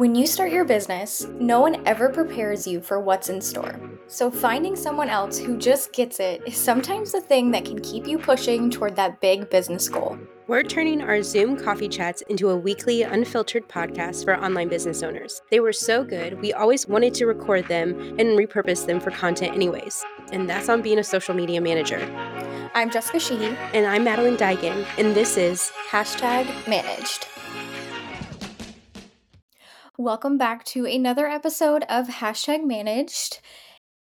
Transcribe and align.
When 0.00 0.14
you 0.14 0.26
start 0.26 0.50
your 0.50 0.64
business, 0.64 1.26
no 1.38 1.60
one 1.60 1.86
ever 1.86 2.08
prepares 2.08 2.66
you 2.66 2.80
for 2.80 3.00
what's 3.00 3.28
in 3.28 3.38
store. 3.38 3.78
So, 4.06 4.30
finding 4.30 4.74
someone 4.74 5.10
else 5.10 5.36
who 5.36 5.58
just 5.58 5.92
gets 5.92 6.20
it 6.20 6.40
is 6.46 6.56
sometimes 6.56 7.12
the 7.12 7.20
thing 7.20 7.50
that 7.50 7.66
can 7.66 7.78
keep 7.82 8.06
you 8.06 8.16
pushing 8.16 8.70
toward 8.70 8.96
that 8.96 9.20
big 9.20 9.50
business 9.50 9.90
goal. 9.90 10.18
We're 10.46 10.62
turning 10.62 11.02
our 11.02 11.22
Zoom 11.22 11.62
coffee 11.62 11.86
chats 11.86 12.22
into 12.30 12.48
a 12.48 12.56
weekly, 12.56 13.02
unfiltered 13.02 13.68
podcast 13.68 14.24
for 14.24 14.42
online 14.42 14.68
business 14.68 15.02
owners. 15.02 15.42
They 15.50 15.60
were 15.60 15.74
so 15.74 16.02
good, 16.02 16.40
we 16.40 16.54
always 16.54 16.88
wanted 16.88 17.12
to 17.16 17.26
record 17.26 17.68
them 17.68 17.90
and 18.18 18.38
repurpose 18.38 18.86
them 18.86 19.00
for 19.00 19.10
content, 19.10 19.54
anyways. 19.54 20.02
And 20.32 20.48
that's 20.48 20.70
on 20.70 20.80
being 20.80 20.98
a 20.98 21.04
social 21.04 21.34
media 21.34 21.60
manager. 21.60 22.00
I'm 22.72 22.90
Jessica 22.90 23.20
Sheehy. 23.20 23.54
And 23.74 23.84
I'm 23.84 24.04
Madeleine 24.04 24.38
Digan, 24.38 24.86
and 24.96 25.14
this 25.14 25.36
is 25.36 25.70
Hashtag 25.90 26.46
Managed. 26.66 27.26
Welcome 30.00 30.38
back 30.38 30.64
to 30.64 30.86
another 30.86 31.26
episode 31.26 31.82
of 31.86 32.06
Hashtag 32.08 32.64
Managed. 32.64 33.42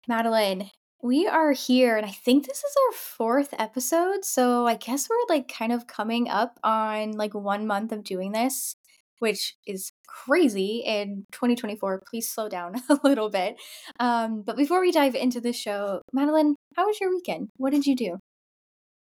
Madeleine, 0.08 0.70
we 1.02 1.26
are 1.28 1.52
here, 1.52 1.98
and 1.98 2.06
I 2.06 2.10
think 2.10 2.46
this 2.46 2.60
is 2.60 2.74
our 2.86 2.96
fourth 2.96 3.52
episode. 3.58 4.24
So 4.24 4.66
I 4.66 4.76
guess 4.76 5.10
we're 5.10 5.16
like 5.28 5.52
kind 5.52 5.70
of 5.70 5.86
coming 5.86 6.30
up 6.30 6.58
on 6.64 7.12
like 7.12 7.34
one 7.34 7.66
month 7.66 7.92
of 7.92 8.04
doing 8.04 8.32
this, 8.32 8.74
which 9.18 9.54
is 9.66 9.92
crazy 10.06 10.82
in 10.86 11.26
2024. 11.32 12.04
Please 12.08 12.26
slow 12.26 12.48
down 12.48 12.76
a 12.88 12.98
little 13.04 13.28
bit. 13.28 13.56
Um, 14.00 14.44
but 14.46 14.56
before 14.56 14.80
we 14.80 14.92
dive 14.92 15.14
into 15.14 15.42
the 15.42 15.52
show, 15.52 16.00
Madeleine, 16.10 16.56
how 16.74 16.86
was 16.86 16.98
your 17.02 17.10
weekend? 17.10 17.50
What 17.58 17.72
did 17.74 17.84
you 17.84 17.94
do? 17.94 18.16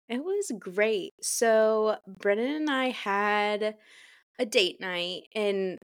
It 0.09 0.21
was 0.21 0.51
great. 0.59 1.13
So, 1.21 1.95
Brennan 2.05 2.51
and 2.51 2.69
I 2.69 2.89
had 2.89 3.75
a 4.37 4.45
date 4.45 4.81
night, 4.81 5.27
and 5.33 5.79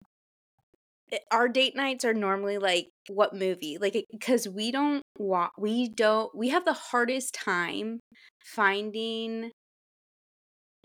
Eh, 1.12 1.18
our 1.32 1.48
date 1.48 1.76
nights 1.76 2.06
are 2.06 2.14
normally 2.14 2.58
like 2.58 2.90
what 3.10 3.34
movie? 3.34 3.78
Like 3.80 4.06
because 4.12 4.48
we 4.48 4.72
don't 4.72 5.02
want 5.18 5.52
we 5.58 5.90
don't 5.90 6.36
we 6.36 6.50
have 6.50 6.66
the 6.66 6.74
hardest 6.74 7.34
time 7.34 8.00
finding 8.44 9.52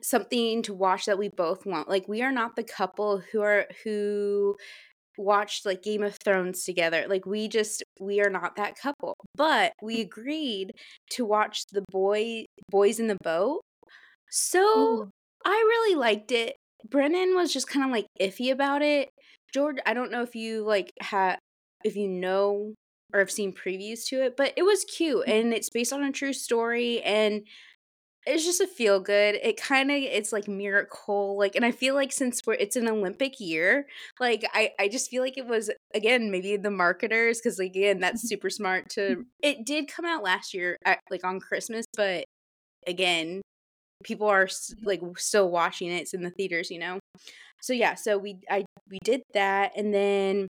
something 0.03 0.63
to 0.63 0.75
watch 0.75 1.07
that 1.07 1.19
we 1.19 1.29
both 1.29 1.65
want. 1.67 1.89
Like 1.89 2.09
we 2.09 2.23
are 2.23 2.33
not 2.33 2.57
the 2.57 2.65
couple 2.65 3.23
who 3.33 3.41
are 3.43 3.67
who 3.85 4.57
watched 5.19 5.67
like 5.67 5.83
game 5.83 6.03
of 6.03 6.17
thrones 6.25 6.65
together. 6.65 7.07
Like 7.09 7.27
we 7.27 7.49
just 7.49 7.83
we 8.01 8.21
are 8.21 8.31
not 8.31 8.57
that 8.57 8.77
couple. 8.77 9.17
But 9.35 9.73
we 9.83 10.01
agreed 10.01 10.73
to 11.13 11.25
watch 11.25 11.65
the 11.73 11.85
boy 11.91 12.45
boys 12.71 13.01
in 13.01 13.09
the 13.09 13.19
boat. 13.23 13.61
So 14.31 14.61
Ooh. 14.61 15.11
i 15.45 15.51
really 15.51 15.97
liked 15.97 16.33
it. 16.33 16.57
Brennan 16.89 17.37
was 17.37 17.53
just 17.53 17.69
kind 17.69 17.85
of 17.85 17.93
like 17.93 18.07
iffy 18.21 18.51
about 18.51 18.83
it 18.83 19.09
George, 19.53 19.77
I 19.87 19.95
don't 19.95 20.11
know 20.11 20.23
if 20.23 20.35
you 20.35 20.65
like 20.65 20.93
had 21.01 21.39
if 21.85 21.97
you 21.97 22.09
know 22.09 22.75
or 23.13 23.21
have 23.21 23.31
seen 23.31 23.53
previews 23.53 24.07
to 24.07 24.23
it, 24.23 24.37
but 24.37 24.53
it 24.57 24.63
was 24.63 24.85
cute 24.85 25.27
mm. 25.27 25.31
and 25.31 25.53
it's 25.53 25.71
based 25.71 25.93
on 25.93 26.03
a 26.03 26.13
true 26.13 26.33
story 26.33 27.03
and 27.03 27.43
it's 28.25 28.45
just 28.45 28.61
a 28.61 28.67
feel 28.69 29.01
good. 29.01 29.35
It 29.43 29.61
kind 29.61 29.91
of 29.91 29.97
it's 29.97 30.33
like 30.33 30.47
miracle 30.47 31.37
like 31.37 31.57
and 31.57 31.65
I 31.65 31.73
feel 31.73 31.95
like 31.95 32.13
since 32.13 32.41
we're 32.47 32.55
it's 32.55 32.77
an 32.77 32.89
Olympic 32.89 33.41
year, 33.41 33.87
like 34.21 34.45
I 34.55 34.71
I 34.79 34.89
just 34.89 35.11
feel 35.11 35.23
like 35.23 35.37
it 35.37 35.47
was 35.47 35.71
again 35.95 36.31
maybe 36.31 36.57
the 36.57 36.71
marketers 36.71 37.41
cuz 37.41 37.59
like, 37.59 37.71
again 37.71 37.99
that's 37.99 38.21
mm-hmm. 38.21 38.29
super 38.29 38.51
smart 38.51 38.89
mm-hmm. 38.89 39.21
to 39.23 39.27
it 39.43 39.67
did 39.67 39.89
come 39.89 40.05
out 40.05 40.23
last 40.23 40.55
year 40.55 40.77
at, 40.85 41.01
like 41.11 41.25
on 41.25 41.41
Christmas, 41.41 41.85
but 41.97 42.25
again 42.87 43.43
people 44.05 44.27
are 44.27 44.49
like 44.83 45.01
still 45.17 45.51
watching 45.51 45.91
it. 45.91 46.03
It's 46.03 46.15
in 46.15 46.23
the 46.23 46.31
theaters, 46.31 46.71
you 46.71 46.79
know. 46.79 46.99
So 47.61 47.73
yeah, 47.73 47.95
so 47.95 48.19
we 48.19 48.41
I 48.51 48.65
we 48.93 48.99
did 49.03 49.23
that 49.33 49.73
and 49.77 49.93
then 49.93 50.47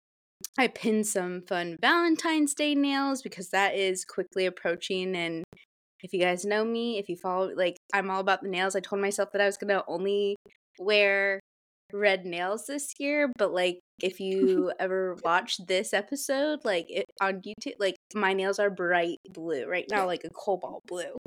I 0.58 0.68
pinned 0.68 1.08
some 1.08 1.42
fun 1.42 1.78
Valentine's 1.82 2.54
Day 2.54 2.76
nails 2.76 3.22
because 3.22 3.50
that 3.50 3.76
is 3.76 4.06
quickly 4.06 4.46
approaching 4.46 5.16
and 5.16 5.44
if 6.04 6.14
you 6.14 6.20
guys 6.20 6.46
know 6.46 6.64
me, 6.64 7.00
if 7.00 7.10
you 7.10 7.18
follow 7.18 7.52
like 7.56 7.78
I'm 7.94 8.10
all 8.10 8.20
about 8.20 8.44
the 8.44 8.50
nails. 8.50 8.76
I 8.76 8.80
told 8.80 9.02
myself 9.02 9.30
that 9.32 9.42
I 9.42 9.48
was 9.48 9.58
going 9.58 9.70
to 9.70 9.84
only 9.88 10.36
wear 10.80 11.40
red 11.92 12.26
nails 12.26 12.66
this 12.68 12.94
year, 13.00 13.32
but 13.38 13.52
like 13.52 13.80
if 14.02 14.20
you 14.20 14.72
ever 14.80 15.18
watch 15.24 15.58
this 15.68 15.94
episode 15.94 16.60
like 16.64 16.86
it, 16.90 17.06
on 17.20 17.42
YouTube, 17.42 17.74
like 17.80 17.96
my 18.14 18.34
nails 18.34 18.60
are 18.60 18.70
bright 18.70 19.18
blue 19.34 19.66
right 19.66 19.88
now 19.90 20.06
like 20.06 20.24
a 20.24 20.30
cobalt 20.30 20.84
blue. 20.88 21.18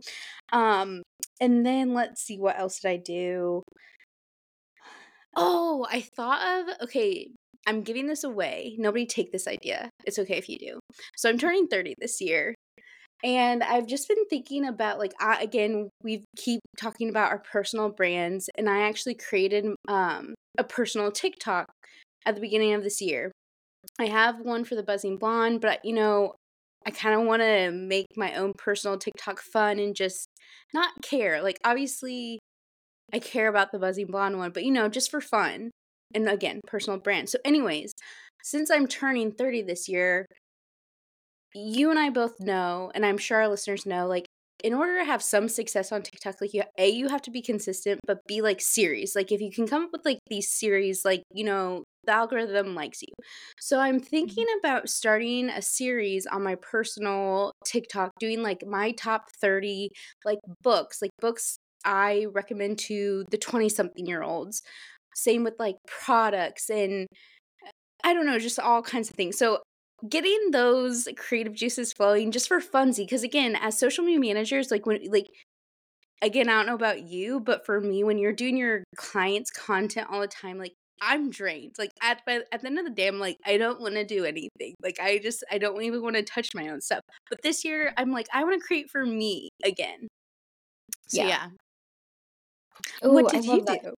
Um 0.52 1.02
and 1.40 1.66
then 1.66 1.94
let's 1.94 2.22
see 2.22 2.38
what 2.38 2.58
else 2.58 2.80
did 2.80 2.90
I 2.90 2.96
do? 2.98 3.62
Oh, 5.36 5.86
I 5.90 6.00
thought 6.00 6.68
of 6.68 6.74
okay, 6.84 7.30
I'm 7.66 7.82
giving 7.82 8.06
this 8.06 8.24
away. 8.24 8.74
Nobody 8.78 9.06
take 9.06 9.32
this 9.32 9.46
idea. 9.46 9.90
It's 10.04 10.18
okay 10.18 10.38
if 10.38 10.48
you 10.48 10.58
do. 10.58 10.80
So 11.16 11.28
I'm 11.28 11.38
turning 11.38 11.66
30 11.68 11.94
this 11.98 12.20
year. 12.20 12.54
And 13.22 13.62
I've 13.62 13.86
just 13.86 14.08
been 14.08 14.24
thinking 14.30 14.66
about 14.66 14.98
like 14.98 15.12
I, 15.20 15.42
again, 15.42 15.90
we 16.02 16.24
keep 16.36 16.60
talking 16.78 17.10
about 17.10 17.30
our 17.30 17.38
personal 17.38 17.90
brands 17.90 18.48
and 18.56 18.68
I 18.68 18.88
actually 18.88 19.14
created 19.14 19.66
um 19.88 20.34
a 20.58 20.64
personal 20.64 21.12
TikTok 21.12 21.66
at 22.26 22.34
the 22.34 22.40
beginning 22.40 22.74
of 22.74 22.82
this 22.82 23.00
year. 23.00 23.30
I 23.98 24.06
have 24.06 24.40
one 24.40 24.64
for 24.64 24.74
the 24.74 24.82
buzzing 24.82 25.16
blonde, 25.16 25.60
but 25.60 25.84
you 25.84 25.94
know, 25.94 26.34
I 26.86 26.90
kind 26.90 27.14
of 27.14 27.26
want 27.26 27.42
to 27.42 27.70
make 27.70 28.06
my 28.16 28.34
own 28.34 28.52
personal 28.56 28.96
TikTok 28.98 29.40
fun 29.40 29.78
and 29.78 29.94
just 29.94 30.26
not 30.72 30.90
care. 31.02 31.42
Like 31.42 31.58
obviously 31.64 32.39
I 33.12 33.18
care 33.18 33.48
about 33.48 33.72
the 33.72 33.78
buzzing 33.78 34.06
blonde 34.06 34.38
one, 34.38 34.52
but 34.52 34.64
you 34.64 34.70
know, 34.70 34.88
just 34.88 35.10
for 35.10 35.20
fun. 35.20 35.70
And 36.14 36.28
again, 36.28 36.60
personal 36.66 36.98
brand. 36.98 37.28
So, 37.28 37.38
anyways, 37.44 37.92
since 38.42 38.70
I'm 38.70 38.86
turning 38.86 39.32
30 39.32 39.62
this 39.62 39.88
year, 39.88 40.26
you 41.54 41.90
and 41.90 41.98
I 41.98 42.10
both 42.10 42.40
know, 42.40 42.90
and 42.94 43.04
I'm 43.04 43.18
sure 43.18 43.38
our 43.38 43.48
listeners 43.48 43.86
know, 43.86 44.06
like, 44.06 44.26
in 44.62 44.74
order 44.74 44.98
to 44.98 45.04
have 45.04 45.22
some 45.22 45.48
success 45.48 45.92
on 45.92 46.02
TikTok, 46.02 46.40
like 46.40 46.52
you 46.52 46.62
A, 46.78 46.88
you 46.88 47.08
have 47.08 47.22
to 47.22 47.30
be 47.30 47.42
consistent, 47.42 48.00
but 48.06 48.18
be 48.26 48.42
like 48.42 48.60
series. 48.60 49.14
Like 49.16 49.32
if 49.32 49.40
you 49.40 49.50
can 49.50 49.66
come 49.66 49.84
up 49.84 49.90
with 49.92 50.04
like 50.04 50.18
these 50.28 50.50
series, 50.50 51.04
like, 51.04 51.22
you 51.32 51.44
know, 51.44 51.84
the 52.04 52.12
algorithm 52.12 52.74
likes 52.74 53.00
you. 53.02 53.08
So 53.58 53.78
I'm 53.78 54.00
thinking 54.00 54.44
mm-hmm. 54.44 54.66
about 54.66 54.88
starting 54.88 55.48
a 55.48 55.62
series 55.62 56.26
on 56.26 56.42
my 56.42 56.56
personal 56.56 57.52
TikTok, 57.64 58.12
doing 58.18 58.42
like 58.42 58.64
my 58.66 58.92
top 58.92 59.30
30 59.40 59.90
like 60.24 60.38
books, 60.62 61.00
like 61.00 61.10
books 61.20 61.56
I 61.84 62.26
recommend 62.32 62.78
to 62.80 63.24
the 63.30 63.38
20 63.38 63.68
something 63.68 64.06
year 64.06 64.22
olds. 64.22 64.62
Same 65.14 65.44
with 65.44 65.54
like 65.58 65.76
products 65.86 66.70
and 66.70 67.06
uh, 67.66 67.70
I 68.04 68.14
don't 68.14 68.26
know, 68.26 68.38
just 68.38 68.58
all 68.58 68.82
kinds 68.82 69.10
of 69.10 69.16
things. 69.16 69.38
So 69.38 69.60
getting 70.08 70.50
those 70.50 71.08
creative 71.16 71.54
juices 71.54 71.92
flowing 71.92 72.30
just 72.30 72.48
for 72.48 72.60
funsy 72.60 72.98
because 72.98 73.22
again 73.22 73.56
as 73.56 73.78
social 73.78 74.04
media 74.04 74.20
managers 74.20 74.70
like 74.70 74.86
when 74.86 74.98
like 75.10 75.26
again 76.22 76.48
i 76.48 76.52
don't 76.52 76.66
know 76.66 76.74
about 76.74 77.02
you 77.02 77.40
but 77.40 77.66
for 77.66 77.80
me 77.80 78.02
when 78.02 78.18
you're 78.18 78.32
doing 78.32 78.56
your 78.56 78.82
clients 78.96 79.50
content 79.50 80.06
all 80.10 80.20
the 80.20 80.26
time 80.26 80.58
like 80.58 80.72
i'm 81.02 81.30
drained 81.30 81.72
like 81.78 81.90
at 82.02 82.22
at 82.26 82.60
the 82.60 82.66
end 82.66 82.78
of 82.78 82.84
the 82.84 82.90
day 82.90 83.08
i'm 83.08 83.18
like 83.18 83.36
i 83.44 83.56
don't 83.56 83.80
want 83.80 83.94
to 83.94 84.04
do 84.04 84.24
anything 84.24 84.74
like 84.82 84.98
i 85.00 85.18
just 85.18 85.44
i 85.50 85.58
don't 85.58 85.82
even 85.82 86.02
want 86.02 86.16
to 86.16 86.22
touch 86.22 86.48
my 86.54 86.68
own 86.68 86.80
stuff 86.80 87.00
but 87.28 87.40
this 87.42 87.64
year 87.64 87.92
i'm 87.96 88.10
like 88.10 88.26
i 88.32 88.42
want 88.42 88.58
to 88.58 88.66
create 88.66 88.88
for 88.90 89.04
me 89.04 89.48
again 89.64 90.08
so 91.08 91.20
yeah, 91.20 91.28
yeah. 91.28 91.46
Ooh, 93.04 93.12
what 93.12 93.28
did 93.28 93.44
you 93.44 93.64
do? 93.64 93.78
That. 93.82 93.94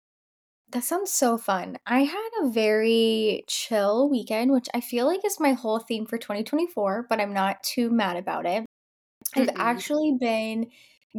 that 0.71 0.83
sounds 0.83 1.11
so 1.11 1.37
fun. 1.37 1.77
I 1.85 2.01
had 2.03 2.29
a 2.41 2.49
very 2.49 3.43
chill 3.47 4.09
weekend, 4.09 4.51
which 4.51 4.67
I 4.73 4.81
feel 4.81 5.05
like 5.05 5.25
is 5.25 5.39
my 5.39 5.53
whole 5.53 5.79
theme 5.79 6.05
for 6.05 6.17
2024, 6.17 7.07
but 7.09 7.19
I'm 7.21 7.33
not 7.33 7.63
too 7.63 7.89
mad 7.91 8.17
about 8.17 8.45
it. 8.45 8.65
I've 9.35 9.49
Mm-mm. 9.49 9.55
actually 9.57 10.17
been 10.19 10.71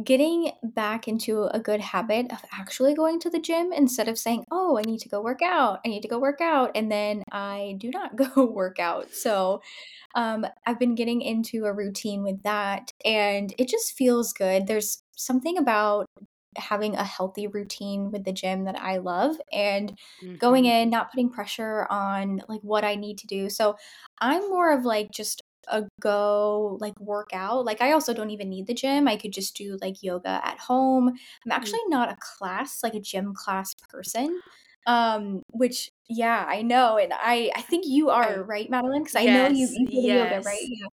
getting 0.03 0.51
back 0.63 1.07
into 1.07 1.43
a 1.45 1.59
good 1.59 1.81
habit 1.81 2.31
of 2.33 2.39
actually 2.53 2.95
going 2.95 3.19
to 3.21 3.29
the 3.29 3.39
gym 3.39 3.73
instead 3.73 4.07
of 4.09 4.17
saying, 4.19 4.45
"Oh, 4.51 4.77
I 4.77 4.83
need 4.83 4.99
to 5.01 5.09
go 5.09 5.21
work 5.21 5.41
out. 5.43 5.79
I 5.85 5.89
need 5.89 6.01
to 6.03 6.07
go 6.09 6.19
work 6.19 6.41
out," 6.41 6.71
and 6.75 6.91
then 6.91 7.23
I 7.31 7.75
do 7.79 7.91
not 7.91 8.15
go 8.35 8.45
work 8.45 8.79
out. 8.79 9.11
So, 9.13 9.61
um, 10.15 10.45
I've 10.67 10.79
been 10.79 10.95
getting 10.95 11.21
into 11.21 11.65
a 11.65 11.73
routine 11.73 12.23
with 12.23 12.43
that, 12.43 12.91
and 13.05 13.53
it 13.59 13.69
just 13.69 13.93
feels 13.97 14.33
good. 14.33 14.67
There's 14.67 15.03
something 15.17 15.57
about 15.57 16.07
having 16.57 16.95
a 16.95 17.03
healthy 17.03 17.47
routine 17.47 18.11
with 18.11 18.23
the 18.23 18.33
gym 18.33 18.65
that 18.65 18.79
I 18.79 18.97
love 18.97 19.35
and 19.51 19.97
mm-hmm. 20.23 20.35
going 20.35 20.65
in, 20.65 20.89
not 20.89 21.11
putting 21.11 21.29
pressure 21.29 21.87
on 21.89 22.41
like 22.47 22.61
what 22.61 22.83
I 22.83 22.95
need 22.95 23.17
to 23.19 23.27
do. 23.27 23.49
So 23.49 23.75
I'm 24.19 24.49
more 24.49 24.71
of 24.73 24.85
like 24.85 25.11
just 25.11 25.41
a 25.67 25.83
go 26.01 26.77
like 26.81 26.99
workout. 26.99 27.65
Like 27.65 27.81
I 27.81 27.93
also 27.93 28.13
don't 28.13 28.31
even 28.31 28.49
need 28.49 28.67
the 28.67 28.73
gym. 28.73 29.07
I 29.07 29.15
could 29.15 29.31
just 29.31 29.55
do 29.55 29.77
like 29.81 30.03
yoga 30.03 30.41
at 30.43 30.59
home. 30.59 31.09
I'm 31.09 31.51
actually 31.51 31.79
mm-hmm. 31.79 31.91
not 31.91 32.11
a 32.11 32.17
class, 32.19 32.83
like 32.83 32.95
a 32.95 32.99
gym 32.99 33.33
class 33.33 33.73
person. 33.89 34.41
Um, 34.85 35.43
which 35.51 35.92
yeah, 36.09 36.45
I 36.47 36.61
know, 36.61 36.97
and 36.97 37.13
I 37.13 37.51
I 37.55 37.61
think 37.61 37.85
you 37.87 38.09
are, 38.09 38.43
I 38.43 38.43
right, 38.43 38.69
Madeleine? 38.69 39.03
'Cause 39.05 39.15
I 39.15 39.25
know 39.27 39.47
you 39.47 39.67
yes, 39.67 39.75
you 39.75 39.87
to 39.91 40.09
yoga, 40.11 40.41
right? 40.41 40.57
yes. 40.57 40.69
Yeah. 40.69 40.87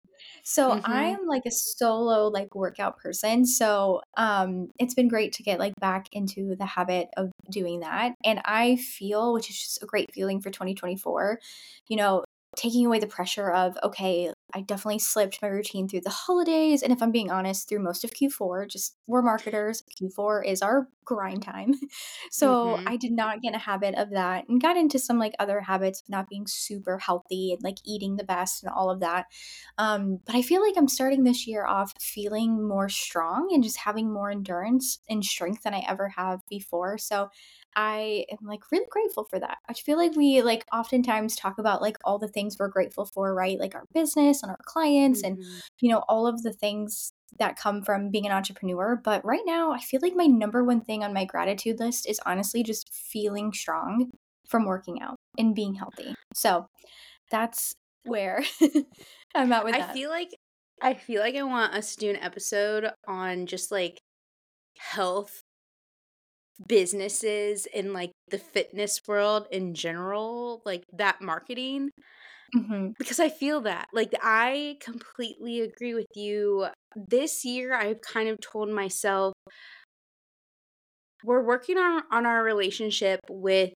So, 0.45 0.77
Mhm. 0.77 0.85
I'm, 0.85 1.27
like, 1.27 1.45
a 1.47 1.51
solo, 1.51 2.29
like, 2.29 2.55
workout 2.55 2.99
person, 2.99 3.45
so, 3.47 4.03
um, 4.17 4.71
it's 4.79 4.95
been 4.95 5.09
great 5.09 5.33
to 5.35 5.43
get, 5.43 5.59
like, 5.61 5.75
back 5.81 6.07
into 6.13 6.57
the 6.57 6.67
habit 6.67 7.09
of 7.17 7.31
doing 7.51 7.81
that, 7.81 8.15
and 8.25 8.41
I 8.45 8.77
feel 8.77 9.33
which 9.35 9.51
is 9.51 9.59
just 9.59 9.83
a 9.83 9.87
great 9.87 10.13
feeling 10.15 10.41
for 10.41 10.51
2024, 10.51 11.41
you 11.89 11.97
know, 11.97 12.25
taking 12.57 12.87
away 12.87 12.99
the 12.99 13.07
pressure 13.07 13.51
of, 13.51 13.79
"Okay, 13.83 14.33
I 14.55 14.61
definitely 14.63 14.99
slipped 14.99 15.41
my 15.43 15.49
routine 15.49 15.89
through 15.89 16.03
the 16.03 16.11
holidays," 16.11 16.83
and 16.83 16.93
if 16.93 17.03
I'm 17.03 17.13
being 17.13 17.31
honest, 17.31 17.69
through 17.69 17.81
most 17.81 18.05
of 18.05 18.13
Q4, 18.13 18.67
just 18.67 18.97
we're 19.07 19.23
marketers, 19.23 19.83
Q4 19.97 20.43
is 20.43 20.63
our 20.63 20.89
grind 21.05 21.43
time. 21.43 21.75
So, 22.33 22.79
Mhm. 22.79 22.87
I 22.87 22.97
did 22.97 23.13
not 23.13 23.41
get 23.43 23.55
a 23.55 23.59
habit 23.59 23.95
of 23.97 24.11
that 24.11 24.49
and 24.49 24.61
got 24.61 24.77
into 24.77 24.99
some, 24.99 25.19
like, 25.19 25.35
other 25.39 25.61
habits 25.61 26.01
of 26.03 26.09
not 26.09 26.29
being 26.29 26.47
super 26.47 26.99
healthy 26.99 27.53
and, 27.53 27.63
like, 27.63 27.79
eating 27.85 28.17
the 28.17 28.25
best 28.25 28.63
and 28.63 28.73
all 28.73 28.91
of 28.91 29.01
that. 29.01 29.27
Um, 29.79 30.21
but 30.27 30.35
I 30.35 30.43
feel 30.43 30.63
like 30.63 30.77
I'm 30.77 30.89
starting 30.89 31.25
this 31.25 31.47
year 31.47 31.67
off 31.67 31.93
feeling 32.01 32.67
more 32.67 32.89
strong 32.89 33.49
and 33.53 33.63
just 33.65 33.79
having 33.79 34.13
more 34.13 34.31
endurance 34.31 35.01
and 35.09 35.25
strength 35.25 35.63
than 35.63 35.75
I 35.75 35.85
ever 35.89 36.09
have 36.11 36.41
before, 36.49 36.99
so 36.99 37.29
I 37.77 38.27
am, 38.31 38.39
like, 38.47 38.71
really 38.73 38.87
grateful 38.91 39.25
for 39.25 39.39
that. 39.41 39.59
I 39.69 39.75
feel 39.75 39.97
like 39.99 40.15
we, 40.17 40.43
like, 40.43 40.65
oftentimes 40.73 41.37
talk 41.37 41.59
about, 41.59 41.81
like, 41.83 41.97
all 42.05 42.19
the 42.19 42.29
things 42.29 42.57
we're 42.59 42.69
grateful 42.69 43.07
for, 43.07 43.35
right? 43.35 43.59
Like, 43.59 43.75
our 43.75 43.85
business 43.95 44.43
and 44.43 44.51
our 44.51 44.59
clients 44.67 45.23
and, 45.23 45.39
Mhm. 45.39 45.61
you 45.81 45.89
know, 45.91 46.01
all 46.09 46.27
of 46.27 46.43
the 46.43 46.53
things 46.53 47.13
that 47.39 47.57
come 47.57 47.83
from 47.83 48.11
being 48.11 48.27
an 48.27 48.33
entrepreneur, 48.33 48.97
but 48.97 49.25
right 49.25 49.43
now, 49.47 49.73
I 49.73 49.79
feel 49.81 50.01
like 50.03 50.15
my 50.17 50.27
number 50.27 50.65
1 50.65 50.81
thing 50.81 51.05
on 51.05 51.15
my 51.15 51.25
gratitude 51.25 51.79
list 51.79 52.09
is 52.09 52.21
honestly 52.27 52.63
just 52.65 52.93
feeling 52.93 53.53
strong 53.53 54.11
from 54.49 54.65
working 54.67 55.01
out 55.01 55.17
and 55.39 55.55
being 55.55 55.75
healthy. 55.75 56.15
So, 56.35 56.67
that's 57.31 57.75
where 58.05 58.45
I'm 59.35 59.53
at 59.53 59.65
with 59.65 59.77
I 59.77 59.79
that. 59.79 59.93
feel 59.93 60.11
like 60.11 60.31
I 60.83 60.95
feel 60.95 61.21
like 61.23 61.35
I 61.37 61.43
want 61.45 61.75
us 61.75 61.95
to 61.95 62.01
do 62.01 62.11
an 62.11 62.17
episode 62.17 62.93
on 63.07 63.47
just, 63.47 63.71
like, 63.71 63.99
health 64.79 65.43
businesses 66.69 67.67
in, 67.67 67.93
like, 67.93 68.13
the 68.29 68.39
fitness 68.39 69.01
world 69.09 69.47
in 69.51 69.75
general, 69.75 70.63
like, 70.65 70.85
that 70.93 71.21
marketing 71.23 71.91
Mhm. 72.55 72.95
because 72.99 73.21
I 73.21 73.29
feel 73.29 73.63
that. 73.63 73.89
Like, 73.93 74.13
I 74.23 74.77
completely 74.81 75.61
agree 75.61 75.95
with 75.95 76.07
you. 76.15 76.67
This 76.95 77.45
year, 77.45 77.75
I've 77.75 78.01
kind 78.03 78.29
of 78.29 78.41
told 78.41 78.69
myself 78.71 79.33
we're 81.25 81.45
working 81.45 81.77
on 81.79 82.03
on 82.11 82.27
our 82.27 82.43
relationship 82.43 83.21
with 83.29 83.73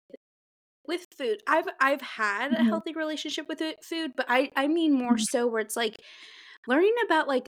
with 0.86 1.06
food. 1.19 1.42
I've 1.48 1.66
I've 1.81 2.02
had 2.02 2.52
a 2.52 2.62
Mhm. 2.62 2.64
healthy 2.64 2.94
relationship 2.94 3.48
with 3.48 3.62
it 3.62 3.84
food, 3.84 4.12
but 4.16 4.26
I 4.28 4.52
I 4.56 4.69
mean 4.69 4.94
more 4.94 5.16
Mhm. 5.16 5.25
so 5.32 5.46
where 5.48 5.60
it's, 5.62 5.76
like, 5.76 5.96
learning 6.69 6.94
about, 7.06 7.28
like, 7.28 7.46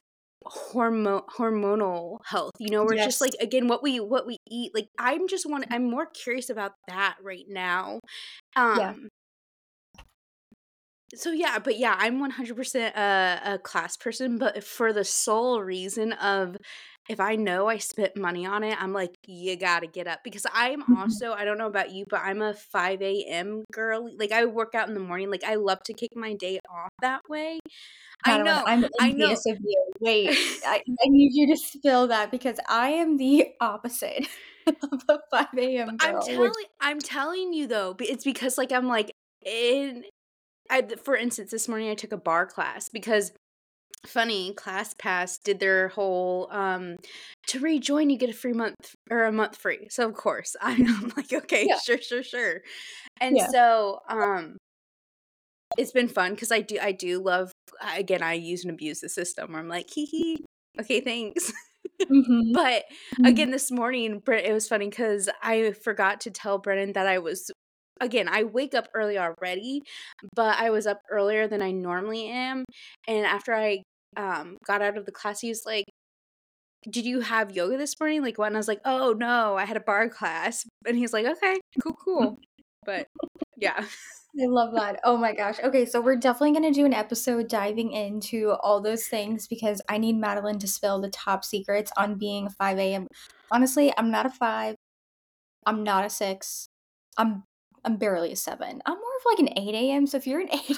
hormo 0.50 1.24
hormonal 1.28 2.18
health, 2.26 2.52
you 2.58 2.70
know, 2.70 2.84
where 2.84 2.94
it's 2.94 3.04
just, 3.04 3.20
like, 3.20 3.34
again, 3.40 3.68
what 3.68 3.82
we 3.82 4.00
what 4.00 4.26
we 4.26 4.36
eat, 4.50 4.74
like, 4.74 4.88
I'm 4.98 5.28
just 5.28 5.46
one 5.48 5.64
I'm 5.70 5.84
more 5.90 6.06
curious 6.06 6.50
about 6.50 6.72
that 6.88 7.16
right 7.22 7.44
now. 7.48 8.00
um 8.56 8.74
Yeah. 8.74 8.94
So, 11.14 11.30
yeah, 11.30 11.58
but, 11.60 11.78
yeah, 11.78 11.94
I'm 11.98 12.18
100% 12.18 12.96
a 12.96 13.40
a 13.54 13.58
class 13.58 13.96
person, 13.96 14.38
but 14.38 14.64
for 14.64 14.92
the 14.92 15.04
sole 15.04 15.62
reason 15.62 16.12
of 16.14 16.56
if 17.08 17.20
I 17.20 17.36
know 17.36 17.68
I 17.68 17.78
spent 17.78 18.16
money 18.16 18.46
on 18.46 18.64
it, 18.64 18.80
I'm 18.82 18.92
like, 18.92 19.10
"You 19.26 19.56
gotta 19.56 19.86
get 19.86 20.06
up," 20.08 20.20
because 20.24 20.46
I'm 20.52 20.82
Mhm. 20.88 20.96
also 20.96 21.32
I 21.32 21.44
don't 21.44 21.58
know 21.58 21.66
about 21.68 21.90
you, 21.92 22.04
but 22.10 22.20
I'm 22.22 22.42
a 22.42 22.54
5 22.54 23.24
AM 23.24 23.64
girl. 23.72 24.10
like, 24.18 24.32
I 24.32 24.44
work 24.46 24.74
out 24.74 24.88
in 24.88 24.94
the 24.94 25.00
morning, 25.00 25.30
like, 25.30 25.44
I 25.44 25.54
love 25.56 25.80
to 25.84 25.94
kick 25.94 26.10
my 26.16 26.34
day 26.34 26.58
off 26.70 26.90
that 27.02 27.22
way. 27.28 27.60
I 28.24 28.38
know, 28.38 28.62
I'm 28.66 28.84
I 28.98 29.12
know. 29.12 29.36
envious 29.36 29.46
of 29.46 29.58
you. 29.62 29.92
Wait, 30.00 30.36
I 30.64 30.76
I 30.78 31.08
need 31.08 31.32
you 31.34 31.46
to 31.48 31.56
spill 31.56 32.08
that 32.08 32.30
because 32.30 32.58
I 32.68 32.90
am 32.90 33.16
the 33.16 33.48
opposite 33.60 34.26
of 34.66 35.02
a 35.08 35.18
5 35.30 35.74
But 35.84 35.94
AM 35.94 35.98
I'm 36.00 36.18
girl, 36.18 36.34
which 36.36 36.54
telling 36.54 36.64
I'm 36.80 36.98
telling 37.00 37.52
you, 37.52 37.66
though, 37.66 37.94
it's 38.00 38.24
because, 38.24 38.58
like, 38.58 38.72
I'm, 38.72 38.86
like, 38.88 39.10
in 39.44 40.04
I 40.70 40.82
for 41.04 41.16
instance, 41.16 41.50
this 41.52 41.68
morning 41.68 41.90
I 41.90 41.94
took 41.94 42.12
a 42.12 42.16
barre 42.18 42.46
class 42.46 42.88
because 42.90 43.32
funny, 44.08 44.54
ClassPass 44.54 45.42
did 45.44 45.58
their 45.60 45.88
whole, 45.88 46.48
um, 46.52 46.96
"To 47.48 47.60
rejoin, 47.60 48.10
you 48.10 48.18
get 48.18 48.30
a 48.30 48.32
free 48.32 48.52
month 48.52 48.94
or 49.10 49.24
a 49.24 49.32
month 49.32 49.56
free," 49.56 49.88
so, 49.90 50.08
of 50.08 50.14
course. 50.14 50.56
I'm 50.62 50.84
like, 51.16 51.32
"Okay, 51.32 51.70
Yeah. 51.70 51.80
sure, 51.84 52.00
sure, 52.00 52.22
sure," 52.22 52.62
and 53.20 53.38
Yeah. 53.38 53.52
so, 53.52 54.00
um 54.08 54.58
it's 55.76 55.92
been 55.92 56.08
fun 56.08 56.32
because 56.34 56.50
I 56.52 56.60
do 56.60 56.78
I 56.80 56.92
do 56.92 57.18
love 57.22 57.52
I 57.80 57.98
again, 57.98 58.22
I 58.22 58.34
use 58.34 58.64
and 58.64 58.72
abuse 58.72 59.00
the 59.00 59.08
system 59.08 59.52
where 59.52 59.60
I'm 59.60 59.68
like, 59.68 59.90
"Hee 59.90 60.06
hee. 60.06 60.44
Okay, 60.80 61.00
thanks." 61.00 61.52
Mhm. 62.10 62.56
But, 62.56 62.84
Mhm. 63.18 63.26
again, 63.26 63.50
this 63.50 63.70
morning, 63.70 64.22
it 64.28 64.52
was 64.52 64.68
funny 64.68 64.88
because 64.88 65.28
I 65.42 65.72
forgot 65.72 66.20
to 66.22 66.30
tell 66.30 66.58
Brennan 66.58 66.92
that 66.94 67.06
I 67.06 67.18
was 67.18 67.50
again, 68.00 68.28
I 68.28 68.44
wake 68.44 68.74
up 68.74 68.88
early 68.94 69.18
already, 69.18 69.82
but 70.34 70.58
I 70.58 70.70
was 70.70 70.86
up 70.86 71.00
earlier 71.10 71.48
than 71.48 71.62
I 71.62 71.70
normally 71.72 72.28
am, 72.28 72.64
and 73.08 73.26
after 73.26 73.54
I, 73.54 73.82
um, 74.16 74.58
got 74.66 74.82
out 74.82 74.96
of 74.98 75.06
the 75.06 75.12
class, 75.12 75.40
he 75.40 75.48
was 75.48 75.62
like, 75.66 75.84
"Did 76.90 77.06
you 77.06 77.20
have 77.20 77.50
yoga 77.52 77.76
this 77.78 77.98
morning? 78.00 78.22
Like, 78.22 78.38
what?" 78.38 78.48
And 78.48 78.56
I 78.56 78.60
was 78.60 78.68
like, 78.68 78.80
"Oh, 78.84 79.12
no, 79.18 79.56
I 79.56 79.64
had 79.64 79.76
a 79.76 79.80
barre 79.80 80.08
class," 80.10 80.64
and 80.86 80.96
he's 80.96 81.12
like, 81.12 81.26
"Okay, 81.26 81.56
cool, 81.82 81.94
cool." 82.04 82.38
But, 82.84 83.08
yeah. 83.56 83.84
I 84.38 84.46
love 84.46 84.74
that. 84.74 85.00
Oh 85.04 85.16
my 85.16 85.34
gosh. 85.34 85.58
Okay, 85.64 85.86
so 85.86 86.00
we're 86.00 86.16
definitely 86.16 86.52
gonna 86.52 86.72
do 86.72 86.84
an 86.86 86.92
episode 86.94 87.48
diving 87.48 87.92
into 87.92 88.52
all 88.62 88.80
those 88.82 89.06
things 89.08 89.46
because 89.48 89.80
I 89.88 89.98
need 89.98 90.16
Madeleine 90.16 90.58
to 90.60 90.66
spill 90.68 91.00
the 91.00 91.08
top 91.10 91.44
secrets 91.44 91.90
on 91.96 92.18
being 92.18 92.46
a 92.46 92.50
5 92.50 92.78
AM 92.78 93.08
honestly, 93.50 93.92
I'm 93.96 94.10
not 94.10 94.26
a 94.26 94.30
5. 94.30 94.76
I'm 95.66 95.84
not 95.84 96.04
a 96.04 96.10
6. 96.10 96.68
I'm 97.18 97.44
I'm 97.86 97.96
barely 97.96 98.32
a 98.32 98.36
7. 98.36 98.82
I'm 98.84 98.94
more 98.94 99.16
of, 99.18 99.22
like, 99.26 99.38
an 99.38 99.58
8 99.58 99.74
AM, 99.74 100.06
so 100.06 100.16
if 100.18 100.26
you're 100.26 100.40
an 100.40 100.48
8 100.52 100.76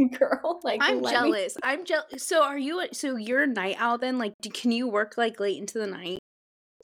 AM 0.00 0.08
girl, 0.10 0.60
like, 0.64 0.82
I'm 0.82 1.02
let 1.02 1.20
me 1.20 1.34
jealous. 1.34 1.56
I'm 1.62 1.84
jealous. 1.84 2.08
so 2.18 2.42
are 2.42 2.58
you 2.58 2.80
a 2.80 2.94
so 2.94 3.16
you're 3.16 3.42
a 3.44 3.46
night 3.46 3.76
owl 3.78 3.98
then? 3.98 4.18
Like, 4.18 4.34
do 4.42 4.50
can 4.50 4.70
you 4.72 4.88
work, 4.88 5.14
like, 5.16 5.40
late 5.40 5.58
into 5.58 5.78
the 5.78 5.86
night? 5.86 6.18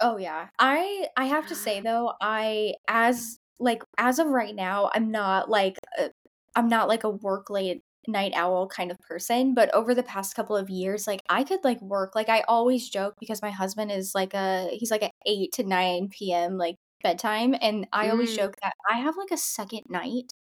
Oh, 0.00 0.16
yeah. 0.16 0.48
I 0.58 1.08
I 1.16 1.26
have 1.26 1.46
to 1.48 1.54
say, 1.54 1.80
though, 1.80 2.12
I 2.20 2.74
as 2.88 3.38
like, 3.58 3.82
as 3.98 4.18
of 4.20 4.28
right 4.28 4.54
now, 4.54 4.90
I'm 4.94 5.10
not, 5.10 5.50
like, 5.50 5.76
uh 5.98 6.08
I'm 6.56 6.68
not, 6.68 6.88
like, 6.88 7.04
a 7.04 7.10
work 7.10 7.50
late 7.50 7.82
night 8.08 8.32
owl 8.34 8.68
kind 8.68 8.90
of 8.90 8.98
person, 9.00 9.54
but 9.54 9.72
over 9.74 9.94
the 9.94 10.02
past 10.02 10.34
couple 10.34 10.56
of 10.56 10.70
years, 10.70 11.06
like, 11.06 11.20
I 11.28 11.44
could, 11.44 11.60
like, 11.64 11.80
work 11.82 12.14
like, 12.14 12.28
I 12.28 12.42
always 12.48 12.88
joke 12.88 13.14
because 13.20 13.42
my 13.42 13.50
husband 13.50 13.90
is, 13.92 14.12
like, 14.14 14.34
a 14.34 14.68
he's, 14.72 14.90
like, 14.90 15.02
a 15.02 15.10
8 15.26 15.52
to 15.54 15.64
9 15.64 16.08
PM, 16.32 16.56
like, 16.58 16.76
bedtime, 17.02 17.54
and 17.60 17.86
I 17.92 18.08
always 18.10 18.32
Mm. 18.32 18.34
joke 18.34 18.56
that 18.62 18.74
I 18.90 18.98
have, 18.98 19.16
like, 19.16 19.30
a 19.32 19.36
2nd 19.38 19.86
night 19.90 20.32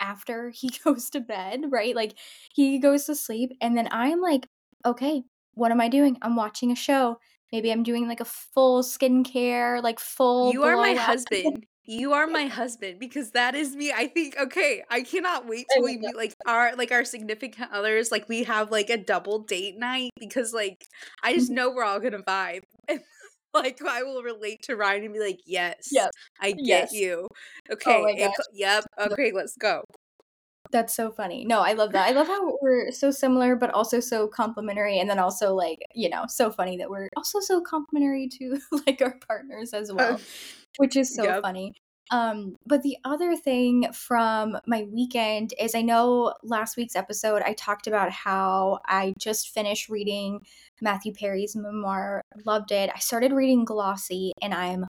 after 0.00 0.50
he 0.50 0.70
goes 0.84 1.10
to 1.10 1.20
bed, 1.20 1.62
right? 1.70 1.94
Like, 1.96 2.18
he 2.54 2.78
goes 2.78 3.04
to 3.06 3.14
sleep, 3.14 3.50
and 3.60 3.76
then 3.76 3.88
I'm 3.90 4.20
like, 4.20 4.48
"Okay, 4.84 5.24
what 5.54 5.72
am 5.72 5.80
I 5.80 5.88
doing?" 5.88 6.18
I'm 6.22 6.36
watching 6.36 6.70
a 6.72 6.76
show. 6.76 7.18
Maybe 7.52 7.70
I'm 7.72 7.82
doing, 7.84 8.08
like, 8.08 8.20
a 8.20 8.24
full 8.26 8.82
skincare, 8.82 9.82
like, 9.82 10.00
full 10.00 10.54
You 10.54 10.64
are 10.64 10.76
my 10.76 10.94
husband. 10.94 11.66
You 11.88 12.12
are 12.12 12.26
my 12.26 12.46
husband 12.46 12.98
because 12.98 13.30
that 13.32 13.54
is 13.54 13.76
me. 13.76 13.92
I 13.92 14.08
think 14.08 14.36
okay, 14.36 14.82
I 14.90 15.02
cannot 15.02 15.46
wait 15.46 15.68
till 15.70 15.84
we 15.84 15.96
meet, 15.96 16.16
like, 16.16 16.34
our 16.44 16.74
like, 16.76 16.90
our 16.92 17.04
significant 17.04 17.70
others, 17.72 18.10
like, 18.10 18.28
we 18.28 18.42
have, 18.44 18.70
like, 18.72 18.90
a 18.90 18.96
double 18.96 19.40
date 19.44 19.76
night 19.78 20.10
because, 20.18 20.52
like, 20.52 20.84
I 21.22 21.32
just 21.34 21.48
Mhm. 21.48 21.56
know 21.56 21.70
we're 21.70 21.84
all 21.84 22.00
gonna 22.00 22.22
vibe, 22.22 22.64
like, 23.56 23.82
I 23.82 24.02
will 24.02 24.22
relate 24.22 24.62
to 24.64 24.76
Ryan 24.76 25.04
and 25.04 25.14
be 25.14 25.20
like, 25.20 25.40
"Yes, 25.46 25.88
Yep. 25.90 26.12
I 26.40 26.52
get 26.52 26.90
Yes. 26.90 26.92
you. 26.92 27.28
Oh 27.86 28.00
Okay, 28.00 28.02
my 28.02 28.12
it 28.16 28.32
yep, 28.52 28.84
Yep. 29.04 29.18
okay, 29.18 29.32
let's 29.32 29.56
go." 29.56 29.84
That's 30.72 30.94
so 30.94 31.12
funny. 31.12 31.44
No, 31.44 31.60
I 31.60 31.74
love 31.74 31.92
that. 31.92 32.08
I 32.08 32.12
love 32.12 32.26
how 32.26 32.58
we're 32.60 32.90
so 32.90 33.10
similar, 33.12 33.54
but 33.54 33.70
also 33.70 34.00
so 34.00 34.26
complementary, 34.26 34.98
and 34.98 35.08
then 35.08 35.18
also, 35.20 35.54
like, 35.54 35.78
you 35.94 36.08
know, 36.08 36.24
so 36.28 36.50
funny 36.50 36.76
that 36.78 36.90
we're 36.90 37.08
also 37.16 37.38
so 37.40 37.60
complementary 37.60 38.28
to, 38.30 38.58
like, 38.86 39.00
our 39.00 39.16
partners 39.28 39.72
as 39.72 39.92
Uh, 39.98 40.12
well, 40.12 40.24
which 40.76 40.96
is 40.96 41.14
so 41.14 41.32
yep. 41.32 41.42
funny. 41.42 41.72
Um, 42.10 42.56
but 42.66 42.82
the 42.82 42.96
other 43.04 43.36
thing 43.36 43.92
from 43.92 44.58
my 44.66 44.86
weekend 44.92 45.52
is 45.58 45.74
I 45.74 45.82
know 45.82 46.34
last 46.42 46.76
week's 46.76 46.96
episode, 46.96 47.42
I 47.42 47.52
talked 47.54 47.86
about 47.86 48.10
how 48.10 48.78
I 48.86 49.12
just 49.18 49.50
finished 49.50 49.88
reading 49.88 50.46
Matthew 50.80 51.12
Perry's 51.12 51.56
memoir, 51.56 52.22
loved 52.44 52.70
it. 52.70 52.90
I 52.94 52.98
started 52.98 53.32
reading 53.32 53.64
Glossy, 53.64 54.32
and 54.40 54.54
I'm 54.54 54.86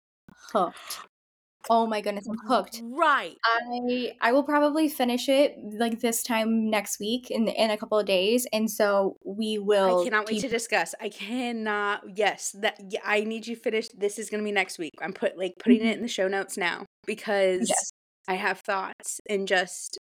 hooked. 0.52 1.00
Oh 1.70 1.86
my 1.86 2.00
goodness, 2.00 2.26
I'm 2.28 2.38
hooked. 2.46 2.82
right. 2.92 3.38
I 3.44 4.12
I 4.20 4.32
will 4.32 4.42
probably 4.44 4.88
finish 4.88 5.28
it, 5.28 5.56
like, 5.78 6.00
this 6.00 6.22
time 6.22 6.70
next 6.70 6.98
week 7.00 7.30
in 7.30 7.48
in 7.48 7.70
a 7.70 7.76
couple 7.76 7.98
of 7.98 8.06
days, 8.06 8.46
and 8.52 8.70
so 8.70 9.16
we 9.24 9.58
will. 9.58 9.84
I 9.86 9.94
cannot 10.04 10.26
wait 10.26 10.38
to 10.38 10.48
discuss. 10.48 10.94
I 11.00 11.08
cannot 11.10 12.02
yes, 12.16 12.52
that 12.60 12.80
yeah, 12.90 13.00
I 13.04 13.20
need 13.24 13.46
you 13.46 13.56
finished 13.56 13.98
this 13.98 14.18
is 14.18 14.30
gonna 14.30 14.42
be 14.42 14.52
next 14.52 14.78
week. 14.78 14.92
I'm 15.02 15.12
put 15.12 15.36
like, 15.36 15.54
putting 15.58 15.84
it 15.84 15.94
Mhm. 15.94 15.96
in 15.96 16.02
the 16.02 16.08
show 16.08 16.28
notes 16.28 16.56
now 16.56 16.86
because 17.06 17.68
Yes. 17.68 17.92
I 18.28 18.34
have 18.34 18.60
thoughts 18.60 19.20
and 19.28 19.46
just 19.46 19.98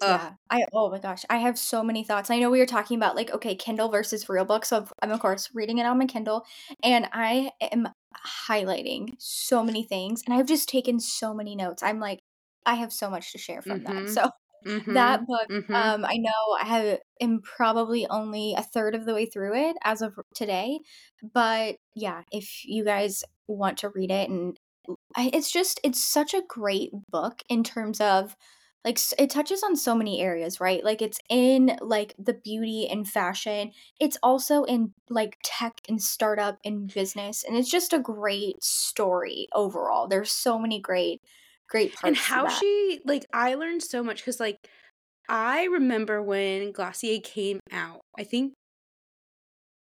ugh. 0.00 0.20
Yeah. 0.20 0.36
I 0.50 0.64
oh 0.72 0.90
my 0.90 0.98
gosh, 0.98 1.24
I 1.30 1.38
have 1.38 1.58
so 1.58 1.82
many 1.84 2.02
thoughts. 2.04 2.30
I 2.30 2.38
know 2.40 2.50
we 2.50 2.58
were 2.58 2.66
talking 2.66 2.96
about 2.96 3.16
like, 3.16 3.30
okay, 3.30 3.54
Kindle 3.54 3.88
versus 3.88 4.28
real 4.28 4.44
books. 4.44 4.68
So 4.68 4.86
I'm 5.02 5.10
of 5.12 5.20
course 5.20 5.50
reading 5.54 5.78
it 5.78 5.86
on 5.86 5.98
my 5.98 6.06
Kindle 6.06 6.44
and 6.82 7.08
I 7.12 7.52
am 7.60 7.88
highlighting 8.48 9.14
so 9.18 9.62
many 9.62 9.84
things 9.84 10.22
and 10.26 10.34
I've 10.34 10.46
just 10.46 10.68
taken 10.68 10.98
so 11.00 11.32
many 11.34 11.54
notes. 11.56 11.82
I'm 11.82 12.00
like, 12.00 12.20
I 12.66 12.74
have 12.74 12.92
so 12.92 13.10
much 13.10 13.32
to 13.32 13.38
share 13.38 13.62
from 13.62 13.82
that. 13.84 14.08
Mhm. 14.08 14.08
So 14.08 14.30
that 14.88 15.20
Mhm. 15.20 15.26
book, 15.26 15.48
Mhm. 15.48 15.94
um, 15.94 16.04
I 16.04 16.16
know 16.18 16.56
I 16.60 16.64
have 16.66 16.98
am 17.20 17.40
probably 17.42 18.06
only 18.08 18.54
a 18.56 18.62
third 18.62 18.94
of 18.94 19.04
the 19.06 19.14
way 19.14 19.26
through 19.26 19.54
it 19.56 19.76
as 19.84 20.02
of 20.02 20.18
today. 20.34 20.80
But 21.22 21.76
yeah, 21.94 22.22
if 22.32 22.64
you 22.64 22.84
guys 22.84 23.24
want 23.48 23.78
to 23.78 23.90
read 23.90 24.10
it 24.10 24.30
and 24.30 24.58
I, 25.16 25.30
it's 25.32 25.50
just 25.52 25.80
it's 25.84 26.02
such 26.02 26.34
a 26.34 26.42
great 26.48 26.90
book 27.10 27.42
in 27.48 27.64
terms 27.64 28.00
of 28.00 28.36
like 28.84 28.98
it 29.18 29.30
touches 29.30 29.62
on 29.62 29.76
so 29.76 29.94
many 29.94 30.20
areas 30.20 30.60
right? 30.60 30.84
Like 30.84 31.02
it's 31.02 31.20
in 31.28 31.78
like 31.82 32.14
the 32.18 32.34
beauty 32.34 32.88
and 32.88 33.08
fashion. 33.08 33.72
It's 34.00 34.16
also 34.22 34.64
in 34.64 34.94
like 35.10 35.38
tech 35.42 35.80
and 35.88 36.02
startup 36.02 36.58
and 36.64 36.92
business 36.92 37.44
and 37.44 37.56
it's 37.56 37.70
just 37.70 37.92
a 37.92 37.98
great 37.98 38.62
story 38.62 39.48
overall. 39.54 40.08
There's 40.08 40.32
so 40.32 40.58
many 40.58 40.80
great 40.80 41.22
great 41.68 41.92
And 42.04 42.16
parts 42.16 42.28
to 42.34 42.40
how 42.40 42.48
she 42.48 43.00
like, 43.04 43.26
I 43.32 43.54
learned 43.54 43.82
so 43.82 44.02
much 44.02 44.18
because 44.18 44.40
like, 44.40 44.68
I 45.28 45.64
remember 45.64 46.22
when 46.22 46.72
Glossier 46.72 47.20
came 47.20 47.60
out. 47.72 48.02
I 48.18 48.24
think 48.24 48.54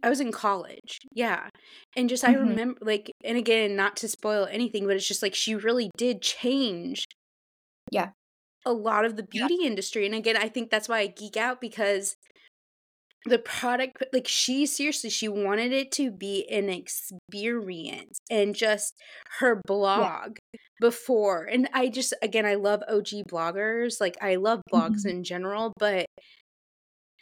I 0.03 0.09
was 0.09 0.21
in 0.21 0.31
college, 0.31 1.01
yeah, 1.13 1.49
and 1.97 2.09
just 2.09 2.23
I 2.23 2.31
hmm 2.31 2.35
remember 2.35 2.79
like 2.83 3.11
and 3.25 3.37
again, 3.37 3.75
not 3.75 3.97
to 3.99 4.09
spoil 4.09 4.47
anything, 4.51 4.87
but 4.87 4.95
it's 4.97 5.09
just 5.09 5.23
like 5.23 5.35
she 5.35 5.55
really 5.57 5.91
did 5.97 6.23
change 6.23 7.05
yeah 7.91 8.13
a 8.67 8.73
lot 8.73 9.05
of 9.05 9.17
the 9.17 9.23
yeah. 9.33 9.49
beauty 9.49 9.65
industry, 9.65 10.07
and 10.07 10.15
again, 10.15 10.37
I 10.37 10.49
think 10.49 10.71
that's 10.71 10.89
why 10.89 11.01
I 11.01 11.07
geek 11.09 11.37
out 11.37 11.61
because 11.61 12.17
the 13.27 13.39
product 13.39 14.03
like, 14.13 14.29
she 14.29 14.65
seriously, 14.67 15.11
she 15.11 15.29
wanted 15.29 15.73
it 15.73 15.91
to 15.93 16.11
be 16.11 16.49
an 16.51 16.69
experience, 16.69 18.19
and 18.31 18.55
just 18.55 18.95
her 19.39 19.61
yeah. 19.95 20.07
blog 20.07 20.37
before 20.81 21.45
and 21.45 21.69
I 21.75 21.89
just 21.89 22.15
again, 22.23 22.47
I 22.47 22.55
love 22.55 22.83
OG 22.89 23.25
bloggers, 23.31 24.01
like, 24.01 24.17
I 24.23 24.37
love 24.37 24.61
blogs 24.73 25.05
hmm 25.05 25.09
in 25.09 25.25
general, 25.25 25.73
but 25.79 26.07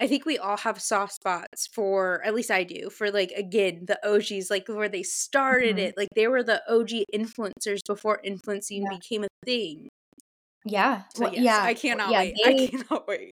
I 0.01 0.07
think 0.07 0.27
we 0.27 0.37
all 0.39 0.59
have 0.59 0.81
soft 0.81 1.15
spots 1.15 1.67
for 1.67 2.23
at 2.25 2.35
least 2.35 2.51
I 2.51 2.65
do, 2.65 2.91
for, 2.91 3.11
like, 3.11 3.31
again, 3.33 3.87
the 3.87 3.99
OGs, 4.07 4.51
like, 4.51 4.69
where 4.69 4.89
they 4.91 5.03
started 5.03 5.79
hmm 5.79 5.79
it, 5.79 5.95
like, 5.97 6.09
they 6.15 6.29
were 6.29 6.43
the 6.43 6.63
OG 6.71 7.05
influencers 7.15 7.81
before 7.87 8.21
influencing 8.23 8.85
yeah. 8.85 8.89
became 8.89 9.25
a 9.25 9.29
thing. 9.47 9.89
Yeah 10.67 11.03
So, 11.15 11.25
well, 11.25 11.35
yes, 11.35 11.45
yeah 11.45 11.63
I 11.63 11.75
cannot 11.75 12.11
yeah 12.11 12.21
wait, 12.21 12.35
I 12.45 12.77
cannot 12.77 13.09
wait. 13.09 13.33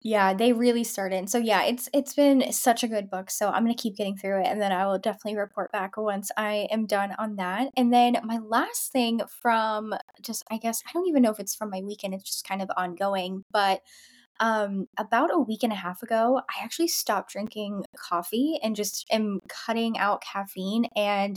Yeah, 0.00 0.32
they 0.32 0.52
really 0.52 0.84
started. 0.84 1.28
So 1.28 1.38
yeah, 1.38 1.64
it's 1.64 1.88
it's 1.92 2.14
been 2.14 2.52
such 2.52 2.84
a 2.84 2.88
good 2.88 3.10
book. 3.10 3.30
So 3.30 3.48
I'm 3.48 3.64
gonna 3.64 3.74
keep 3.74 3.96
getting 3.96 4.16
through 4.16 4.42
it, 4.42 4.46
and 4.46 4.60
then 4.60 4.70
I 4.70 4.86
will 4.86 4.98
definitely 4.98 5.36
report 5.36 5.72
back 5.72 5.96
once 5.96 6.30
I 6.36 6.68
am 6.70 6.86
done 6.86 7.12
on 7.18 7.36
that. 7.36 7.68
And 7.76 7.92
then 7.92 8.16
my 8.22 8.38
last 8.38 8.92
thing 8.92 9.20
from 9.42 9.94
just 10.22 10.44
I 10.52 10.58
guess 10.58 10.82
I 10.88 10.92
don't 10.92 11.08
even 11.08 11.22
know 11.22 11.30
if 11.32 11.40
it's 11.40 11.56
from 11.56 11.70
my 11.70 11.80
weekend. 11.82 12.14
It's 12.14 12.30
just 12.30 12.46
kind 12.46 12.62
of 12.62 12.70
ongoing. 12.76 13.44
But 13.50 13.80
um, 14.40 14.86
about 14.98 15.30
a 15.32 15.40
week 15.40 15.64
and 15.64 15.72
a 15.72 15.76
half 15.76 16.02
ago, 16.02 16.40
I 16.48 16.62
actually 16.64 16.88
stopped 16.88 17.32
drinking 17.32 17.84
coffee 17.96 18.58
and 18.62 18.76
just 18.76 19.06
am 19.10 19.40
cutting 19.48 19.98
out 19.98 20.22
caffeine. 20.22 20.86
And 20.96 21.36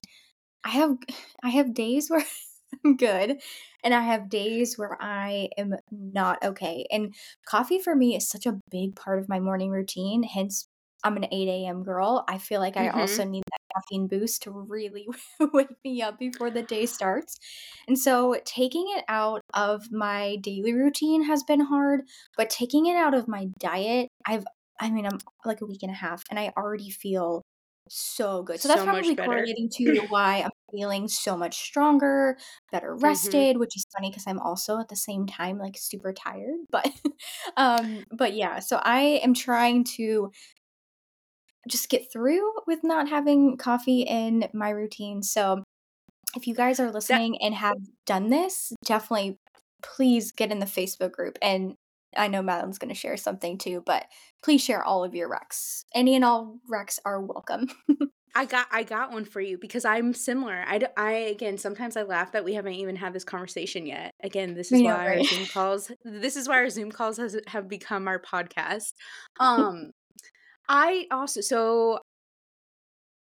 I 0.63 0.69
have 0.69 0.97
I 1.43 1.49
have 1.49 1.73
days 1.73 2.09
where 2.09 2.23
I'm 2.85 2.95
good 2.97 3.41
and 3.83 3.93
I 3.93 4.01
have 4.01 4.29
days 4.29 4.77
where 4.77 4.97
I 5.01 5.49
am 5.57 5.75
not 5.91 6.43
okay. 6.43 6.85
And 6.91 7.15
coffee 7.45 7.79
for 7.79 7.95
me 7.95 8.15
is 8.15 8.27
such 8.29 8.45
a 8.45 8.59
big 8.69 8.95
part 8.95 9.19
of 9.19 9.29
my 9.29 9.39
morning 9.39 9.69
routine. 9.71 10.23
Hence, 10.23 10.67
I'm 11.03 11.17
an 11.17 11.25
8 11.31 11.65
a.m. 11.65 11.83
girl. 11.83 12.23
I 12.27 12.37
feel 12.37 12.59
like 12.59 12.77
I 12.77 12.89
also 12.89 13.23
Mhm. 13.23 13.25
need 13.25 13.43
that 13.51 13.61
caffeine 13.75 14.07
boost 14.07 14.43
to 14.43 14.51
really 14.51 15.07
wake 15.53 15.69
me 15.83 16.01
up 16.01 16.19
before 16.19 16.51
the 16.51 16.61
day 16.63 16.85
starts. 16.85 17.39
And 17.87 17.97
so 17.97 18.39
taking 18.45 18.85
it 18.95 19.03
out 19.07 19.41
of 19.53 19.91
my 19.91 20.37
daily 20.37 20.73
routine 20.73 21.23
has 21.23 21.43
been 21.43 21.59
hard, 21.61 22.01
but 22.37 22.49
taking 22.49 22.85
it 22.85 22.95
out 22.95 23.13
of 23.13 23.27
my 23.27 23.47
diet, 23.59 24.09
I've 24.25 24.45
I 24.79 24.89
mean, 24.89 25.05
I'm 25.05 25.19
like 25.45 25.61
a 25.61 25.65
week 25.67 25.83
and 25.83 25.91
a 25.91 25.95
half 25.95 26.23
and 26.31 26.39
I 26.39 26.51
already 26.57 26.89
feel 26.89 27.43
so 27.93 28.43
good. 28.43 28.61
So 28.61 28.67
that's 28.69 28.81
So 28.81 28.85
probably 28.85 29.15
correlating 29.15 29.69
to 29.73 30.05
why 30.09 30.41
I'm 30.43 30.51
feeling 30.71 31.07
so 31.09 31.35
much 31.35 31.57
stronger, 31.57 32.37
better 32.71 32.95
Mhm. 32.95 33.01
rested, 33.01 33.57
which 33.57 33.75
is 33.75 33.85
funny 33.95 34.09
because 34.09 34.25
I'm 34.27 34.39
also 34.39 34.79
at 34.79 34.87
the 34.89 34.95
same 34.95 35.25
time 35.27 35.57
like 35.57 35.77
super 35.77 36.13
tired. 36.13 36.59
But 36.71 36.89
um 37.57 38.05
but 38.11 38.33
yeah, 38.33 38.59
so 38.59 38.79
I 38.83 39.01
am 39.23 39.33
trying 39.33 39.83
to 39.97 40.31
just 41.69 41.89
get 41.89 42.11
through 42.11 42.51
with 42.67 42.79
not 42.83 43.09
having 43.09 43.57
coffee 43.57 44.01
in 44.01 44.47
my 44.53 44.69
routine. 44.69 45.21
So 45.23 45.63
if 46.35 46.47
you 46.47 46.55
guys 46.55 46.79
are 46.79 46.91
That 47.09 47.21
listening 47.21 47.37
and 47.41 47.55
have 47.55 47.77
done 48.05 48.29
this, 48.29 48.73
definitely 48.85 49.37
please 49.83 50.31
get 50.31 50.51
in 50.51 50.59
the 50.59 50.65
Facebook 50.65 51.11
group 51.11 51.37
and 51.41 51.75
I 52.15 52.27
know 52.27 52.41
Madeleine's 52.41 52.77
going 52.77 52.93
to 52.93 52.99
share 52.99 53.17
something 53.17 53.57
too, 53.57 53.83
but 53.85 54.05
please 54.43 54.61
share 54.61 54.83
all 54.83 55.03
of 55.03 55.15
your 55.15 55.29
wrecks. 55.29 55.85
Any 55.93 56.15
and 56.15 56.25
all 56.25 56.59
wrecks 56.69 56.99
are 57.05 57.21
welcome. 57.21 57.67
I 58.35 58.45
got 58.45 58.67
I 58.71 58.83
got 58.83 59.11
one 59.11 59.25
for 59.25 59.41
you 59.41 59.57
because 59.57 59.83
I'm 59.83 60.13
similar. 60.13 60.63
I, 60.65 60.81
I 60.95 61.11
again, 61.11 61.57
sometimes 61.57 61.97
I 61.97 62.03
laugh 62.03 62.31
that 62.31 62.45
we 62.45 62.53
haven't 62.53 62.73
even 62.73 62.95
had 62.95 63.13
this 63.13 63.25
conversation 63.25 63.85
yet. 63.85 64.11
Again, 64.23 64.53
this 64.53 64.71
is 64.71 64.81
know, 64.81 64.93
why 64.95 65.17
our? 65.17 65.23
Zoom 65.23 65.45
calls 65.47 65.91
this 66.05 66.37
is 66.37 66.47
why 66.47 66.55
our 66.55 66.69
Zoom 66.69 66.91
calls 66.91 67.17
has 67.17 67.37
have 67.47 67.67
become 67.67 68.07
our 68.07 68.21
podcast. 68.21 68.93
Um, 69.39 69.91
I 70.69 71.07
also 71.11 71.41
so 71.41 71.99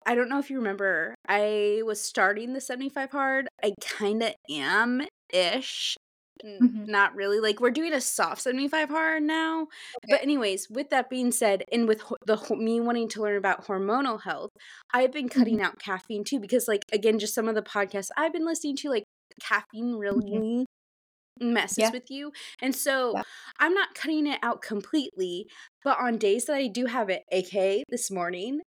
I 0.06 0.16
don't 0.16 0.30
know 0.30 0.40
if 0.40 0.50
you 0.50 0.58
remember, 0.58 1.16
I 1.28 1.82
was 1.86 2.02
starting 2.02 2.54
the 2.54 2.62
75 2.62 3.12
hard. 3.12 3.48
I 3.64 3.74
kinda 3.82 4.34
am-ish. 4.50 5.98
N 6.00 6.07
Mhm. 6.44 6.88
not 6.88 7.16
really, 7.16 7.40
like, 7.40 7.60
we're 7.60 7.72
doing 7.72 7.94
a 7.94 8.02
soft 8.02 8.42
75 8.42 8.90
hard 8.90 9.24
now. 9.24 9.68
Okay. 9.96 10.18
But 10.18 10.22
anyways, 10.22 10.70
with 10.70 10.90
that 10.90 11.10
being 11.10 11.32
said, 11.32 11.64
and 11.72 11.88
with 11.88 12.02
the 12.26 12.38
me 12.56 12.80
wanting 12.80 13.10
to 13.10 13.22
learn 13.22 13.38
about 13.38 13.66
hormonal 13.66 14.22
health, 14.22 14.52
I've 14.94 15.12
been 15.12 15.30
Mhm. 15.36 15.58
cutting 15.58 15.62
out 15.62 15.80
caffeine 15.80 16.24
too 16.24 16.40
because, 16.40 16.68
like, 16.68 16.84
again, 16.94 17.20
just 17.20 17.34
some 17.36 17.48
of 17.50 17.56
the 17.56 17.62
podcasts 17.62 18.10
I've 18.18 18.34
been 18.34 18.46
listening 18.46 18.76
to, 18.78 18.90
like, 18.90 19.04
caffeine 19.42 19.96
Mhm. 20.16 20.42
really 20.42 20.42
messes 21.40 21.78
Yeah. 21.78 21.92
with 21.92 22.10
you, 22.12 22.32
and 22.62 22.76
so 22.76 23.16
Yeah. 23.16 23.24
I'm 23.60 23.74
not 23.74 23.96
cutting 23.96 24.28
it 24.28 24.40
out 24.44 24.62
completely, 24.62 25.48
but 25.84 26.00
on 26.00 26.18
days 26.18 26.46
that 26.46 26.56
I 26.58 26.68
do 26.68 26.86
have 26.88 27.10
it, 27.10 27.24
AKA 27.32 27.84
this 27.90 28.12
morning, 28.12 28.62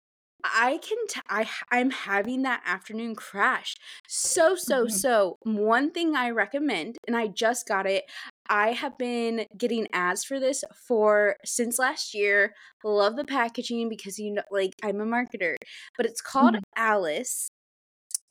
I 0.54 0.78
can 0.78 0.98
t 1.08 1.20
I 1.28 1.48
I'm 1.70 1.90
having 1.90 2.42
that 2.42 2.62
afternoon 2.64 3.14
crash. 3.16 3.74
So, 4.08 4.54
so, 4.56 4.86
Mhm. 4.86 4.88
so, 4.88 5.38
one 5.42 5.90
thing 5.92 6.14
I 6.16 6.30
recommend, 6.30 6.98
and 7.06 7.16
I 7.16 7.28
just 7.28 7.66
got 7.68 7.86
it, 7.86 8.04
I 8.48 8.72
have 8.72 8.96
been 8.98 9.46
getting 9.56 9.88
ads 9.92 10.24
for 10.24 10.38
this 10.40 10.62
for 10.86 11.36
since 11.44 11.78
last 11.78 12.14
year. 12.14 12.54
Love 12.84 13.16
the 13.16 13.24
packaging 13.24 13.88
because, 13.88 14.18
you 14.18 14.32
know, 14.32 14.42
like, 14.50 14.74
I'm 14.82 15.00
a 15.00 15.04
marketer, 15.06 15.56
but 15.96 16.06
it's 16.06 16.20
called 16.20 16.56
Mhm. 16.56 16.66
Alice, 16.76 17.48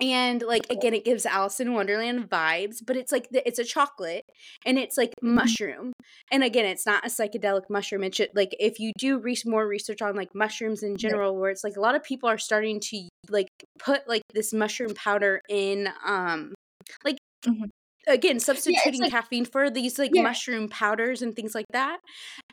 and, 0.02 0.42
like, 0.42 0.68
again, 0.70 0.94
it 0.94 1.06
gives 1.06 1.25
Alice 1.25 1.60
in 1.60 1.74
Wonderland 1.74 2.30
vibes, 2.30 2.78
but 2.86 2.98
it's 2.98 3.12
like 3.12 3.30
the 3.30 3.46
it's 3.48 3.60
a 3.60 3.64
chocolate, 3.66 4.24
and 4.66 4.78
it's, 4.80 4.98
like, 4.98 5.14
Mhm. 5.32 5.56
mushroom, 5.56 5.94
and 6.32 6.44
again, 6.44 6.66
it's 6.66 6.86
not 6.86 7.06
a 7.06 7.10
psychedelic 7.10 7.70
mushroom, 7.70 8.04
it 8.04 8.16
should 8.16 8.30
like, 8.36 8.56
if 8.60 8.80
you 8.80 8.92
do 8.98 9.20
res 9.20 9.46
more 9.46 9.68
research 9.68 10.02
on, 10.02 10.16
like, 10.16 10.30
mushrooms 10.36 10.84
in 10.84 10.98
general, 10.98 11.38
where 11.38 11.52
it's 11.52 11.64
like 11.64 11.75
a 11.78 11.82
lot 11.82 11.96
of 11.96 12.04
people 12.04 12.30
are 12.30 12.38
starting 12.38 12.80
to, 12.82 13.08
like, 13.30 13.50
put, 13.80 14.08
like, 14.08 14.22
this 14.34 14.54
mushroom 14.54 14.94
powder 14.96 15.42
in, 15.50 15.90
um, 16.06 16.54
like, 17.06 17.18
Mhm. 17.44 17.72
Again, 18.08 18.40
Yeah, 18.68 18.80
substituting 18.82 19.04
like 19.04 19.12
caffeine 19.12 19.46
for 19.46 19.70
these, 19.70 20.00
like, 20.00 20.12
yeah. 20.12 20.28
mushroom 20.28 20.70
powders 20.70 21.22
and 21.22 21.36
things 21.36 21.56
like 21.56 21.66
that, 21.72 22.00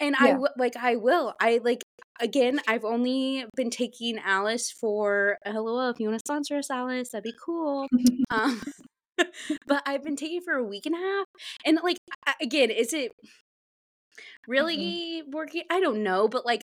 and 0.01 0.17
I 0.17 0.29
Yeah. 0.29 0.33
w 0.33 0.49
like, 0.59 0.77
I 0.77 0.97
will. 0.97 1.35
I, 1.41 1.61
like 1.65 1.83
again, 2.21 2.61
I've 2.69 2.85
only 2.85 3.47
been 3.57 3.71
taking 3.71 4.19
Alice 4.19 4.71
for 4.71 5.39
hello 5.45 5.91
if 5.91 6.01
you 6.01 6.09
wanna 6.09 6.21
sponsor 6.27 6.57
us, 6.59 6.71
Alice, 6.71 7.11
that'd 7.13 7.25
be 7.25 7.37
cool. 7.45 7.89
Um, 8.31 8.63
but 9.67 9.83
I've 9.87 10.03
been 10.05 10.17
taking 10.17 10.39
it 10.39 10.45
for 10.45 10.55
a 10.55 10.65
week 10.65 10.87
and 10.87 10.95
a 10.95 10.99
half, 10.99 11.27
and, 11.67 11.79
like, 11.83 11.99
again, 12.41 12.71
is 12.71 12.93
it 12.93 13.13
Mhm. 14.59 15.03
really 15.07 15.23
working? 15.31 15.63
I 15.71 15.81
don't 15.81 16.03
know, 16.03 16.29
but, 16.29 16.45
like, 16.47 16.63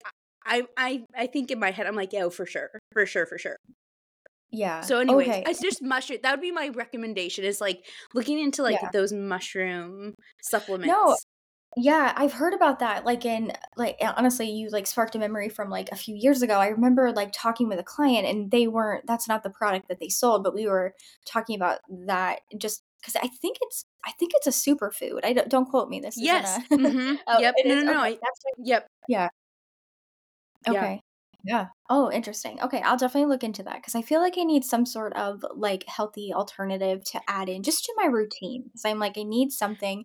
I 0.44 0.66
I 0.76 1.04
I 1.14 1.26
think 1.26 1.50
in 1.50 1.58
my 1.60 1.70
head, 1.70 1.86
I'm 1.86 1.96
like, 1.96 2.14
"Oh, 2.14 2.30
for 2.30 2.46
sure. 2.46 2.70
For 2.92 3.06
sure, 3.06 3.26
for 3.26 3.38
sure." 3.38 3.56
Yeah. 4.52 4.88
So 4.88 4.98
anyways, 5.00 5.28
Okay. 5.28 5.46
it's 5.46 5.60
just 5.60 5.82
mushroom 5.82 6.20
that 6.22 6.32
would 6.32 6.40
be 6.40 6.50
my 6.52 6.68
recommendation 6.68 7.44
is, 7.44 7.60
like, 7.60 7.86
looking 8.14 8.38
into, 8.38 8.62
like, 8.62 8.80
Yeah. 8.80 8.90
those 8.92 9.12
mushroom 9.12 10.14
supplements. 10.42 10.96
No. 10.96 11.18
Yeah, 11.76 12.14
I've 12.16 12.32
heard 12.34 12.54
about 12.54 12.80
that, 12.80 13.04
like, 13.06 13.24
in 13.26 13.52
like, 13.76 13.96
honestly, 14.02 14.50
you, 14.50 14.70
like, 14.70 14.86
sparked 14.86 15.14
a 15.16 15.18
memory 15.20 15.48
from, 15.50 15.70
like, 15.70 15.90
a 15.92 15.96
few 15.96 16.16
years 16.16 16.42
ago. 16.42 16.58
I 16.60 16.68
remember, 16.68 17.12
like, 17.12 17.32
talking 17.32 17.68
with 17.68 17.78
a 17.80 17.84
client, 17.84 18.26
and 18.26 18.50
they 18.50 18.68
weren't 18.68 19.06
that's 19.06 19.28
not 19.28 19.42
the 19.44 19.50
product 19.50 19.88
that 19.88 20.00
they 20.00 20.08
sold, 20.08 20.44
but 20.44 20.54
we 20.54 20.66
were 20.68 20.94
talking 21.26 21.56
about 21.56 21.80
that 22.06 22.42
just 22.58 22.84
because 23.00 23.16
I 23.16 23.28
think 23.28 23.58
it's 23.62 23.86
I 24.06 24.12
think 24.12 24.32
it's 24.36 24.48
a 24.48 24.50
superfood. 24.50 25.20
I 25.24 25.32
don't 25.34 25.48
don't 25.50 25.66
quote 25.70 25.88
me, 25.90 26.00
this 26.00 26.20
Yes, 26.20 26.58
a 26.60 26.62
mhm, 26.76 27.18
Oh, 27.28 27.40
yep, 27.40 27.60
no, 27.64 27.74
no, 27.76 27.82
no, 27.82 27.98
Okay, 27.98 28.02
I 28.02 28.20
that's 28.22 28.40
right 28.46 28.54
yep. 28.58 28.88
Yeah. 29.06 29.30
Yeah. 30.66 30.82
Okay. 30.82 31.00
Yeah. 31.00 31.00
Oh, 31.88 32.10
interesting. 32.12 32.60
Okay, 32.60 32.80
I'll 32.82 32.96
definitely 32.96 33.28
look 33.28 33.42
into 33.42 33.62
that 33.64 33.76
because 33.76 33.94
I 33.96 34.02
feel 34.02 34.20
like 34.20 34.38
I 34.38 34.44
need 34.44 34.64
some 34.64 34.86
sort 34.86 35.12
of, 35.14 35.44
like, 35.56 35.84
healthy 35.88 36.32
alternative 36.32 37.02
to 37.06 37.20
add 37.28 37.48
in 37.48 37.62
just 37.64 37.84
to 37.84 37.94
my 37.96 38.04
routine. 38.06 38.70
So 38.76 38.88
I'm 38.88 38.98
like, 39.00 39.18
I 39.18 39.24
need 39.24 39.50
something, 39.50 40.04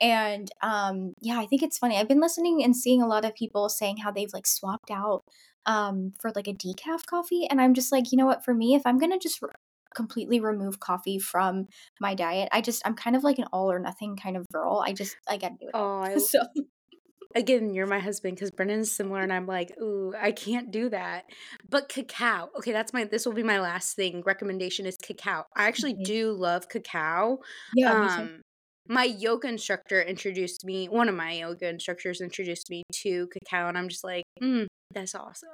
and, 0.00 0.50
um, 0.62 1.14
yeah, 1.20 1.40
I 1.40 1.46
think 1.46 1.62
it's 1.62 1.78
funny. 1.78 1.96
I've 1.98 2.08
been 2.08 2.20
listening 2.20 2.64
and 2.64 2.76
seeing 2.76 3.02
a 3.02 3.08
lot 3.08 3.24
of 3.26 3.34
people 3.34 3.68
saying 3.68 3.98
how 3.98 4.12
they've, 4.12 4.32
like, 4.32 4.46
swapped 4.46 4.90
out, 4.92 5.24
um, 5.66 6.14
for, 6.20 6.32
like, 6.36 6.48
a 6.48 6.54
decaf 6.54 7.06
coffee, 7.06 7.46
and 7.50 7.60
I'm 7.60 7.74
just 7.74 7.92
like, 7.92 8.12
"You 8.12 8.18
know 8.18 8.26
what? 8.26 8.44
For 8.44 8.54
me, 8.54 8.74
if 8.76 8.82
I'm 8.86 8.98
gonna 8.98 9.18
just 9.18 9.42
r 9.42 9.50
completely 9.96 10.40
remove 10.40 10.80
coffee 10.80 11.18
from 11.20 11.66
my 12.00 12.14
diet, 12.16 12.48
I 12.52 12.60
just 12.62 12.82
I'm 12.86 12.96
kind 12.96 13.16
of 13.16 13.24
like 13.24 13.38
an 13.38 13.46
all 13.52 13.70
or 13.72 13.78
nothing 13.80 14.16
kind 14.16 14.36
of 14.38 14.46
girl. 14.52 14.82
I 14.86 14.92
just 14.94 15.18
I 15.28 15.36
gotta 15.38 15.56
do 15.60 15.68
it 15.68 15.76
all." 15.78 15.90
Oh, 15.98 16.00
I 16.02 16.20
So 16.28 16.40
Again, 17.34 17.74
you're 17.74 17.86
my 17.86 18.00
husband 18.00 18.38
'cause 18.38 18.50
Brendan's 18.50 18.90
similar, 18.90 19.20
and 19.20 19.32
I'm 19.32 19.46
like, 19.46 19.70
"Ooh, 19.80 20.12
I 20.16 20.32
can't 20.32 20.70
do 20.72 20.88
that." 20.88 21.26
But 21.68 21.88
cacao, 21.88 22.50
okay, 22.56 22.72
that's 22.72 22.92
my 22.92 23.04
this 23.04 23.24
will 23.24 23.32
be 23.34 23.42
my 23.44 23.60
last 23.60 23.94
thing, 23.94 24.22
recommendation 24.26 24.84
is 24.84 24.96
cacao. 25.00 25.44
I 25.54 25.68
actually 25.68 25.94
do 25.94 26.32
love 26.32 26.68
cacao. 26.68 27.38
Yeah. 27.72 27.90
Um, 27.90 28.42
my 28.88 29.04
yoga 29.04 29.46
instructor 29.48 30.02
introduced 30.02 30.64
me 30.64 30.88
one 30.88 31.08
of 31.08 31.14
my 31.14 31.32
yoga 31.34 31.68
instructors 31.68 32.20
introduced 32.20 32.68
me 32.68 32.82
to 33.02 33.28
cacao, 33.28 33.68
and 33.68 33.78
I'm 33.78 33.88
just 33.88 34.02
like, 34.02 34.24
"Mm, 34.42 34.66
that's 34.92 35.14
awesome." 35.14 35.50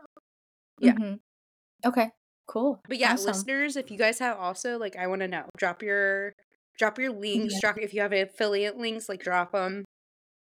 Yeah. 0.80 0.98
Mhm. 0.98 1.20
Okay. 1.86 2.12
Cool. 2.48 2.80
But, 2.88 2.98
yeah, 2.98 3.14
Awesome. 3.14 3.48
listeners, 3.56 3.76
if 3.76 3.90
you 3.90 3.98
guys 3.98 4.18
have 4.20 4.38
also, 4.38 4.78
like, 4.78 4.96
I 4.96 5.06
wanna 5.08 5.28
know. 5.28 5.48
Drop 5.58 5.82
your 5.82 6.32
drop 6.78 6.98
your 6.98 7.10
links, 7.12 7.58
Yeah. 7.58 7.58
drop 7.58 7.78
if 7.78 7.94
you 7.94 8.02
have 8.02 8.12
affiliate 8.12 8.76
links, 8.76 9.08
like, 9.08 9.20
drop 9.20 9.54
'em. 9.54 9.86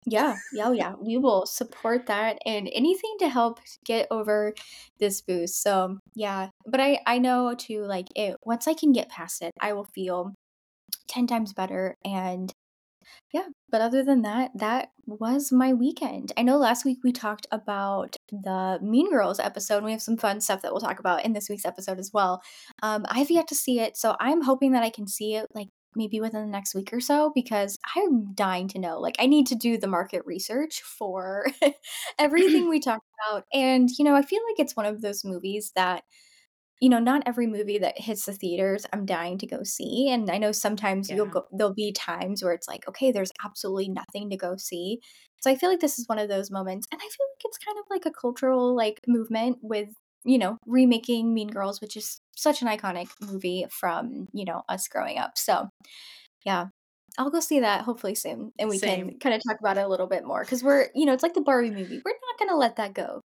Yeah. 0.06 0.36
Yeah, 0.52 0.72
yeah. 0.72 0.94
We 0.98 1.18
will 1.18 1.46
support 1.46 2.06
that 2.06 2.38
and 2.46 2.68
anything 2.74 3.16
to 3.20 3.28
help 3.28 3.60
get 3.84 4.06
over 4.10 4.54
this 4.98 5.20
boost. 5.20 5.62
So, 5.62 5.98
yeah. 6.14 6.48
But 6.66 6.80
I 6.80 7.00
I 7.06 7.18
know 7.18 7.54
too, 7.54 7.82
like, 7.84 8.06
it 8.16 8.36
once 8.44 8.66
I 8.66 8.74
can 8.74 8.92
get 8.92 9.08
past 9.10 9.42
it, 9.42 9.52
I 9.60 9.72
will 9.74 9.84
feel 9.94 10.32
10 11.08 11.26
times 11.26 11.52
better, 11.52 11.96
and 12.04 12.52
yeah. 13.32 13.46
But 13.70 13.80
other 13.82 14.04
than 14.04 14.22
that, 14.22 14.52
that 14.56 14.90
was 15.06 15.52
my 15.52 15.72
weekend. 15.74 16.32
I 16.38 16.42
know 16.42 16.58
last 16.58 16.84
week 16.84 16.98
we 17.04 17.12
talked 17.12 17.46
about 17.52 18.16
the 18.32 18.78
Mean 18.82 19.10
Girls 19.10 19.40
episode, 19.40 19.84
we 19.84 19.92
have 19.92 20.02
some 20.02 20.16
fun 20.18 20.40
stuff 20.40 20.62
that 20.62 20.72
we'll 20.72 20.80
talk 20.82 21.00
about 21.00 21.24
in 21.24 21.32
this 21.34 21.48
week's 21.50 21.66
episode 21.66 21.98
as 22.00 22.10
well. 22.14 22.42
Um, 22.82 23.06
I've 23.10 23.30
yet 23.30 23.48
to 23.48 23.54
see 23.56 23.80
it, 23.80 23.96
so 23.96 24.16
I'm 24.20 24.42
hoping 24.42 24.72
that 24.72 24.82
I 24.84 24.90
can 24.90 25.06
see 25.08 25.34
it, 25.36 25.46
like, 25.54 25.68
maybe 25.96 26.20
within 26.20 26.42
the 26.42 26.50
next 26.50 26.74
week 26.74 26.92
or 26.92 27.00
so 27.00 27.32
because 27.34 27.78
I'm 27.96 28.32
dying 28.34 28.68
to 28.68 28.78
know. 28.78 28.98
Like, 29.00 29.16
I 29.18 29.26
need 29.26 29.46
to 29.48 29.54
do 29.54 29.78
the 29.78 29.86
market 29.88 30.22
research 30.26 30.82
for 30.82 31.46
everything 32.18 32.68
we 32.68 32.80
talked 32.80 33.06
about, 33.28 33.44
and, 33.52 33.88
you 33.98 34.04
know, 34.04 34.14
I 34.16 34.22
feel 34.22 34.40
like 34.48 34.58
it's 34.60 34.76
one 34.76 34.86
of 34.86 35.00
those 35.02 35.24
movies 35.24 35.72
that 35.76 36.04
you 36.80 36.88
know, 36.88 36.98
not 36.98 37.22
every 37.26 37.46
movie 37.46 37.78
that 37.78 37.98
hits 38.00 38.24
the 38.24 38.32
theaters, 38.32 38.86
I'm 38.92 39.04
dying 39.04 39.36
to 39.38 39.46
go 39.46 39.62
see, 39.64 40.08
and 40.10 40.30
I 40.30 40.38
know 40.38 40.50
sometimes 40.52 41.10
you'll 41.10 41.26
go 41.26 41.44
there'll 41.52 41.74
be 41.74 41.92
times 41.92 42.42
where 42.42 42.54
it's 42.54 42.68
like, 42.68 42.88
"Okay, 42.88 43.12
there's 43.12 43.32
absolutely 43.44 43.90
nothing 43.90 44.30
to 44.30 44.36
go 44.36 44.56
see." 44.56 45.00
So 45.42 45.50
I 45.50 45.56
feel 45.56 45.68
like 45.70 45.80
this 45.80 45.98
is 45.98 46.08
one 46.08 46.18
of 46.18 46.28
those 46.30 46.50
moments, 46.50 46.86
and 46.90 46.98
I 47.00 47.04
feel 47.04 47.26
like 47.34 47.42
it's 47.44 47.58
kind 47.58 47.78
of 47.78 47.84
like 47.90 48.06
a 48.06 48.10
cultural, 48.18 48.74
like, 48.74 49.00
movement 49.06 49.58
with, 49.62 49.90
you 50.24 50.38
know, 50.38 50.58
remaking 50.66 51.34
Mean 51.34 51.48
Girls, 51.48 51.80
which 51.80 51.96
is 51.96 52.20
such 52.36 52.62
an 52.62 52.68
iconic 52.68 53.08
movie 53.20 53.66
from, 53.70 54.28
you 54.32 54.44
know, 54.44 54.62
us 54.68 54.88
growing 54.88 55.18
up. 55.18 55.38
So, 55.38 55.68
yeah. 56.46 56.66
I'll 57.18 57.30
go 57.30 57.40
see 57.40 57.60
that 57.60 57.82
hopefully 57.82 58.14
soon, 58.14 58.52
and 58.58 58.70
we 58.70 58.80
Same. 58.80 59.12
can 59.12 59.18
kinda 59.20 59.40
talk 59.48 59.58
about 59.60 59.78
it 59.78 59.82
a 59.84 59.88
little 59.88 60.06
bit 60.08 60.24
more 60.26 60.44
because 60.44 60.62
we're 60.64 60.90
you 60.94 61.06
know, 61.06 61.12
it's 61.14 61.22
like 61.24 61.34
the 61.34 61.42
Barbie 61.42 61.70
movie. 61.72 62.02
We're 62.04 62.12
not 62.12 62.38
gonna 62.38 62.56
let 62.58 62.76
that 62.76 62.94
go 62.94 63.22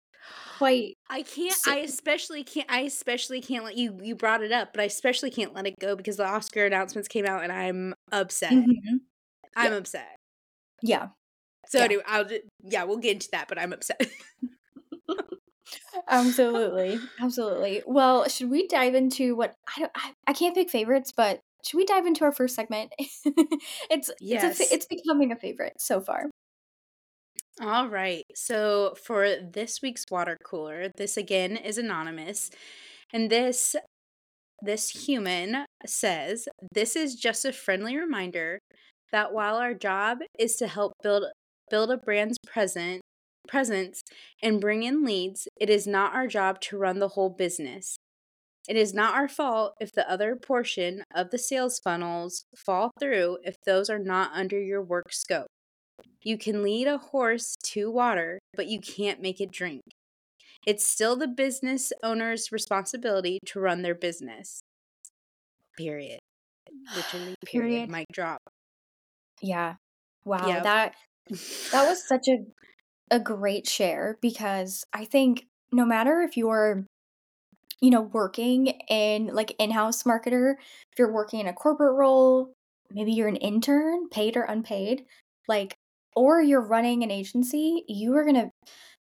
quite 0.59 0.97
I 1.11 1.23
can't 1.23 1.61
soon. 1.61 1.65
I 1.65 1.79
especially 1.79 2.43
can't 2.45 2.71
I 2.71 2.81
especially 2.83 3.41
can't 3.43 3.65
let 3.65 3.77
you 3.77 3.99
you 4.03 4.15
brought 4.17 4.43
it 4.43 4.53
up, 4.53 4.73
but 4.73 4.81
I 4.81 4.85
especially 4.85 5.31
can't 5.31 5.53
let 5.55 5.67
it 5.67 5.75
go 5.81 5.95
because 5.97 6.17
the 6.17 6.27
Oscar 6.27 6.65
announcements 6.67 7.09
came 7.09 7.27
out, 7.27 7.43
and 7.43 7.53
I'm 7.53 7.95
upset. 8.13 8.71
Mhm. 8.73 9.01
I'm 9.57 9.73
upset. 9.73 10.19
Yeah. 10.83 11.11
So, 11.69 11.81
Yeah. 11.81 11.85
anyway, 11.85 12.03
I'll 12.07 12.27
yeah, 12.65 12.85
we'll 12.85 12.99
get 12.99 13.13
into 13.15 13.29
that, 13.33 13.49
but 13.49 13.59
I'm 13.59 13.73
upset. 13.73 14.01
Absolutely. 16.09 16.99
Absolutely. 17.21 17.83
Well, 17.87 18.29
should 18.29 18.51
we 18.51 18.67
dive 18.67 18.95
into 18.95 19.35
what 19.37 19.55
I 19.77 19.81
don't 19.81 19.93
I 19.95 20.13
I 20.27 20.33
can't 20.33 20.55
pick 20.55 20.71
favorites, 20.71 21.13
but 21.17 21.41
should 21.65 21.77
we 21.77 21.85
dive 21.85 22.07
into 22.07 22.25
our 22.25 22.33
1st 22.33 22.55
segment? 22.55 22.93
It's 23.91 24.11
it's 24.31 24.45
a 24.45 24.49
Yes. 24.49 24.61
it's 24.73 24.87
becoming 24.87 25.33
a 25.33 25.37
favorite 25.37 25.75
so 25.81 26.01
far. 26.01 26.31
Alright. 27.61 28.25
So, 28.35 28.95
for 29.05 29.37
this 29.37 29.83
week's 29.83 30.05
water 30.11 30.39
cooler, 30.45 30.89
this 30.97 31.17
again 31.17 31.57
is 31.57 31.77
anonymous, 31.79 32.51
and 33.13 33.31
this 33.31 33.77
this 34.63 34.91
human 34.91 35.67
says, 35.87 36.49
"This 36.75 36.97
is 36.97 37.17
just 37.17 37.45
a 37.47 37.53
friendly 37.53 37.97
reminder 37.99 38.61
that 39.13 39.33
while 39.35 39.57
our 39.57 39.75
job 39.75 40.19
is 40.39 40.57
to 40.57 40.69
help 40.69 40.95
build 41.03 41.25
build 41.71 41.91
a 41.93 41.99
brand's 41.99 42.39
present 42.47 43.03
presence 43.49 44.03
and 44.43 44.61
bring 44.61 44.83
in 44.83 45.05
leads, 45.05 45.49
it 45.61 45.69
is 45.71 45.87
not 45.87 46.15
our 46.15 46.27
job 46.27 46.61
to 46.63 46.79
run 46.79 46.99
the 46.99 47.09
whole 47.09 47.31
business. 47.31 47.97
It 48.69 48.77
is 48.77 48.95
not 48.95 49.15
our 49.15 49.29
fault 49.29 49.75
if 49.81 49.93
the 49.93 50.09
other 50.11 50.37
portion 50.37 51.03
of 51.15 51.31
the 51.31 51.39
sales 51.39 51.81
funnels 51.81 52.45
fall 52.57 52.93
through 53.01 53.39
if 53.43 53.57
those 53.67 53.91
are 53.91 53.99
not 53.99 54.31
under 54.35 54.61
your 54.61 54.83
work 54.83 55.13
scope. 55.13 55.49
You 56.23 56.39
can 56.39 56.63
lead 56.63 56.87
a 56.87 56.99
horse 56.99 57.57
to 57.65 57.91
water, 57.91 58.39
but 58.55 58.69
you 58.69 58.81
can't 58.81 59.21
make 59.21 59.41
it 59.41 59.51
drink. 59.51 59.83
It's 60.65 60.87
still 60.87 61.17
the 61.17 61.27
business 61.27 61.93
owner's 62.05 62.53
responsibility 62.53 63.41
to 63.47 63.59
run 63.61 63.83
their 63.83 63.97
business." 63.97 64.61
Period. 65.77 66.21
Literally, 66.95 67.35
period. 67.45 67.69
Period. 67.69 67.91
Mic 67.91 68.07
drop. 68.13 68.39
Yeah. 69.41 69.75
Wow, 70.25 70.47
Yep. 70.47 70.63
that 70.63 70.95
that 71.73 71.89
was 71.89 72.07
such 72.07 72.29
a 72.29 72.45
a 73.13 73.21
great 73.21 73.69
share 73.69 74.19
because 74.23 74.85
I 74.95 75.05
think 75.07 75.47
no 75.73 75.87
matter 75.87 76.23
if 76.23 76.37
you're, 76.37 76.87
you 77.81 77.91
know, 77.91 78.03
working 78.03 78.69
in, 78.89 79.29
like, 79.29 79.55
in-house 79.61 80.05
marketer, 80.05 80.55
if 80.93 80.99
you're 80.99 81.13
working 81.13 81.41
in 81.41 81.47
a 81.49 81.53
corporate 81.55 81.95
role, 81.97 82.53
maybe 82.93 83.13
you're 83.13 83.29
an 83.29 83.37
intern, 83.37 84.09
paid 84.11 84.37
or 84.37 84.45
unpaid, 84.45 85.05
like 85.49 85.75
or 86.17 86.43
you're 86.43 86.61
running 86.67 87.03
an 87.03 87.11
agency, 87.11 87.85
you 87.89 88.15
are 88.17 88.25
gonna 88.25 88.51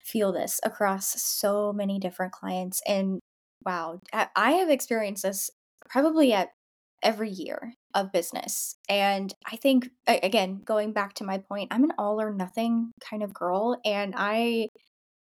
feel 0.01 0.31
this 0.33 0.59
across 0.63 1.21
so 1.21 1.73
many 1.73 1.99
different 1.99 2.31
clients, 2.33 2.81
and 2.87 3.19
wow, 3.65 3.99
I 4.35 4.51
have 4.53 4.69
experienced 4.69 5.23
this 5.23 5.49
probably 5.89 6.33
at 6.33 6.49
every 7.03 7.29
year 7.29 7.73
of 7.97 8.13
business, 8.13 8.75
and 8.89 9.33
I 9.51 9.57
think, 9.57 9.89
again, 10.07 10.61
going 10.63 10.93
back 10.93 11.15
to 11.15 11.25
my 11.25 11.39
point, 11.39 11.69
I'm 11.73 11.83
an 11.83 11.93
all 11.99 12.21
or 12.21 12.33
nothing 12.33 12.93
kind 13.01 13.23
of 13.23 13.33
girl, 13.33 13.79
and 13.85 14.13
I, 14.17 14.69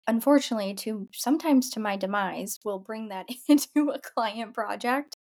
unfortunately, 0.08 0.74
to 0.76 1.08
sometimes 1.14 1.70
to 1.72 1.80
my 1.82 1.98
demise, 1.98 2.60
will 2.66 2.80
bring 2.80 3.10
that 3.10 3.28
into 3.50 3.92
a 3.92 4.00
client 4.00 4.54
project 4.56 5.18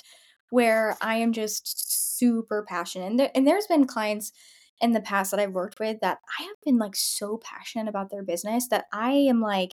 where 0.50 0.96
I 1.02 1.16
am 1.16 1.32
just 1.32 2.18
super 2.18 2.64
passionate, 2.68 3.06
and 3.10 3.20
there 3.20 3.30
and 3.34 3.46
there's 3.46 3.66
been 3.66 3.86
clients 3.86 4.32
in 4.80 4.92
the 4.92 5.00
past 5.00 5.30
that 5.32 5.40
I've 5.40 5.52
worked 5.54 5.80
with 5.80 6.00
that 6.02 6.18
I 6.40 6.44
have 6.44 6.56
been, 6.64 6.78
like, 6.78 6.96
so 6.96 7.38
passionate 7.42 7.88
about 7.88 8.10
their 8.10 8.22
business 8.24 8.68
that 8.68 8.86
I 8.92 9.12
am 9.12 9.40
like 9.40 9.72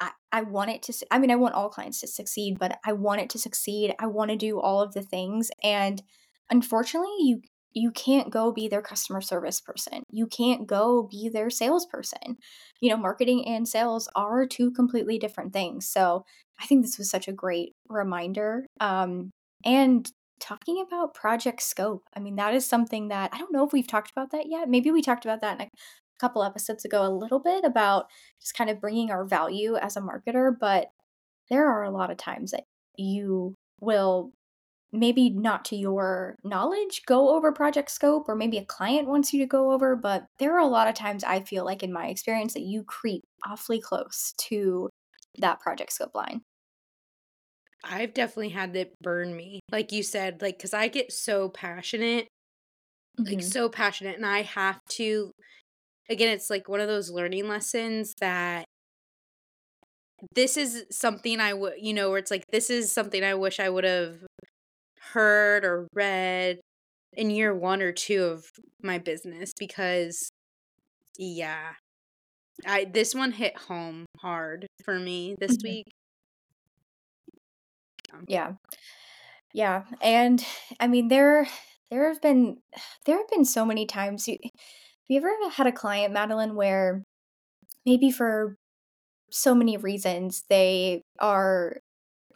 I 0.00 0.10
I 0.32 0.42
want 0.42 0.70
it 0.70 0.82
to 0.84 1.06
I 1.10 1.18
mean, 1.18 1.30
I 1.30 1.36
want 1.36 1.54
all 1.54 1.68
clients 1.70 2.00
to 2.00 2.06
succeed, 2.06 2.58
but 2.58 2.78
I 2.84 2.92
want 2.92 3.20
it 3.22 3.30
to 3.30 3.38
succeed, 3.38 3.94
I 3.98 4.06
wanna 4.06 4.36
do 4.36 4.60
all 4.60 4.80
of 4.82 4.94
the 4.94 5.02
things, 5.02 5.50
and 5.62 6.02
unfortunately, 6.50 7.14
you 7.20 7.40
you 7.74 7.90
can't 7.92 8.30
go 8.30 8.52
be 8.52 8.68
their 8.68 8.80
customer 8.82 9.20
service 9.20 9.60
person, 9.60 10.02
you 10.10 10.26
can't 10.26 10.66
go 10.66 11.08
be 11.10 11.28
their 11.28 11.50
salesperson. 11.50 12.36
You 12.80 12.90
know, 12.90 12.96
marketing 12.96 13.46
and 13.46 13.68
sales 13.68 14.08
are 14.16 14.46
2 14.46 14.70
completely 14.72 15.18
different 15.18 15.52
things, 15.52 15.88
so 15.88 16.24
I 16.60 16.66
think 16.66 16.82
this 16.82 16.98
was 16.98 17.10
such 17.10 17.28
a 17.28 17.32
great 17.32 17.72
reminder, 17.88 18.66
um, 18.80 19.30
and 19.64 20.10
talking 20.40 20.82
about 20.86 21.14
project 21.14 21.62
scope, 21.62 22.02
I 22.14 22.20
mean, 22.20 22.36
that 22.36 22.54
is 22.54 22.66
something 22.66 23.08
that 23.08 23.30
I 23.34 23.38
don't 23.38 23.52
know 23.52 23.66
if 23.66 23.72
we've 23.72 23.86
talked 23.88 24.10
about 24.10 24.30
that 24.32 24.46
yet, 24.48 24.68
maybe 24.68 24.90
we 24.90 25.02
talked 25.02 25.24
about 25.24 25.40
that 25.42 25.60
in 25.60 25.66
a 25.66 25.70
couple 26.20 26.42
episodes 26.44 26.84
ago 26.84 27.02
a 27.06 27.10
little 27.10 27.40
bit 27.40 27.64
about 27.64 28.06
just 28.40 28.54
kind 28.54 28.70
of 28.70 28.80
bringing 28.80 29.10
our 29.10 29.24
value 29.26 29.76
as 29.76 29.96
a 29.96 30.00
marketer, 30.02 30.52
but 30.58 30.88
there 31.50 31.66
are 31.70 31.84
a 31.84 31.90
lot 31.90 32.10
of 32.10 32.16
times 32.18 32.52
that 32.52 32.64
you 32.98 33.54
will, 33.80 34.32
maybe 34.92 35.30
not 35.30 35.64
to 35.66 35.76
your 35.76 36.36
knowledge, 36.44 37.02
go 37.06 37.34
over 37.36 37.52
project 37.52 37.90
scope, 37.90 38.28
or 38.28 38.36
maybe 38.36 38.58
a 38.58 38.64
client 38.64 39.08
wants 39.08 39.32
you 39.32 39.40
to 39.40 39.46
go 39.46 39.72
over, 39.72 39.96
but 39.96 40.26
there 40.38 40.54
are 40.54 40.60
a 40.60 40.66
lot 40.66 40.88
of 40.88 40.94
times 40.94 41.24
I 41.24 41.40
feel 41.40 41.64
like 41.64 41.82
in 41.82 41.92
my 41.92 42.08
experience 42.08 42.54
that 42.54 42.62
you 42.62 42.84
creep 42.84 43.24
awfully 43.46 43.80
close 43.80 44.32
to 44.48 44.90
that 45.38 45.60
project 45.60 45.92
scope 45.92 46.14
line. 46.14 46.42
I've 47.84 48.14
definitely 48.14 48.48
had 48.50 48.72
that 48.74 48.98
burn 49.00 49.36
me, 49.36 49.60
like 49.70 49.92
you 49.92 50.02
said, 50.02 50.42
like 50.42 50.58
because 50.58 50.74
I 50.74 50.88
get 50.88 51.12
so 51.12 51.48
passionate 51.48 52.28
like, 53.28 53.42
Mhm. 53.42 53.42
so 53.42 53.68
passionate, 53.68 54.16
and 54.16 54.26
I 54.26 54.42
have 54.42 54.80
to 54.90 55.32
again, 56.10 56.30
it's 56.30 56.50
like 56.50 56.68
one 56.68 56.80
of 56.80 56.88
those 56.88 57.10
learning 57.10 57.48
lessons 57.48 58.14
that 58.20 58.66
this 60.34 60.56
is 60.56 60.86
something 60.90 61.40
I 61.40 61.52
would, 61.54 61.74
you 61.78 61.92
know, 61.92 62.10
where 62.10 62.18
it's 62.18 62.30
like, 62.30 62.44
this 62.50 62.70
is 62.70 62.90
something 62.92 63.22
I 63.22 63.34
wish 63.34 63.60
I 63.60 63.68
would've 63.68 64.24
heard 65.16 65.64
or 65.64 65.88
read 65.94 66.60
in 67.14 67.30
year 67.30 67.54
1 67.54 67.82
or 67.82 67.92
2 67.92 68.24
of 68.24 68.46
my 68.82 68.98
business 68.98 69.52
because 69.58 70.30
yeah. 71.18 71.72
I 72.66 72.84
this 72.86 73.14
one 73.14 73.32
hit 73.32 73.56
home 73.56 74.06
hard 74.18 74.66
for 74.84 74.98
me 74.98 75.36
this 75.40 75.56
Mhm. 75.58 75.64
week. 75.64 75.86
Yeah. 78.28 78.52
Yeah, 79.54 79.84
and 80.02 80.44
I 80.80 80.86
mean, 80.88 81.08
there 81.08 81.46
there 81.90 82.08
have 82.08 82.20
been 82.20 82.58
there 83.06 83.18
have 83.18 83.28
been 83.28 83.44
so 83.44 83.64
many 83.64 83.86
times 83.86 84.28
you 84.28 84.38
have 84.42 84.52
you 85.08 85.18
ever 85.18 85.30
had 85.52 85.66
a 85.66 85.72
client, 85.72 86.12
Madeleine, 86.12 86.54
where 86.56 87.02
maybe 87.86 88.10
for 88.10 88.56
so 89.30 89.54
many 89.54 89.76
reasons, 89.78 90.44
they 90.50 91.02
are, 91.20 91.78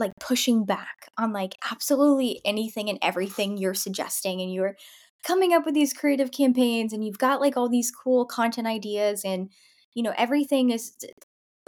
like, 0.00 0.12
pushing 0.20 0.64
back 0.64 1.10
on, 1.18 1.32
like, 1.32 1.54
absolutely 1.70 2.40
anything 2.44 2.88
and 2.90 2.98
everything 3.02 3.58
you're 3.58 3.74
suggesting, 3.74 4.40
and 4.42 4.52
you're 4.54 4.76
coming 5.24 5.52
up 5.54 5.66
with 5.66 5.74
these 5.74 5.92
creative 5.94 6.32
campaigns, 6.32 6.92
and 6.94 7.04
you've 7.04 7.18
got, 7.18 7.40
like, 7.40 7.56
all 7.56 7.68
these 7.68 7.90
cool 7.92 8.24
content 8.26 8.66
ideas, 8.68 9.22
and, 9.24 9.50
you 9.94 10.02
know, 10.02 10.14
everything 10.18 10.70
is 10.70 10.92
t 10.92 11.08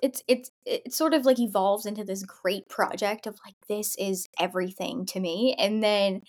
it's 0.03 0.23
it's 0.29 0.51
it 0.67 0.93
sort 0.95 1.15
of, 1.15 1.27
like, 1.27 1.39
evolves 1.41 1.87
into 1.87 2.05
this 2.05 2.25
great 2.25 2.69
project 2.69 3.27
of, 3.27 3.39
like, 3.47 3.55
"This 3.69 3.97
is 3.99 4.29
everything 4.41 5.07
to 5.07 5.21
me," 5.21 5.55
and 5.59 5.83
then 5.85 6.23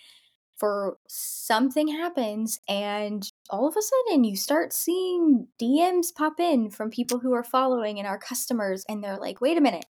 for 0.58 0.98
something 1.10 1.88
happens, 1.90 2.60
and 2.70 3.32
all 3.52 3.68
of 3.68 3.76
a 3.78 3.82
sudden, 3.84 4.24
you 4.26 4.36
start 4.38 4.74
seeing 4.74 5.48
DMs 5.60 6.14
pop 6.16 6.40
in 6.40 6.70
from 6.72 6.90
people 6.92 7.20
who 7.20 7.34
are 7.34 7.44
following 7.46 8.00
and 8.00 8.08
our 8.08 8.20
customers, 8.20 8.86
and 8.90 9.04
they're 9.04 9.18
like, 9.20 9.42
"Wait 9.42 9.58
a 9.58 9.62
minute. 9.62 9.86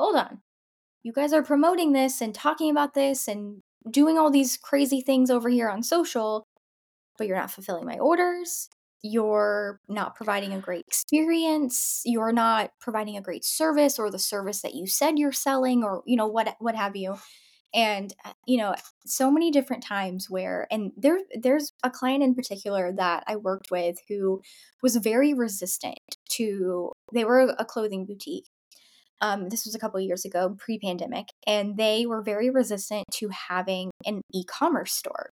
Hold 0.00 0.16
on. 0.16 0.42
You 1.08 1.14
guys 1.14 1.32
are 1.32 1.42
promoting 1.42 1.92
this 1.94 2.20
and 2.20 2.34
talking 2.34 2.70
about 2.70 2.92
this 2.92 3.28
and 3.28 3.62
doing 3.90 4.18
all 4.18 4.30
these 4.30 4.58
crazy 4.58 5.00
things 5.00 5.30
over 5.30 5.48
here 5.48 5.70
on 5.70 5.82
social, 5.82 6.44
but 7.16 7.26
you're 7.26 7.38
not 7.38 7.50
fulfilling 7.50 7.86
my 7.86 7.98
orders. 7.98 8.68
You're 9.00 9.80
not 9.88 10.16
providing 10.16 10.52
a 10.52 10.60
great 10.60 10.84
experience. 10.86 12.02
You're 12.04 12.32
not 12.32 12.72
providing 12.78 13.16
a 13.16 13.22
great 13.22 13.42
service 13.42 13.98
or 13.98 14.10
the 14.10 14.18
service 14.18 14.60
that 14.60 14.74
you 14.74 14.86
said 14.86 15.18
you're 15.18 15.32
selling," 15.32 15.82
or, 15.82 16.02
you 16.04 16.14
know, 16.14 16.26
what 16.26 16.54
what 16.58 16.74
have 16.74 16.94
you. 16.94 17.16
And, 17.72 18.12
uh, 18.26 18.34
you 18.46 18.58
know, 18.58 18.74
so 19.06 19.30
many 19.30 19.50
different 19.50 19.82
times 19.82 20.28
where 20.28 20.66
and 20.70 20.92
there 20.94 21.20
there's 21.34 21.72
a 21.82 21.88
client 21.90 22.22
in 22.22 22.34
particular 22.34 22.92
that 22.92 23.24
I 23.26 23.36
worked 23.36 23.70
with 23.70 23.96
who 24.10 24.42
was 24.82 24.96
very 24.96 25.32
resistant 25.32 26.18
to 26.32 26.92
they 27.14 27.24
were 27.24 27.54
a 27.58 27.64
clothing 27.64 28.04
boutique. 28.04 28.44
Um, 29.20 29.48
this 29.48 29.64
was 29.64 29.74
a 29.74 29.78
couple 29.78 30.00
years 30.00 30.24
ago, 30.24 30.54
pre-pandemic, 30.58 31.28
and 31.46 31.76
they 31.76 32.06
were 32.06 32.22
very 32.22 32.50
resistant 32.50 33.04
to 33.14 33.28
having 33.30 33.90
an 34.06 34.22
e-commerce 34.32 34.92
store. 34.92 35.30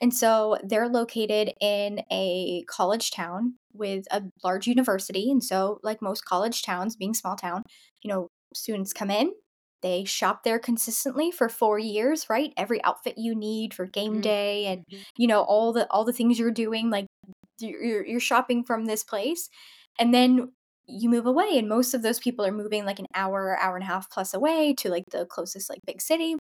And 0.00 0.12
so 0.14 0.58
they're 0.64 0.88
located 0.88 1.52
in 1.60 2.02
a 2.12 2.64
college 2.68 3.10
town 3.12 3.56
with 3.74 4.04
a 4.10 4.22
large 4.44 4.66
university, 4.66 5.30
and 5.30 5.42
so, 5.42 5.80
like 5.82 6.02
most 6.02 6.24
college 6.26 6.62
towns, 6.62 6.96
being 6.96 7.14
small 7.14 7.36
town, 7.36 7.62
you 8.02 8.10
know, 8.12 8.28
students 8.54 8.92
come 8.92 9.10
in, 9.10 9.32
they 9.82 10.04
shop 10.04 10.42
there 10.44 10.58
consistently 10.58 11.30
for 11.30 11.48
4 11.48 11.78
years, 11.78 12.28
right? 12.30 12.52
Every 12.56 12.82
outfit 12.84 13.14
you 13.18 13.34
need 13.34 13.74
for 13.74 13.86
game 13.86 14.20
day 14.20 14.66
and, 14.66 14.84
Mhm. 14.90 15.06
you 15.18 15.26
know, 15.26 15.42
all 15.42 15.72
the 15.72 15.90
all 15.92 16.04
the 16.04 16.12
things 16.12 16.38
you're 16.38 16.50
doing, 16.50 16.90
like, 16.90 17.06
you're 17.60 18.04
you're 18.06 18.20
shopping 18.20 18.64
from 18.64 18.86
this 18.86 19.04
place, 19.04 19.48
and 19.98 20.14
then 20.14 20.52
you 20.88 21.08
move 21.10 21.26
away, 21.26 21.50
and 21.58 21.68
most 21.68 21.94
of 21.94 22.02
those 22.02 22.18
people 22.20 22.44
are 22.46 22.52
moving, 22.52 22.84
like, 22.84 22.98
an 23.00 23.06
hour, 23.14 23.58
hour 23.60 23.76
and 23.76 23.84
a 23.84 23.86
half 23.86 24.10
plus 24.10 24.34
away 24.34 24.74
to, 24.78 24.90
like, 24.90 25.04
the 25.10 25.26
closest, 25.26 25.68
like, 25.70 25.80
big 25.86 26.00
city. 26.02 26.36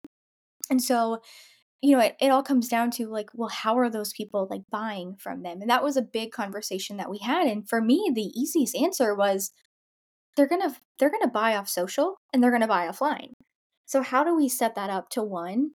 And 0.70 0.82
so, 0.82 1.20
you 1.82 1.96
know, 1.96 2.02
it 2.02 2.16
it 2.20 2.30
all 2.30 2.42
comes 2.44 2.68
down 2.68 2.90
to, 2.92 3.08
like, 3.08 3.30
well, 3.34 3.48
how 3.50 3.78
are 3.78 3.90
those 3.90 4.12
people, 4.14 4.48
like, 4.50 4.62
buying 4.70 5.16
from 5.16 5.42
them? 5.44 5.60
And 5.62 5.70
that 5.70 5.84
was 5.84 5.96
a 5.98 6.02
big 6.02 6.32
conversation 6.32 6.96
that 6.98 7.10
we 7.10 7.18
had, 7.20 7.46
and 7.48 7.68
for 7.68 7.80
me, 7.82 8.10
the 8.14 8.32
easiest 8.40 8.76
answer 8.76 9.14
was 9.14 9.52
they're 10.36 10.48
gonna 10.48 10.74
they're 10.98 11.10
gonna 11.10 11.28
buy 11.30 11.56
off 11.56 11.68
social, 11.68 12.16
and 12.32 12.42
they're 12.42 12.52
gonna 12.52 12.68
buy 12.68 12.86
offline. 12.88 13.32
So 13.86 14.02
how 14.02 14.24
do 14.24 14.34
we 14.36 14.48
set 14.48 14.74
that 14.76 14.90
up 14.90 15.08
to, 15.10 15.22
1, 15.22 15.72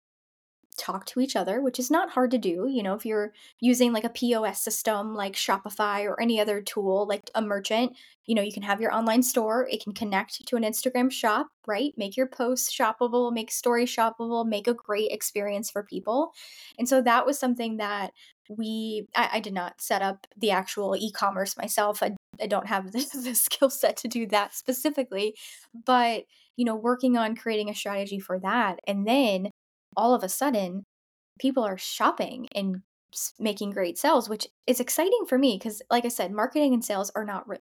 talk 0.77 1.05
to 1.07 1.19
each 1.19 1.35
other, 1.35 1.61
which 1.61 1.79
is 1.79 1.91
not 1.91 2.11
hard 2.11 2.31
to 2.31 2.37
do, 2.37 2.67
you 2.69 2.83
know, 2.83 2.93
if 2.93 3.05
you're 3.05 3.33
using, 3.59 3.93
like, 3.93 4.03
a 4.03 4.09
POS 4.09 4.61
system 4.61 5.15
like 5.15 5.33
Shopify 5.33 6.03
or 6.05 6.19
any 6.21 6.39
other 6.39 6.61
tool, 6.61 7.05
like 7.07 7.29
a 7.35 7.41
merchant, 7.41 7.95
you 8.25 8.35
know, 8.35 8.41
you 8.41 8.51
can 8.51 8.63
have 8.63 8.81
your 8.81 8.93
online 8.93 9.23
store, 9.23 9.67
it 9.71 9.83
can 9.83 9.93
connect 9.93 10.45
to 10.47 10.55
an 10.55 10.63
Instagram 10.63 11.11
shop, 11.11 11.47
right? 11.65 11.93
Make 11.97 12.17
your 12.17 12.27
posts 12.27 12.75
shoppable, 12.75 13.33
make 13.33 13.51
story 13.51 13.85
shoppable, 13.85 14.45
make 14.45 14.67
a 14.67 14.73
great 14.73 15.11
experience 15.11 15.69
for 15.71 15.83
people. 15.83 16.33
And 16.77 16.87
so 16.87 17.01
that 17.01 17.25
was 17.25 17.39
something 17.39 17.77
that 17.77 18.11
we 18.49 19.07
I 19.15 19.29
I 19.33 19.39
did 19.39 19.53
not 19.53 19.81
set 19.81 20.01
up 20.01 20.27
the 20.37 20.51
actual 20.51 20.95
e-commerce 20.95 21.57
myself. 21.57 22.01
I 22.03 22.15
I 22.41 22.47
don't 22.47 22.67
have 22.67 22.91
the 22.91 23.05
the 23.23 23.35
skill 23.35 23.69
set 23.69 23.97
to 23.97 24.07
do 24.07 24.27
that 24.27 24.53
specifically, 24.55 25.35
but, 25.85 26.23
you 26.55 26.65
know, 26.65 26.75
working 26.75 27.17
on 27.17 27.35
creating 27.35 27.69
a 27.69 27.75
strategy 27.75 28.19
for 28.19 28.39
that, 28.39 28.79
and 28.87 29.07
then 29.07 29.49
all 29.97 30.13
of 30.13 30.23
a 30.23 30.29
sudden, 30.29 30.85
people 31.39 31.63
are 31.63 31.77
shopping 31.77 32.47
and 32.55 32.77
making 33.39 33.71
great 33.71 33.97
sales, 33.97 34.29
which 34.29 34.47
is 34.67 34.79
exciting 34.79 35.25
for 35.27 35.37
me 35.37 35.57
because 35.57 35.81
like 35.89 36.05
I 36.05 36.09
said, 36.09 36.31
marketing 36.31 36.73
and 36.73 36.83
sales 36.85 37.11
are 37.15 37.25
not 37.25 37.47
re 37.49 37.57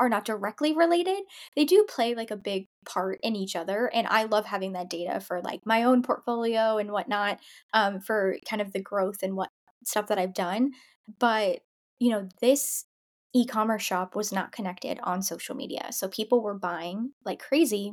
are 0.00 0.08
not 0.08 0.24
directly 0.24 0.74
related. 0.74 1.18
They 1.54 1.64
do 1.64 1.84
play, 1.88 2.14
like, 2.14 2.30
a 2.30 2.36
big 2.36 2.66
part 2.86 3.20
in 3.22 3.36
each 3.36 3.54
other, 3.54 3.90
and 3.94 4.06
I 4.08 4.24
love 4.24 4.46
having 4.46 4.72
that 4.72 4.90
data 4.90 5.20
for, 5.20 5.40
like, 5.42 5.60
my 5.66 5.84
own 5.84 6.02
portfolio 6.02 6.78
and 6.78 6.90
whatnot, 6.90 7.38
um, 7.74 8.00
for 8.00 8.36
kind 8.48 8.60
of 8.62 8.72
the 8.72 8.80
growth 8.80 9.22
and 9.22 9.36
what 9.36 9.50
stuff 9.84 10.08
that 10.08 10.18
I've 10.18 10.34
done. 10.34 10.72
But, 11.20 11.60
you 12.00 12.10
know, 12.10 12.28
this 12.40 12.86
e-commerce 13.34 13.82
shop 13.82 14.16
was 14.16 14.32
not 14.32 14.52
connected 14.52 14.98
on 15.02 15.22
social 15.22 15.54
media, 15.54 15.88
so 15.92 16.08
people 16.08 16.42
were 16.42 16.58
buying 16.58 17.12
like 17.24 17.40
crazy 17.40 17.92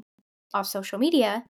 off 0.54 0.68
social 0.68 1.00
media. 1.00 1.46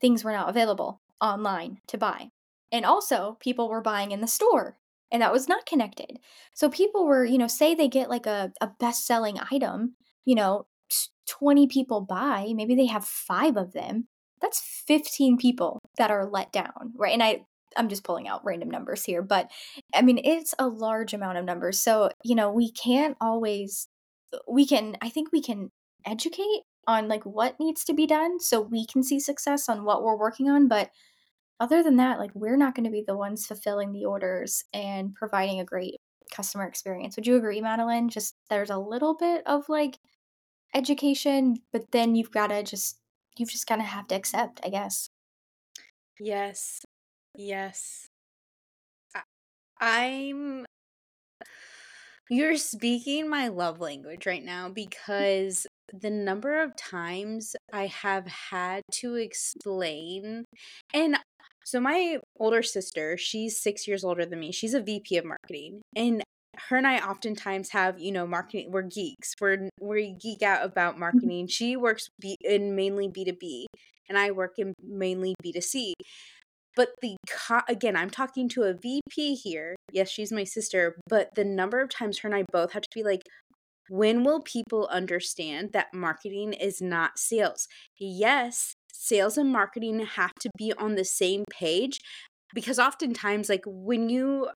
Things 0.00 0.24
were 0.24 0.32
not 0.32 0.48
available 0.48 1.00
online 1.20 1.78
to 1.88 1.98
buy. 1.98 2.30
And 2.72 2.84
also, 2.84 3.36
people 3.40 3.68
were 3.68 3.80
buying 3.82 4.12
in 4.12 4.20
the 4.20 4.26
store, 4.26 4.78
and 5.10 5.22
that 5.22 5.32
was 5.32 5.48
not 5.48 5.66
connected. 5.66 6.18
So 6.54 6.68
people 6.70 7.06
were 7.06 7.24
you 7.24 7.38
know, 7.38 7.46
say 7.48 7.74
they 7.74 7.88
get, 7.88 8.10
like, 8.10 8.26
a 8.26 8.52
a 8.60 8.68
best-selling 8.80 9.38
item, 9.50 9.96
you 10.24 10.34
know, 10.34 10.66
20 11.28 11.66
people 11.68 12.00
buy, 12.02 12.52
maybe 12.54 12.74
they 12.74 12.86
have 12.86 13.04
5 13.04 13.56
of 13.56 13.72
them. 13.72 14.08
That's 14.40 14.60
15 14.86 15.36
people 15.38 15.80
that 15.98 16.10
are 16.10 16.26
let 16.30 16.52
down, 16.52 16.92
right? 16.96 17.12
And 17.12 17.22
I 17.22 17.44
I'm 17.76 17.88
just 17.88 18.04
pulling 18.04 18.26
out 18.28 18.44
random 18.44 18.70
numbers 18.70 19.04
here, 19.04 19.22
but, 19.22 19.50
I 19.94 20.02
mean, 20.02 20.18
it's 20.24 20.54
a 20.58 20.66
large 20.68 21.12
amount 21.14 21.38
of 21.38 21.44
numbers. 21.44 21.78
So, 21.80 22.10
you 22.24 22.34
know, 22.34 22.50
we 22.50 22.70
can't 22.72 23.16
always 23.20 23.88
we 24.48 24.66
can 24.66 24.96
I 25.02 25.08
think 25.10 25.30
we 25.32 25.42
can 25.42 25.70
educate 26.06 26.62
on, 26.88 27.08
like, 27.08 27.24
what 27.26 27.60
needs 27.60 27.84
to 27.86 27.94
be 27.94 28.06
done 28.08 28.40
so 28.40 28.60
we 28.62 28.86
can 28.86 29.04
see 29.04 29.20
success 29.20 29.68
on 29.70 29.84
what 29.84 30.02
we're 30.04 30.18
working 30.18 30.50
on, 30.50 30.68
but 30.68 30.90
other 31.60 31.82
than 31.82 31.96
that, 31.96 32.18
like, 32.18 32.32
we're 32.34 32.56
not 32.56 32.74
gonna 32.74 32.90
be 32.90 33.02
the 33.06 33.16
ones 33.16 33.46
fulfilling 33.46 33.92
the 33.92 34.04
orders 34.06 34.64
and 34.72 35.14
providing 35.14 35.60
a 35.60 35.64
great 35.64 36.00
customer 36.32 36.64
experience. 36.66 37.16
Would 37.16 37.26
you 37.26 37.36
agree, 37.36 37.60
Madeleine? 37.60 38.08
Just 38.10 38.36
there's 38.50 38.70
a 38.70 38.78
little 38.78 39.14
bit 39.16 39.46
of, 39.46 39.68
like, 39.68 39.98
education, 40.74 41.56
but 41.72 41.90
then 41.92 42.14
you've 42.16 42.32
gotta 42.32 42.62
just 42.62 43.00
you've 43.38 43.50
just 43.50 43.66
gonna 43.68 43.84
have 43.84 44.08
to 44.08 44.14
accept, 44.16 44.60
I 44.64 44.70
guess. 44.70 45.10
Yes. 46.20 46.84
Yes. 47.34 48.10
I 49.14 49.22
I'm 49.80 50.66
You're 52.30 52.56
speaking 52.56 53.28
my 53.28 53.48
love 53.48 53.80
language 53.80 54.26
right 54.26 54.44
now 54.44 54.68
because 54.68 55.66
the 55.92 56.10
number 56.10 56.60
of 56.62 56.76
times 56.76 57.56
I 57.72 57.86
have 57.86 58.26
had 58.26 58.82
to 58.96 59.14
explain 59.14 60.44
and 60.92 61.16
so 61.64 61.80
my 61.80 62.18
older 62.38 62.62
sister, 62.62 63.16
she's 63.18 63.60
6 63.60 63.86
years 63.88 64.04
older 64.04 64.24
than 64.26 64.40
me, 64.40 64.52
she's 64.52 64.74
a 64.74 64.80
VP 64.82 65.16
of 65.18 65.24
marketing, 65.26 65.82
and 65.94 66.22
her 66.56 66.76
and 66.76 66.86
I 66.86 66.98
oftentimes 66.98 67.70
have, 67.70 67.98
you 68.00 68.10
know, 68.12 68.26
marketing 68.26 68.70
we're 68.72 68.82
geeks, 68.82 69.34
we're 69.40 69.68
we 69.80 70.12
geek 70.14 70.42
out 70.42 70.64
about 70.64 70.98
Mhm. 71.12 71.30
marketing. 71.30 71.46
She 71.46 71.76
works 71.76 72.08
B 72.20 72.36
in 72.42 72.74
mainly 72.74 73.08
B2B, 73.08 73.66
and 74.08 74.16
I 74.18 74.30
work 74.30 74.54
in 74.58 74.72
mainly 74.82 75.34
B2C. 75.42 75.94
But 76.78 76.90
the 77.02 77.16
co 77.28 77.60
again, 77.68 77.96
I'm 77.96 78.10
talking 78.10 78.48
to 78.50 78.64
a 78.64 78.74
VP 78.74 79.36
here, 79.36 79.76
yes, 79.92 80.10
she's 80.10 80.32
my 80.32 80.44
sister, 80.44 80.96
but 81.08 81.30
the 81.36 81.44
number 81.44 81.80
of 81.82 81.90
times 81.90 82.20
her 82.20 82.28
and 82.28 82.36
I 82.36 82.44
both 82.52 82.72
have 82.72 82.84
to 82.84 82.90
be 82.94 83.04
like, 83.04 83.22
"When 83.90 84.24
will 84.24 84.42
people 84.42 84.88
understand 84.88 85.72
that 85.74 85.94
marketing 85.94 86.52
is 86.54 86.80
not 86.82 87.18
sales? 87.18 87.68
Yes" 87.98 88.74
sales 88.94 89.38
and 89.38 89.52
marketing 89.52 90.00
have 90.00 90.34
to 90.42 90.50
be 90.58 90.72
on 90.74 90.94
the 90.96 91.04
same 91.04 91.44
page 91.50 92.00
because 92.54 92.78
oftentimes, 92.78 93.48
like, 93.50 93.64
when 93.66 94.08
you 94.10 94.50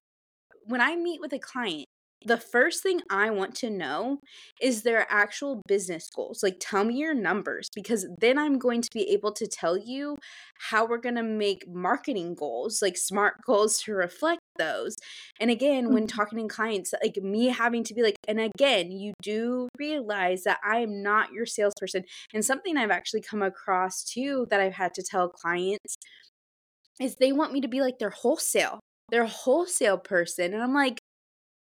when 0.66 0.80
I 0.80 0.96
meet 0.96 1.20
with 1.20 1.32
a 1.34 1.38
client, 1.40 1.86
the 2.26 2.38
first 2.38 2.82
thing 2.82 3.00
I 3.10 3.30
want 3.30 3.54
to 3.56 3.70
know 3.70 4.18
is 4.60 4.82
their 4.82 5.06
actual 5.10 5.62
business 5.68 6.08
goals. 6.14 6.42
Like, 6.42 6.56
tell 6.60 6.84
me 6.84 6.96
your 6.96 7.14
numbers 7.14 7.68
because 7.74 8.06
then 8.20 8.38
I'm 8.38 8.58
going 8.58 8.82
to 8.82 8.88
be 8.94 9.08
able 9.10 9.32
to 9.32 9.46
tell 9.46 9.76
you 9.76 10.16
how 10.58 10.86
we're 10.86 10.98
going 10.98 11.16
to 11.16 11.22
make 11.22 11.66
marketing 11.68 12.34
goals, 12.34 12.80
like 12.82 12.96
smart 12.96 13.34
goals 13.46 13.78
to 13.82 13.94
reflect 13.94 14.40
those. 14.58 14.96
And 15.40 15.50
again, 15.50 15.92
when 15.92 16.06
Mhm. 16.06 16.08
talking 16.08 16.38
to 16.48 16.54
clients, 16.54 16.92
like 17.02 17.16
me 17.16 17.46
having 17.48 17.84
to 17.84 17.94
be 17.94 18.02
like, 18.02 18.16
and 18.28 18.40
again, 18.40 18.90
you 18.90 19.14
do 19.22 19.68
realize 19.78 20.44
that 20.44 20.60
I 20.64 20.78
am 20.78 21.02
not 21.02 21.32
your 21.32 21.46
salesperson. 21.46 22.04
And 22.34 22.44
something 22.44 22.76
I've 22.76 22.90
actually 22.90 23.22
come 23.22 23.42
across 23.42 24.04
too 24.04 24.46
that 24.50 24.60
I've 24.60 24.74
had 24.74 24.94
to 24.94 25.02
tell 25.02 25.28
clients 25.28 25.96
is 27.00 27.16
they 27.16 27.32
want 27.32 27.52
me 27.52 27.60
to 27.60 27.68
be 27.68 27.80
like 27.80 27.98
their 27.98 28.10
wholesale, 28.10 28.80
their 29.10 29.26
wholesale 29.26 29.98
person. 29.98 30.54
And 30.54 30.62
I'm 30.62 30.74
like. 30.74 30.98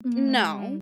No, 0.05 0.81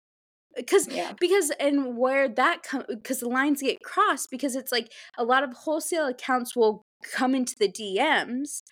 because 0.56 0.88
Yeah. 0.88 1.12
because 1.20 1.50
and 1.60 1.96
where 1.96 2.28
that 2.28 2.62
come 2.62 2.84
because 2.88 3.20
the 3.20 3.28
lines 3.28 3.62
get 3.62 3.82
crossed 3.82 4.28
because 4.30 4.56
it's 4.56 4.72
like 4.72 4.92
a 5.18 5.24
lot 5.24 5.44
of 5.44 5.52
wholesale 5.54 6.06
accounts 6.06 6.56
will 6.56 6.82
come 7.12 7.34
into 7.34 7.54
the 7.58 7.68
DMs 7.70 8.62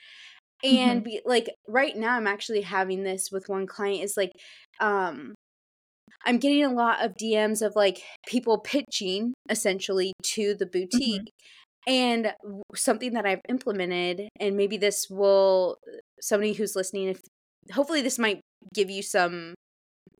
and 0.64 1.02
Mhm. 1.02 1.04
be 1.04 1.20
like 1.24 1.50
right 1.68 1.96
now 1.96 2.14
I'm 2.16 2.26
actually 2.26 2.62
having 2.62 3.04
this 3.04 3.30
with 3.32 3.48
one 3.48 3.66
client 3.66 4.04
is 4.04 4.16
like 4.16 4.32
um 4.80 5.34
I'm 6.26 6.38
getting 6.38 6.64
a 6.64 6.72
lot 6.72 7.04
of 7.04 7.14
DMs 7.16 7.62
of 7.62 7.74
like 7.76 8.02
people 8.26 8.58
pitching 8.60 9.34
essentially 9.50 10.12
to 10.34 10.54
the 10.54 10.66
boutique 10.66 11.22
Mhm. 11.22 11.28
and 11.86 12.34
something 12.74 13.12
that 13.14 13.26
I've 13.26 13.40
implemented 13.48 14.28
and 14.40 14.56
maybe 14.56 14.76
this 14.78 15.06
will 15.10 15.78
somebody 16.20 16.54
who's 16.54 16.76
listening 16.76 17.08
if 17.08 17.20
hopefully 17.72 18.02
this 18.02 18.18
might 18.18 18.40
give 18.74 18.90
you 18.90 19.02
some 19.02 19.54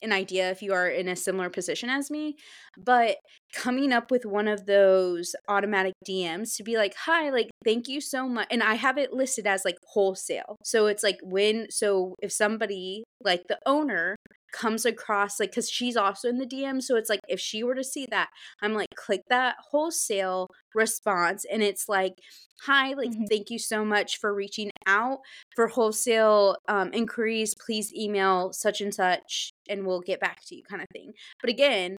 an 0.05 0.12
idea 0.12 0.51
if 0.51 0.62
you 0.62 0.73
are 0.73 0.88
in 0.88 1.09
a 1.09 1.17
similar 1.17 1.51
position 1.51 1.88
as 1.90 2.11
me, 2.11 2.37
but 2.77 3.17
coming 3.53 3.93
up 3.93 4.11
with 4.11 4.25
one 4.27 4.49
of 4.49 4.67
those 4.67 5.35
automatic 5.49 5.95
DMs 6.09 6.57
to 6.57 6.62
be 6.64 6.77
like, 6.77 6.95
"Hi, 7.07 7.31
like 7.31 7.51
thank 7.64 7.88
you 7.88 8.01
so 8.01 8.29
much." 8.29 8.47
And 8.51 8.62
I 8.62 8.75
have 8.75 8.99
it 8.99 9.12
listed 9.12 9.47
as 9.47 9.64
like 9.64 9.77
wholesale. 9.85 10.57
So 10.64 10.87
it's 10.87 11.03
like 11.03 11.19
when 11.23 11.67
so 11.71 12.14
if 12.23 12.33
somebody 12.33 13.05
like 13.23 13.43
the 13.49 13.59
owner 13.67 14.17
comes 14.55 14.87
across 14.87 15.40
like 15.40 15.53
cuz 15.53 15.71
she's 15.71 15.97
also 15.99 16.29
in 16.31 16.38
the 16.38 16.47
DM, 16.47 16.81
so 16.83 16.97
it's 16.97 17.11
like 17.11 17.21
if 17.29 17.40
she 17.40 17.62
were 17.64 17.75
to 17.77 17.85
see 17.85 18.07
that, 18.11 18.31
I'm 18.62 18.75
like 18.75 18.88
click 18.97 19.23
that 19.31 19.57
wholesale 19.73 20.49
response 20.75 21.45
and 21.47 21.62
it's 21.62 21.88
like, 21.88 22.14
"Hi, 22.62 22.95
like 22.95 23.12
Mhm. 23.12 23.29
thank 23.31 23.51
you 23.51 23.59
so 23.59 23.85
much 23.85 24.19
for 24.19 24.35
reaching 24.35 24.71
out 24.87 25.21
for 25.57 25.69
wholesale 25.69 26.57
um, 26.69 26.93
inquiries, 26.95 27.55
please 27.67 27.93
email 27.95 28.53
such 28.53 28.81
and 28.81 28.95
such, 28.95 29.51
and 29.69 29.87
we'll 29.87 30.01
get 30.03 30.21
back 30.21 30.40
to 30.47 30.57
you, 30.57 30.62
kind 30.64 30.83
of 30.83 30.88
thing. 30.95 31.12
But 31.43 31.51
again, 31.51 31.97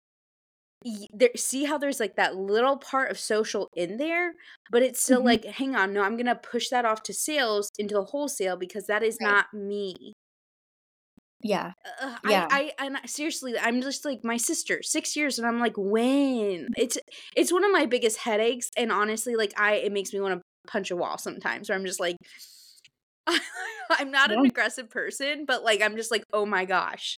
there, 1.13 1.31
see 1.35 1.65
how 1.65 1.77
there's 1.79 1.99
like 1.99 2.15
that 2.17 2.35
little 2.37 2.77
part 2.77 3.11
of 3.11 3.19
social 3.19 3.69
in 3.75 3.97
there, 3.97 4.33
but 4.71 4.83
it's 4.83 5.01
still 5.01 5.23
Mhm. 5.23 5.25
like, 5.25 5.45
hang 5.45 5.75
on, 5.75 5.93
no, 5.93 6.01
I'm 6.03 6.17
gonna 6.17 6.35
push 6.35 6.69
that 6.69 6.85
off 6.85 7.03
to 7.03 7.13
sales 7.13 7.71
into 7.79 7.95
the 7.95 8.03
wholesale 8.05 8.57
because 8.57 8.87
that 8.87 9.03
is 9.03 9.19
Right. 9.19 9.35
not 9.35 9.53
me. 9.53 10.13
Yeah. 11.45 11.73
Uh, 12.01 12.17
I, 12.25 12.31
Yeah. 12.31 12.47
I, 12.49 12.71
and 12.79 12.97
I- 12.97 13.05
seriously, 13.05 13.53
I'm 13.59 13.79
just 13.81 14.03
like 14.03 14.23
my 14.23 14.37
sister, 14.37 14.81
six 14.81 15.15
years, 15.15 15.37
and 15.37 15.47
I'm 15.47 15.59
like, 15.59 15.75
when? 15.77 16.69
It's, 16.75 16.97
it's 17.35 17.53
one 17.53 17.63
of 17.63 17.71
my 17.71 17.85
biggest 17.85 18.17
headaches, 18.17 18.71
and 18.75 18.91
honestly, 18.91 19.35
like 19.35 19.53
I, 19.55 19.75
it 19.75 19.91
makes 19.91 20.11
me 20.11 20.19
want 20.19 20.39
to 20.39 20.41
punch 20.67 20.89
a 20.89 20.95
wall 20.95 21.19
sometimes, 21.19 21.69
where 21.69 21.77
I'm 21.77 21.85
just 21.85 21.99
like, 21.99 22.17
I'm 23.89 24.11
not 24.11 24.31
an 24.31 24.45
aggressive 24.45 24.89
person, 24.89 25.45
but, 25.45 25.63
like, 25.63 25.81
I'm 25.81 25.95
just 25.95 26.11
like, 26.11 26.23
"Oh 26.33 26.45
my 26.45 26.65
gosh." 26.65 27.17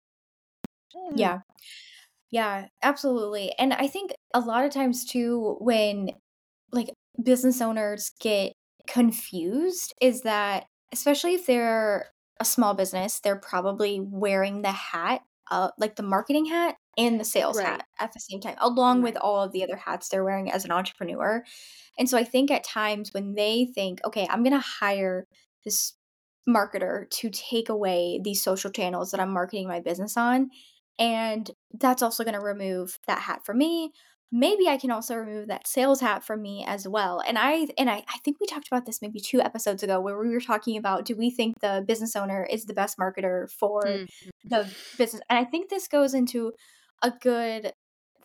Mm. 0.95 1.17
Yeah. 1.19 1.41
Yeah, 2.31 2.69
absolutely. 2.83 3.53
And 3.59 3.73
I 3.75 3.87
think 3.89 4.13
a 4.35 4.41
lot 4.41 4.65
of 4.65 4.73
times 4.73 5.05
too 5.05 5.57
when 5.61 6.11
like 6.73 6.91
business 7.23 7.61
owners 7.63 8.13
get 8.21 8.55
confused 8.89 9.95
is 10.01 10.23
that 10.23 10.67
especially 10.93 11.35
if 11.35 11.47
they're 11.47 12.11
a 12.41 12.45
small 12.45 12.75
business, 12.75 13.21
they're 13.21 13.37
probably 13.37 14.01
wearing 14.01 14.63
the 14.63 14.73
hat, 14.73 15.23
uh, 15.51 15.71
like 15.79 15.97
the 15.97 16.03
marketing 16.03 16.47
hat 16.47 16.77
and 16.99 17.21
the 17.21 17.25
sales 17.25 17.57
Right, 17.57 17.67
hat 17.67 17.87
at 17.99 18.13
the 18.13 18.21
same 18.21 18.41
time, 18.41 18.57
along 18.59 19.03
with 19.03 19.17
all 19.17 19.43
of 19.43 19.53
the 19.53 19.63
other 19.63 19.77
hats 19.77 20.09
they're 20.09 20.25
wearing 20.25 20.51
as 20.51 20.65
an 20.65 20.73
entrepreneur. 20.73 21.45
And 21.99 22.09
so 22.09 22.19
I 22.19 22.25
think 22.25 22.51
at 22.51 22.65
times 22.65 23.13
when 23.13 23.35
they 23.35 23.69
think, 23.75 24.01
okay, 24.05 24.27
I'm 24.31 24.43
going 24.43 24.53
to 24.53 24.59
hire 24.59 25.27
this 25.65 25.95
marketer 26.49 27.11
to 27.11 27.31
take 27.31 27.69
away 27.69 28.21
these 28.23 28.43
social 28.43 28.71
channels 28.71 29.11
that 29.11 29.21
I'm 29.21 29.33
marketing 29.33 29.69
my 29.69 29.81
business 29.81 30.17
on, 30.17 30.51
and 30.99 31.51
that's 31.79 32.03
also 32.03 32.25
going 32.25 32.35
to 32.35 32.41
remove 32.41 32.99
that 33.07 33.21
hat 33.21 33.41
for 33.45 33.55
me 33.55 33.93
maybe 34.33 34.69
I 34.69 34.77
can 34.77 34.91
also 34.91 35.15
remove 35.15 35.49
that 35.49 35.67
sales 35.67 36.01
hat 36.01 36.25
from 36.25 36.43
me 36.43 36.65
as 36.67 36.87
well. 36.89 37.23
And 37.27 37.39
I 37.39 37.69
and 37.79 37.89
I, 37.89 38.05
I 38.09 38.19
think 38.25 38.39
we 38.41 38.47
talked 38.47 38.67
about 38.69 38.87
this 38.87 39.01
maybe 39.01 39.21
two 39.21 39.41
episodes 39.41 39.83
ago 39.83 40.01
where 40.01 40.19
we 40.19 40.31
were 40.31 40.41
talking 40.41 40.77
about 40.77 41.05
do 41.05 41.15
we 41.17 41.31
think 41.31 41.61
the 41.61 41.85
business 41.87 42.17
owner 42.17 42.47
is 42.51 42.65
the 42.65 42.75
best 42.75 42.99
marketer 42.99 43.51
for 43.51 43.83
Mm, 43.85 44.07
the 44.45 44.69
business? 44.99 45.23
And 45.31 45.39
I 45.39 45.45
think 45.45 45.69
this 45.71 45.89
goes 45.89 46.15
into 46.15 46.53
a 47.03 47.11
good 47.11 47.73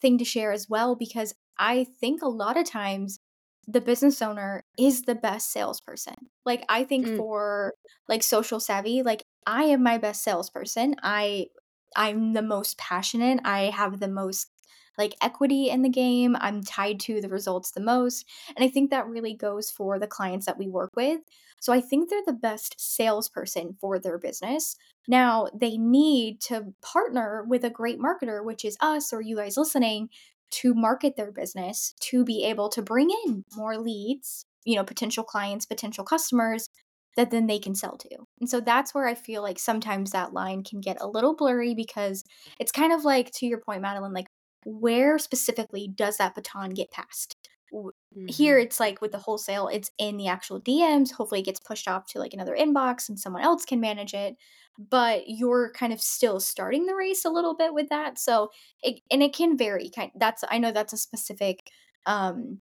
thing 0.02 0.18
to 0.18 0.26
share 0.26 0.52
as 0.52 0.68
well 0.70 0.96
because 0.96 1.34
I 1.58 1.86
think 2.00 2.22
a 2.22 2.28
lot 2.30 2.58
of 2.58 2.66
times 2.66 3.20
the 3.68 3.82
business 3.82 4.22
owner 4.22 4.64
is 4.78 5.04
the 5.04 5.16
best 5.16 5.52
salesperson. 5.52 6.16
Like 6.46 6.66
I 6.68 6.84
think 6.84 7.08
mm, 7.08 7.18
for 7.18 7.74
like 8.08 8.24
social 8.24 8.60
savvy, 8.60 9.04
like 9.04 9.24
I 9.46 9.66
am 9.66 9.84
my 9.84 9.98
best 9.98 10.24
salesperson. 10.24 10.96
I 11.04 11.48
I'm 11.96 12.34
the 12.34 12.42
most 12.42 12.78
passionate. 12.78 13.40
I 13.44 13.66
have 13.66 14.00
the 14.00 14.08
most 14.08 14.50
like 14.98 15.16
equity 15.22 15.70
in 15.70 15.82
the 15.82 15.90
game. 15.90 16.36
I'm 16.40 16.64
tied 16.64 17.00
to 17.02 17.22
the 17.22 17.30
results 17.30 17.72
the 17.72 17.82
most. 17.82 18.26
And 18.56 18.64
I 18.64 18.70
think 18.70 18.90
that 18.90 19.08
really 19.08 19.34
goes 19.34 19.72
for 19.72 20.00
the 20.00 20.08
clients 20.08 20.46
that 20.46 20.58
we 20.58 20.68
work 20.68 20.92
with. 20.96 21.22
So 21.60 21.72
I 21.72 21.82
think 21.82 22.10
they're 22.10 22.20
the 22.26 22.34
best 22.34 22.76
salesperson 22.80 23.78
for 23.80 24.00
their 24.00 24.18
business. 24.18 24.76
Now, 25.08 25.48
they 25.54 25.78
need 25.78 26.42
to 26.42 26.74
partner 26.82 27.46
with 27.48 27.64
a 27.64 27.70
great 27.70 28.00
marketer, 28.00 28.44
which 28.44 28.66
is 28.66 28.78
us 28.82 29.14
or 29.14 29.22
you 29.22 29.36
guys 29.36 29.58
listening, 29.58 30.10
to 30.52 30.74
market 30.74 31.16
their 31.16 31.32
business 31.32 31.94
to 32.00 32.26
be 32.26 32.44
able 32.44 32.70
to 32.70 32.82
bring 32.82 33.10
in 33.26 33.44
more 33.56 33.78
leads, 33.78 34.46
you 34.66 34.76
know, 34.76 34.84
potential 34.84 35.24
clients, 35.24 35.66
potential 35.66 36.04
customers 36.04 36.68
that 37.16 37.32
then 37.32 37.48
they 37.48 37.60
can 37.60 37.76
sell 37.76 37.98
to. 37.98 38.10
And 38.40 38.50
so 38.50 38.60
that's 38.60 38.94
where 38.94 39.08
I 39.08 39.16
feel 39.16 39.42
like 39.42 39.60
sometimes 39.60 40.12
that 40.12 40.34
line 40.34 40.64
can 40.64 40.80
get 40.80 41.02
a 41.02 41.08
little 41.08 41.36
blurry 41.36 41.74
because 41.76 42.24
it's 42.60 42.72
kind 42.72 42.94
of 42.94 43.04
like 43.04 43.32
to 43.36 43.46
your 43.46 43.60
point, 43.60 43.82
Madeleine, 43.82 44.14
like 44.14 44.28
where 44.66 45.18
specifically 45.20 45.88
does 45.88 46.18
that 46.18 46.36
baton 46.36 46.72
get 46.72 46.92
passed? 46.92 47.36
W- 47.72 47.92
Here, 48.28 48.60
it's 48.60 48.80
like 48.80 49.02
with 49.02 49.12
the 49.12 49.18
wholesale, 49.20 49.68
it's 49.68 49.92
in 49.98 50.18
the 50.18 50.28
actual 50.28 50.60
DMs. 50.60 51.12
Hopefully, 51.12 51.42
it 51.42 51.46
gets 51.46 51.60
pushed 51.60 51.88
off 51.88 52.06
to 52.08 52.20
like 52.20 52.34
another 52.34 52.56
inbox 52.56 53.10
and 53.10 53.20
someone 53.20 53.42
else 53.44 53.66
can 53.66 53.80
manage 53.80 54.14
it. 54.14 54.36
But 54.78 55.24
you're 55.28 55.72
kind 55.74 55.92
of 55.94 56.02
still 56.02 56.40
starting 56.40 56.86
the 56.86 56.96
race 56.96 57.26
a 57.26 57.30
little 57.30 57.56
bit 57.56 57.74
with 57.74 57.90
that. 57.90 58.18
So, 58.20 58.52
it, 58.84 59.02
and 59.12 59.22
it 59.24 59.34
can 59.34 59.58
vary. 59.58 59.90
Kind 59.90 60.12
that's 60.16 60.44
I 60.50 60.58
know 60.60 60.72
that's 60.72 60.94
a 60.94 60.98
specific 60.98 61.70
um 62.06 62.62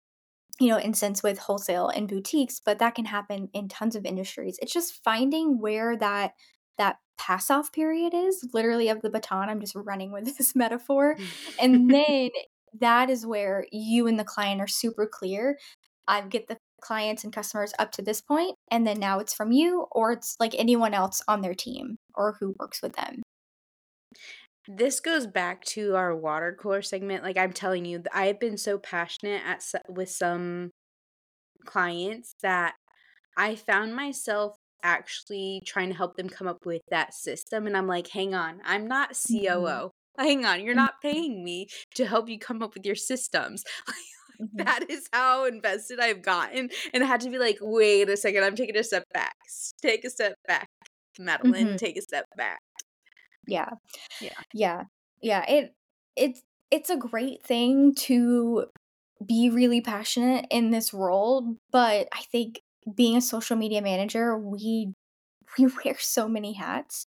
you 0.59 0.67
know, 0.67 0.79
instance 0.79 1.23
with 1.23 1.39
wholesale 1.39 1.87
and 1.87 2.07
boutiques, 2.07 2.59
but 2.59 2.79
that 2.79 2.95
can 2.95 3.05
happen 3.05 3.49
in 3.53 3.69
tons 3.69 3.95
of 3.95 4.05
industries. 4.05 4.59
It's 4.61 4.73
just 4.73 5.03
finding 5.03 5.59
where 5.59 5.95
that 5.97 6.33
that 6.77 6.97
pass 7.19 7.51
off 7.51 7.71
period 7.71 8.13
is, 8.15 8.49
literally 8.53 8.89
of 8.89 9.01
the 9.01 9.09
baton. 9.09 9.49
I'm 9.49 9.59
just 9.59 9.75
running 9.75 10.11
with 10.11 10.25
this 10.37 10.55
metaphor. 10.55 11.15
Mm. 11.15 11.25
And 11.59 11.91
then 11.93 12.29
that 12.79 13.09
is 13.09 13.25
where 13.25 13.65
you 13.71 14.07
and 14.07 14.17
the 14.17 14.23
client 14.23 14.61
are 14.61 14.67
super 14.67 15.05
clear. 15.05 15.57
I 16.07 16.21
get 16.21 16.47
the 16.47 16.57
clients 16.81 17.23
and 17.23 17.33
customers 17.33 17.73
up 17.77 17.91
to 17.91 18.01
this 18.01 18.21
point, 18.21 18.55
and 18.71 18.87
then 18.87 18.99
now 18.99 19.19
it's 19.19 19.33
from 19.33 19.51
you 19.51 19.85
or 19.91 20.13
it's 20.13 20.35
like 20.39 20.55
anyone 20.57 20.93
else 20.93 21.21
on 21.27 21.41
their 21.41 21.53
team 21.53 21.97
or 22.15 22.37
who 22.39 22.55
works 22.57 22.81
with 22.81 22.95
them. 22.95 23.21
This 24.67 24.99
goes 24.99 25.27
back 25.27 25.63
to 25.65 25.95
our 25.95 26.15
water 26.15 26.55
cooler 26.59 26.81
segment, 26.81 27.23
like, 27.23 27.37
I'm 27.37 27.53
telling 27.53 27.85
you, 27.85 28.03
I've 28.13 28.39
been 28.39 28.57
so 28.57 28.77
passionate 28.77 29.41
at 29.45 29.63
with 29.87 30.09
some 30.09 30.69
clients 31.65 32.35
that 32.43 32.75
I 33.35 33.55
found 33.55 33.95
myself 33.95 34.55
actually 34.83 35.61
trying 35.65 35.89
to 35.89 35.95
help 35.95 36.15
them 36.17 36.29
come 36.29 36.47
up 36.47 36.65
with 36.65 36.81
that 36.89 37.13
system, 37.13 37.67
and 37.67 37.75
I'm 37.77 37.87
like, 37.87 38.07
"Hang 38.09 38.33
on, 38.35 38.61
I'm 38.63 38.87
not. 38.87 39.15
COO. 39.15 39.91
Hang 40.17 40.45
on, 40.45 40.61
you're 40.63 40.73
Mhm. 40.73 40.85
not 40.85 41.01
paying 41.01 41.43
me 41.43 41.67
to 41.95 42.05
help 42.05 42.29
you 42.29 42.39
come 42.39 42.61
up 42.63 42.73
with 42.75 42.85
your 42.85 42.95
systems." 42.95 43.63
Mhm. 44.39 44.69
that 44.69 44.89
is 44.89 45.07
how 45.13 45.45
invested 45.45 45.99
I've 45.99 46.21
gotten, 46.23 46.69
and 46.93 47.03
I 47.03 47.07
had 47.07 47.21
to 47.21 47.29
be 47.29 47.39
like, 47.39 47.57
"Wait 47.61 48.09
a 48.09 48.17
second, 48.17 48.43
I'm 48.43 48.55
taking 48.55 48.77
a 48.77 48.83
step 48.83 49.05
back. 49.13 49.35
Take 49.81 50.05
a 50.05 50.09
step 50.09 50.35
back, 50.47 50.69
Madeleine, 51.19 51.67
Mhm. 51.67 51.77
take 51.77 51.97
a 51.97 52.01
step 52.01 52.25
back." 52.37 52.59
Yeah. 53.47 53.69
Yeah. 54.19 54.43
Yeah. 54.53 54.85
Yeah. 55.21 55.45
It 55.49 55.73
it's 56.15 56.41
it's 56.71 56.89
a 56.89 56.97
great 56.97 57.43
thing 57.43 57.95
to 57.95 58.67
be 59.25 59.49
really 59.49 59.81
passionate 59.81 60.47
in 60.51 60.71
this 60.71 60.93
role, 60.93 61.57
but 61.71 62.07
I 62.13 62.21
think 62.31 62.61
being 62.95 63.17
a 63.17 63.21
social 63.21 63.55
media 63.57 63.81
manager, 63.81 64.37
we 64.37 64.93
we 65.59 65.67
wear 65.85 65.95
so 65.99 66.27
many 66.27 66.53
hats. 66.53 67.05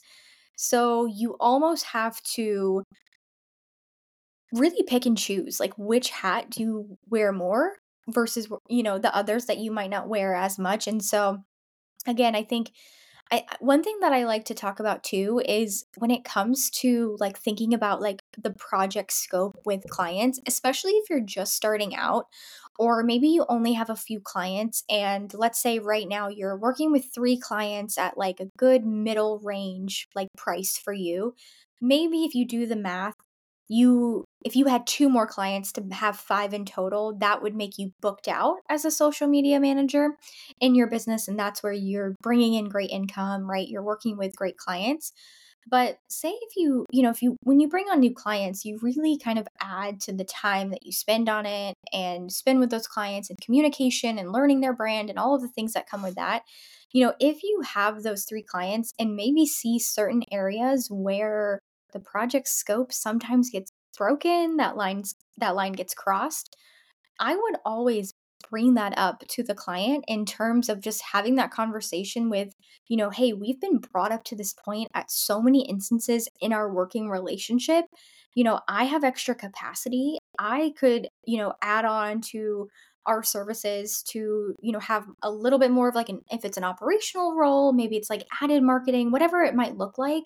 So 0.56 1.06
you 1.06 1.36
almost 1.40 1.86
have 1.86 2.22
to 2.34 2.84
really 4.52 4.82
pick 4.84 5.06
and 5.06 5.16
choose 5.16 5.60
like 5.60 5.72
which 5.78 6.10
hat 6.10 6.50
do 6.50 6.62
you 6.62 6.98
wear 7.08 7.32
more 7.32 7.74
versus 8.08 8.48
you 8.68 8.82
know 8.82 8.98
the 8.98 9.14
others 9.14 9.46
that 9.46 9.58
you 9.58 9.70
might 9.70 9.90
not 9.90 10.08
wear 10.08 10.34
as 10.34 10.58
much 10.58 10.88
and 10.88 11.04
so 11.04 11.38
again 12.06 12.34
i 12.36 12.44
think 12.44 12.72
I 13.32 13.44
one 13.60 13.82
thing 13.82 13.98
that 14.00 14.12
I 14.12 14.24
like 14.24 14.44
to 14.46 14.54
talk 14.54 14.80
about 14.80 15.04
too 15.04 15.40
is 15.46 15.84
when 15.98 16.10
it 16.10 16.24
comes 16.24 16.68
to 16.82 17.16
like 17.20 17.38
thinking 17.38 17.72
about 17.74 18.00
like 18.00 18.22
the 18.36 18.50
project 18.50 19.12
scope 19.12 19.56
with 19.64 19.84
clients, 19.88 20.40
especially 20.46 20.92
if 20.92 21.08
you're 21.08 21.20
just 21.20 21.54
starting 21.54 21.94
out 21.94 22.26
or 22.78 23.02
maybe 23.04 23.28
you 23.28 23.44
only 23.48 23.74
have 23.74 23.90
a 23.90 23.96
few 23.96 24.20
clients 24.20 24.82
and 24.90 25.32
let's 25.34 25.60
say 25.62 25.78
right 25.78 26.08
now 26.08 26.28
you're 26.28 26.56
working 26.58 26.90
with 26.90 27.04
3 27.14 27.38
clients 27.38 27.98
at 27.98 28.18
like 28.18 28.40
a 28.40 28.50
good 28.58 28.84
middle 28.84 29.38
range 29.40 30.08
like 30.14 30.28
price 30.36 30.76
for 30.76 30.92
you. 30.92 31.34
Maybe 31.80 32.24
if 32.24 32.34
you 32.34 32.46
do 32.46 32.66
the 32.66 32.76
math, 32.76 33.14
you 33.70 34.24
if 34.44 34.56
you 34.56 34.66
had 34.66 34.86
2 34.86 35.08
more 35.08 35.26
clients 35.26 35.70
to 35.72 35.84
have 35.92 36.16
5 36.16 36.54
in 36.54 36.64
total, 36.64 37.16
that 37.20 37.42
would 37.42 37.54
make 37.54 37.78
you 37.78 37.92
booked 38.00 38.26
out 38.26 38.56
as 38.68 38.84
a 38.84 38.90
social 38.90 39.28
media 39.28 39.60
manager 39.60 40.16
in 40.60 40.74
your 40.74 40.88
business 40.88 41.28
and 41.28 41.38
that's 41.38 41.62
where 41.62 41.72
you're 41.72 42.16
bringing 42.22 42.54
in 42.54 42.68
great 42.68 42.90
income, 42.90 43.48
right? 43.48 43.68
You're 43.68 43.82
working 43.82 44.16
with 44.16 44.34
great 44.34 44.56
clients. 44.56 45.12
But 45.70 45.98
say 46.08 46.30
if 46.30 46.56
you, 46.56 46.86
you 46.90 47.02
know, 47.02 47.10
if 47.10 47.22
you 47.22 47.36
when 47.44 47.60
you 47.60 47.68
bring 47.68 47.86
on 47.90 48.00
new 48.00 48.14
clients, 48.14 48.64
you 48.64 48.78
really 48.82 49.18
kind 49.18 49.38
of 49.38 49.46
add 49.60 50.00
to 50.00 50.12
the 50.12 50.24
time 50.24 50.70
that 50.70 50.84
you 50.84 50.90
spend 50.90 51.28
on 51.28 51.46
it 51.46 51.74
and 51.92 52.32
spend 52.32 52.60
with 52.60 52.70
those 52.70 52.88
clients 52.88 53.30
and 53.30 53.38
communication 53.40 54.18
and 54.18 54.32
learning 54.32 54.62
their 54.62 54.74
brand 54.74 55.10
and 55.10 55.18
all 55.18 55.34
of 55.34 55.42
the 55.42 55.48
things 55.48 55.74
that 55.74 55.88
come 55.88 56.02
with 56.02 56.16
that. 56.16 56.42
You 56.92 57.04
know, 57.04 57.14
if 57.20 57.44
you 57.44 57.62
have 57.74 58.02
those 58.02 58.24
3 58.24 58.42
clients 58.42 58.92
and 58.98 59.14
maybe 59.14 59.46
see 59.46 59.78
certain 59.78 60.24
areas 60.32 60.88
where 60.90 61.60
the 61.92 62.00
project 62.00 62.48
scope 62.48 62.92
sometimes 62.92 63.50
gets 63.50 63.72
broken, 63.96 64.56
that 64.56 64.76
lines 64.76 65.14
that 65.38 65.54
line 65.54 65.72
gets 65.72 65.94
crossed, 65.94 66.56
I 67.18 67.36
would 67.36 67.56
always 67.64 68.14
bring 68.48 68.74
that 68.74 68.94
up 68.96 69.22
to 69.28 69.42
the 69.42 69.54
client 69.54 70.04
in 70.08 70.24
terms 70.24 70.68
of 70.68 70.80
just 70.80 71.02
having 71.12 71.36
that 71.36 71.50
conversation 71.50 72.30
with, 72.30 72.54
you 72.88 72.96
know, 72.96 73.10
hey, 73.10 73.32
we've 73.32 73.60
been 73.60 73.78
brought 73.78 74.12
up 74.12 74.24
to 74.24 74.36
this 74.36 74.54
point 74.54 74.88
at 74.94 75.10
so 75.10 75.42
many 75.42 75.68
instances 75.68 76.28
in 76.40 76.52
our 76.52 76.72
working 76.72 77.08
relationship. 77.08 77.84
You 78.34 78.44
know, 78.44 78.60
I 78.68 78.84
have 78.84 79.04
extra 79.04 79.34
capacity. 79.34 80.18
I 80.38 80.72
could, 80.78 81.08
you 81.26 81.38
know, 81.38 81.52
add 81.62 81.84
on 81.84 82.20
to 82.32 82.68
our 83.06 83.22
services 83.22 84.02
to, 84.08 84.54
you 84.60 84.72
know, 84.72 84.78
have 84.78 85.06
a 85.22 85.30
little 85.30 85.58
bit 85.58 85.70
more 85.70 85.88
of 85.88 85.94
like 85.94 86.08
an 86.08 86.20
if 86.30 86.44
it's 86.44 86.56
an 86.56 86.64
operational 86.64 87.34
role, 87.34 87.72
maybe 87.72 87.96
it's 87.96 88.10
like 88.10 88.26
added 88.40 88.62
marketing, 88.62 89.10
whatever 89.10 89.42
it 89.42 89.54
might 89.54 89.76
look 89.76 89.98
like. 89.98 90.24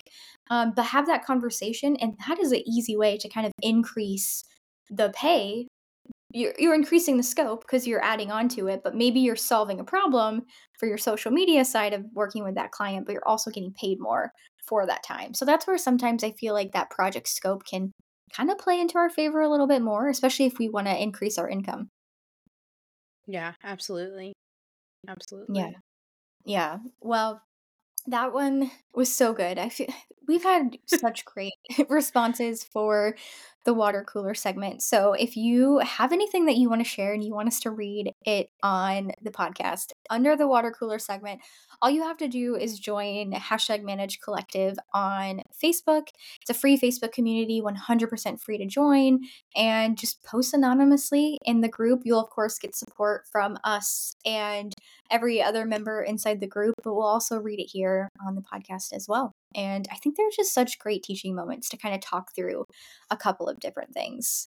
Um, 0.49 0.73
but 0.75 0.83
have 0.83 1.07
that 1.07 1.25
conversation. 1.25 1.95
And 1.97 2.15
that 2.27 2.39
is 2.39 2.51
an 2.51 2.67
easy 2.67 2.95
way 2.95 3.17
to 3.17 3.29
kind 3.29 3.45
of 3.45 3.51
increase 3.61 4.43
the 4.89 5.09
pay 5.15 5.67
you're, 6.35 6.53
you're 6.59 6.75
increasing 6.75 7.15
the 7.15 7.23
scope 7.23 7.61
because 7.61 7.87
you're 7.87 8.03
adding 8.03 8.29
on 8.29 8.49
to 8.49 8.67
it 8.67 8.81
but 8.83 8.93
maybe 8.93 9.21
you're 9.21 9.35
solving 9.35 9.79
a 9.79 9.85
problem 9.85 10.43
for 10.77 10.85
your 10.85 10.97
social 10.97 11.31
media 11.31 11.63
side 11.63 11.93
of 11.93 12.03
working 12.13 12.43
with 12.43 12.55
that 12.55 12.71
client 12.71 13.05
but 13.05 13.13
you're 13.13 13.27
also 13.27 13.49
getting 13.49 13.73
paid 13.73 13.99
more 13.99 14.31
for 14.67 14.85
that 14.85 15.03
time 15.03 15.33
so 15.33 15.45
that's 15.45 15.65
where 15.65 15.77
sometimes 15.77 16.23
i 16.23 16.31
feel 16.31 16.53
like 16.53 16.73
that 16.73 16.89
project 16.89 17.29
scope 17.29 17.63
can 17.65 17.91
kind 18.35 18.51
of 18.51 18.57
play 18.57 18.79
into 18.79 18.97
our 18.97 19.09
favor 19.09 19.41
a 19.41 19.49
little 19.49 19.67
bit 19.67 19.81
more 19.81 20.09
especially 20.09 20.45
if 20.45 20.59
we 20.59 20.67
want 20.67 20.87
to 20.87 21.01
increase 21.01 21.37
our 21.37 21.49
income 21.49 21.87
Yeah, 23.27 23.53
absolutely. 23.63 24.33
Absolutely. 25.07 25.55
Yeah 25.55 25.71
yeah 26.45 26.79
well 27.01 27.41
That 28.07 28.33
one 28.33 28.71
was 28.95 29.13
so 29.15 29.33
good. 29.33 29.59
I 29.59 29.69
feel 29.69 29.87
we've 30.27 30.43
had 30.43 30.77
such 30.87 31.25
great 31.25 31.53
responses 31.89 32.63
for 32.65 33.15
the 33.65 33.73
water 33.73 34.05
cooler 34.07 34.33
segment. 34.35 34.81
So 34.81 35.13
if 35.13 35.35
you 35.35 35.79
have 35.79 36.13
anything 36.13 36.45
that 36.45 36.55
you 36.55 36.69
want 36.69 36.81
to 36.81 36.89
share 36.89 37.13
and 37.13 37.23
you 37.23 37.33
want 37.33 37.47
us 37.47 37.59
to 37.61 37.71
read 37.71 38.13
it 38.25 38.49
on 38.63 39.11
the 39.21 39.31
podcast 39.31 39.91
under 40.09 40.35
the 40.35 40.47
water 40.47 40.71
cooler 40.71 40.99
segment, 40.99 41.41
all 41.81 41.89
you 41.89 42.03
have 42.03 42.17
to 42.17 42.27
do 42.27 42.55
is 42.55 42.79
join 42.79 43.33
Hashtag 43.33 43.83
Managed 43.83 44.21
Collective 44.21 44.77
on 44.93 45.41
Facebook. 45.61 46.07
It's 46.41 46.49
a 46.49 46.53
free 46.53 46.77
Facebook 46.77 47.11
community, 47.11 47.61
100% 47.61 48.39
free 48.39 48.57
to 48.59 48.65
join, 48.65 49.21
and 49.55 49.97
just 49.97 50.23
post 50.23 50.53
anonymously 50.53 51.37
in 51.43 51.61
the 51.61 51.67
group. 51.67 52.01
You'll, 52.05 52.23
of 52.23 52.29
course, 52.29 52.59
get 52.59 52.75
support 52.75 53.23
from 53.31 53.57
us 53.63 54.15
and 54.25 54.73
every 55.09 55.41
other 55.41 55.65
member 55.65 56.01
inside 56.01 56.39
the 56.39 56.47
group, 56.47 56.75
but 56.83 56.93
we'll 56.93 57.05
also 57.05 57.39
read 57.39 57.59
it 57.59 57.69
here 57.71 58.09
on 58.25 58.35
the 58.35 58.41
podcast 58.41 58.93
as 58.93 59.07
well. 59.07 59.33
And 59.53 59.87
I 59.91 59.95
think 59.95 60.17
they're 60.17 60.29
just 60.35 60.53
such 60.53 60.79
great 60.79 61.03
teaching 61.03 61.35
moments 61.35 61.69
to 61.69 61.77
kind 61.77 61.95
of 61.95 62.01
talk 62.01 62.33
through 62.35 62.65
a 63.11 63.17
couple 63.17 63.47
of 63.47 63.59
different 63.59 63.93
things. 63.93 64.49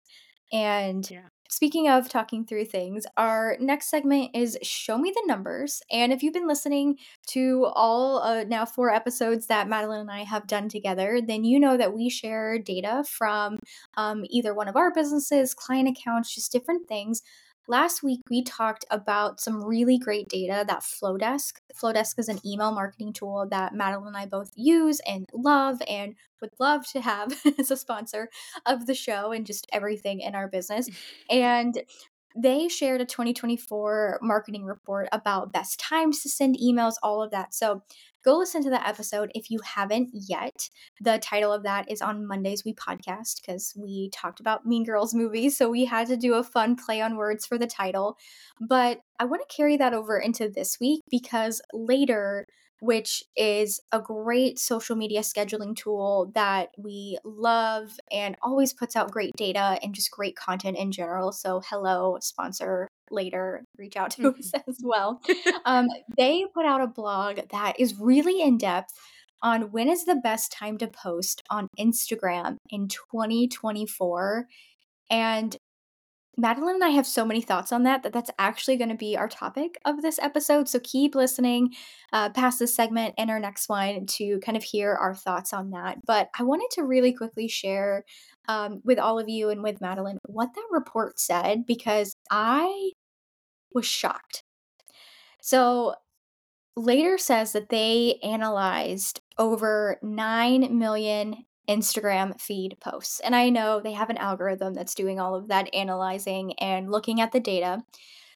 And 0.52 1.10
Yeah. 1.10 1.30
speaking 1.50 1.88
of 1.90 2.10
talking 2.10 2.46
through 2.46 2.66
things, 2.66 3.06
our 3.18 3.58
next 3.60 3.90
segment 3.90 4.32
is 4.36 4.58
Show 4.62 4.98
Me 4.98 5.12
the 5.12 5.24
Numbers. 5.26 5.82
And 5.92 6.12
if 6.14 6.24
you've 6.24 6.34
been 6.34 6.48
listening 6.48 6.98
to 7.28 7.68
all 7.74 8.22
uh, 8.22 8.44
now 8.44 8.66
four 8.66 8.92
episodes 8.92 9.48
that 9.48 9.68
Madeleine 9.68 10.02
and 10.02 10.12
I 10.12 10.24
have 10.24 10.48
done 10.48 10.70
together, 10.70 11.22
then 11.26 11.44
you 11.44 11.60
know 11.60 11.78
that 11.78 11.94
we 11.94 12.10
share 12.10 12.60
data 12.60 13.04
from 13.08 13.60
um, 13.98 14.24
either 14.30 14.54
one 14.54 14.68
of 14.68 14.76
our 14.76 14.92
businesses, 14.94 15.54
client 15.54 15.90
accounts, 15.90 16.34
just 16.34 16.52
different 16.52 16.88
things 16.88 17.22
Last 17.68 18.04
week, 18.04 18.20
we 18.30 18.44
talked 18.44 18.84
about 18.92 19.40
some 19.40 19.64
really 19.64 19.98
great 19.98 20.28
data 20.28 20.66
that 20.68 20.82
Flodesk. 20.82 21.54
Flodesk 21.74 22.20
is 22.20 22.28
an 22.28 22.40
email 22.46 22.74
marketing 22.74 23.14
tool 23.14 23.48
that 23.52 23.74
Madeleine 23.74 24.08
and 24.08 24.18
I 24.18 24.26
both 24.26 24.52
use 24.56 25.00
and 25.08 25.26
love 25.34 25.82
and 25.88 26.16
would 26.42 26.52
love 26.60 26.86
to 26.92 27.00
have 27.00 27.34
as 27.58 27.72
a 27.72 27.78
sponsor 27.78 28.30
of 28.66 28.86
the 28.86 28.94
show 28.94 29.32
and 29.32 29.46
just 29.46 29.66
everything 29.72 30.20
in 30.20 30.36
our 30.36 30.50
business. 30.50 30.90
Mm. 30.90 30.96
And 31.30 31.84
they 32.36 32.68
shared 32.68 33.02
a 33.02 33.06
2024 33.06 34.20
marketing 34.22 34.64
report 34.66 35.08
about 35.12 35.54
best 35.54 35.80
times 35.80 36.22
to 36.22 36.30
send 36.30 36.58
emails, 36.58 36.94
all 37.04 37.22
of 37.22 37.32
that. 37.32 37.54
So 37.54 37.84
go 38.24 38.38
listen 38.38 38.64
to 38.64 38.70
that 38.70 38.88
episode 38.88 39.32
if 39.36 39.52
you 39.52 39.60
haven't 39.64 40.10
yet. 40.14 40.70
The 41.02 41.20
title 41.20 41.52
of 41.52 41.64
that 41.64 41.92
is 41.92 42.02
on 42.02 42.28
Mondays 42.28 42.64
We 42.66 42.74
Podcast 42.74 43.42
because 43.42 43.74
we 43.78 44.10
talked 44.14 44.40
about 44.40 44.66
Mean 44.66 44.84
Girls 44.84 45.14
movies. 45.14 45.58
So 45.58 45.70
we 45.70 45.86
had 45.86 46.08
to 46.08 46.18
do 46.18 46.36
a 46.36 46.44
fun 46.44 46.76
play 46.76 47.02
on 47.02 47.18
words 47.18 47.46
for 47.46 47.58
the 47.58 47.68
title. 47.68 48.18
But 48.60 49.00
I 49.20 49.26
want 49.26 49.48
to 49.48 49.56
carry 49.56 49.78
that 49.78 49.94
over 49.94 50.18
into 50.18 50.50
this 50.50 50.80
week 50.80 51.02
because 51.10 51.62
Later, 51.74 52.48
which 52.84 53.24
is 53.38 53.80
a 53.94 54.02
great 54.02 54.60
social 54.60 54.98
media 54.98 55.22
scheduling 55.22 55.74
tool 55.74 56.30
that 56.36 56.68
we 56.78 57.18
love 57.24 57.98
and 58.12 58.36
always 58.42 58.74
puts 58.74 58.98
out 58.98 59.10
great 59.10 59.32
data 59.38 59.80
and 59.82 59.96
just 59.96 60.12
great 60.12 60.36
content 60.36 60.78
in 60.78 60.92
general. 60.92 61.32
So, 61.32 61.62
hello, 61.70 62.18
sponsor 62.20 62.90
Later, 63.10 63.64
reach 63.78 63.96
out 63.96 64.12
to 64.12 64.30
us 64.30 64.52
as 64.68 64.80
well. 64.84 65.22
Um, 65.66 65.88
they 66.18 66.46
put 66.54 66.66
out 66.66 66.82
a 66.82 66.88
blog 66.88 67.40
that 67.52 67.80
is 67.80 68.00
really 68.00 68.42
in 68.42 68.58
depth 68.58 68.94
on 69.42 69.72
when 69.72 69.88
is 69.88 70.06
the 70.06 70.16
best 70.16 70.52
time 70.52 70.78
to 70.80 70.88
post 70.88 71.44
on 71.50 71.68
Instagram 71.80 72.58
in 72.70 72.88
2024. 72.88 74.48
And 75.10 75.56
Madeleine 76.36 76.76
and 76.76 76.84
I 76.84 76.90
have 76.90 77.06
so 77.06 77.26
many 77.26 77.42
thoughts 77.42 77.72
on 77.72 77.84
that 77.84 78.02
that 78.04 78.14
that's 78.14 78.32
actually 78.40 78.78
going 78.78 78.90
to 78.90 78.96
be 78.96 79.16
our 79.16 79.28
topic 79.28 79.78
of 79.86 80.02
this 80.02 80.18
episode. 80.20 80.68
So 80.68 80.80
keep 80.80 81.14
listening 81.14 81.74
uh, 82.12 82.30
past 82.32 82.60
this 82.60 82.76
segment 82.76 83.14
and 83.18 83.30
our 83.30 83.40
next 83.40 83.70
one 83.70 84.06
to 84.08 84.40
kind 84.40 84.58
of 84.58 84.64
hear 84.64 84.94
our 84.94 85.14
thoughts 85.14 85.54
on 85.54 85.72
that. 85.72 86.06
But 86.06 86.30
I 86.38 86.44
wanted 86.44 86.70
to 86.72 86.84
really 86.84 87.14
quickly 87.14 87.48
share 87.48 88.04
um, 88.48 88.82
with 88.84 88.98
all 88.98 89.20
of 89.20 89.30
you 89.30 89.50
and 89.50 89.62
with 89.62 89.80
Madeleine 89.80 90.18
what 90.28 90.50
that 90.56 90.68
report 90.72 91.20
said 91.20 91.66
because 91.68 92.16
I 92.32 92.92
was 93.74 93.86
shocked. 93.86 94.44
So 95.42 95.96
Later 96.76 97.20
says 97.20 97.52
that 97.52 97.70
they 97.70 98.20
analyzed 98.24 99.22
over 99.38 100.00
9 100.02 100.78
million 100.78 101.46
Instagram 101.70 102.40
feed 102.40 102.78
posts. 102.80 103.20
And 103.20 103.36
I 103.36 103.50
know 103.50 103.80
they 103.80 103.94
have 103.94 104.10
an 104.10 104.18
algorithm 104.18 104.74
that's 104.74 104.96
doing 104.96 105.20
all 105.20 105.36
of 105.36 105.48
that 105.48 105.74
analyzing 105.74 106.54
and 106.60 106.92
looking 106.92 107.22
at 107.22 107.32
the 107.32 107.40
data. 107.40 107.84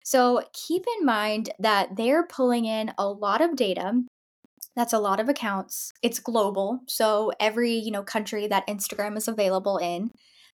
So 0.04 0.42
keep 0.54 0.86
in 1.00 1.06
mind 1.06 1.50
that 1.60 1.98
they're 1.98 2.26
pulling 2.26 2.66
in 2.66 2.94
a 2.98 3.08
lot 3.08 3.42
of 3.42 3.56
data. 3.56 4.04
That's 4.75 4.94
a 4.94 5.00
lot 5.00 5.19
of 5.19 5.28
accounts. 5.28 5.92
It's 6.02 6.19
global. 6.19 6.80
So 6.88 7.32
every, 7.40 7.73
you 7.73 7.92
know, 7.92 8.04
country 8.04 8.48
that 8.48 8.67
Instagram 8.67 9.17
is 9.17 9.28
available 9.28 9.78
in. 9.78 10.12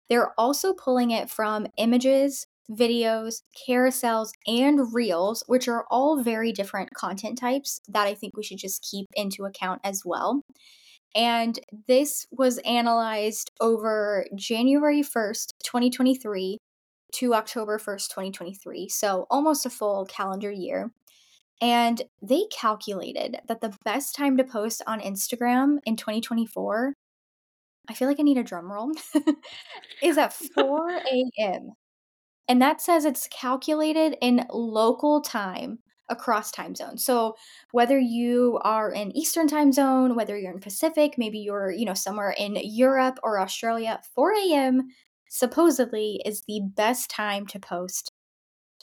They're 0.10 0.34
also 0.40 0.74
pulling 0.74 1.12
it 1.12 1.30
from 1.30 1.68
images, 1.78 2.48
videos, 2.72 3.42
carousels, 3.68 4.30
and 4.48 4.94
reels, 4.94 5.44
which 5.48 5.68
are 5.68 5.86
all 5.92 6.24
very 6.24 6.52
different 6.52 6.94
content 6.94 7.38
types 7.38 7.80
that 7.88 8.08
I 8.08 8.14
think 8.14 8.36
we 8.36 8.44
should 8.44 8.58
just 8.58 8.88
keep 8.90 9.08
into 9.14 9.46
account 9.46 9.82
as 9.84 10.04
well. 10.06 10.42
And 11.16 11.60
this 11.88 12.26
was 12.32 12.58
analyzed 12.60 13.52
over 13.62 14.26
January 14.36 15.02
1st, 15.02 15.54
2023 15.64 16.58
to 17.16 17.34
October 17.36 17.78
1st, 17.78 18.10
2023. 18.10 18.90
So 18.90 19.28
almost 19.30 19.66
a 19.66 19.70
full 19.70 20.06
calendar 20.06 20.52
year. 20.52 20.92
And 21.62 22.02
they 22.22 22.46
calculated 22.52 23.38
that 23.48 23.62
the 23.62 23.78
best 23.86 24.16
time 24.16 24.38
to 24.38 24.44
post 24.44 24.82
on 24.88 25.00
Instagram 25.00 25.78
in 25.86 25.96
2024 25.96 26.94
I 27.90 27.94
feel 27.94 28.08
like 28.08 28.20
I 28.20 28.24
need 28.24 28.38
a 28.38 28.44
drum 28.44 28.72
roll, 28.72 28.92
is 30.02 30.18
at 30.18 30.34
4 30.34 30.90
AM. 31.40 31.74
And 32.48 32.62
that 32.62 32.82
says 32.82 33.06
it's 33.06 33.28
calculated 33.28 34.18
in 34.22 34.46
local 34.50 35.22
time 35.22 35.80
across 36.10 36.52
time 36.52 36.76
zones. 36.76 37.06
So 37.06 37.36
whether 37.72 37.98
you 37.98 38.60
are 38.64 38.92
in 38.92 39.16
Eastern 39.16 39.48
time 39.48 39.72
zone, 39.72 40.16
whether 40.16 40.38
you're 40.38 40.52
in 40.52 40.60
Pacific, 40.60 41.16
maybe 41.18 41.40
you're, 41.40 41.72
you 41.72 41.86
know, 41.86 41.94
somewhere 41.94 42.36
in 42.38 42.58
Europe 42.62 43.20
or 43.24 43.40
Australia, 43.40 44.00
4 44.14 44.34
AM 44.34 44.90
supposedly 45.30 46.22
is 46.26 46.44
the 46.48 46.62
best 46.76 47.10
time 47.10 47.48
to 47.48 47.60
post 47.60 48.12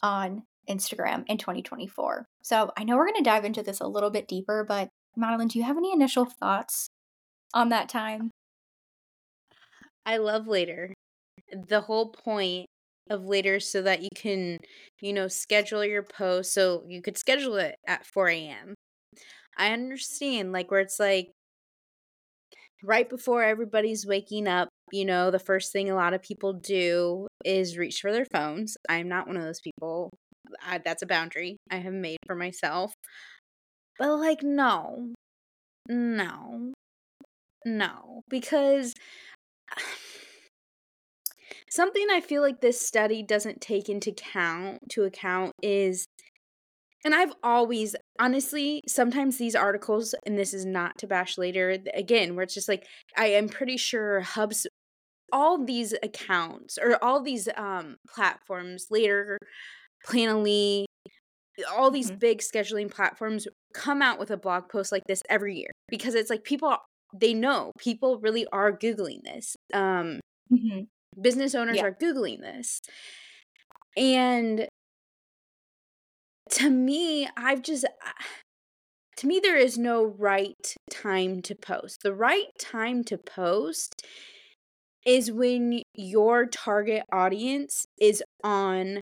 on 0.02 0.42
Instagram 0.68 1.24
in 1.26 1.36
2024. 1.36 2.26
So 2.42 2.72
I 2.76 2.84
know 2.84 2.96
we're 2.96 3.06
going 3.06 3.22
to 3.22 3.30
dive 3.30 3.44
into 3.44 3.62
this 3.62 3.80
a 3.80 3.86
little 3.86 4.10
bit 4.10 4.28
deeper, 4.28 4.64
but 4.66 4.88
Madeleine, 5.16 5.48
do 5.48 5.58
you 5.58 5.64
have 5.64 5.76
any 5.76 5.92
initial 5.92 6.24
thoughts 6.24 6.88
on 7.52 7.68
that 7.68 7.88
time? 7.88 8.30
I 10.06 10.16
love 10.16 10.46
Later. 10.46 10.94
The 11.68 11.80
whole 11.80 12.10
point 12.10 12.66
of 13.10 13.24
Later 13.24 13.60
so 13.60 13.82
that 13.82 14.02
you 14.02 14.08
can, 14.14 14.58
you 15.00 15.12
know, 15.12 15.28
schedule 15.28 15.84
your 15.84 16.02
post. 16.04 16.52
So 16.54 16.84
you 16.88 17.02
could 17.02 17.18
schedule 17.18 17.56
it 17.56 17.76
at 17.86 18.06
4 18.06 18.48
AM. 18.50 18.74
I 19.58 19.72
understand, 19.72 20.52
like, 20.52 20.70
where 20.70 20.80
it's 20.80 21.00
like 21.00 21.32
right 22.82 23.08
before 23.08 23.42
everybody's 23.42 24.06
waking 24.06 24.48
up, 24.48 24.68
you 24.92 25.04
know, 25.04 25.30
the 25.30 25.38
first 25.38 25.72
thing 25.72 25.90
a 25.90 25.94
lot 25.94 26.14
of 26.14 26.22
people 26.22 26.52
do 26.54 27.26
is 27.44 27.78
reach 27.78 28.00
for 28.00 28.12
their 28.12 28.26
phones. 28.32 28.76
I'm 28.88 29.08
not 29.08 29.26
one 29.26 29.36
of 29.36 29.42
those 29.42 29.60
people. 29.60 30.10
I, 30.64 30.78
that's 30.78 31.02
a 31.02 31.06
boundary 31.06 31.56
I 31.70 31.76
have 31.76 31.92
made 31.92 32.18
for 32.26 32.34
myself. 32.34 32.92
But, 33.98 34.16
like, 34.18 34.42
no, 34.42 35.14
no, 35.88 36.74
no, 37.66 38.22
because 38.28 38.94
something 41.70 42.06
I 42.10 42.20
feel 42.20 42.42
like 42.42 42.60
this 42.60 42.80
study 42.80 43.22
doesn't 43.22 43.60
take 43.60 43.88
into 43.88 44.12
count 44.12 44.80
to 44.90 45.04
account 45.04 45.52
is 45.62 46.06
and 47.04 47.14
I've 47.14 47.32
always 47.42 47.96
honestly, 48.18 48.82
sometimes 48.86 49.38
these 49.38 49.54
articles, 49.56 50.14
and 50.26 50.38
this 50.38 50.52
is 50.54 50.66
not 50.66 50.98
to 50.98 51.06
bash 51.06 51.38
Later, 51.38 51.78
again, 51.94 52.34
where 52.36 52.42
it's 52.44 52.54
just 52.54 52.68
like 52.68 52.86
I 53.16 53.26
am 53.28 53.48
pretty 53.48 53.76
sure 53.78 54.20
Hubs 54.20 54.66
all 55.32 55.64
these 55.64 55.94
accounts 56.02 56.78
or 56.78 57.02
all 57.04 57.22
these 57.22 57.48
um 57.56 57.96
platforms 58.08 58.86
Later, 58.90 59.38
Planoly, 60.06 60.86
all 61.70 61.90
these 61.90 62.10
Mhm. 62.10 62.20
big 62.20 62.40
scheduling 62.40 62.90
platforms 62.90 63.46
come 63.74 64.02
out 64.02 64.18
with 64.18 64.30
a 64.30 64.36
blog 64.36 64.68
post 64.70 64.92
like 64.92 65.04
this 65.08 65.22
every 65.30 65.56
year 65.56 65.70
because 65.88 66.14
it's 66.14 66.30
like 66.30 66.44
people 66.44 66.76
they 67.14 67.34
know 67.34 67.72
people 67.78 68.20
really 68.20 68.46
are 68.52 68.72
googling 68.76 69.22
this. 69.24 69.56
Um 69.74 70.20
Mhm. 70.50 70.90
Business 71.20 71.54
owners 71.54 71.76
Yeah. 71.76 71.84
are 71.84 71.92
googling 71.92 72.40
this. 72.40 72.80
And 73.96 74.68
to 76.50 76.70
me, 76.70 77.28
I've 77.36 77.62
just 77.62 77.84
to 79.16 79.26
me 79.26 79.40
there 79.42 79.56
is 79.56 79.76
no 79.78 80.04
right 80.04 80.74
time 80.90 81.42
to 81.42 81.54
post. 81.54 82.02
The 82.02 82.14
right 82.14 82.46
time 82.58 83.04
to 83.04 83.18
post 83.18 84.02
is 85.06 85.32
when 85.32 85.82
your 85.94 86.46
target 86.46 87.02
audience 87.12 87.86
is 88.00 88.22
on 88.44 89.00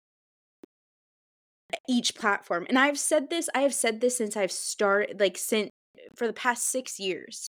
each 1.89 2.14
platform. 2.14 2.67
And 2.69 2.79
I've 2.79 2.99
said 2.99 3.31
this, 3.31 3.49
I 3.55 3.61
have 3.61 3.75
said 3.75 4.01
this 4.01 4.17
since 4.19 4.37
I've 4.37 4.53
started 4.53 5.21
like 5.21 5.37
since 5.39 5.71
for 6.17 6.27
the 6.27 6.33
past 6.33 6.71
6 6.71 6.99
years. 6.99 7.49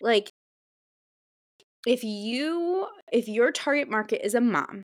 Like 0.00 0.30
if 1.86 2.04
you 2.04 2.88
if 3.12 3.28
your 3.28 3.52
target 3.52 3.90
market 3.90 4.24
is 4.26 4.34
a 4.34 4.42
mom, 4.42 4.82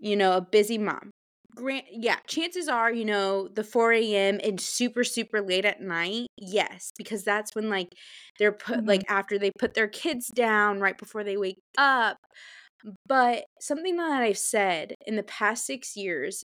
you 0.00 0.16
know, 0.16 0.36
a 0.36 0.42
busy 0.42 0.78
mom. 0.78 1.10
Grant, 1.56 1.86
yeah, 1.92 2.18
chances 2.28 2.68
are, 2.68 2.92
you 2.92 3.04
know, 3.04 3.48
the 3.48 3.64
4 3.64 4.14
AM 4.14 4.40
and 4.44 4.60
super, 4.60 5.04
super 5.04 5.40
late 5.42 5.64
at 5.66 5.80
night, 5.82 6.28
yes, 6.38 6.92
because 6.98 7.24
that's 7.24 7.54
when 7.54 7.70
like 7.70 7.88
they're 8.38 8.52
put 8.52 8.86
like 8.86 9.02
Mhm. 9.02 9.10
after 9.10 9.38
they 9.38 9.50
put 9.58 9.74
their 9.74 9.88
kids 9.88 10.28
down 10.28 10.80
right 10.80 10.98
before 10.98 11.24
they 11.24 11.36
wake 11.38 11.58
up. 11.78 12.16
But 13.06 13.44
something 13.60 13.96
that 13.96 14.22
I've 14.22 14.38
said 14.38 14.94
in 15.06 15.16
the 15.16 15.22
past 15.24 15.66
six 15.66 15.96
years 15.96 16.44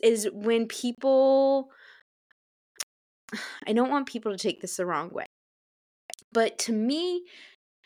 is 0.00 0.28
when 0.32 0.68
people 0.68 1.70
I 3.66 3.72
don't 3.72 3.90
want 3.90 4.08
people 4.08 4.32
to 4.32 4.38
take 4.38 4.60
this 4.60 4.76
the 4.76 4.86
wrong 4.86 5.10
way. 5.10 5.26
But 6.32 6.58
to 6.60 6.72
me, 6.72 7.24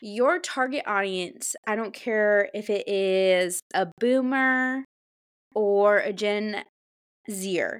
your 0.03 0.37
target 0.37 0.83
audience, 0.85 1.55
I 1.65 1.77
don't 1.77 1.93
care 1.93 2.49
if 2.53 2.69
it 2.69 2.87
is 2.89 3.61
a 3.73 3.87
boomer 4.01 4.83
or 5.55 5.99
a 5.99 6.11
Gen 6.11 6.65
Zer, 7.31 7.79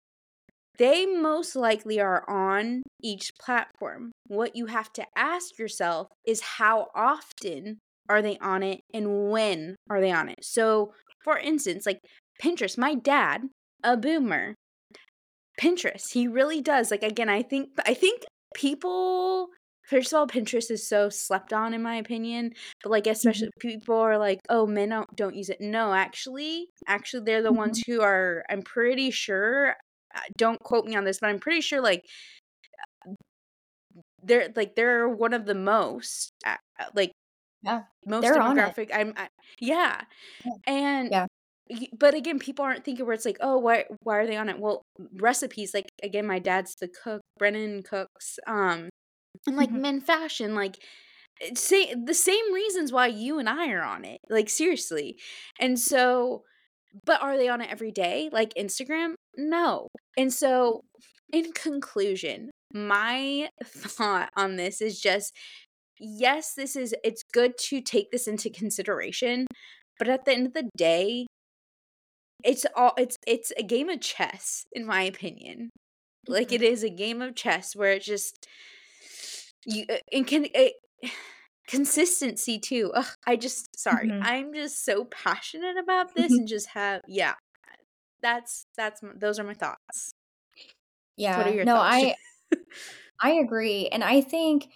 they 0.77 1.05
most 1.05 1.55
likely 1.55 1.99
are 1.99 2.27
on 2.29 2.81
each 3.01 3.31
platform. 3.37 4.11
What 4.27 4.55
you 4.55 4.67
have 4.67 4.93
to 4.93 5.05
ask 5.17 5.59
yourself 5.59 6.07
is 6.25 6.39
how 6.41 6.87
often 6.95 7.79
are 8.07 8.21
they 8.21 8.37
on 8.37 8.63
it 8.63 8.79
and 8.93 9.29
when 9.29 9.75
are 9.89 9.99
they 9.99 10.11
on 10.11 10.29
it? 10.29 10.39
So, 10.43 10.93
for 11.25 11.37
instance, 11.37 11.85
like 11.85 11.99
Pinterest, 12.41 12.77
my 12.77 12.95
dad, 12.95 13.41
a 13.83 13.97
boomer, 13.97 14.55
Pinterest, 15.59 16.13
he 16.13 16.27
really 16.29 16.61
does. 16.61 16.89
Like 16.89 17.03
again, 17.03 17.27
I 17.27 17.43
think 17.43 17.69
I 17.85 17.93
think 17.93 18.23
people 18.55 19.49
first 19.85 20.13
of 20.13 20.17
all, 20.17 20.27
Pinterest 20.27 20.71
is 20.71 20.87
so 20.87 21.09
slept 21.09 21.53
on 21.53 21.73
in 21.73 21.81
my 21.81 21.95
opinion. 21.95 22.53
But 22.83 22.91
like 22.91 23.07
especially 23.07 23.49
people 23.59 23.95
are 23.97 24.17
like, 24.17 24.39
oh 24.49 24.65
men 24.67 24.89
don't 24.89 25.15
don't 25.15 25.35
use 25.35 25.49
it. 25.49 25.61
No, 25.61 25.93
actually, 25.93 26.67
actually 26.87 27.23
they're 27.25 27.43
the 27.43 27.51
ones 27.53 27.79
Mhm. 27.79 27.83
who 27.87 28.01
are 28.01 28.43
I'm 28.49 28.61
pretty 28.63 29.11
sure 29.11 29.75
uh, 30.15 30.19
don't 30.37 30.59
quote 30.61 30.85
me 30.85 30.95
on 30.95 31.03
this, 31.05 31.19
but 31.19 31.29
I'm 31.29 31.39
pretty 31.39 31.61
sure 31.61 31.81
like 31.81 32.03
they're 34.23 34.49
like 34.55 34.75
they're 34.75 35.07
one 35.09 35.33
of 35.33 35.45
the 35.45 35.55
most 35.55 36.31
uh, 36.45 36.55
uh, 36.79 36.85
like 36.95 37.11
Yeah. 37.63 37.83
most 38.05 38.21
They're 38.21 38.39
on 38.41 38.59
it. 38.59 38.73
demographic. 38.75 38.89
I'm 38.93 39.13
I, 39.17 39.29
yeah, 39.59 40.01
Yeah. 40.43 40.53
and 40.67 41.11
Yeah. 41.11 41.27
but 41.97 42.13
again, 42.15 42.39
people 42.39 42.65
aren't 42.65 42.83
thinking 42.85 43.05
where 43.05 43.15
it's 43.15 43.25
like, 43.25 43.37
oh, 43.41 43.57
why 43.59 43.85
why 44.03 44.17
are 44.19 44.27
they 44.27 44.37
on 44.37 44.49
it? 44.49 44.59
Well, 44.59 44.83
recipes 45.15 45.73
like 45.73 45.89
again, 46.03 46.25
my 46.27 46.39
dad's 46.39 46.75
the 46.81 46.87
cook. 46.89 47.21
Brennan 47.39 47.83
cooks. 47.83 48.39
Um, 48.47 48.89
and 49.47 49.55
like 49.57 49.69
Mhm. 49.69 49.81
men 49.81 50.01
fashion, 50.01 50.55
like 50.55 50.77
say 51.55 51.93
the 51.95 52.13
same 52.13 52.53
reasons 52.53 52.91
why 52.91 53.07
you 53.07 53.39
and 53.39 53.49
I 53.49 53.69
are 53.71 53.83
on 53.83 54.05
it. 54.05 54.19
Like 54.29 54.49
seriously, 54.49 55.17
and 55.59 55.79
so 55.79 56.43
but 57.05 57.21
are 57.21 57.37
they 57.37 57.49
on 57.49 57.61
it 57.61 57.71
every 57.71 57.91
day 57.91 58.29
like 58.33 58.53
Instagram? 58.55 59.15
No. 59.37 59.87
And 60.17 60.33
so, 60.33 60.81
in 61.33 61.51
conclusion, 61.53 62.51
my 62.73 63.49
thought 63.65 64.31
on 64.37 64.57
this 64.57 64.81
is 64.81 64.99
just 65.01 65.33
yes, 65.99 66.53
this 66.55 66.75
is 66.75 66.95
it's 67.03 67.23
good 67.33 67.57
to 67.59 67.81
take 67.81 68.11
this 68.11 68.27
into 68.27 68.49
consideration, 68.49 69.47
but 69.99 70.07
at 70.09 70.25
the 70.25 70.33
end 70.33 70.47
of 70.47 70.53
the 70.53 70.69
day, 70.77 71.27
it's 72.43 72.65
all 72.75 72.93
it's 72.97 73.17
it's 73.27 73.51
a 73.57 73.63
game 73.63 73.89
of 73.89 74.01
chess 74.01 74.65
in 74.73 74.85
my 74.85 75.03
opinion. 75.03 75.69
Like 76.27 76.51
it 76.51 76.61
Mhm. 76.61 76.69
a 76.83 76.89
game 76.89 77.21
of 77.21 77.35
chess 77.35 77.75
where 77.75 77.93
it 77.93 78.03
just 78.03 78.47
you 79.65 79.85
uh, 79.89 79.97
and 80.11 80.27
can 80.27 80.45
it, 80.53 80.73
consistency 81.67 82.59
too. 82.59 82.91
Ugh, 82.95 83.05
I 83.27 83.35
just 83.35 83.77
sorry. 83.79 84.09
Mhm. 84.09 84.21
I'm 84.21 84.53
just 84.53 84.83
so 84.85 85.05
passionate 85.05 85.77
about 85.77 86.15
this 86.15 86.37
and 86.37 86.47
just 86.47 86.69
have 86.69 87.01
yeah. 87.07 87.35
That's 88.21 88.67
that's 88.77 89.01
those 89.15 89.39
are 89.39 89.43
my 89.45 89.53
thoughts. 89.55 90.13
Yeah. 91.15 91.37
What 91.37 91.47
are 91.47 91.53
your 91.53 91.65
No, 91.65 91.75
thoughts? 91.75 92.03
I 92.03 92.15
I 93.21 93.31
agree, 93.33 93.87
and 93.89 94.03
I 94.03 94.21
think 94.21 94.69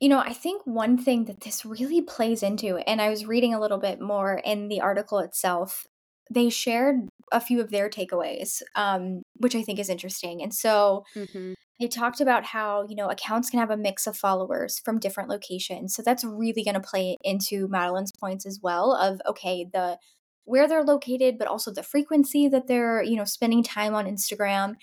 you 0.00 0.08
know, 0.08 0.18
I 0.18 0.32
think 0.32 0.66
one 0.66 0.98
thing 0.98 1.24
that 1.26 1.40
this 1.40 1.64
really 1.64 2.02
plays 2.02 2.42
into 2.42 2.76
and 2.78 3.00
I 3.00 3.08
was 3.10 3.26
reading 3.26 3.54
a 3.54 3.60
little 3.60 3.78
bit 3.78 4.00
more 4.00 4.34
in 4.44 4.68
the 4.68 4.80
article 4.80 5.18
itself, 5.18 5.86
they 6.30 6.50
shared 6.50 7.08
a 7.32 7.40
few 7.40 7.60
of 7.60 7.70
their 7.70 7.88
takeaways, 7.88 8.62
um, 8.74 9.22
which 9.36 9.54
I 9.54 9.62
think 9.62 9.78
is 9.78 9.88
interesting, 9.88 10.42
and 10.42 10.54
so 10.54 11.04
Mhm. 11.16 11.54
They 11.80 11.88
talked 11.88 12.20
about 12.20 12.44
how, 12.44 12.86
you 12.88 12.94
know, 12.94 13.08
accounts 13.10 13.50
can 13.50 13.58
have 13.58 13.70
a 13.70 13.76
mix 13.76 14.06
of 14.06 14.16
followers 14.16 14.78
from 14.78 15.00
different 15.00 15.28
locations. 15.28 15.94
So 15.94 16.02
that's 16.02 16.22
really 16.24 16.62
going 16.62 16.74
to 16.74 16.80
play 16.80 17.16
into 17.22 17.66
Madeleine's 17.68 18.12
points 18.12 18.46
as 18.46 18.60
well 18.62 18.92
of 18.94 19.20
okay, 19.26 19.64
the 19.72 19.98
where 20.44 20.68
they're 20.68 20.84
located, 20.84 21.38
but 21.38 21.48
also 21.48 21.72
the 21.72 21.82
frequency 21.82 22.48
that 22.48 22.66
they're, 22.66 23.02
you 23.02 23.16
know, 23.16 23.24
spending 23.24 23.62
time 23.62 23.94
on 23.94 24.06
Instagram. 24.06 24.74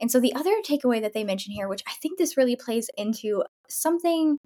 And 0.00 0.10
so 0.10 0.20
the 0.20 0.34
other 0.34 0.54
takeaway 0.62 1.00
that 1.00 1.14
they 1.14 1.24
mention 1.24 1.52
here, 1.52 1.68
which 1.68 1.82
I 1.86 1.92
think 2.02 2.18
this 2.18 2.36
really 2.36 2.56
plays 2.56 2.90
into 2.96 3.42
something 3.68 4.38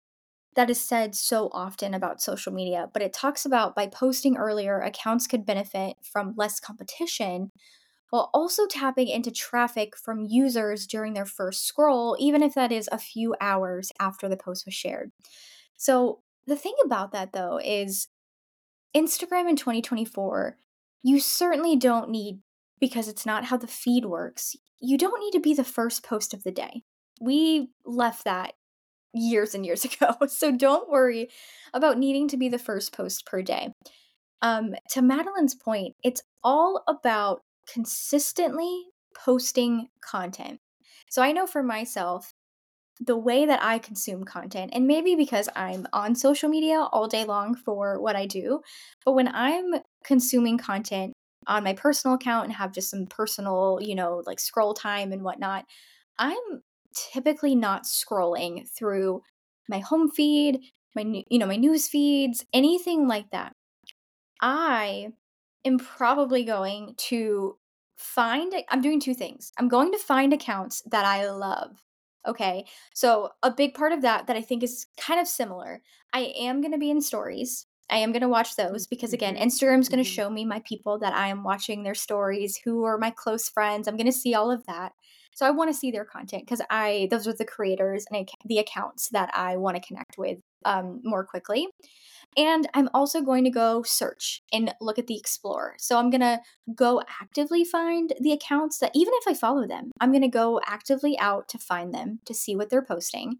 that 0.56 0.70
is 0.70 0.80
said 0.80 1.14
so 1.14 1.48
often 1.52 1.94
about 1.94 2.20
social 2.20 2.52
media, 2.52 2.88
but 2.92 3.02
it 3.02 3.12
talks 3.12 3.44
about 3.44 3.74
by 3.74 3.86
posting 3.86 4.36
earlier, 4.36 4.80
accounts 4.80 5.26
could 5.26 5.46
benefit 5.46 5.96
from 6.02 6.34
less 6.36 6.58
competition 6.58 7.50
while 8.10 8.30
also 8.34 8.66
tapping 8.66 9.06
into 9.08 9.30
traffic 9.30 9.96
from 9.96 10.26
users 10.28 10.86
during 10.86 11.14
their 11.14 11.26
first 11.26 11.64
scroll, 11.66 12.16
even 12.18 12.42
if 12.42 12.54
that 12.54 12.72
is 12.72 12.88
a 12.90 12.98
few 12.98 13.36
hours 13.40 13.92
after 14.00 14.28
the 14.28 14.36
post 14.36 14.66
was 14.66 14.74
shared. 14.74 15.12
So, 15.76 16.20
the 16.46 16.56
thing 16.56 16.74
about 16.84 17.12
that 17.12 17.32
though 17.32 17.60
is 17.62 18.08
Instagram 18.96 19.48
in 19.48 19.56
2024, 19.56 20.56
you 21.02 21.20
certainly 21.20 21.76
don't 21.76 22.10
need, 22.10 22.40
because 22.80 23.06
it's 23.06 23.24
not 23.24 23.44
how 23.44 23.56
the 23.56 23.68
feed 23.68 24.04
works, 24.04 24.56
you 24.80 24.98
don't 24.98 25.20
need 25.20 25.32
to 25.32 25.40
be 25.40 25.54
the 25.54 25.62
first 25.62 26.02
post 26.02 26.34
of 26.34 26.42
the 26.42 26.50
day. 26.50 26.82
We 27.20 27.70
left 27.84 28.24
that 28.24 28.54
years 29.14 29.54
and 29.54 29.64
years 29.64 29.84
ago. 29.86 30.14
So 30.28 30.50
don't 30.50 30.90
worry 30.90 31.28
about 31.72 31.98
needing 31.98 32.28
to 32.28 32.36
be 32.36 32.48
the 32.48 32.58
first 32.58 32.92
post 32.92 33.26
per 33.26 33.42
day. 33.42 33.72
Um, 34.42 34.74
to 34.90 35.00
Madeleine's 35.00 35.54
point, 35.54 35.94
it's 36.02 36.22
all 36.42 36.82
about 36.88 37.42
consistently 37.72 38.84
posting 39.14 39.88
content. 40.02 40.58
So 41.10 41.22
I 41.22 41.32
know 41.32 41.46
for 41.46 41.62
myself, 41.62 42.32
the 43.00 43.16
way 43.16 43.46
that 43.46 43.62
I 43.62 43.78
consume 43.78 44.24
content, 44.24 44.70
and 44.74 44.86
maybe 44.86 45.14
because 45.14 45.48
I'm 45.56 45.86
on 45.92 46.14
social 46.14 46.48
media 46.50 46.86
all 46.92 47.08
day 47.08 47.24
long 47.24 47.54
for 47.54 48.00
what 48.00 48.14
I 48.14 48.26
do, 48.26 48.60
but 49.04 49.12
when 49.12 49.28
I'm 49.28 49.80
consuming 50.04 50.58
content 50.58 51.14
on 51.46 51.64
my 51.64 51.72
personal 51.72 52.16
account 52.16 52.44
and 52.44 52.54
have 52.54 52.72
just 52.72 52.90
some 52.90 53.06
personal, 53.06 53.78
you 53.80 53.94
know, 53.94 54.22
like 54.26 54.38
scroll 54.38 54.74
time 54.74 55.12
and 55.12 55.22
whatnot, 55.22 55.64
I'm 56.18 56.36
typically 56.94 57.54
not 57.54 57.84
scrolling 57.84 58.68
through 58.70 59.22
my 59.68 59.78
home 59.80 60.10
feed, 60.10 60.60
my 60.94 61.24
you 61.30 61.38
know, 61.38 61.46
my 61.46 61.56
news 61.56 61.88
feeds, 61.88 62.44
anything 62.52 63.06
like 63.08 63.30
that. 63.30 63.54
I 64.40 65.12
am 65.64 65.78
probably 65.78 66.44
going 66.44 66.94
to 66.96 67.58
find 67.96 68.54
I'm 68.70 68.82
doing 68.82 69.00
two 69.00 69.14
things. 69.14 69.52
I'm 69.58 69.68
going 69.68 69.92
to 69.92 69.98
find 69.98 70.32
accounts 70.32 70.82
that 70.90 71.04
I 71.04 71.30
love. 71.30 71.84
Okay. 72.26 72.66
So, 72.94 73.30
a 73.42 73.50
big 73.52 73.74
part 73.74 73.92
of 73.92 74.02
that 74.02 74.26
that 74.26 74.36
I 74.36 74.42
think 74.42 74.62
is 74.62 74.86
kind 74.98 75.20
of 75.20 75.26
similar. 75.28 75.82
I 76.12 76.34
am 76.38 76.60
going 76.60 76.72
to 76.72 76.78
be 76.78 76.90
in 76.90 77.00
stories. 77.00 77.66
I 77.90 77.98
am 77.98 78.12
going 78.12 78.22
to 78.22 78.28
watch 78.28 78.56
those 78.56 78.86
because 78.86 79.12
again, 79.12 79.36
Mhm, 79.36 79.36
Instagram's 79.36 79.88
going 79.88 80.02
to 80.02 80.04
mhm. 80.04 80.10
show 80.10 80.30
me 80.30 80.44
my 80.44 80.60
people 80.66 80.98
that 81.00 81.14
I 81.14 81.28
am 81.28 81.42
watching 81.44 81.82
their 81.82 81.94
stories, 81.94 82.58
who 82.64 82.84
are 82.84 82.98
my 82.98 83.10
close 83.10 83.48
friends. 83.48 83.88
I'm 83.88 83.96
going 83.96 84.06
to 84.06 84.12
see 84.12 84.34
all 84.34 84.50
of 84.50 84.64
that. 84.66 84.92
So 85.40 85.46
I 85.46 85.52
want 85.52 85.70
to 85.70 85.74
see 85.74 85.90
their 85.90 86.04
content 86.04 86.42
because 86.44 86.60
I 86.68 87.08
those 87.10 87.26
are 87.26 87.32
the 87.32 87.46
creators 87.46 88.04
and 88.10 88.28
the 88.44 88.58
accounts 88.58 89.08
that 89.08 89.30
I 89.32 89.56
want 89.56 89.74
to 89.74 89.80
connect 89.82 90.18
with 90.18 90.36
um, 90.66 91.00
more 91.02 91.24
quickly. 91.24 91.66
And 92.36 92.68
I'm 92.74 92.90
also 92.92 93.22
going 93.22 93.44
to 93.44 93.50
go 93.50 93.82
search 93.82 94.42
and 94.52 94.74
look 94.82 94.98
at 94.98 95.06
the 95.06 95.16
Explorer. 95.16 95.76
So 95.78 95.96
I'm 95.96 96.10
going 96.10 96.20
to 96.20 96.40
go 96.74 97.00
actively 97.22 97.64
find 97.64 98.12
the 98.20 98.32
accounts 98.32 98.80
that, 98.80 98.90
even 98.94 99.14
if 99.16 99.24
I 99.26 99.32
follow 99.32 99.66
them, 99.66 99.92
I'm 99.98 100.12
going 100.12 100.20
to 100.20 100.28
go 100.28 100.60
actively 100.66 101.18
out 101.18 101.48
to 101.48 101.58
find 101.58 101.94
them 101.94 102.18
to 102.26 102.34
see 102.34 102.54
what 102.54 102.68
they're 102.68 102.84
posting. 102.84 103.38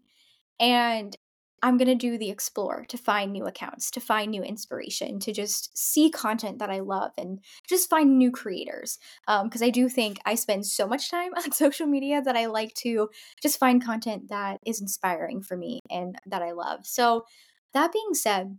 And 0.59 1.15
I'm 1.63 1.77
going 1.77 1.87
to 1.87 1.95
do 1.95 2.17
the 2.17 2.29
Explore 2.29 2.85
to 2.89 2.97
find 2.97 3.31
new 3.31 3.45
accounts, 3.45 3.91
to 3.91 3.99
find 3.99 4.31
new 4.31 4.43
inspiration, 4.43 5.19
to 5.19 5.31
just 5.31 5.77
see 5.77 6.09
content 6.09 6.59
that 6.59 6.71
I 6.71 6.79
love 6.79 7.11
and 7.17 7.39
just 7.69 7.89
find 7.89 8.17
new 8.17 8.31
creators. 8.31 8.97
Um, 9.27 9.47
because 9.47 9.61
I 9.61 9.69
do 9.69 9.87
think 9.87 10.19
I 10.25 10.35
spend 10.35 10.65
so 10.65 10.87
much 10.87 11.11
time 11.11 11.31
on 11.37 11.51
social 11.51 11.87
media 11.87 12.21
that 12.21 12.35
I 12.35 12.47
like 12.47 12.73
to 12.75 13.09
just 13.41 13.59
find 13.59 13.83
content 13.83 14.29
that 14.29 14.57
is 14.65 14.81
inspiring 14.81 15.41
for 15.41 15.55
me 15.55 15.79
and 15.89 16.15
that 16.25 16.41
I 16.41 16.51
love. 16.51 16.85
So, 16.85 17.25
that 17.73 17.93
being 17.93 18.13
said, 18.13 18.57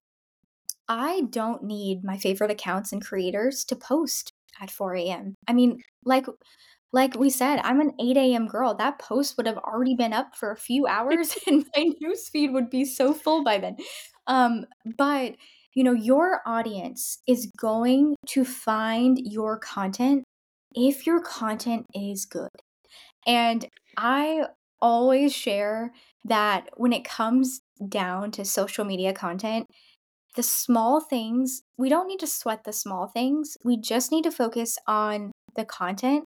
I 0.88 1.22
don't 1.30 1.62
need 1.62 2.02
my 2.02 2.16
favorite 2.16 2.50
accounts 2.50 2.92
and 2.92 3.04
creators 3.04 3.64
to 3.64 3.76
post 3.76 4.32
at 4.60 4.70
4 4.70 4.94
AM. 4.96 5.34
I 5.48 5.52
mean, 5.52 5.82
like 6.04 6.26
like 6.94 7.18
we 7.18 7.30
said, 7.30 7.58
I'm 7.64 7.80
an 7.80 7.92
8 7.98 8.16
AM 8.18 8.46
girl. 8.46 8.74
That 8.74 8.98
post 8.98 9.36
would 9.36 9.46
have 9.46 9.56
already 9.58 9.94
been 9.94 10.12
up 10.12 10.36
for 10.36 10.50
a 10.50 10.56
few 10.56 10.86
hours 10.86 11.34
and 11.46 11.64
my 11.76 11.90
newsfeed 12.02 12.52
would 12.52 12.70
be 12.70 12.84
so 12.84 13.14
full 13.14 13.42
by 13.44 13.58
then. 13.58 13.76
Um, 14.26 14.66
but 14.96 15.34
you 15.74 15.84
know, 15.84 15.92
your 15.92 16.42
audience 16.44 17.18
is 17.26 17.50
going 17.58 18.14
to 18.28 18.44
find 18.44 19.18
your 19.22 19.58
content 19.58 20.24
if 20.74 21.06
your 21.06 21.20
content 21.20 21.86
is 21.94 22.26
good. 22.26 22.50
And 23.26 23.66
I 23.96 24.44
always 24.80 25.34
share 25.34 25.92
that 26.24 26.68
when 26.76 26.92
it 26.92 27.04
comes 27.04 27.60
down 27.88 28.30
to 28.32 28.44
social 28.44 28.84
media 28.84 29.12
content, 29.12 29.66
the 30.34 30.42
small 30.42 31.00
things, 31.00 31.62
we 31.76 31.88
don't 31.88 32.08
need 32.08 32.20
to 32.20 32.26
sweat 32.26 32.64
the 32.64 32.72
small 32.72 33.06
things. 33.06 33.56
We 33.64 33.76
just 33.76 34.10
need 34.10 34.24
to 34.24 34.30
focus 34.30 34.78
on 34.86 35.32
the 35.56 35.64
content. 35.64 36.24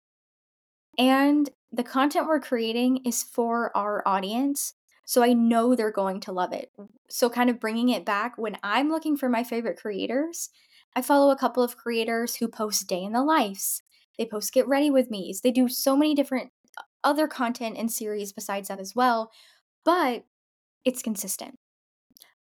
And 0.97 1.49
the 1.72 1.84
content 1.84 2.28
we're 2.28 2.39
creating 2.39 3.06
is 3.06 3.24
for 3.24 3.76
our 3.76 4.06
audience. 4.08 4.74
So 5.06 5.24
I 5.24 5.34
know 5.34 5.76
they're 5.76 5.91
going 5.91 6.20
to 6.22 6.32
love 6.32 6.54
it. 6.54 6.72
So, 7.10 7.30
kind 7.30 7.49
of 7.49 7.60
bringing 7.60 7.89
it 7.89 8.06
back, 8.06 8.38
when 8.38 8.58
I'm 8.64 8.89
looking 8.89 9.18
for 9.18 9.30
my 9.30 9.43
favorite 9.43 9.78
creators, 9.80 10.49
I 10.95 11.02
follow 11.02 11.32
a 11.32 11.38
couple 11.38 11.64
of 11.64 11.78
creators 11.78 12.36
who 12.36 12.47
post 12.47 12.88
day 12.88 13.04
in 13.04 13.14
the 13.14 13.24
lives. 13.24 13.82
They 14.18 14.26
post 14.26 14.54
get 14.54 14.68
ready 14.68 14.89
with 14.89 15.10
me's. 15.10 15.41
They 15.41 15.52
do 15.52 15.68
so 15.68 15.95
many 15.95 16.14
different 16.16 16.52
uh, 16.78 16.84
other 17.04 17.28
content 17.28 17.78
and 17.78 17.91
series 17.91 18.32
besides 18.34 18.68
that 18.68 18.80
as 18.80 18.93
well, 18.95 19.32
but 19.84 20.26
it's 20.86 21.02
consistent. 21.02 21.56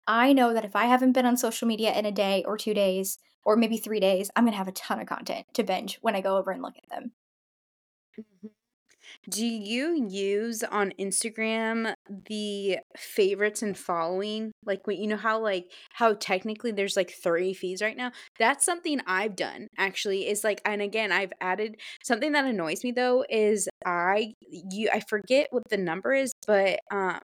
I 0.10 0.34
know 0.34 0.54
that 0.54 0.66
if 0.66 0.76
I 0.76 0.86
haven't 0.88 1.14
been 1.14 1.26
on 1.26 1.38
social 1.38 1.66
media 1.68 1.94
in 1.98 2.06
a 2.06 2.12
day 2.12 2.44
or 2.46 2.58
2 2.58 2.74
days 2.74 3.18
or 3.46 3.56
maybe 3.56 3.78
3 3.78 4.02
days, 4.02 4.30
I'm 4.36 4.44
gonna 4.44 4.58
have 4.58 4.68
a 4.68 4.74
ton 4.74 5.00
of 5.00 5.08
content 5.08 5.48
to 5.54 5.64
binge 5.64 6.00
when 6.02 6.16
I 6.18 6.22
go 6.22 6.36
over 6.38 6.52
and 6.52 6.62
look 6.62 6.76
at 6.78 6.90
them. 6.90 7.14
Mhm. 8.18 8.50
Do 9.30 9.46
you 9.46 10.08
use 10.10 10.64
on 10.64 10.92
Instagram 11.00 11.94
the 12.10 12.80
favorites 12.98 13.62
and 13.64 13.78
following? 13.78 14.52
Like 14.66 14.88
when 14.88 14.98
you 15.02 15.08
know 15.08 15.18
how 15.18 15.40
like 15.40 15.72
how 15.94 16.14
technically 16.16 16.72
there's 16.72 16.98
like 16.98 17.12
30 17.12 17.54
feeds 17.54 17.82
right 17.82 17.98
now? 17.98 18.12
That's 18.40 18.66
something 18.66 19.02
I've 19.08 19.36
done 19.36 19.68
actually 19.78 20.28
is 20.28 20.44
like 20.44 20.62
and 20.66 20.82
again 20.82 21.12
I've 21.12 21.34
added 21.42 21.78
something 22.04 22.32
that 22.34 22.46
annoys 22.46 22.84
me 22.84 22.92
though 22.92 23.26
is 23.30 23.70
I 23.86 24.34
you 24.42 24.90
I 24.94 25.02
forget 25.02 25.48
what 25.52 25.64
the 25.70 25.78
number 25.78 26.14
is, 26.14 26.34
but 26.48 26.80
um 26.92 27.22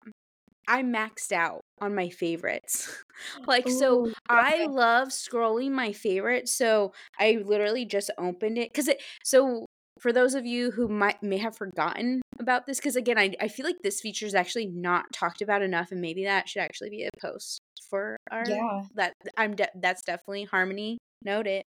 I 0.67 0.83
maxed 0.83 1.31
out 1.31 1.61
on 1.81 1.95
my 1.95 2.09
favorites. 2.09 2.91
Like, 3.47 3.69
so 3.69 3.99
Ooh, 3.99 4.13
I 4.27 4.65
love 4.65 5.07
scrolling 5.07 5.71
my 5.71 5.93
favorites, 5.93 6.53
so 6.53 6.91
I 7.17 7.39
literally 7.45 7.85
just 7.85 8.11
opened 8.17 8.57
it 8.57 8.71
because 8.73 8.89
it 8.89 9.01
so 9.23 9.65
for 10.01 10.11
those 10.11 10.35
of 10.35 10.45
you 10.45 10.71
who 10.71 10.89
might 10.89 11.23
may 11.23 11.37
have 11.37 11.55
forgotten 11.55 12.21
about 12.39 12.65
this, 12.65 12.77
because 12.79 12.97
again, 12.97 13.17
I 13.17 13.33
I 13.39 13.47
feel 13.47 13.65
like 13.65 13.77
this 13.83 14.01
feature 14.01 14.25
is 14.25 14.35
actually 14.35 14.67
not 14.67 15.05
talked 15.13 15.41
about 15.41 15.61
enough, 15.61 15.91
and 15.91 16.01
maybe 16.01 16.25
that 16.25 16.49
should 16.49 16.61
actually 16.61 16.89
be 16.89 17.05
a 17.05 17.09
post 17.21 17.59
for 17.89 18.17
our 18.31 18.45
Yeah. 18.47 18.85
that 18.95 19.13
I'm 19.37 19.55
de 19.55 19.67
that's 19.75 20.01
definitely 20.03 20.43
Harmony, 20.45 20.97
note 21.23 21.47
it. 21.47 21.65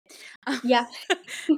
Yeah. 0.62 0.86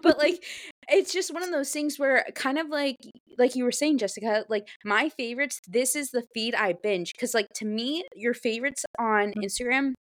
But, 0.03 0.19
like, 0.19 0.45
it's 0.89 1.13
just 1.13 1.33
one 1.33 1.43
of 1.43 1.51
those 1.51 1.71
things 1.71 1.99
where 1.99 2.25
kind 2.35 2.59
of 2.59 2.69
like 2.69 2.97
like 3.39 3.55
you 3.55 3.65
were 3.65 3.73
saying, 3.73 3.99
Jessica, 3.99 4.45
like, 4.49 4.67
my 4.85 5.09
favorites, 5.11 5.61
this 5.69 5.95
is 5.95 6.11
the 6.11 6.25
feed 6.35 6.55
I 6.55 6.75
binge 6.83 7.13
because 7.15 7.35
like, 7.35 7.47
to 7.57 7.65
me, 7.65 8.05
your 8.15 8.35
favorites 8.35 8.85
on 8.99 9.31
mm-hmm. 9.31 9.41
Instagram 9.41 9.93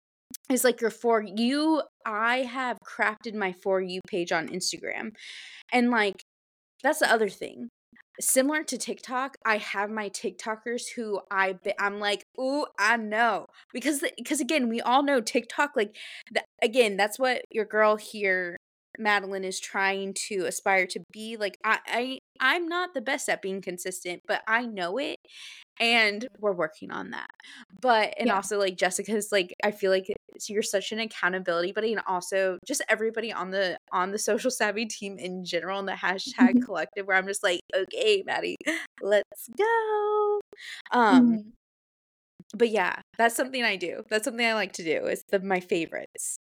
is 0.50 0.64
like 0.64 0.80
your 0.80 0.90
For 0.90 1.22
You 1.22 1.82
I 2.04 2.38
have 2.38 2.78
crafted 2.86 3.34
my 3.34 3.52
For 3.52 3.80
You 3.80 4.00
page 4.08 4.32
on 4.32 4.48
Instagram, 4.48 5.10
and, 5.72 5.90
like, 5.90 6.22
that's 6.82 7.00
the 7.00 7.12
other 7.12 7.28
thing. 7.28 7.68
Similar 8.18 8.62
to 8.64 8.78
TikTok, 8.78 9.36
I 9.44 9.58
have 9.58 9.90
my 9.90 10.08
TikTokers 10.08 10.84
who 10.96 11.20
I 11.30 11.56
I'm 11.78 12.00
like, 12.00 12.22
"Ooh, 12.40 12.66
I 12.78 12.96
know." 12.96 13.46
Because 13.74 14.02
because 14.16 14.40
again, 14.40 14.68
we 14.70 14.80
all 14.80 15.02
know 15.02 15.20
TikTok, 15.20 15.72
like, 15.76 15.94
the 16.32 16.42
again, 16.62 16.96
that's 16.96 17.18
what 17.18 17.42
your 17.50 17.66
girl 17.66 17.96
here, 17.96 18.55
Madeleine, 18.98 19.44
is 19.44 19.60
trying 19.60 20.14
to 20.28 20.46
aspire 20.46 20.86
to 20.88 21.00
be, 21.12 21.36
like, 21.36 21.58
I 21.64 21.78
I 21.88 22.18
I'm 22.40 22.68
not 22.68 22.94
the 22.94 23.00
best 23.00 23.28
at 23.28 23.42
being 23.42 23.62
consistent, 23.62 24.22
but 24.28 24.42
I 24.48 24.66
know 24.66 24.98
it, 24.98 25.16
and 25.80 26.26
we're 26.40 26.52
working 26.54 26.90
on 26.92 27.10
that. 27.10 27.28
But 27.80 28.14
and 28.18 28.30
Yeah. 28.30 28.32
also, 28.32 28.58
like, 28.58 28.76
Jessica's, 28.78 29.30
like, 29.32 29.54
I 29.64 29.70
feel 29.72 29.90
like 29.92 30.06
you're 30.48 30.62
such 30.62 30.92
an 30.92 30.98
accountability 31.00 31.72
buddy, 31.72 31.92
and 31.92 32.02
also 32.06 32.58
just 32.66 32.82
everybody 32.88 33.32
on 33.32 33.50
the 33.50 33.78
on 33.92 34.12
the 34.12 34.18
social 34.18 34.50
savvy 34.50 34.86
team 34.86 35.18
in 35.18 35.44
general, 35.44 35.78
and 35.80 35.88
the 35.88 35.92
hashtag 35.92 36.60
collective 36.64 37.06
where 37.06 37.16
I'm 37.16 37.26
just 37.26 37.42
like, 37.44 37.60
"Okay, 37.76 38.22
Maddie, 38.26 38.56
let's 39.02 39.48
go." 39.58 40.40
Um, 40.92 41.36
Mhm. 41.36 41.52
but 42.54 42.68
yeah, 42.70 43.00
that's 43.18 43.34
something 43.36 43.62
I 43.62 43.76
do. 43.76 44.04
That's 44.10 44.24
something 44.24 44.44
I 44.46 44.54
like 44.54 44.72
to 44.74 44.84
do, 44.84 45.06
is 45.06 45.22
the 45.30 45.40
my 45.40 45.60
favorites. 45.60 46.36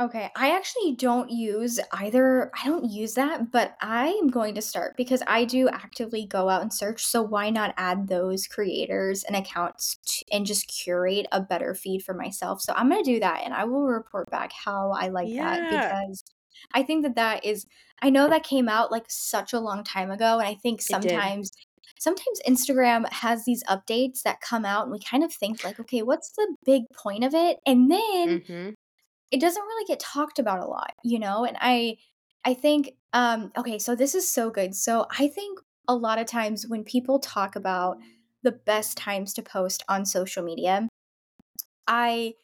Okay, 0.00 0.28
I 0.36 0.50
actually 0.56 0.96
don't 0.96 1.30
use 1.30 1.78
either 1.92 2.50
I 2.60 2.66
don't 2.66 2.90
use 2.90 3.14
that, 3.14 3.52
but 3.52 3.76
I 3.80 4.08
am 4.08 4.26
going 4.26 4.56
to 4.56 4.62
start 4.62 4.96
because 4.96 5.22
I 5.28 5.44
do 5.44 5.68
actively 5.68 6.26
go 6.26 6.48
out 6.48 6.62
and 6.62 6.72
search, 6.74 7.04
so 7.04 7.22
why 7.22 7.48
not 7.50 7.74
add 7.76 8.08
those 8.08 8.48
creators 8.48 9.22
and 9.22 9.36
accounts 9.36 9.96
t 10.04 10.26
and 10.32 10.46
just 10.46 10.66
curate 10.66 11.26
a 11.30 11.40
better 11.40 11.74
feed 11.76 12.02
for 12.02 12.12
myself? 12.12 12.60
So 12.60 12.72
I'm 12.74 12.88
gonna 12.90 13.04
do 13.04 13.20
that, 13.20 13.42
and 13.44 13.54
I 13.54 13.62
will 13.64 13.84
report 13.86 14.28
back 14.30 14.50
how 14.52 14.90
I 14.90 15.08
like 15.10 15.30
that 15.38 15.62
Yeah. 15.62 15.68
because 15.68 16.24
I 16.72 16.82
think 16.82 17.04
that 17.04 17.14
that 17.14 17.44
is 17.44 17.64
I 18.02 18.10
know 18.10 18.28
that 18.28 18.42
came 18.42 18.68
out, 18.68 18.90
like, 18.90 19.04
such 19.08 19.52
a 19.52 19.60
long 19.60 19.84
time 19.84 20.10
ago, 20.10 20.40
and 20.40 20.48
I 20.48 20.54
think 20.56 20.82
It 20.88 21.00
did. 21.00 21.24
sometimes 21.24 21.52
sometimes 22.00 22.40
Instagram 22.48 23.08
has 23.12 23.44
these 23.44 23.62
updates 23.64 24.22
that 24.24 24.40
come 24.40 24.64
out, 24.64 24.82
and 24.82 24.90
we 24.92 24.98
kind 24.98 25.22
of 25.22 25.32
think, 25.32 25.62
like, 25.62 25.78
"Okay, 25.78 26.02
what's 26.02 26.32
the 26.32 26.56
big 26.66 26.82
point 26.92 27.22
of 27.22 27.32
it?" 27.34 27.58
And 27.64 27.88
then 27.92 28.40
Mhm. 28.40 28.74
It 29.30 29.40
doesn't 29.40 29.62
really 29.62 29.84
get 29.86 30.00
talked 30.00 30.38
about 30.38 30.60
a 30.60 30.66
lot, 30.66 30.92
you 31.04 31.18
know? 31.18 31.44
And 31.44 31.56
I 31.60 31.98
I 32.44 32.54
think, 32.54 32.92
um 33.12 33.52
okay, 33.56 33.78
so 33.78 33.94
this 33.96 34.14
is 34.14 34.30
so 34.30 34.50
good. 34.50 34.74
So 34.74 35.06
I 35.18 35.28
think 35.28 35.60
a 35.88 35.94
lot 35.96 36.18
of 36.18 36.26
times 36.26 36.66
when 36.68 36.84
people 36.84 37.18
talk 37.18 37.56
about 37.56 37.98
the 38.42 38.52
best 38.52 38.96
times 38.98 39.32
to 39.34 39.42
post 39.42 39.82
on 39.88 40.04
social 40.06 40.42
media, 40.44 40.88
I 41.86 42.34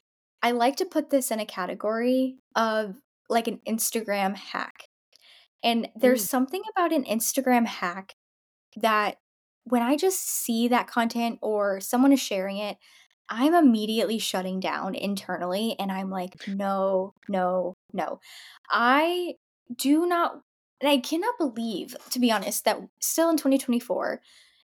I 0.43 0.53
like 0.53 0.77
to 0.77 0.87
put 0.87 1.11
this 1.11 1.31
in 1.31 1.39
a 1.41 1.45
category 1.47 2.39
of, 2.57 2.97
like, 3.29 3.47
an 3.47 3.61
Instagram 3.69 4.35
hack. 4.37 4.89
And 5.63 5.89
there's 5.97 6.23
Mm. 6.23 6.29
something 6.29 6.63
about 6.71 6.93
an 6.93 7.05
Instagram 7.05 7.67
hack 7.67 8.15
that 8.77 9.19
when 9.65 9.83
I 9.83 9.97
just 9.97 10.21
see 10.23 10.69
that 10.69 10.89
content 10.89 11.39
or 11.43 11.81
someone 11.81 12.13
is 12.13 12.21
sharing 12.21 12.59
it, 12.59 12.79
I'm 13.31 13.55
immediately 13.55 14.19
shutting 14.19 14.61
down 14.61 14.95
internally, 14.95 15.77
and 15.79 15.91
I'm 15.93 16.11
like, 16.11 16.37
"No, 16.47 17.15
no, 17.29 17.75
no." 17.93 18.21
I 18.71 19.37
do 19.75 20.07
not 20.07 20.43
and 20.83 20.89
I 20.91 20.99
cannot 20.99 21.37
believe, 21.39 21.95
to 22.11 22.19
be 22.19 22.33
honest, 22.33 22.65
that 22.65 22.81
still 23.01 23.29
in 23.31 23.37
2024 23.37 24.21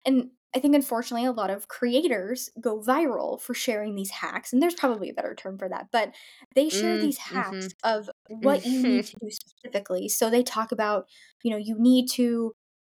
and 0.06 0.32
I 0.56 0.60
think 0.60 0.74
unfortunately 0.76 1.28
a 1.28 1.32
lot 1.32 1.52
of 1.52 1.68
creators 1.68 2.50
go 2.60 2.80
viral 2.82 3.40
for 3.40 3.54
sharing 3.54 3.94
these 3.96 4.10
hacks, 4.12 4.52
and 4.54 4.62
there's 4.64 4.74
probably 4.76 5.10
a 5.10 5.14
better 5.14 5.36
term 5.36 5.58
for 5.60 5.70
that, 5.70 5.90
but 5.92 6.14
they 6.56 6.70
share 6.70 6.98
Mm, 6.98 7.00
these 7.00 7.18
hacks 7.20 7.68
mhm. 7.68 7.74
of 7.84 8.10
what 8.28 8.66
you 8.66 8.84
need 8.84 9.06
to 9.08 9.18
do 9.22 9.30
specifically. 9.32 10.10
So 10.10 10.30
they 10.30 10.42
talk 10.44 10.72
about, 10.72 11.08
you 11.44 11.52
know, 11.52 11.58
you 11.58 11.76
need 11.80 12.10
to 12.14 12.54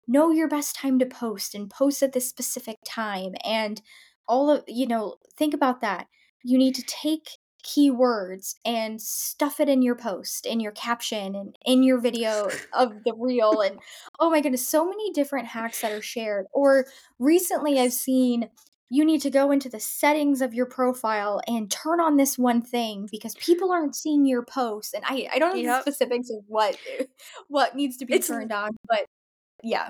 know 0.08 0.32
your 0.32 0.48
best 0.48 0.76
time 0.76 0.98
to 1.00 1.06
post 1.06 1.54
and 1.56 1.70
post 1.70 2.02
at 2.04 2.14
this 2.14 2.28
specific 2.30 2.78
time 2.86 3.34
and 3.46 3.82
all 4.30 4.50
of 4.50 4.64
you 4.68 4.88
know, 4.88 5.16
think 5.38 5.54
about 5.54 5.82
that. 5.82 6.08
You 6.44 6.58
need 6.58 6.76
to 6.76 6.84
take 6.84 7.28
keywords 7.66 8.56
and 8.64 9.02
stuff 9.02 9.60
it 9.60 9.68
in 9.68 9.82
your 9.82 9.96
post, 9.96 10.46
in 10.46 10.62
your 10.62 10.72
caption, 10.72 11.36
and 11.36 11.58
in 11.66 11.84
your 11.84 12.00
video 12.00 12.50
of 12.74 12.94
the 13.06 13.14
reel, 13.18 13.62
and 13.62 13.80
oh 14.20 14.30
my 14.30 14.42
goodness, 14.42 14.66
so 14.68 14.86
many 14.86 15.12
different 15.12 15.48
hacks 15.48 15.82
that 15.82 15.92
are 15.92 16.02
shared. 16.02 16.46
Or 16.54 16.86
recently 17.20 17.80
I've 17.80 17.94
seen 17.94 18.50
you 18.92 19.06
need 19.06 19.22
to 19.22 19.30
go 19.30 19.52
into 19.52 19.70
the 19.70 19.80
settings 19.80 20.42
of 20.42 20.54
your 20.54 20.66
profile 20.66 21.42
and 21.48 21.70
turn 21.70 22.00
on 22.02 22.18
this 22.18 22.40
one 22.40 22.62
thing 22.62 23.08
because 23.12 23.36
people 23.36 23.72
aren't 23.72 23.96
seeing 23.96 24.26
your 24.26 24.44
posts, 24.44 24.94
and 24.94 25.04
I 25.06 25.28
I 25.34 25.40
don't 25.40 25.62
know 25.62 25.82
the 25.86 25.92
specifics 25.92 26.30
of 26.30 26.44
what 26.48 26.78
what 27.50 27.76
needs 27.76 27.98
to 27.98 28.06
be 28.06 28.16
It's 28.16 28.28
turned 28.28 28.52
on, 28.52 28.72
but 28.88 29.06
yeah. 29.64 29.90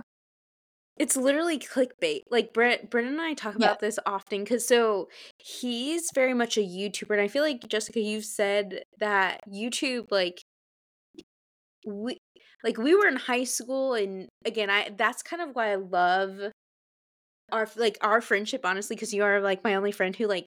It's 1.00 1.16
literally 1.16 1.58
clickbait. 1.58 2.24
Like, 2.30 2.52
Brent 2.54 2.90
Brennan 2.90 3.14
and 3.14 3.22
I 3.22 3.34
talk 3.34 3.56
Yeah. 3.56 3.68
about 3.68 3.80
this 3.80 3.98
often, 4.06 4.46
cause 4.46 4.68
so 4.68 5.08
he's 5.38 6.10
very 6.14 6.34
much 6.34 6.58
a 6.58 6.62
YouTuber, 6.62 7.12
and 7.12 7.22
I 7.22 7.30
feel 7.30 7.42
like, 7.44 7.66
Jessica, 7.70 8.02
you've 8.02 8.26
said 8.26 8.84
that 9.00 9.40
YouTube, 9.50 10.12
like 10.12 10.42
we 11.86 12.18
like, 12.64 12.78
we 12.78 12.96
were 12.96 13.08
in 13.08 13.16
high 13.18 13.46
school, 13.46 13.94
and, 13.96 14.28
again, 14.46 14.70
I 14.70 14.90
that's 14.98 15.24
kind 15.24 15.42
of 15.42 15.56
why 15.56 15.72
I 15.72 15.76
love 15.76 16.40
our 17.52 17.68
like, 17.78 17.98
our 18.02 18.22
friendship, 18.22 18.66
honestly, 18.66 18.96
because 18.96 19.14
you 19.14 19.24
are, 19.24 19.42
like, 19.42 19.64
my 19.64 19.76
only 19.76 19.92
friend 19.92 20.16
who, 20.16 20.28
like 20.28 20.46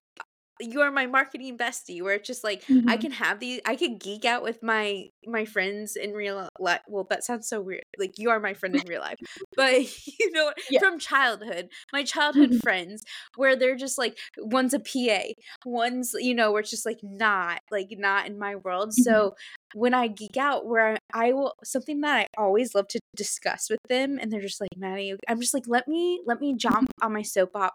you 0.62 0.80
are 0.82 0.90
my 0.90 1.06
marketing 1.06 1.58
bestie, 1.58 2.02
where 2.02 2.14
it's 2.14 2.26
just, 2.26 2.44
like, 2.44 2.64
I 2.86 2.96
Mhm. 2.96 3.04
can 3.04 3.12
have 3.12 3.40
these 3.40 3.60
I 3.66 3.76
could 3.76 3.98
geek 4.00 4.24
out 4.24 4.42
with 4.42 4.62
my 4.62 5.08
my 5.26 5.44
friends 5.44 5.96
in 5.96 6.12
real 6.12 6.48
life 6.58 6.80
well, 6.88 7.06
that 7.10 7.24
sounds 7.24 7.48
so 7.48 7.60
weird, 7.60 7.82
like, 7.98 8.18
you 8.18 8.30
are 8.30 8.40
my 8.40 8.54
friend 8.54 8.74
in 8.76 8.84
real 8.86 9.00
life, 9.00 9.18
but, 9.56 9.72
you 10.20 10.30
know 10.32 10.52
Yeah. 10.68 10.80
from 10.80 10.98
childhood, 10.98 11.68
my 11.92 12.04
childhood 12.04 12.54
Mhm. 12.54 12.62
friends, 12.62 13.02
where 13.36 13.56
they're 13.56 13.76
just, 13.76 13.98
like, 13.98 14.18
one's 14.38 14.74
a 14.74 14.80
PA, 14.80 15.34
one's, 15.64 16.14
you 16.18 16.34
know, 16.34 16.52
where 16.52 16.60
it's 16.60 16.70
just, 16.70 16.86
like, 16.86 16.98
not 17.02 17.60
like, 17.70 17.88
not 17.92 18.26
in 18.26 18.38
my 18.38 18.56
world, 18.56 18.92
Mhm. 18.96 19.32
so 19.32 19.34
when 19.74 19.94
I 19.94 20.08
geek 20.08 20.36
out, 20.36 20.66
where 20.66 20.94
I 20.94 20.98
I 21.14 21.32
will 21.32 21.54
something 21.64 22.00
that 22.02 22.16
I 22.36 22.42
always 22.42 22.74
love 22.74 22.88
to 22.88 23.00
discuss 23.16 23.68
with 23.70 23.80
them, 23.88 24.18
and 24.20 24.30
they're 24.32 24.40
just 24.40 24.60
like, 24.60 24.70
"Maddie" 24.76 25.14
I'm 25.28 25.40
just 25.40 25.54
like, 25.54 25.64
"Let 25.66 25.86
me 25.88 26.22
let 26.26 26.40
me 26.40 26.54
jump 26.56 26.88
on 27.02 27.12
my 27.12 27.22
soapbo 27.22 27.70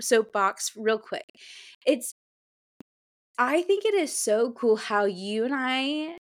soapbox 0.00 0.72
real 0.76 0.98
quick." 0.98 1.26
It's 1.86 2.14
I 3.38 3.62
think 3.62 3.84
it 3.84 3.94
is 3.94 4.12
so 4.18 4.52
cool 4.52 4.76
how 4.76 5.04
you 5.04 5.44
and 5.44 5.54
I 5.56 6.18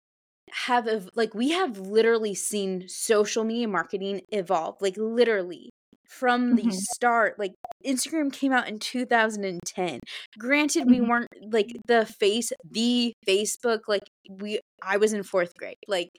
have 0.67 0.89
ev 0.89 1.11
like, 1.17 1.35
we 1.35 1.51
have 1.53 1.79
literally 1.79 2.35
seen 2.35 2.89
social 2.89 3.45
media 3.45 3.69
marketing 3.69 4.23
evolve, 4.33 4.77
like, 4.83 4.97
literally, 4.99 5.71
from 6.09 6.57
the 6.57 6.65
Mhm. 6.65 6.85
start, 6.95 7.39
like, 7.39 7.53
Instagram 7.87 8.33
came 8.33 8.53
out 8.53 8.69
in 8.69 8.79
2010. 8.81 10.01
Granted, 10.39 10.89
we 10.91 11.01
Mhm. 11.01 11.11
weren't, 11.11 11.29
like, 11.53 11.73
the 11.89 12.07
face 12.07 12.53
the 12.65 13.15
Facebook, 13.29 13.83
like, 13.89 14.05
we 14.31 14.61
I 14.83 14.99
was 14.99 15.13
in 15.15 15.23
4th 15.25 15.55
grade, 15.57 15.77
like, 15.89 16.11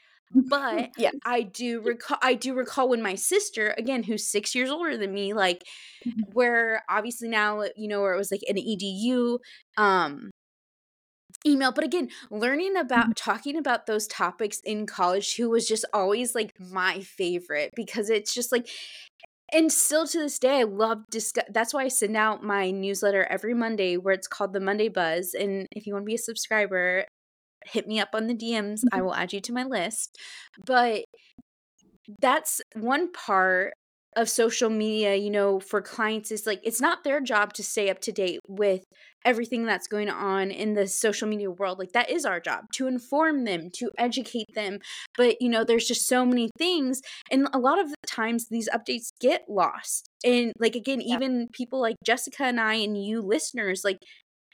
but 0.49 0.89
Yeah. 0.97 1.11
I 1.25 1.41
do 1.43 1.81
recall 1.81 2.17
I 2.21 2.35
do 2.35 2.53
recall 2.55 2.89
when 2.89 3.01
my 3.01 3.15
sister, 3.15 3.73
again, 3.77 4.03
who's 4.03 4.27
6 4.29 4.55
years 4.55 4.69
older 4.71 4.97
than 4.97 5.13
me, 5.13 5.33
like, 5.33 5.63
Mhm. 6.05 6.25
where 6.33 6.83
obviously 6.89 7.29
now, 7.29 7.63
you 7.77 7.87
know, 7.89 8.01
where 8.01 8.13
it 8.13 8.17
was, 8.17 8.31
like, 8.31 8.43
an 8.49 8.57
EDU, 8.57 9.39
um 9.77 10.31
email, 11.45 11.71
but 11.71 11.83
again, 11.83 12.09
learning 12.31 12.75
Mhm. 12.95 13.15
about 13.15 13.15
talking 13.15 13.55
about 13.57 13.85
those 13.85 14.07
topics 14.07 14.59
in 14.63 14.85
college 14.87 15.35
who 15.35 15.49
was 15.49 15.67
just 15.67 15.85
always, 15.93 16.33
like, 16.33 16.51
my 16.59 17.01
favorite 17.01 17.71
because 17.75 18.09
it's 18.09 18.33
just, 18.33 18.51
like 18.51 18.67
and 19.53 19.71
still 19.71 20.07
to 20.07 20.19
this 20.19 20.39
day, 20.39 20.61
I 20.61 20.63
love 20.63 20.99
discu 21.11 21.41
that's 21.53 21.73
why 21.73 21.83
I 21.85 21.89
send 21.89 22.17
out 22.17 22.43
my 22.43 22.71
newsletter 22.71 23.25
every 23.25 23.53
Monday 23.55 23.97
where 23.97 24.13
it's 24.13 24.27
called 24.27 24.53
the 24.53 24.59
Monday 24.61 24.89
Buzz, 24.89 25.33
and 25.35 25.67
if 25.71 25.87
you 25.87 25.93
wanna 25.93 26.05
be 26.05 26.15
a 26.15 26.19
subscriber, 26.19 27.05
hit 27.65 27.87
me 27.87 27.99
up 27.99 28.09
on 28.13 28.27
the 28.27 28.35
DMs, 28.35 28.83
I 28.91 29.01
Mhm. 29.01 29.03
will 29.03 29.15
add 29.15 29.33
you 29.33 29.41
to 29.41 29.53
my 29.53 29.63
list, 29.63 30.17
but 30.65 31.05
that's 32.21 32.61
one 32.75 33.11
part 33.11 33.73
of 34.17 34.29
social 34.29 34.69
media, 34.69 35.15
you 35.15 35.29
know, 35.29 35.59
for 35.59 35.81
clients 35.81 36.31
is, 36.31 36.45
like, 36.47 36.61
it's 36.63 36.79
not 36.79 37.03
their 37.03 37.19
job 37.19 37.51
to 37.53 37.63
stay 37.63 37.89
up 37.89 37.99
to 37.99 38.11
date 38.13 38.39
with 38.47 38.81
everything 39.25 39.65
that's 39.65 39.87
going 39.87 40.09
on 40.09 40.51
in 40.51 40.73
the 40.73 40.87
social 40.87 41.27
media 41.27 41.51
world, 41.51 41.79
like, 41.79 41.91
that 41.93 42.09
is 42.09 42.25
our 42.25 42.39
job, 42.39 42.63
to 42.73 42.87
inform 42.87 43.43
them, 43.43 43.69
to 43.73 43.91
educate 43.97 44.47
them, 44.55 44.79
but, 45.17 45.35
you 45.41 45.49
know, 45.49 45.63
there's 45.65 45.87
just 45.87 46.07
so 46.07 46.25
many 46.25 46.49
things, 46.57 47.01
and 47.29 47.47
a 47.53 47.59
lot 47.59 47.79
of 47.79 47.89
the 47.89 47.95
times, 48.07 48.47
these 48.49 48.69
updates 48.69 49.09
get 49.19 49.43
lost, 49.49 50.07
and, 50.23 50.53
like, 50.59 50.75
again, 50.75 51.01
Yeah. 51.11 51.19
even 51.19 51.47
people 51.53 51.81
like 51.81 51.95
Jessica 52.05 52.43
and 52.45 52.59
I 52.61 52.75
and 52.75 53.03
you 53.03 53.21
listeners, 53.21 53.81
like, 53.83 53.97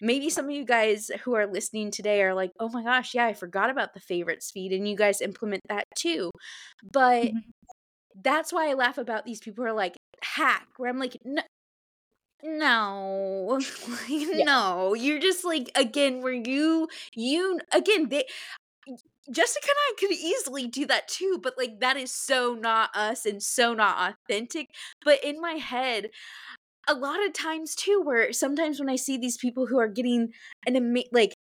maybe 0.02 0.30
some 0.30 0.46
of 0.46 0.52
you 0.52 0.66
guys 0.66 1.10
who 1.24 1.36
are 1.36 1.48
listening 1.48 1.92
today 1.92 2.24
are 2.24 2.34
like, 2.36 2.52
"Oh 2.60 2.70
my 2.70 2.84
gosh, 2.84 3.14
yeah, 3.16 3.26
I 3.28 3.34
forgot 3.34 3.70
about 3.70 3.94
the 3.94 4.00
favorites 4.02 4.52
feed," 4.52 4.74
and 4.74 4.88
you 4.88 4.96
guys 4.98 5.22
implement 5.22 5.64
that 5.70 5.86
too, 5.96 6.32
but 6.94 7.34
Mhm. 7.34 7.52
that's 8.16 8.54
why 8.54 8.70
I 8.72 8.74
laugh 8.76 8.98
about 9.00 9.26
these 9.26 9.42
people 9.42 9.64
who 9.66 9.70
are 9.72 9.74
like, 9.74 9.98
"Hack," 10.24 10.68
where 10.78 10.90
I'm 10.92 11.00
like, 11.00 11.18
"N 11.26 11.40
no, 12.44 13.62
like, 13.90 14.30
Yeah. 14.32 14.46
no." 14.46 14.94
You're 14.96 15.20
just, 15.20 15.46
like, 15.46 15.72
again, 15.76 16.22
where 16.24 16.34
you 16.34 16.88
you 17.16 17.60
again, 17.74 18.10
they 18.10 18.26
Jessica 19.32 19.68
and 19.70 19.78
I 19.78 19.94
could 20.00 20.12
easily 20.12 20.68
do 20.68 20.86
that 20.88 21.08
too, 21.08 21.40
but, 21.44 21.58
like, 21.58 21.80
that 21.80 21.96
is 21.98 22.12
so 22.14 22.56
not 22.56 22.96
us 22.96 23.26
and 23.26 23.42
so 23.42 23.74
not 23.74 24.16
authentic, 24.30 24.68
but 25.06 25.24
in 25.24 25.40
my 25.40 25.54
head, 25.54 26.10
a 26.92 26.96
lot 27.00 27.26
of 27.26 27.34
times 27.34 27.76
too, 27.76 28.02
where 28.04 28.34
sometimes 28.34 28.80
when 28.80 28.90
I 28.90 28.96
see 28.98 29.18
these 29.18 29.38
people 29.38 29.68
who 29.68 29.80
are 29.80 29.88
getting 29.88 30.30
an 30.68 30.76
ama 30.76 31.04
like 31.12 31.36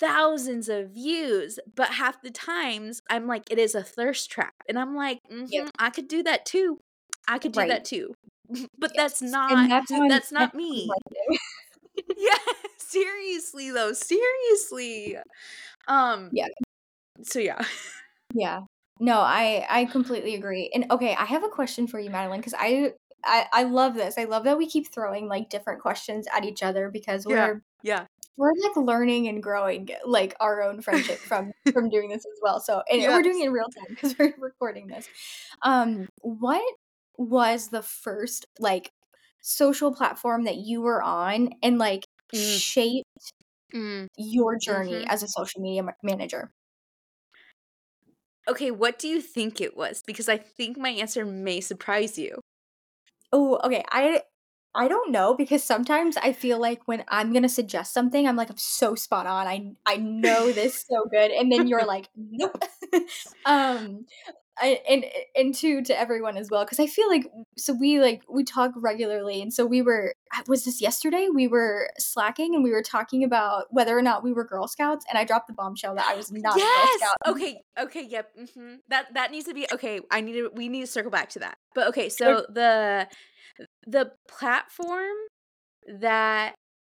thousands 0.00 0.68
of 0.68 0.90
views, 0.90 1.58
but 1.74 1.88
half 1.90 2.22
the 2.22 2.30
times, 2.30 3.00
I'm 3.10 3.26
like, 3.26 3.42
it 3.50 3.58
is 3.58 3.74
a 3.74 3.82
thirst 3.82 4.30
trap, 4.30 4.54
and 4.68 4.78
I'm 4.78 4.94
like. 4.94 5.18
"Mhm, 5.30 5.70
I 5.78 5.90
could 5.90 6.08
do 6.08 6.22
that 6.24 6.46
too. 6.46 6.78
I 7.28 7.38
could 7.38 7.52
do 7.52 7.60
Right. 7.60 7.68
that 7.68 7.84
too." 7.84 8.14
But 8.78 8.92
that's 8.96 9.20
Yes, 9.20 9.36
and 9.48 9.70
not 9.70 9.70
that's 9.70 9.90
that's 9.90 10.02
that's 10.08 10.32
not 10.32 10.54
me. 10.54 10.96
Yeah, 12.16 12.36
seriously, 12.78 13.70
though, 13.70 13.92
seriously. 13.92 15.16
Um, 15.88 16.32
Yeah. 16.32 16.48
so 17.24 17.38
yeah. 17.40 17.64
Yeah. 18.34 18.60
No, 19.00 19.20
I 19.20 19.66
I 19.68 19.84
completely 19.86 20.34
agree, 20.36 20.70
and 20.74 20.86
okay, 20.90 21.14
I 21.16 21.24
have 21.24 21.42
a 21.44 21.48
question 21.48 21.86
for 21.88 21.98
you, 21.98 22.10
Madeleine 22.10 22.40
because 22.40 22.54
I 22.58 22.92
I 23.24 23.48
I 23.52 23.62
love 23.64 23.94
this, 23.94 24.18
I 24.18 24.24
love 24.24 24.44
that 24.44 24.58
we 24.58 24.66
keep 24.68 24.92
throwing, 24.92 25.28
like, 25.28 25.50
different 25.50 25.82
questions 25.82 26.26
at 26.34 26.44
each 26.44 26.62
other 26.62 26.90
because 26.90 27.26
we're 27.26 27.62
yeah. 27.82 28.06
we're, 28.38 28.52
like, 28.62 28.76
learning 28.76 29.28
and 29.28 29.42
growing, 29.42 29.88
like, 30.06 30.34
our 30.40 30.62
own 30.62 30.82
friendship 30.82 31.22
from 31.26 31.52
from 31.72 31.90
doing 31.90 32.08
this 32.10 32.24
as 32.26 32.40
well, 32.42 32.60
so 32.60 32.82
and 32.90 33.12
we're 33.14 33.22
doing 33.22 33.40
it 33.42 33.46
in 33.46 33.52
real 33.52 33.68
time 33.70 33.96
'cause 33.96 34.14
we're 34.18 34.34
recording 34.38 34.88
this. 34.88 35.08
Um, 35.62 36.08
what 36.22 36.62
was 37.18 37.68
the 37.70 37.82
first, 37.82 38.46
like, 38.60 38.90
social 39.42 39.94
platform 39.94 40.44
that 40.44 40.56
you 40.58 40.82
were 40.82 41.02
on 41.02 41.50
and, 41.62 41.78
like, 41.78 42.06
Mm. 42.32 42.64
shaped 42.64 43.06
Mm. 43.72 44.06
your 44.16 44.56
journey 44.58 45.04
Mhm. 45.04 45.08
as 45.08 45.22
a 45.22 45.28
social 45.28 45.60
media 45.60 45.82
ma 45.82 45.92
manager? 46.02 46.52
Okay, 48.46 48.70
what 48.70 48.98
do 48.98 49.08
you 49.08 49.22
think 49.22 49.60
it 49.60 49.76
was? 49.76 50.02
Because 50.06 50.28
I 50.28 50.36
think 50.36 50.76
my 50.76 50.90
answer 50.90 51.24
may 51.24 51.60
surprise 51.60 52.18
you. 52.18 52.40
Oh, 53.34 53.58
okay. 53.64 53.82
I 53.90 54.22
I 54.76 54.86
don't 54.88 55.10
know 55.10 55.34
because 55.34 55.62
sometimes 55.64 56.16
I 56.16 56.32
feel 56.32 56.58
like 56.60 56.86
when 56.86 57.04
I'm 57.08 57.32
gonna 57.32 57.48
suggest 57.48 57.92
something, 57.92 58.28
I'm 58.28 58.36
like, 58.36 58.48
"I'm 58.50 58.56
so 58.56 58.94
spot 58.94 59.26
on. 59.26 59.46
I 59.48 59.72
I 59.86 59.96
know 59.96 60.52
this 60.52 60.84
so 60.88 61.06
good," 61.10 61.32
and 61.32 61.50
then 61.50 61.66
you're 61.66 61.84
like, 61.94 62.08
"Nope." 62.16 62.62
um, 63.44 64.06
I 64.58 64.80
and 64.88 65.04
and 65.34 65.54
to 65.56 65.82
to 65.82 65.98
everyone 65.98 66.36
as 66.36 66.48
well 66.50 66.64
because 66.64 66.78
I 66.78 66.86
feel 66.86 67.08
like 67.08 67.26
so 67.56 67.72
we 67.72 68.00
like 68.00 68.22
we 68.28 68.44
talk 68.44 68.72
regularly 68.76 69.42
and 69.42 69.52
so 69.52 69.66
we 69.66 69.82
were 69.82 70.14
uh, 70.36 70.42
was 70.46 70.64
this 70.64 70.80
yesterday 70.80 71.28
we 71.32 71.48
were 71.48 71.90
slacking 71.98 72.54
and 72.54 72.62
we 72.62 72.70
were 72.70 72.82
talking 72.82 73.24
about 73.24 73.66
whether 73.70 73.96
or 73.98 74.02
not 74.02 74.22
we 74.22 74.32
were 74.32 74.44
Girl 74.44 74.68
Scouts 74.68 75.04
and 75.08 75.18
I 75.18 75.24
dropped 75.24 75.48
the 75.48 75.54
bombshell 75.54 75.96
that 75.96 76.06
I 76.08 76.14
was 76.14 76.30
not 76.30 76.56
a 76.56 76.58
Girl 76.58 76.68
Yes! 76.68 77.00
Scout. 77.00 77.34
Okay, 77.34 77.60
okay, 77.78 78.06
yep, 78.08 78.30
mhm. 78.38 78.76
That 78.88 79.12
that 79.14 79.32
needs 79.32 79.46
to 79.46 79.54
be 79.54 79.66
okay, 79.72 80.00
I 80.10 80.20
need 80.20 80.34
to 80.34 80.50
we 80.54 80.68
need 80.68 80.82
to 80.82 80.86
circle 80.86 81.10
back 81.10 81.30
to 81.30 81.40
that. 81.40 81.58
But 81.74 81.88
okay, 81.88 82.08
so 82.08 82.46
the 82.48 83.08
the 83.86 84.12
platform 84.28 85.16
that 86.00 86.54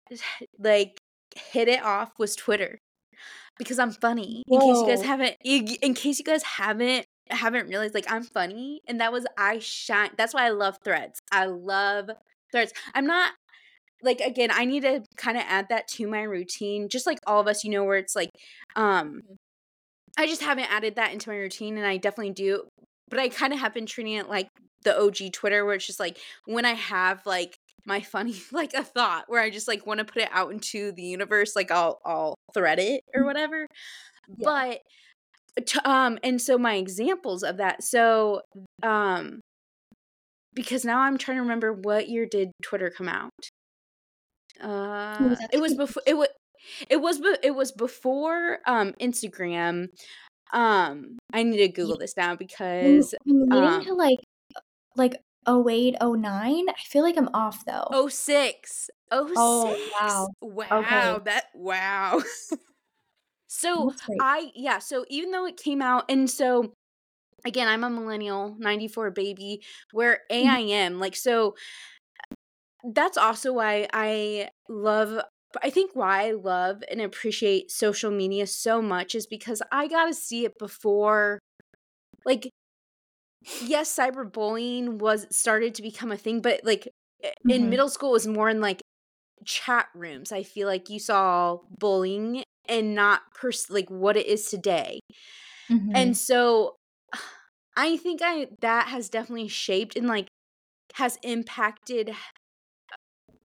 like 0.60 0.98
hit 1.36 1.68
it 1.68 1.84
off 1.84 2.12
was 2.18 2.36
Twitter 2.36 2.80
because 3.58 3.80
I'm 3.80 3.92
funny. 3.92 4.44
In 4.48 4.60
case 4.60 4.78
you 4.78 4.88
guys 4.88 5.02
haven't 5.04 5.36
in 5.44 5.94
case 5.94 6.20
you 6.20 6.26
guys 6.26 6.44
haven't 6.44 7.06
haven't 7.36 7.68
realized, 7.68 7.94
like, 7.96 8.12
I'm 8.12 8.24
funny, 8.24 8.82
and 8.88 9.00
that 9.02 9.12
was 9.12 9.26
I 9.38 9.60
shine 9.60 10.12
that's 10.18 10.34
why 10.34 10.46
I 10.46 10.50
love 10.50 10.78
Threads. 10.84 11.20
I 11.32 11.46
love 11.46 12.10
Threads. 12.52 12.74
I'm 12.96 13.06
not 13.08 13.34
like, 14.04 14.22
again, 14.22 14.52
I 14.54 14.66
need 14.66 14.82
to 14.84 15.04
kinda 15.18 15.42
add 15.42 15.70
that 15.70 15.88
to 15.90 16.08
my 16.08 16.24
routine, 16.24 16.90
just 16.90 17.08
like 17.08 17.20
all 17.28 17.42
of 17.42 17.48
us, 17.48 17.64
you 17.66 17.72
know, 17.72 17.84
where 17.86 17.98
it's 17.98 18.16
like, 18.16 18.32
um 18.76 19.22
Mhm. 19.22 19.40
I 20.18 20.28
just 20.28 20.42
haven't 20.42 20.72
added 20.72 20.96
that 20.96 21.14
into 21.14 21.30
my 21.30 21.36
routine, 21.38 21.78
and 21.78 21.86
I 21.88 21.98
definitely 21.98 22.34
do, 22.34 22.68
but 23.10 23.20
I 23.20 23.30
kinda 23.30 23.58
have 23.58 23.74
been 23.74 23.86
treating 23.86 24.14
it 24.14 24.28
like 24.30 24.50
the 24.84 24.98
OG 24.98 25.30
Twitter, 25.32 25.66
where 25.66 25.76
it's 25.76 25.86
just 25.88 26.00
like 26.00 26.18
when 26.46 26.66
I 26.66 26.74
have, 26.74 27.26
like, 27.26 27.58
my 27.86 28.02
funny 28.02 28.36
like, 28.52 28.74
a 28.74 28.84
thought 28.84 29.26
where 29.30 29.42
I 29.42 29.50
just, 29.50 29.68
like, 29.68 29.86
wanna 29.86 30.06
put 30.06 30.22
it 30.24 30.30
out 30.32 30.52
into 30.52 30.92
the 30.94 31.04
universe, 31.04 31.56
like, 31.56 31.72
I'll 31.72 32.00
I'll 32.06 32.36
thread 32.54 32.80
it 32.80 33.02
or 33.16 33.24
Mhm. 33.24 33.26
whatever. 33.26 33.68
Yeah. 34.38 34.48
But 34.48 34.82
um, 35.86 36.20
and 36.24 36.42
so 36.42 36.58
my 36.58 36.76
examples 36.76 37.44
of 37.44 37.58
that 37.58 37.84
so, 37.84 38.42
um 38.84 39.40
because 40.54 40.84
now 40.86 41.00
I'm 41.02 41.18
trying 41.18 41.38
to 41.38 41.42
remember 41.42 41.74
what 41.74 42.10
year 42.10 42.26
did 42.26 42.52
Twitter 42.64 42.90
come 42.90 43.08
out. 43.08 43.30
It 44.60 44.66
Uh, 44.66 45.30
was 45.30 45.40
it 45.52 45.60
was 45.62 45.72
actually 45.72 45.76
befo 45.76 46.00
it 46.06 46.14
wa 46.18 46.26
it 46.90 46.98
was 46.98 47.20
be 47.20 47.36
it 47.44 47.52
was 47.56 47.72
before, 47.72 48.60
um, 48.66 48.94
Instagram. 49.00 49.88
Um, 50.54 51.18
I 51.34 51.44
need 51.44 51.58
to. 51.58 51.68
Google 51.70 51.98
this 51.98 52.18
now 52.18 52.36
because, 52.36 53.14
I'm 53.28 53.52
um 53.52 53.86
to, 53.86 53.94
like 53.94 54.20
like, 54.96 55.16
'08, 55.48 55.96
'09? 56.02 56.70
I 56.70 56.74
feel 56.86 57.04
like 57.04 57.18
I'm 57.18 57.30
off, 57.34 57.66
though. 57.66 57.88
'06. 58.10 58.90
oh 59.12 59.32
Oh, 59.36 59.74
six. 59.74 59.92
wow. 60.02 60.28
Wow, 60.42 60.80
Okay. 60.80 61.20
that 61.26 61.46
wow. 61.56 62.22
So, 63.52 63.94
I 64.22 64.52
yeah, 64.56 64.80
so 64.80 65.06
even 65.10 65.32
though 65.32 65.46
it 65.48 65.58
came 65.58 65.82
out 65.82 66.06
and 66.10 66.30
so, 66.30 66.72
again, 67.46 67.68
I'm 67.68 67.84
a 67.84 67.90
millennial, 67.90 68.56
'94 68.60 69.12
baby, 69.12 69.62
where. 69.92 70.20
Mm-hmm. 70.32 70.56
AIM, 70.56 71.00
like, 71.00 71.16
so 71.16 71.56
that's 72.94 73.18
also 73.18 73.54
why 73.54 73.88
I 73.94 74.50
love 74.70 75.20
I 75.64 75.70
think 75.72 75.92
why 75.96 76.28
I 76.28 76.32
love 76.34 76.84
and 76.92 77.02
appreciate 77.02 77.72
social 77.72 78.12
media 78.12 78.46
so 78.48 78.82
much 78.82 79.16
is 79.16 79.26
because 79.28 79.62
I 79.72 79.88
got 79.88 80.06
to 80.06 80.14
see 80.14 80.46
it 80.46 80.58
before 80.60 81.40
like 82.26 82.50
yes, 83.62 83.96
cyberbullying 83.96 85.00
was 85.00 85.28
started 85.36 85.76
to 85.76 85.82
become 85.82 86.12
a 86.12 86.18
thing, 86.18 86.42
but, 86.42 86.62
like, 86.64 86.88
i 87.24 87.32
in 87.50 87.62
mm-hmm. 87.62 87.70
middle 87.70 87.90
school, 87.90 88.10
it 88.10 88.14
was 88.14 88.28
more 88.28 88.50
in, 88.50 88.62
like, 88.62 88.82
chat 89.46 89.88
rooms. 89.96 90.32
I 90.32 90.44
feel 90.44 90.68
like 90.68 90.90
you 90.90 91.00
saw 91.00 91.60
bullying 91.80 92.44
and 92.70 92.96
not 92.96 93.22
pers 93.36 93.70
like, 93.70 93.90
what 93.90 94.18
it 94.18 94.28
is 94.28 94.50
today. 94.50 95.00
And 95.96 96.16
Mhm. 96.16 96.18
so, 96.18 96.76
I 97.78 97.98
think 97.98 98.22
I 98.24 98.50
that 98.62 98.90
has 98.90 99.10
definitely 99.10 99.48
shaped 99.50 99.96
and, 99.98 100.08
like, 100.08 100.28
has 100.96 101.20
impacted 101.24 102.12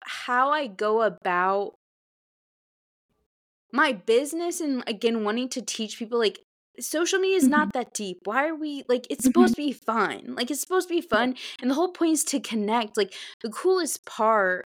how 0.05 0.51
I 0.51 0.67
go 0.69 1.03
about 1.03 1.75
my 3.73 3.93
business 3.93 4.61
and, 4.61 4.85
again, 4.87 5.25
wanting 5.25 5.49
to 5.51 5.63
teach 5.63 5.99
people, 5.99 6.19
like, 6.19 6.43
social 6.81 7.19
media 7.19 7.37
is 7.39 7.49
Mhm. 7.49 7.49
not 7.49 7.73
that 7.73 7.93
deep. 7.95 8.19
Why 8.25 8.49
are 8.49 8.55
we 8.55 8.83
like, 8.89 9.07
it's 9.11 9.25
supposed 9.25 9.55
to 9.57 9.63
be 9.63 9.73
fun. 9.73 10.35
Like, 10.35 10.51
it's 10.51 10.61
supposed 10.61 10.89
to 10.89 10.95
be 10.95 11.01
fun, 11.01 11.37
and 11.61 11.71
the 11.71 11.75
whole 11.75 11.93
point 11.93 12.13
is 12.13 12.25
to 12.25 12.41
connect. 12.41 12.97
Like, 12.97 13.15
the 13.43 13.51
coolest 13.51 14.05
part 14.07 14.65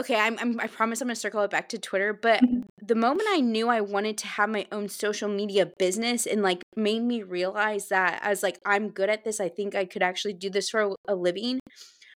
Okay, 0.00 0.16
I'm 0.16 0.38
I'm 0.38 0.58
I 0.60 0.66
promise 0.66 1.00
I'm 1.02 1.08
gonna 1.08 1.16
circle 1.16 1.42
it 1.42 1.50
back 1.50 1.68
to 1.70 1.78
Twitter, 1.78 2.14
but 2.14 2.42
Mhm. 2.42 2.70
the 2.80 2.94
moment 2.94 3.28
I 3.30 3.40
knew 3.40 3.68
I 3.68 3.82
wanted 3.82 4.16
to 4.18 4.26
have 4.26 4.48
my 4.48 4.66
own 4.72 4.88
social 4.88 5.28
media 5.28 5.66
business 5.78 6.26
and, 6.26 6.42
like, 6.42 6.62
made 6.76 7.02
me 7.02 7.22
realize 7.22 7.88
that 7.88 8.20
I 8.24 8.30
was 8.30 8.42
like, 8.42 8.58
"I'm 8.64 8.88
good 8.90 9.10
at 9.10 9.24
this, 9.24 9.40
I 9.40 9.50
think 9.50 9.74
I 9.74 9.84
could 9.84 10.02
actually 10.02 10.32
do 10.34 10.48
this 10.50 10.70
for 10.70 10.96
a 11.06 11.14
living," 11.14 11.60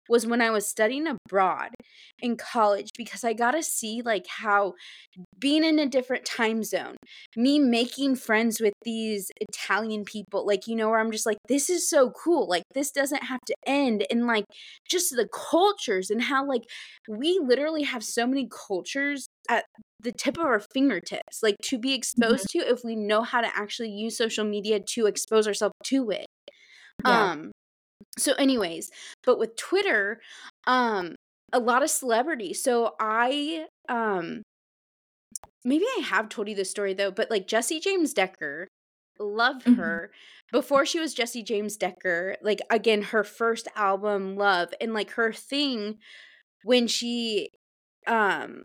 was 0.08 0.26
when 0.26 0.42
I 0.42 0.50
was 0.50 0.68
studying 0.68 1.06
abroad 1.08 1.73
in 2.20 2.36
college 2.36 2.90
because 2.96 3.24
I 3.24 3.32
got 3.34 3.52
to 3.52 3.62
see, 3.62 4.02
like, 4.02 4.26
how 4.28 4.74
being 5.38 5.64
in 5.64 5.78
a 5.78 5.88
different 5.88 6.24
time 6.24 6.62
zone, 6.64 6.96
me 7.36 7.58
making 7.58 8.16
friends 8.16 8.60
with 8.60 8.74
these 8.84 9.30
Italian 9.40 10.04
people, 10.04 10.46
like, 10.46 10.66
you 10.66 10.76
know, 10.76 10.90
where 10.90 10.98
I'm 11.00 11.10
just 11.12 11.26
like, 11.26 11.38
"This 11.48 11.70
is 11.70 11.88
so 11.88 12.10
cool." 12.10 12.48
Like, 12.48 12.64
this 12.74 12.90
doesn't 12.90 13.24
have 13.24 13.40
to 13.46 13.54
end, 13.66 14.06
and, 14.10 14.26
like, 14.26 14.44
just 14.88 15.10
the 15.16 15.28
cultures 15.28 16.10
and 16.10 16.22
how, 16.22 16.46
like, 16.46 16.62
we 17.08 17.38
literally 17.42 17.82
have 17.82 18.04
so 18.04 18.26
many 18.26 18.48
cultures 18.68 19.26
at 19.48 19.64
the 20.00 20.12
tip 20.12 20.36
of 20.38 20.44
our 20.44 20.60
fingertips, 20.74 21.42
like, 21.42 21.56
to 21.62 21.78
be 21.78 21.94
Mhm. 22.16 22.34
exposed 22.34 22.48
to 22.50 22.58
if 22.58 22.84
we 22.84 22.96
know 22.96 23.22
how 23.22 23.40
to 23.40 23.56
actually 23.56 23.90
use 23.90 24.16
social 24.16 24.44
media 24.44 24.80
to 24.80 25.06
expose 25.06 25.46
ourselves 25.48 25.74
to 25.84 26.10
it. 26.10 26.26
Yeah. 27.04 27.28
Um, 27.28 27.52
so 28.18 28.34
anyways, 28.34 28.90
but 29.24 29.38
with 29.38 29.56
Twitter, 29.56 30.20
um, 30.66 31.16
a 31.54 31.60
lot 31.60 31.82
of 31.84 31.90
celebrities 31.90 32.62
so 32.62 32.96
I, 33.00 33.66
um 33.88 34.42
maybe 35.64 35.84
I 35.98 36.00
have 36.02 36.28
told 36.28 36.48
you 36.48 36.54
this 36.54 36.70
story 36.70 36.94
though, 36.94 37.10
but, 37.10 37.30
like, 37.30 37.46
Jessie 37.46 37.80
James 37.80 38.12
Decker, 38.14 38.68
love 39.18 39.64
Mhm. 39.66 39.74
her. 39.76 40.10
Before 40.52 40.84
she 40.86 41.00
was 41.00 41.14
Jessie 41.14 41.42
James 41.42 41.76
Decker, 41.76 42.36
like, 42.42 42.60
again, 42.70 43.02
her 43.02 43.24
first 43.24 43.68
album, 43.76 44.36
Love, 44.36 44.74
and, 44.80 44.94
like, 44.94 45.10
her 45.12 45.32
thing 45.32 45.98
when 46.64 46.86
she, 46.88 47.50
um 48.06 48.64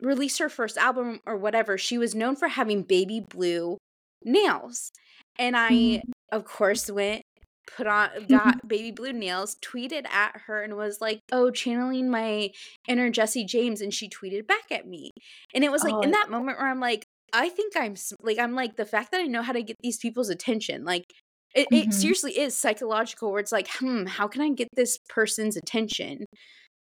released 0.00 0.38
her 0.38 0.48
first 0.48 0.76
album 0.76 1.20
or 1.26 1.36
whatever, 1.36 1.78
she 1.78 1.98
was 1.98 2.14
known 2.14 2.36
for 2.36 2.48
having 2.48 2.82
baby 2.82 3.20
blue 3.20 3.78
nails, 4.24 4.90
and 5.38 5.56
I, 5.56 6.02
Mhm. 6.02 6.12
of 6.32 6.44
course, 6.44 6.90
went, 6.90 7.22
put 7.66 7.86
on 7.86 8.26
got 8.28 8.56
baby 8.66 8.90
blue 8.92 9.12
nails, 9.12 9.56
tweeted 9.62 10.06
at 10.08 10.36
her, 10.46 10.62
and 10.62 10.76
was 10.76 11.00
like, 11.00 11.20
"Oh, 11.32 11.50
channeling 11.50 12.10
my 12.10 12.50
inner 12.88 13.10
Jessie 13.10 13.44
James," 13.44 13.80
and 13.80 13.92
she 13.94 14.08
tweeted 14.08 14.46
back 14.46 14.70
at 14.70 14.86
me, 14.86 15.10
and 15.54 15.64
it 15.64 15.70
was, 15.72 15.84
like, 15.84 15.96
Oh, 15.96 16.02
in 16.02 16.12
that 16.12 16.30
moment 16.30 16.58
where 16.58 16.68
I'm 16.68 16.80
like, 16.80 17.04
I 17.32 17.48
think 17.48 17.74
I'm 17.76 17.94
like, 18.22 18.38
I'm 18.38 18.54
like, 18.54 18.76
the 18.76 18.84
fact 18.86 19.10
that 19.12 19.20
I 19.20 19.24
know 19.26 19.42
how 19.42 19.52
to 19.52 19.62
get 19.62 19.76
these 19.82 19.98
people's 19.98 20.28
attention, 20.30 20.84
like, 20.84 21.04
it 21.54 21.68
it 21.72 21.92
Mhm. 21.92 21.92
seriously 21.94 22.38
is 22.38 22.56
psychological 22.56 23.30
where 23.32 23.40
it's 23.40 23.52
like, 23.52 23.68
"Hmm, 23.68 24.06
how 24.06 24.28
can 24.28 24.42
I 24.42 24.50
get 24.50 24.68
this 24.76 24.98
person's 25.08 25.56
attention?" 25.56 26.24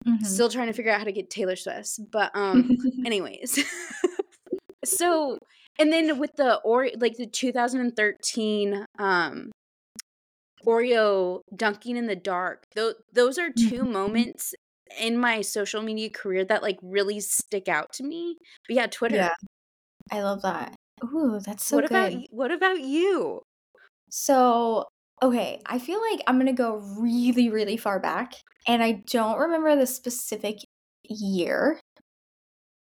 Mhm. 0.07 0.41
Still 0.41 0.49
trying 0.51 0.68
to 0.68 0.72
figure 0.74 0.93
out 0.93 0.99
how 1.01 1.05
to 1.05 1.12
get 1.12 1.31
Taylor 1.31 1.57
Swift's, 1.57 1.99
but, 2.12 2.35
um, 2.37 2.77
anyways. 3.07 3.59
So 4.85 5.39
and 5.79 5.93
then 5.93 6.18
with 6.18 6.33
the 6.37 6.57
or 6.62 6.89
like, 6.99 7.16
the 7.16 7.27
2013, 7.27 8.85
um 8.99 9.51
Oreo 10.67 11.43
dunking 11.55 11.97
in 11.97 12.07
the 12.07 12.17
dark, 12.17 12.67
tho 12.75 12.95
those 13.12 13.39
are 13.39 13.51
2 13.53 13.85
Mhm. 13.85 13.87
moments 13.87 14.55
in 15.01 15.19
my 15.19 15.41
social 15.43 15.83
media 15.83 16.11
career 16.11 16.45
that, 16.45 16.62
like, 16.62 16.79
really 16.83 17.21
stick 17.21 17.69
out 17.69 17.93
to 17.95 18.05
me. 18.05 18.39
But 18.69 18.77
yeah, 18.77 18.87
Twitter. 18.89 19.19
Yeah, 19.19 19.35
I 20.11 20.23
love 20.23 20.43
that. 20.43 20.77
Ooh, 21.05 21.41
that's 21.41 21.64
so 21.64 21.81
What 21.81 21.85
about 21.85 22.12
good. 22.12 22.12
y 22.12 22.27
what 22.31 22.51
about 22.53 22.81
you? 22.81 23.43
So, 24.11 24.87
okay, 25.23 25.62
I 25.67 25.79
feel 25.79 26.01
like 26.11 26.21
I'm 26.27 26.39
gonna 26.39 26.53
go 26.53 26.77
really, 26.77 27.49
really 27.51 27.77
far 27.77 27.99
back, 28.01 28.35
and 28.67 28.83
I 28.83 29.03
don't 29.11 29.39
remember 29.39 29.77
the 29.77 29.87
specific 29.87 30.59
year 31.05 31.81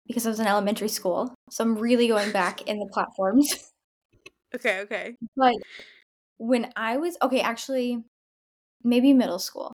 because 0.08 0.26
I 0.26 0.30
was 0.30 0.40
in 0.40 0.48
elementary 0.48 0.88
school, 0.90 1.34
so 1.50 1.64
I'm 1.64 1.78
really 1.78 2.08
going 2.08 2.32
back 2.32 2.62
in 2.64 2.80
the 2.80 2.90
platforms. 2.92 3.72
Okay, 4.54 4.80
okay. 4.82 5.18
But 5.36 5.56
when 6.42 6.72
I 6.76 6.98
was 6.98 7.18
okay, 7.22 7.42
actually, 7.42 8.04
maybe 8.84 9.14
middle 9.14 9.40
school. 9.40 9.74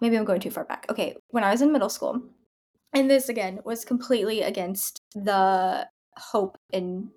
Maybe 0.00 0.16
I'm 0.16 0.24
going 0.24 0.40
too 0.40 0.50
far 0.50 0.64
back. 0.64 0.86
Okay, 0.90 1.16
when 1.30 1.44
I 1.44 1.50
was 1.50 1.62
in 1.62 1.72
middle 1.72 1.88
school, 1.90 2.22
and 2.94 3.10
this 3.10 3.28
again 3.28 3.60
was 3.64 3.84
completely 3.84 4.42
against 4.42 5.00
the 5.14 5.88
hope 6.16 6.56
and 6.72 7.10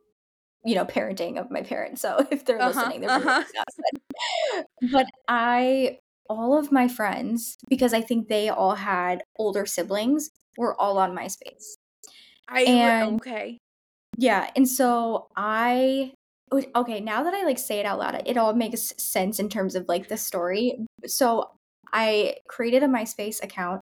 you 0.65 0.75
know, 0.75 0.85
parenting 0.85 1.37
of 1.39 1.49
my 1.51 1.61
parents, 1.61 2.01
so 2.01 2.25
if 2.31 2.45
they're 2.45 2.59
Uh-huh, 2.59 2.67
listening, 2.67 3.01
they're 3.01 3.09
uh-huh. 3.11 3.43
like, 4.53 4.65
But 4.91 5.07
I 5.27 5.99
all 6.29 6.57
of 6.57 6.71
my 6.71 6.87
friends, 6.87 7.57
because 7.69 7.93
I 7.93 8.01
think 8.01 8.27
they 8.27 8.49
all 8.49 8.75
had 8.75 9.23
older 9.37 9.65
siblings, 9.65 10.29
were 10.57 10.79
all 10.79 10.97
on 10.99 11.15
MySpace. 11.15 11.77
I 12.47 12.61
And 12.63 13.21
okay. 13.21 13.57
yeah, 14.17 14.49
and 14.55 14.67
so 14.67 15.27
I 15.35 16.13
okay, 16.75 16.99
now 16.99 17.23
that 17.23 17.33
I, 17.33 17.43
like, 17.43 17.59
say 17.59 17.79
it 17.79 17.85
out 17.85 17.99
loud, 17.99 18.21
it 18.25 18.37
all 18.37 18.53
makes 18.53 18.93
sense 18.97 19.39
in 19.39 19.49
terms 19.49 19.75
of, 19.75 19.87
like, 19.87 20.07
the 20.09 20.17
story. 20.17 20.77
So, 21.05 21.51
I 21.93 22.35
created 22.47 22.83
a 22.83 22.87
MySpace 22.87 23.43
account. 23.43 23.81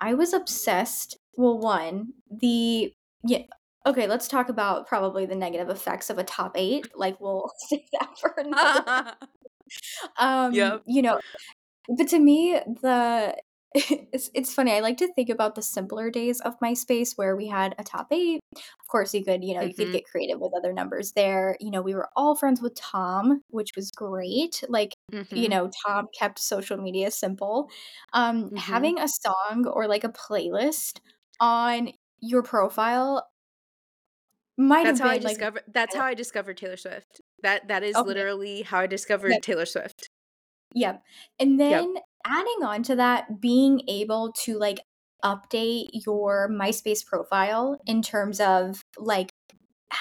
I 0.00 0.14
was 0.14 0.32
obsessed 0.32 1.16
well, 1.36 1.58
1, 1.58 2.12
the 2.40 2.92
yeah 3.24 3.42
okay, 3.86 4.06
let's 4.06 4.28
talk 4.28 4.48
about 4.50 4.86
probably 4.86 5.24
the 5.26 5.34
negative 5.34 5.70
effects 5.70 6.10
of 6.10 6.18
a 6.18 6.24
top 6.24 6.52
8, 6.56 6.88
like, 6.96 7.20
we'll 7.20 7.50
save 7.68 7.80
that 8.00 8.18
for 8.18 8.34
another 8.36 9.14
Um, 10.18 10.52
Yep. 10.54 10.82
you 10.86 11.02
know 11.02 11.20
but 11.88 12.08
to 12.08 12.18
me, 12.18 12.54
the 12.82 13.36
it's 14.12 14.30
it's 14.34 14.52
funny, 14.52 14.72
I 14.72 14.80
like 14.80 14.96
to 14.98 15.12
think 15.14 15.28
about 15.28 15.54
the 15.54 15.62
simpler 15.62 16.10
days 16.10 16.40
of 16.40 16.58
MySpace 16.58 17.16
where 17.16 17.36
we 17.36 17.46
had 17.46 17.74
a 17.78 17.84
top 17.84 18.08
8. 18.12 18.40
Of 18.52 18.88
course, 18.88 19.14
you 19.14 19.24
could, 19.24 19.44
you 19.44 19.54
know, 19.54 19.62
you 19.62 19.74
could 19.76 19.92
Mhm. 19.92 19.92
get 19.92 20.04
creative 20.10 20.40
with 20.40 20.52
other 20.56 20.72
numbers 20.72 21.12
there. 21.12 21.56
You 21.60 21.70
know, 21.70 21.80
we 21.80 21.94
were 21.94 22.08
all 22.16 22.34
friends 22.34 22.60
with 22.60 22.74
Tom, 22.74 23.42
which 23.50 23.70
was 23.76 23.90
great. 23.92 24.64
Like, 24.68 24.94
you 25.34 25.48
Mhm. 25.48 25.48
know, 25.48 25.70
Tom 25.86 26.08
kept 26.18 26.40
social 26.40 26.78
media 26.78 27.10
simple. 27.12 27.70
Um, 28.12 28.50
Mhm. 28.50 28.94
having 28.96 28.98
a 28.98 29.06
song 29.08 29.66
or, 29.68 29.86
like, 29.86 30.02
a 30.04 30.08
playlist 30.08 30.98
on 31.38 31.90
your 32.20 32.42
profile 32.42 33.30
might 34.58 34.84
That's 34.84 34.98
have 34.98 35.00
how 35.00 35.08
I 35.08 35.18
been, 35.18 35.22
like 35.22 35.40
discover 35.40 35.60
that's 35.68 35.94
how 35.94 36.04
I 36.04 36.14
discovered 36.14 36.56
Taylor 36.56 36.76
Swift. 36.76 37.20
That 37.42 37.68
that 37.68 37.82
is 37.82 38.00
Okay. 38.00 38.02
literally 38.02 38.62
how 38.62 38.80
I 38.80 38.86
Yep. 39.26 39.40
discovered 39.40 39.42
Taylor 39.42 39.66
Swift. 39.66 40.08
Yep, 40.74 41.02
and 41.40 41.58
Yep. 41.68 41.90
Adding 42.26 42.62
on 42.64 42.82
to 42.84 42.96
that, 42.96 43.40
being 43.40 43.82
able 43.88 44.32
to, 44.44 44.58
like, 44.58 44.80
update 45.24 45.88
your 46.06 46.48
MySpace 46.50 47.04
profile 47.06 47.78
in 47.86 48.02
terms 48.02 48.40
of, 48.40 48.84
like, 48.98 49.32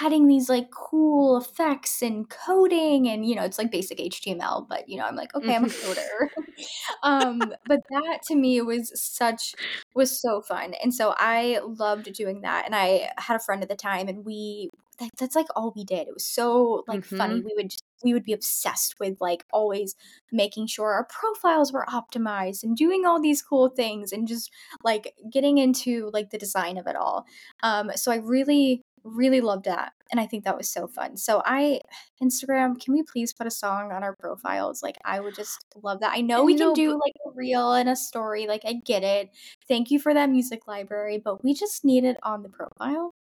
adding 0.01 0.27
these, 0.27 0.49
like, 0.49 0.69
cool 0.71 1.37
effects 1.37 2.01
and 2.03 2.29
coding 2.29 3.07
and, 3.09 3.25
you 3.27 3.35
know, 3.35 3.43
it's 3.43 3.57
like 3.57 3.71
basic 3.71 3.99
HTML, 3.99 4.65
but, 4.69 4.87
you 4.89 4.97
know, 4.97 5.05
I'm 5.05 5.15
like, 5.15 5.33
"Okay, 5.35 5.55
I'm 5.55 5.65
a 5.65 5.69
coder." 5.69 6.29
Um, 7.03 7.53
but 7.65 7.79
that 7.89 8.19
to 8.27 8.35
me 8.35 8.61
was 8.61 8.91
such 9.01 9.55
was 9.95 10.19
so 10.21 10.41
fun, 10.41 10.73
and 10.83 10.93
so 10.93 11.13
I 11.17 11.59
loved 11.63 12.11
doing 12.13 12.41
that, 12.41 12.65
and 12.65 12.75
I 12.75 13.11
had 13.17 13.35
a 13.37 13.39
friend 13.39 13.61
at 13.63 13.69
the 13.69 13.75
time, 13.75 14.07
and 14.07 14.25
we 14.25 14.69
that 14.99 15.11
that's, 15.17 15.35
like, 15.35 15.47
all 15.55 15.73
we 15.75 15.85
did. 15.85 16.07
It 16.07 16.13
was 16.13 16.25
so, 16.25 16.83
like, 16.87 17.05
funny. 17.05 17.41
Mhm. 17.41 17.45
We 17.45 17.53
would 17.55 17.69
just 17.71 17.83
we 18.03 18.13
would 18.13 18.23
be 18.23 18.33
obsessed 18.33 18.95
with, 18.99 19.17
like, 19.21 19.45
always 19.51 19.95
making 20.31 20.67
sure 20.67 20.91
our 20.93 21.05
profiles 21.05 21.71
were 21.73 21.85
optimized 21.89 22.63
and 22.63 22.75
doing 22.77 23.05
all 23.05 23.21
these 23.21 23.41
cool 23.41 23.69
things 23.69 24.11
and 24.11 24.27
just, 24.27 24.51
like, 24.83 25.13
getting 25.31 25.57
into, 25.57 26.09
like, 26.13 26.29
the 26.31 26.37
design 26.37 26.77
of 26.77 26.87
it 26.87 26.95
all. 26.95 27.25
Um, 27.63 27.91
so 27.95 28.11
I 28.11 28.17
really, 28.17 28.81
really 29.03 29.41
loved 29.41 29.65
that, 29.65 29.93
and 30.11 30.19
I 30.19 30.25
think 30.25 30.43
that 30.43 30.57
was 30.57 30.69
so 30.69 30.87
fun. 30.87 31.17
So 31.17 31.41
I 31.45 31.81
Instagram, 32.23 32.79
can 32.81 32.93
we 32.93 33.03
please 33.03 33.33
put 33.33 33.47
a 33.47 33.51
song 33.51 33.91
on 33.91 34.03
our 34.03 34.15
profiles? 34.15 34.83
Like, 34.83 34.97
I 35.05 35.19
would 35.19 35.35
just 35.35 35.65
love 35.83 36.01
that. 36.01 36.13
I 36.13 36.21
know 36.21 36.43
we 36.43 36.55
can 36.55 36.73
do, 36.73 36.91
like, 36.93 37.13
a 37.25 37.31
reel 37.35 37.73
and 37.73 37.89
a 37.89 37.95
story, 37.95 38.47
like, 38.47 38.61
I 38.65 38.73
get 38.73 39.03
it. 39.03 39.29
Thank 39.67 39.91
you 39.91 39.99
for 39.99 40.13
that 40.13 40.29
music 40.29 40.67
library, 40.67 41.17
but 41.23 41.43
we 41.43 41.53
just 41.53 41.83
need 41.85 42.03
it 42.03 42.17
on 42.23 42.43
the 42.43 42.49
profile. 42.49 43.13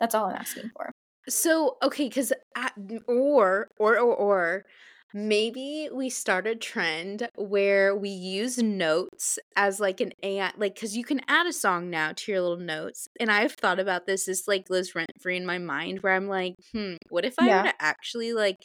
That's 0.00 0.14
all 0.14 0.26
I'm 0.26 0.36
asking 0.36 0.70
for. 0.76 0.92
So, 1.30 1.78
okay, 1.82 2.10
'cause 2.10 2.32
at 2.56 2.74
m 2.76 3.00
or 3.08 3.68
or 3.78 3.98
or 4.00 4.16
or 4.16 4.66
maybe 5.14 5.88
we 5.92 6.10
start 6.10 6.46
a 6.48 6.56
trend 6.56 7.28
where 7.36 7.96
we 7.96 8.10
use 8.10 8.58
notes 8.58 9.38
as, 9.56 9.80
like, 9.80 10.00
an 10.00 10.12
AI 10.24 10.52
like 10.58 10.74
because 10.74 10.96
you 10.96 11.04
can 11.04 11.20
add 11.28 11.46
a 11.48 11.52
song 11.52 11.88
now 11.90 12.12
to 12.14 12.32
your 12.32 12.40
little 12.42 12.58
notes, 12.58 13.08
and 13.20 13.30
I've 13.30 13.52
thought 13.54 13.80
about 13.80 14.06
this, 14.06 14.26
this, 14.26 14.48
like, 14.48 14.70
lives 14.70 14.94
rent 14.96 15.10
free 15.20 15.36
in 15.36 15.46
my 15.46 15.58
mind 15.58 16.00
where 16.02 16.14
I'm 16.14 16.28
like, 16.28 16.56
"Hmm, 16.72 16.96
what 17.10 17.24
if 17.24 17.38
I 17.38 17.52
were 17.52 17.62
Yeah. 17.62 17.70
to 17.70 17.74
actually, 17.82 18.32
like, 18.34 18.58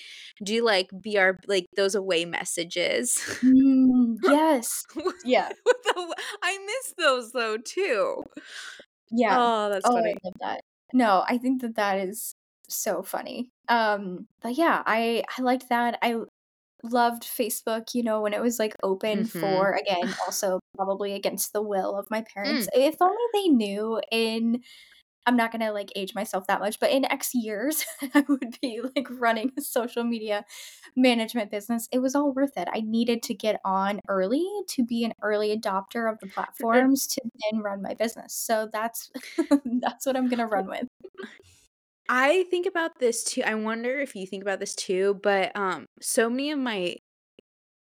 do, 0.43 0.63
like, 0.65 0.89
BR 0.91 1.39
like, 1.47 1.67
those 1.75 1.95
away 1.95 2.25
messages?" 2.25 3.19
Mm, 3.43 4.17
yes. 4.21 4.85
With 4.95 5.15
Yeah. 5.23 5.51
the 5.65 6.15
I 6.41 6.57
miss 6.65 6.93
those 6.97 7.31
though 7.31 7.57
too. 7.57 8.23
Yeah. 9.11 9.37
Oh, 9.37 9.69
that's 9.69 9.89
Oh, 9.89 10.03
I 10.03 10.13
funny. 10.13 10.19
love 10.23 10.33
that. 10.41 10.61
No, 10.93 11.23
I 11.27 11.37
think 11.39 11.61
that 11.61 11.75
that 11.75 11.99
is 11.99 12.35
so 12.69 13.03
funny. 13.03 13.49
Um, 13.69 14.27
but 14.41 14.55
yeah, 14.55 14.83
I 14.85 15.23
I 15.37 15.41
liked 15.41 15.69
that. 15.69 15.97
I 16.01 16.17
loved 16.83 17.23
Facebook, 17.23 17.95
you 17.95 18.03
know, 18.03 18.21
when 18.21 18.33
it 18.33 18.41
was, 18.41 18.59
like, 18.59 18.75
open 18.83 19.23
Mhm. 19.23 19.25
for 19.25 19.73
again, 19.73 20.15
also 20.27 20.59
probably 20.77 21.13
against 21.13 21.53
the 21.53 21.61
will 21.63 21.97
of 21.97 22.07
my 22.11 22.23
parents. 22.33 22.67
Mm. 22.67 22.71
If 22.73 22.97
only 23.01 23.17
they 23.33 23.49
knew 23.49 24.01
in 24.11 24.63
I'm 25.27 25.35
not 25.37 25.51
gonna, 25.51 25.71
like, 25.73 25.91
age 25.95 26.13
myself 26.15 26.45
that 26.47 26.59
much, 26.59 26.79
but 26.79 26.91
in 26.91 27.03
X 27.05 27.33
years, 27.33 27.83
I 28.13 28.23
would 28.29 28.57
be, 28.61 28.81
like, 28.95 29.07
running 29.09 29.51
a 29.57 29.61
social 29.61 30.03
media 30.03 30.45
management 30.95 31.49
business. 31.51 31.87
It 31.91 31.99
was 31.99 32.13
all 32.15 32.31
worth 32.33 32.57
it. 32.57 32.67
I 32.71 32.81
needed 32.81 33.23
to 33.23 33.33
get 33.33 33.59
on 33.65 34.01
early 34.07 34.45
to 34.69 34.85
be 34.85 35.03
an 35.03 35.13
early 35.23 35.55
adopter 35.57 36.11
of 36.11 36.19
the 36.19 36.27
platforms 36.27 37.07
to 37.07 37.21
then 37.51 37.61
run 37.61 37.81
my 37.81 37.95
business. 37.95 38.33
So 38.35 38.69
that's 38.71 39.11
that's 39.81 40.05
what 40.05 40.15
I'm 40.17 40.29
gonna 40.29 40.47
run 40.47 40.67
with. 40.67 40.87
I 42.07 42.43
think 42.49 42.65
about 42.67 42.99
this 42.99 43.23
too 43.23 43.41
I 43.45 43.55
wonder 43.55 43.99
if 43.99 44.15
you 44.15 44.27
think 44.27 44.43
about 44.43 44.59
this 44.59 44.75
too, 44.75 45.15
but, 45.23 45.55
um, 45.55 45.85
so 46.01 46.29
many 46.29 46.51
of 46.51 46.59
my 46.59 46.97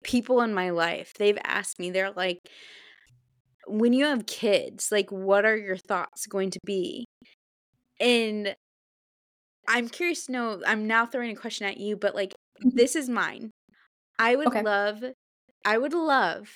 people 0.04 0.42
in 0.42 0.54
my 0.54 0.72
life, 0.72 1.14
they've 1.20 1.38
asked 1.46 1.80
me, 1.80 1.92
they're 1.92 2.12
like 2.12 2.40
"When 3.68 3.94
you 3.94 4.06
have 4.06 4.26
kids, 4.26 4.92
like, 4.92 5.12
what 5.12 5.46
are 5.46 5.56
your 5.58 5.78
thoughts 5.78 6.28
going 6.28 6.50
to 6.52 6.60
be?" 6.66 7.06
And 8.00 8.56
I'm 9.68 9.88
curious 9.90 10.26
to 10.26 10.32
know 10.32 10.62
I'm 10.66 10.88
now 10.88 11.06
throwing 11.06 11.32
a 11.32 11.36
question 11.40 11.68
at 11.68 11.78
you, 11.78 11.96
but, 11.96 12.16
like, 12.16 12.34
Mhm. 12.60 12.86
this 12.86 12.96
is 12.96 13.10
mine. 13.10 13.52
I 14.20 14.36
would 14.36 14.50
Okay. 14.50 14.64
love 14.64 15.04
I 15.66 15.78
would 15.78 15.94
love 15.94 16.50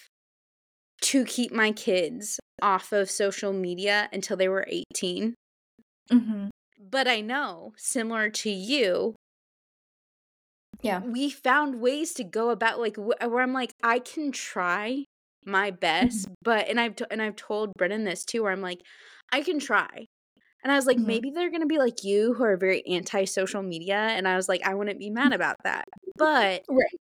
to 1.03 1.25
keep 1.25 1.51
my 1.53 1.71
kids 1.73 2.39
off 2.61 2.91
of 2.93 3.09
social 3.11 3.53
media 3.53 4.09
until 4.13 4.37
they 4.37 4.49
were 4.49 4.65
18. 4.69 5.35
Mhm. 6.11 6.49
But 6.89 7.07
I 7.07 7.19
know, 7.21 7.73
similar 7.77 8.29
to 8.29 8.49
you 8.49 9.15
Yeah. 10.81 11.03
we 11.11 11.29
found 11.29 11.81
ways 11.81 12.13
to 12.15 12.23
go 12.23 12.49
about, 12.49 12.79
like, 12.79 12.95
wh 12.95 13.09
where 13.29 13.39
I'm 13.41 13.53
like, 13.53 13.71
"I 13.83 13.99
can 13.99 14.31
try 14.31 15.05
my 15.45 15.71
Mhm. 16.01 16.25
best," 16.25 16.27
but 16.41 16.67
and 16.67 16.79
I've 16.79 16.95
to 16.97 17.11
and 17.11 17.21
I've 17.21 17.35
told 17.35 17.73
Brennan 17.77 18.03
this 18.03 18.25
too, 18.25 18.43
where 18.43 18.51
I'm 18.51 18.61
like, 18.61 18.81
"I 19.31 19.41
can 19.41 19.59
try." 19.59 20.05
And 20.63 20.71
I 20.71 20.75
was 20.77 20.87
like, 20.87 20.97
Mhm. 20.97 20.97
"Maybe 20.99 21.31
they're 21.31 21.51
gonna 21.51 21.65
be 21.67 21.79
like 21.79 22.03
you 22.05 22.33
who 22.35 22.43
are 22.45 22.57
very 22.57 22.85
anti-social 22.87 23.63
media," 23.63 23.97
and 23.97 24.27
I 24.27 24.35
was 24.37 24.49
like, 24.49 24.65
"I 24.67 24.75
wouldn't 24.75 24.99
be 24.99 25.09
mad 25.11 25.33
about 25.33 25.57
that." 25.65 25.85
But 26.17 26.65
Right. 26.69 26.99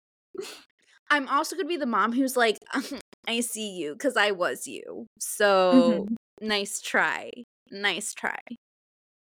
I'm 1.10 1.28
also 1.28 1.56
gonna 1.56 1.68
be 1.68 1.78
the 1.78 1.86
mom 1.86 2.14
who's 2.14 2.38
like, 2.38 2.60
"I 3.28 3.42
see 3.42 3.72
you 3.78 3.94
because 3.94 4.18
I 4.18 4.32
was 4.32 4.68
you. 4.68 5.08
So, 5.20 6.06
Mhm. 6.06 6.16
nice 6.42 6.82
try. 6.82 7.32
Nice 7.72 8.14
try." 8.14 8.38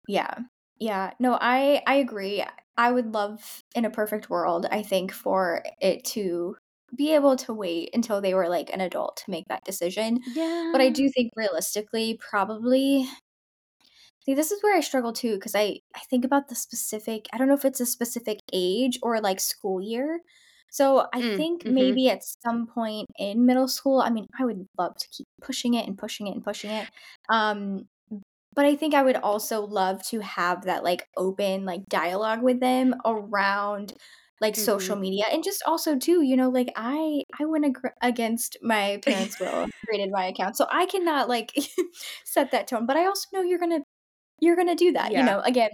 Yeah. 0.08 0.40
Yeah. 0.80 1.14
No, 1.20 1.38
I 1.40 1.84
I 1.88 1.96
agree. 1.96 2.44
I 2.78 2.92
would 2.92 3.14
love, 3.14 3.62
in 3.76 3.86
a 3.86 3.90
perfect 3.92 4.30
world, 4.30 4.66
I 4.72 4.82
think, 4.82 5.12
for 5.12 5.64
it 5.82 6.04
to 6.06 6.56
be 6.96 7.14
able 7.14 7.36
to 7.38 7.54
wait 7.54 7.90
until 7.94 8.22
they 8.22 8.34
were, 8.34 8.50
like, 8.50 8.74
an 8.74 8.82
adult 8.82 9.18
to 9.18 9.32
make 9.32 9.46
that 9.50 9.64
decision. 9.66 10.20
Yeah. 10.26 10.72
But 10.72 10.82
I 10.82 10.90
do 10.90 11.10
think 11.10 11.32
realistically, 11.36 12.18
probably 12.20 13.08
see, 14.26 14.36
this 14.36 14.52
is 14.52 14.62
where 14.62 14.76
I 14.78 14.82
struggle 14.82 15.14
too 15.14 15.36
because 15.36 15.56
I 15.56 15.80
I 15.96 16.00
think 16.10 16.24
about 16.26 16.48
the 16.48 16.56
specific 16.56 17.28
I 17.34 17.38
don't 17.38 17.48
know 17.48 17.56
if 17.56 17.66
it's 17.66 17.80
a 17.82 17.86
specific 17.86 18.40
age 18.54 19.00
or, 19.04 19.20
like, 19.22 19.40
school 19.40 19.82
year. 19.82 20.20
So, 20.74 21.08
I 21.14 21.22
Mm, 21.22 21.36
think 21.36 21.66
mhm. 21.66 21.68
maybe 21.70 22.10
at 22.10 22.24
some 22.24 22.66
point 22.68 23.08
in 23.18 23.46
middle 23.46 23.68
school, 23.68 24.00
I 24.02 24.10
mean, 24.10 24.28
I 24.40 24.46
would 24.46 24.68
love 24.78 24.96
to 24.98 25.08
keep 25.10 25.28
pushing 25.42 25.74
it 25.74 25.86
and 25.88 25.98
pushing 25.98 26.28
it 26.28 26.32
and 26.36 26.44
pushing 26.44 26.72
it. 26.72 26.88
Um, 27.30 27.90
but 28.62 28.68
I 28.68 28.76
think 28.76 28.94
I 28.94 29.02
would 29.04 29.16
also 29.18 29.62
love 29.66 30.04
to 30.10 30.20
have 30.22 30.64
that, 30.66 30.84
like, 30.84 31.10
open, 31.18 31.66
like, 31.66 31.86
dialogue 31.90 32.44
with 32.44 32.60
them 32.60 32.96
around, 33.06 33.94
like, 34.40 34.56
social 34.56 34.96
Mhm. 34.96 35.06
media, 35.06 35.26
and 35.32 35.44
just 35.44 35.64
also 35.66 35.98
too, 35.98 36.22
you 36.24 36.38
know, 36.38 36.50
like, 36.50 36.72
I 36.76 37.24
I 37.40 37.46
went 37.46 37.66
agr 37.66 37.92
against 38.02 38.58
my 38.62 39.00
parents' 39.04 39.40
will 39.40 39.64
and 39.64 39.72
created 39.88 40.12
my 40.12 40.26
account, 40.28 40.58
so 40.58 40.68
I 40.72 40.86
cannot, 40.88 41.30
like, 41.30 41.52
set 42.26 42.52
that 42.52 42.68
tone, 42.68 42.86
but 42.86 42.98
I 42.98 43.06
also 43.08 43.28
know 43.34 43.42
you're 43.42 43.60
gonna 43.60 43.82
you're 44.42 44.56
gonna 44.58 44.76
do 44.76 44.94
that, 44.94 45.16
you 45.16 45.24
Yeah. 45.24 45.26
know? 45.26 45.42
Again, 45.42 45.72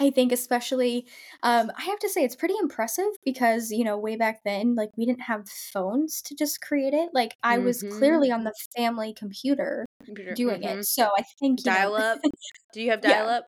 I 0.00 0.10
think 0.10 0.32
especially, 0.32 1.06
um 1.42 1.70
I 1.76 1.82
have 1.82 1.98
to 2.00 2.08
say 2.08 2.24
it's 2.24 2.36
pretty 2.36 2.54
impressive 2.60 3.06
because, 3.24 3.70
you 3.70 3.84
know, 3.84 3.98
way 3.98 4.16
back 4.16 4.40
then, 4.44 4.74
like, 4.74 4.90
we 4.96 5.06
didn't 5.06 5.22
have 5.22 5.48
phones 5.48 6.22
to 6.22 6.34
just 6.36 6.60
create 6.60 6.94
it, 6.94 7.10
like, 7.14 7.36
I 7.42 7.58
was 7.58 7.82
Mhm. 7.82 7.82
clearly 7.82 8.30
on 8.30 8.44
the 8.44 8.54
family 8.76 9.12
computer 9.14 9.86
Computer 10.04 10.36
doing 10.36 10.62
it, 10.64 10.78
mhm. 10.78 10.84
so 10.84 11.08
I 11.18 11.22
think, 11.40 11.64
you 11.64 11.72
know 11.72 11.90
Dial-up? 11.96 12.20
Do 12.72 12.82
you 12.82 12.90
have 12.90 13.00
Yeah. 13.02 13.20
dial-up? 13.20 13.46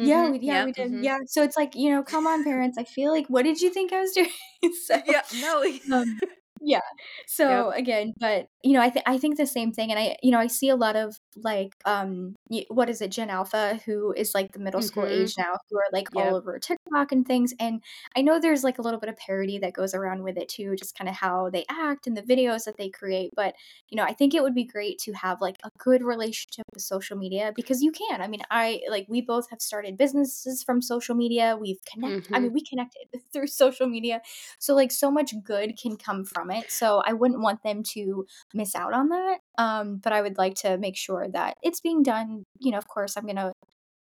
Yeah, 0.00 0.26
Mhm, 0.26 0.30
we 0.30 0.40
yeah, 0.40 0.58
yep, 0.58 0.64
we 0.64 0.72
did, 0.72 0.92
mhm. 0.92 1.02
yeah, 1.02 1.18
so 1.28 1.42
it's 1.44 1.56
like, 1.56 1.74
you 1.76 1.90
know, 1.90 2.02
come 2.04 2.26
on, 2.26 2.44
parents, 2.44 2.78
I 2.78 2.84
feel 2.84 3.12
like 3.12 3.26
what 3.28 3.44
did 3.44 3.60
you 3.62 3.70
think 3.70 3.92
I 3.92 4.00
was 4.00 4.12
doing? 4.12 4.30
So, 4.86 5.00
Yeah, 5.04 5.22
no 5.30 5.62
um 5.92 6.20
yeah, 6.60 6.80
so, 7.28 7.70
Yep. 7.70 7.72
again, 7.72 8.12
but, 8.20 8.46
you 8.62 8.72
know, 8.74 8.80
I 8.82 8.90
thi 8.90 9.00
I 9.06 9.18
think 9.18 9.36
the 9.38 9.46
same 9.46 9.72
thing, 9.72 9.90
and 9.90 9.98
I 9.98 10.16
you 10.22 10.30
know, 10.30 10.38
I 10.38 10.46
see 10.48 10.68
a 10.68 10.76
lot 10.76 10.96
of, 10.96 11.16
like, 11.36 11.74
um, 11.86 12.34
what 12.68 12.90
is 12.90 13.00
it, 13.00 13.10
Gen 13.10 13.30
Alpha, 13.30 13.80
who 13.86 14.12
is, 14.12 14.34
like, 14.34 14.52
the 14.52 14.58
middle 14.58 14.82
school 14.82 15.06
Mhm. 15.06 15.10
age 15.10 15.34
now, 15.38 15.54
who 15.70 15.78
are, 15.78 15.88
like, 15.92 16.08
all 16.14 16.34
over 16.34 16.58
TikTok 16.58 17.12
and 17.12 17.26
things, 17.26 17.54
and 17.58 17.82
I 18.16 18.22
know 18.22 18.38
there's, 18.40 18.64
like, 18.64 18.78
a 18.78 18.82
little 18.82 19.00
bit 19.00 19.08
of 19.08 19.16
parody 19.16 19.58
that 19.58 19.72
goes 19.72 19.94
around 19.94 20.22
with 20.24 20.36
it 20.36 20.48
too, 20.48 20.76
just 20.76 20.94
kinda 20.96 21.12
how 21.12 21.48
they 21.50 21.64
act 21.70 22.06
and 22.06 22.16
the 22.16 22.22
videos 22.22 22.64
that 22.64 22.76
they 22.76 22.90
create, 22.90 23.30
but, 23.34 23.54
you 23.88 23.96
know, 23.96 24.04
I 24.04 24.12
think 24.12 24.34
it 24.34 24.42
would 24.42 24.54
be 24.54 24.64
great 24.64 24.98
to 25.00 25.12
have, 25.12 25.40
like, 25.40 25.58
a 25.64 25.70
good 25.78 26.02
relationship 26.02 26.64
with 26.74 26.82
social 26.82 27.16
media 27.16 27.52
because 27.56 27.82
you 27.82 27.92
can, 27.92 28.20
I 28.22 28.28
mean, 28.28 28.40
I 28.50 28.82
like, 28.90 29.06
we 29.08 29.20
both 29.22 29.48
have 29.50 29.60
started 29.60 29.96
businesses 29.96 30.62
from 30.62 30.82
social 30.82 31.14
media, 31.14 31.56
we've 31.58 31.82
connected. 31.84 32.28
I 32.34 32.40
Mhm. 32.40 32.40
mean, 32.40 32.52
we 32.52 32.62
connected 32.64 33.08
through 33.32 33.46
social 33.48 33.86
media, 33.88 34.20
so, 34.58 34.74
like, 34.74 34.90
so 34.92 35.10
much 35.10 35.34
good 35.42 35.78
can 35.80 35.96
come 35.96 36.24
from 36.24 36.50
it, 36.50 36.70
so 36.70 37.02
I 37.06 37.12
wouldn't 37.12 37.40
want 37.40 37.62
them 37.62 37.82
to 37.94 38.26
miss 38.54 38.74
out 38.74 38.92
on 38.92 39.08
that, 39.10 39.38
um, 39.58 39.98
but 39.98 40.12
I 40.12 40.22
would 40.22 40.38
like 40.38 40.54
to 40.56 40.78
make 40.78 40.96
sure 40.96 41.28
that 41.28 41.56
it's 41.62 41.80
being 41.80 42.02
done, 42.02 42.44
you 42.58 42.70
know, 42.72 42.78
of 42.78 42.88
course, 42.88 43.16
I'm 43.16 43.26
gonna 43.26 43.52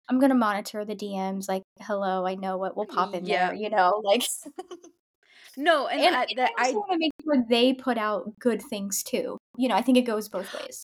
I'm 0.09 0.21
gonna 0.21 0.35
monitor 0.35 0.85
the 0.85 0.95
DMs, 0.97 1.49
like, 1.49 1.63
"Hello, 1.83 2.27
I 2.27 2.35
know 2.37 2.59
what 2.59 2.77
will 2.77 2.87
pop 2.87 3.15
in 3.15 3.27
there," 3.29 3.53
you 3.55 3.71
know, 3.71 4.03
like 4.05 4.23
No, 5.57 5.87
and 5.89 6.03
and 6.03 6.17
I 6.17 6.27
I 6.27 6.51
I 6.57 6.73
wanna 6.73 6.99
make 6.99 7.13
sure 7.23 7.45
they 7.49 7.75
put 7.75 7.99
out 7.99 8.39
good 8.41 8.61
things 8.63 9.03
too, 9.03 9.39
you 9.57 9.69
know, 9.69 9.75
I 9.77 9.83
think 9.83 9.99
it 9.99 10.03
goes 10.03 10.29
both 10.29 10.53
ways. 10.53 10.85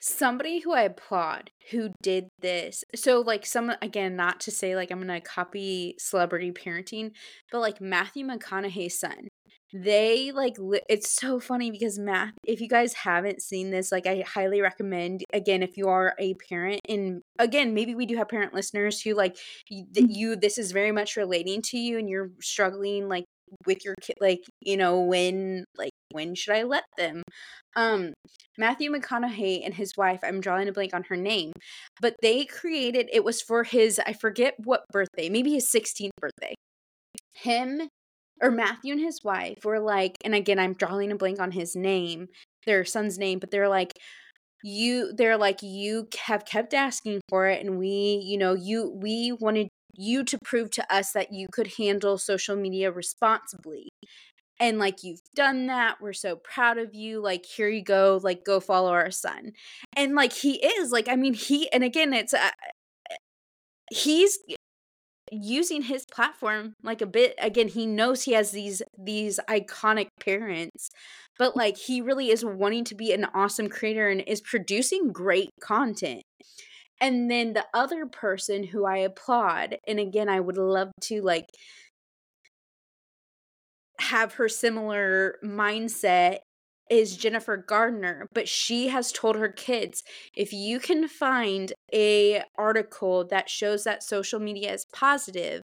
Somebody 0.00 0.58
who 0.60 0.72
I 0.72 0.82
applaud 0.82 1.50
who 1.70 1.90
did 2.02 2.28
this 2.40 2.84
so, 2.94 3.20
like, 3.20 3.46
some 3.46 3.72
again, 3.80 4.16
not 4.16 4.40
to 4.40 4.50
say, 4.50 4.76
like, 4.76 4.90
I'm 4.90 4.98
gonna 5.00 5.20
copy 5.20 5.94
celebrity 5.98 6.52
parenting, 6.52 7.12
but, 7.50 7.60
like, 7.60 7.80
Matthew 7.80 8.26
McConaughey's 8.26 8.98
son, 9.00 9.28
they, 9.74 10.32
like, 10.32 10.54
li 10.58 10.80
it's 10.88 11.10
so 11.10 11.40
funny 11.40 11.70
because 11.72 11.98
Math 11.98 12.32
if 12.46 12.60
you 12.62 12.68
guys 12.68 12.94
haven't 12.94 13.42
seen 13.42 13.70
this, 13.72 13.92
like, 13.92 14.06
I 14.06 14.24
highly 14.26 14.62
recommend, 14.62 15.24
again, 15.34 15.62
if 15.64 15.76
you 15.78 15.88
are 15.88 16.14
a 16.20 16.34
parent 16.48 16.80
and, 16.88 17.22
again, 17.40 17.74
maybe 17.74 17.94
we 17.96 18.06
do 18.06 18.16
have 18.16 18.28
parent 18.30 18.54
listeners 18.54 19.02
who, 19.02 19.14
like, 19.14 19.36
y 19.70 19.82
that 19.92 20.04
Mhm. 20.04 20.16
you 20.16 20.36
this 20.36 20.58
is 20.58 20.72
very 20.72 20.92
much 20.92 21.16
relating 21.16 21.62
to 21.64 21.78
you 21.78 21.98
and 21.98 22.08
you're 22.10 22.30
struggling, 22.42 23.08
like, 23.08 23.24
with 23.66 23.84
your 23.84 23.94
kid 24.02 24.16
like, 24.20 24.40
you 24.60 24.76
know, 24.76 25.00
when 25.02 25.64
like, 25.78 25.92
when 26.12 26.34
should 26.36 26.54
I 26.56 26.64
let 26.64 26.84
them? 26.98 27.22
Um, 27.76 28.14
Matthew 28.58 28.90
McConaughey 28.92 29.62
and 29.64 29.74
his 29.74 29.92
wife, 29.96 30.20
I'm 30.24 30.40
drawing 30.40 30.68
a 30.68 30.72
blank 30.72 30.94
on 30.94 31.04
her 31.04 31.16
name, 31.16 31.52
but 32.00 32.16
they 32.22 32.44
created 32.46 33.08
it 33.12 33.24
was 33.24 33.42
for 33.42 33.64
his 33.64 34.00
I 34.06 34.12
forget 34.14 34.54
what 34.64 34.84
birthday, 34.92 35.28
maybe 35.28 35.52
his 35.54 35.68
16th 35.70 36.12
birthday. 36.20 36.54
Him 37.34 37.82
or 38.42 38.50
Matthew 38.50 38.92
and 38.92 39.00
his 39.00 39.22
wife 39.24 39.58
were 39.64 39.80
like 39.80 40.16
and 40.24 40.34
again, 40.34 40.58
I'm 40.58 40.74
drawing 40.74 41.12
a 41.12 41.16
blank 41.16 41.40
on 41.40 41.52
his 41.52 41.76
name, 41.76 42.28
their 42.66 42.84
son's 42.84 43.18
name, 43.18 43.38
but 43.38 43.50
they're 43.50 43.68
like, 43.68 43.92
"You" 44.64 45.12
they're 45.16 45.36
like, 45.38 45.58
"You 45.62 46.08
have 46.26 46.44
kept 46.46 46.74
asking 46.74 47.20
for 47.30 47.48
it, 47.48 47.64
and 47.64 47.78
we, 47.78 48.22
you 48.24 48.38
know, 48.38 48.54
you 48.54 48.90
we 48.90 49.32
wanted 49.40 49.68
you 49.96 50.24
to 50.24 50.38
prove 50.44 50.70
to 50.72 50.94
us 50.94 51.12
that 51.12 51.32
you 51.32 51.48
could 51.52 51.74
handle 51.78 52.18
social 52.18 52.56
media 52.56 52.90
responsibly, 52.92 53.88
and, 54.60 54.78
like, 54.78 55.04
you've 55.04 55.20
done 55.36 55.66
that, 55.68 56.00
we're 56.02 56.12
so 56.14 56.36
proud 56.36 56.78
of 56.78 56.94
you, 56.94 57.20
like, 57.22 57.44
here 57.46 57.68
you 57.68 57.82
go, 57.84 58.20
like, 58.22 58.44
go 58.44 58.60
follow 58.60 58.90
our 58.92 59.10
son." 59.12 59.52
And, 59.96 60.14
like, 60.16 60.32
he 60.34 60.64
is, 60.64 60.92
like, 60.92 61.08
I 61.08 61.16
mean, 61.16 61.34
he 61.34 61.70
and 61.72 61.84
again, 61.84 62.12
it's, 62.14 62.34
uh, 62.34 62.50
he's 63.92 64.38
using 65.32 65.82
his 65.82 66.04
platform, 66.06 66.74
like, 66.82 67.02
a 67.02 67.06
bit 67.06 67.34
again, 67.40 67.68
he 67.68 67.86
knows 67.86 68.22
he 68.22 68.32
has 68.32 68.50
these 68.52 68.82
these 68.98 69.40
iconic 69.48 70.08
parents, 70.20 70.90
but, 71.38 71.52
mm. 71.54 71.56
like, 71.56 71.76
he 71.76 72.00
really 72.00 72.30
is 72.30 72.44
wanting 72.44 72.84
to 72.84 72.94
be 72.94 73.12
an 73.12 73.26
awesome 73.34 73.68
creator 73.68 74.08
and 74.08 74.22
is 74.26 74.40
producing 74.40 75.12
great 75.12 75.50
content. 75.60 76.22
And 77.00 77.30
then 77.30 77.52
the 77.54 77.66
other 77.74 78.06
person 78.06 78.64
who 78.64 78.84
I 78.86 78.98
applaud, 78.98 79.78
and 79.86 79.98
again, 80.00 80.28
I 80.28 80.40
would 80.40 80.56
love 80.58 80.90
to, 81.02 81.22
like 81.22 81.46
have 84.00 84.34
her 84.34 84.48
similar 84.48 85.36
mindset 85.44 86.38
is 86.90 87.16
Jennifer 87.16 87.56
Gardner, 87.56 88.26
but 88.34 88.48
she 88.48 88.88
has 88.88 89.12
told 89.12 89.36
her 89.36 89.48
kids, 89.48 90.02
"If 90.36 90.52
you 90.52 90.80
can 90.80 91.08
find 91.08 91.72
a 91.92 92.42
article 92.58 93.24
that 93.28 93.48
shows 93.50 93.84
that 93.84 94.02
social 94.02 94.40
media 94.40 94.72
is 94.74 94.86
positive, 94.94 95.62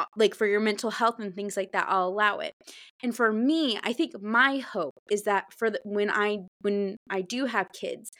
uh, 0.00 0.06
like, 0.16 0.34
for 0.34 0.46
your 0.46 0.60
mental 0.60 0.90
health 0.92 1.16
and 1.20 1.34
things 1.34 1.56
like 1.56 1.72
that, 1.72 1.86
I'll 1.88 2.08
allow 2.08 2.38
it." 2.40 2.54
And 3.02 3.16
for 3.16 3.32
me, 3.32 3.78
I 3.84 3.92
think 3.94 4.20
my 4.22 4.58
hope 4.58 4.94
is 5.10 5.24
that 5.24 5.46
for 5.58 5.70
the 5.70 5.80
when 5.84 6.10
I 6.10 6.40
when 6.62 6.96
I 7.10 7.22
do 7.22 7.46
have 7.46 7.72
kids, 7.72 8.10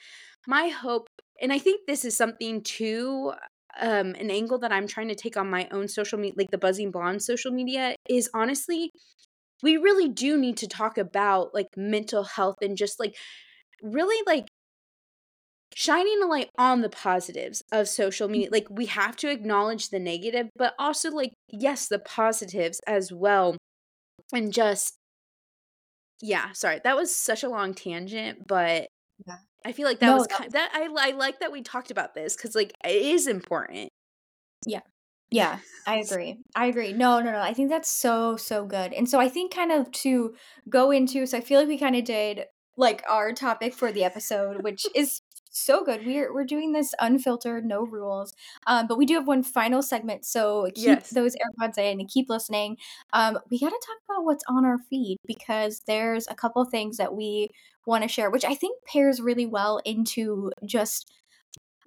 my 0.48 0.68
hope 0.68 1.08
and 1.42 1.52
I 1.52 1.58
think 1.60 1.82
this 1.88 2.04
is 2.04 2.16
something 2.16 2.62
too, 2.62 3.32
um, 3.80 4.14
an 4.16 4.30
angle 4.30 4.58
that 4.60 4.72
I'm 4.72 4.86
trying 4.88 5.08
to 5.08 5.14
take 5.16 5.36
on 5.38 5.50
my 5.50 5.68
own 5.72 5.88
social 5.88 6.18
media 6.18 6.34
like, 6.38 6.50
the 6.52 6.58
Buzzing 6.58 6.90
Blonde 6.92 7.22
social 7.22 7.52
media, 7.52 7.96
is 8.10 8.30
honestly, 8.34 8.90
we 9.62 9.76
really 9.76 10.08
do 10.08 10.38
need 10.38 10.56
to 10.58 10.68
talk 10.68 10.98
about, 10.98 11.54
like, 11.54 11.68
mental 11.76 12.24
health 12.24 12.56
and 12.62 12.76
just, 12.76 13.00
like, 13.00 13.16
really, 13.82 14.22
like 14.26 14.48
shining 15.74 16.22
a 16.22 16.26
light 16.26 16.50
on 16.58 16.80
the 16.80 16.88
positives 16.88 17.62
of 17.72 17.88
social 17.88 18.26
media, 18.28 18.48
Mhm. 18.48 18.50
like, 18.50 18.66
we 18.70 18.86
have 18.86 19.16
to 19.16 19.30
acknowledge 19.30 19.90
the 19.90 19.98
negative, 19.98 20.48
but 20.56 20.74
also, 20.78 21.10
like, 21.10 21.32
yes, 21.48 21.88
the 21.88 21.98
positives 21.98 22.80
as 22.86 23.12
well, 23.12 23.56
and 24.32 24.52
just 24.52 24.96
Yeah, 26.20 26.52
sorry, 26.52 26.80
that 26.82 26.96
was 26.96 27.14
such 27.14 27.42
a 27.44 27.48
long 27.48 27.74
tangent, 27.74 28.46
but 28.46 28.88
Yeah. 29.26 29.38
I 29.64 29.72
feel 29.72 29.86
like 29.86 30.00
that 30.00 30.12
No, 30.12 30.14
was 30.14 30.26
that 30.28 30.42
ki 30.42 30.48
that 30.50 30.70
I 30.74 30.88
I 31.08 31.10
like 31.12 31.40
that 31.40 31.52
we 31.52 31.62
talked 31.62 31.90
about 31.90 32.14
this 32.14 32.36
cuz 32.36 32.54
like, 32.54 32.72
it 32.84 32.94
is 33.02 33.26
important. 33.26 33.90
Yeah. 34.66 34.82
Yeah, 35.30 35.60
I 35.86 35.98
agree, 35.98 36.38
I 36.54 36.66
agree. 36.66 36.92
No, 36.92 37.20
no, 37.20 37.32
no, 37.32 37.40
I 37.40 37.52
think 37.52 37.68
that's 37.70 37.88
so, 37.90 38.36
so 38.36 38.64
good, 38.66 38.92
and 38.92 39.08
so 39.08 39.20
I 39.20 39.28
think 39.28 39.52
kind 39.54 39.72
of 39.72 39.90
to 39.92 40.34
go 40.68 40.90
into 40.90 41.26
so 41.26 41.38
I 41.38 41.40
feel 41.40 41.60
like 41.60 41.68
we 41.68 41.78
kinda 41.78 42.02
did, 42.02 42.46
like, 42.76 43.02
our 43.08 43.32
topic 43.32 43.74
for 43.74 43.92
the 43.92 44.04
episode, 44.04 44.62
which 44.62 44.88
is 44.94 45.20
so 45.50 45.84
good. 45.84 46.04
We're 46.06 46.32
we're 46.32 46.44
doing 46.44 46.72
this 46.72 46.94
unfiltered, 47.00 47.64
no 47.66 47.82
rules, 47.84 48.32
um, 48.66 48.86
but 48.86 48.96
we 48.98 49.04
do 49.06 49.14
have 49.14 49.26
one 49.26 49.42
final 49.42 49.82
segment, 49.82 50.24
so 50.24 50.70
keep 50.74 51.02
Yes. 51.02 51.12
those 51.12 51.34
AirPods 51.36 51.78
in 51.78 52.00
and 52.00 52.08
keep 52.08 52.28
listening. 52.30 52.76
Um, 53.12 53.38
we 53.50 53.58
gotta 53.58 53.80
talk 53.86 53.98
about 54.08 54.24
what's 54.24 54.44
on 54.48 54.64
our 54.64 54.78
feed 54.78 55.18
because 55.26 55.80
there's 55.86 56.26
a 56.28 56.34
couple 56.34 56.64
things 56.64 56.96
that 56.98 57.14
we 57.14 57.48
wanna 57.86 58.08
share, 58.08 58.30
which 58.30 58.44
I 58.44 58.54
think 58.54 58.82
pairs 58.84 59.20
really 59.20 59.46
well 59.46 59.80
into 59.84 60.52
just 60.64 61.10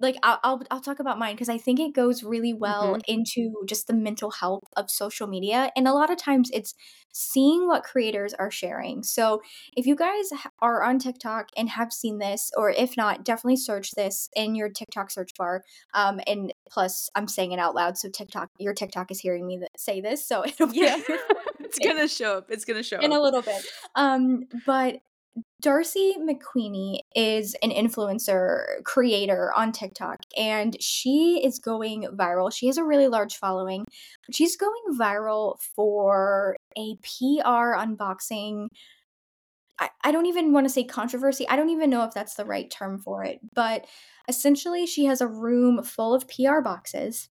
like, 0.02 0.16
I'll 0.22 0.38
I'll 0.44 0.62
I'll 0.70 0.80
talk 0.80 0.98
about 1.00 1.18
mine 1.18 1.34
because 1.34 1.48
I 1.48 1.58
think 1.58 1.80
it 1.80 1.94
goes 1.94 2.22
really 2.22 2.52
well 2.52 2.96
Mhm. 2.96 3.02
into 3.08 3.54
just 3.66 3.86
the 3.86 3.94
mental 3.94 4.30
health 4.30 4.64
of 4.76 4.90
social 4.90 5.26
media, 5.26 5.70
and 5.76 5.88
a 5.88 5.92
lot 5.94 6.10
of 6.10 6.18
times 6.18 6.50
it's 6.52 6.74
seeing 7.12 7.66
what 7.66 7.84
creators 7.84 8.34
are 8.34 8.50
sharing. 8.50 9.02
So, 9.02 9.40
if 9.76 9.86
you 9.86 9.94
guys 9.96 10.30
are 10.60 10.82
on 10.82 10.98
TikTok 10.98 11.48
and 11.56 11.68
have 11.70 11.92
seen 11.92 12.18
this, 12.18 12.50
or 12.56 12.70
if 12.70 12.96
not, 12.96 13.24
definitely 13.24 13.56
search 13.56 13.94
this 13.94 14.28
in 14.34 14.54
your 14.54 14.68
TikTok 14.70 15.10
search 15.10 15.30
bar, 15.38 15.62
um, 15.94 16.20
and 16.26 16.52
plus, 16.70 17.08
I'm 17.14 17.28
saying 17.28 17.52
it 17.52 17.58
out 17.58 17.74
loud, 17.74 17.98
so 17.98 18.08
TikTok 18.10 18.50
your 18.58 18.74
TikTok 18.74 19.10
is 19.10 19.20
hearing 19.20 19.46
me 19.46 19.60
say 19.76 20.00
this, 20.00 20.26
so 20.26 20.44
it'll 20.46 20.68
be 20.68 20.74
Yeah, 20.78 20.88
on 20.88 21.02
your 21.08 21.18
For 21.18 21.42
You 21.58 21.64
it's 21.64 21.78
gonna 21.78 22.08
show 22.08 22.38
up, 22.38 22.50
it's 22.50 22.64
gonna 22.64 22.82
show 22.82 22.98
up 22.98 23.04
in 23.04 23.12
a 23.12 23.20
little 23.20 23.42
bit. 23.42 23.66
Um, 23.94 24.44
but 24.64 24.96
Darcy 25.60 26.14
McQueeney 26.18 27.00
is 27.14 27.54
an 27.62 27.70
influencer 27.70 28.82
creator 28.84 29.52
on 29.56 29.70
TikTok, 29.72 30.18
and 30.36 30.76
she 30.80 31.40
is 31.44 31.58
going 31.58 32.02
viral. 32.14 32.52
She 32.52 32.66
has 32.66 32.76
a 32.78 32.84
really 32.84 33.08
large 33.08 33.36
following, 33.36 33.84
she's 34.32 34.56
going 34.56 34.82
viral 34.98 35.56
for 35.76 36.56
a 36.76 36.96
PR 37.02 37.76
unboxing. 37.76 38.66
I 39.78 39.90
I 40.04 40.12
don't 40.12 40.26
even 40.26 40.52
wanna 40.52 40.68
say 40.68 40.84
controversy, 40.84 41.48
I 41.48 41.56
don't 41.56 41.70
even 41.70 41.90
know 41.90 42.04
if 42.04 42.12
that's 42.14 42.34
the 42.34 42.44
right 42.44 42.70
term 42.70 42.98
for 42.98 43.24
it, 43.24 43.38
but 43.54 43.86
essentially, 44.28 44.86
she 44.86 45.04
has 45.06 45.20
a 45.20 45.28
room 45.28 45.82
full 45.82 46.14
of 46.14 46.28
PR 46.28 46.60
boxes 46.60 47.28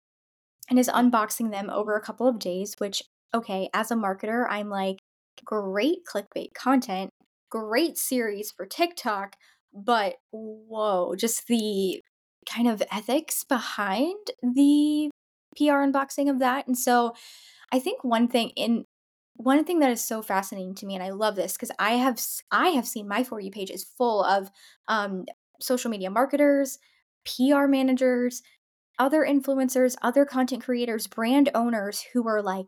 and 0.71 0.79
is 0.79 0.89
unboxing 0.89 1.51
them 1.53 1.71
over 1.71 1.97
a 1.97 2.03
couple 2.03 2.29
of 2.29 2.39
days, 2.39 2.75
which, 2.79 3.03
okay, 3.35 3.71
as 3.75 3.91
a 3.91 3.97
marketer, 3.97 4.47
I'm 4.51 4.69
like, 4.71 4.99
"Great 5.45 6.01
clickbait 6.07 6.55
content, 6.55 7.11
great 7.51 7.99
series 7.99 8.51
for 8.53 8.67
TikTok," 8.67 9.37
but 9.75 10.17
whoa, 10.33 11.15
just 11.17 11.47
the 11.49 12.03
kind 12.51 12.69
of 12.69 12.83
ethics 12.93 13.45
behind 13.45 14.17
the 14.43 15.11
PR 15.57 15.85
unboxing 15.87 16.31
of 16.31 16.39
that, 16.41 16.67
and 16.69 16.79
so, 16.79 17.15
I 17.73 17.79
think 17.81 18.05
one 18.05 18.29
thing 18.29 18.51
in 18.57 18.85
one 19.37 19.65
thing 19.65 19.81
that 19.81 19.93
is 19.93 20.03
so 20.05 20.23
fascinating 20.23 20.75
to 20.77 20.87
me, 20.87 20.95
and 20.97 21.05
I 21.05 21.11
love 21.11 21.37
this 21.37 21.57
cuz 21.59 21.71
I 21.81 21.93
have 21.95 22.21
I 22.53 22.71
have 22.71 22.87
seen 22.89 23.09
my 23.09 23.25
For 23.25 23.41
You 23.41 23.51
page 23.53 23.71
is 23.73 23.85
full 23.85 24.25
of, 24.25 24.51
um, 24.89 25.25
social 25.61 25.91
media 25.91 26.11
marketers, 26.11 26.79
PR 27.27 27.69
managers 27.69 28.43
other 29.01 29.23
influencers, 29.27 29.97
other 30.03 30.25
content 30.27 30.65
creators, 30.65 31.07
brand 31.09 31.51
owners 31.55 32.03
who 32.15 32.29
are 32.29 32.43
like, 32.43 32.67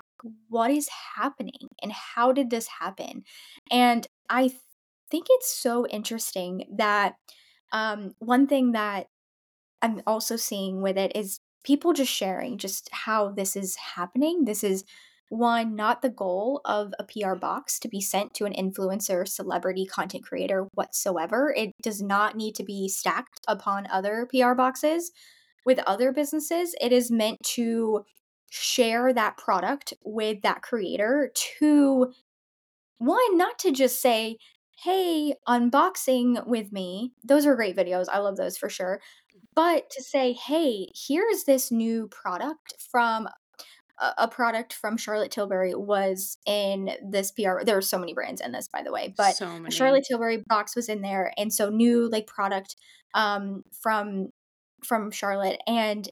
what 0.48 0.70
is 0.72 0.88
happening 1.16 1.68
and 1.82 1.92
how 1.92 2.32
did 2.32 2.50
this 2.50 2.66
happen? 2.80 3.24
And 3.72 4.06
I 4.30 4.50
think 5.10 5.26
it's 5.30 5.52
so 5.52 5.86
interesting 5.86 6.64
that 6.76 7.14
um, 7.72 8.14
one 8.18 8.46
thing 8.46 8.72
that 8.72 9.06
I'm 9.82 10.02
also 10.06 10.36
seeing 10.36 10.82
with 10.82 10.96
it 10.96 11.12
is 11.14 11.40
people 11.64 11.92
just 11.92 12.12
sharing 12.12 12.58
just 12.58 12.88
how 12.92 13.30
this 13.30 13.56
is 13.56 13.76
happening. 13.76 14.44
This 14.44 14.64
is 14.64 14.84
one, 15.28 15.76
not 15.76 16.02
the 16.02 16.10
goal 16.10 16.60
of 16.64 16.92
a 16.98 17.04
PR 17.04 17.34
box 17.34 17.78
to 17.80 17.88
be 17.88 18.00
sent 18.00 18.34
to 18.34 18.46
an 18.46 18.52
influencer, 18.52 19.26
celebrity, 19.26 19.86
content 19.86 20.24
creator 20.24 20.66
whatsoever. 20.74 21.54
It 21.56 21.70
does 21.82 22.02
not 22.02 22.36
need 22.36 22.56
to 22.56 22.64
be 22.64 22.88
stacked 22.88 23.40
upon 23.46 23.86
other 23.90 24.26
PR 24.30 24.54
boxes 24.54 25.12
with 25.64 25.78
other 25.86 26.12
businesses. 26.12 26.74
It 26.80 26.92
is 26.92 27.12
meant 27.12 27.38
to 27.54 28.04
share 28.50 29.12
that 29.12 29.36
product 29.36 29.94
with 30.04 30.42
that 30.42 30.62
creator 30.62 31.30
to 31.58 32.12
one, 32.98 33.38
not 33.38 33.58
to 33.60 33.70
just 33.70 34.02
say, 34.02 34.36
hey, 34.82 35.34
unboxing 35.46 36.46
with 36.46 36.72
me. 36.72 37.12
Those 37.22 37.46
are 37.46 37.54
great 37.54 37.76
videos. 37.76 38.06
I 38.10 38.18
love 38.18 38.36
those 38.36 38.56
for 38.56 38.68
sure. 38.68 39.00
But 39.54 39.90
to 39.90 40.02
say, 40.02 40.32
hey, 40.32 40.90
here's 40.94 41.44
this 41.44 41.70
new 41.70 42.08
product 42.08 42.74
from 42.90 43.28
a, 44.16 44.28
product 44.28 44.72
from 44.72 44.96
Charlotte 44.96 45.30
Tilbury 45.30 45.74
was 45.74 46.38
in 46.46 46.90
this 47.06 47.32
PR. 47.32 47.62
There 47.64 47.76
are 47.76 47.82
so 47.82 47.98
many 47.98 48.14
brands 48.14 48.40
in 48.40 48.52
this, 48.52 48.68
by 48.68 48.82
the 48.82 48.92
way, 48.92 49.12
but 49.14 49.36
So. 49.36 49.68
Charlotte 49.68 50.04
Tilbury 50.08 50.42
box 50.46 50.74
was 50.74 50.88
in 50.88 51.02
there, 51.02 51.32
and 51.36 51.52
so 51.52 51.68
new 51.68 52.08
like 52.08 52.26
product 52.26 52.76
um, 53.14 53.62
from 53.82 54.28
from 54.82 55.10
Charlotte, 55.10 55.60
and 55.66 56.08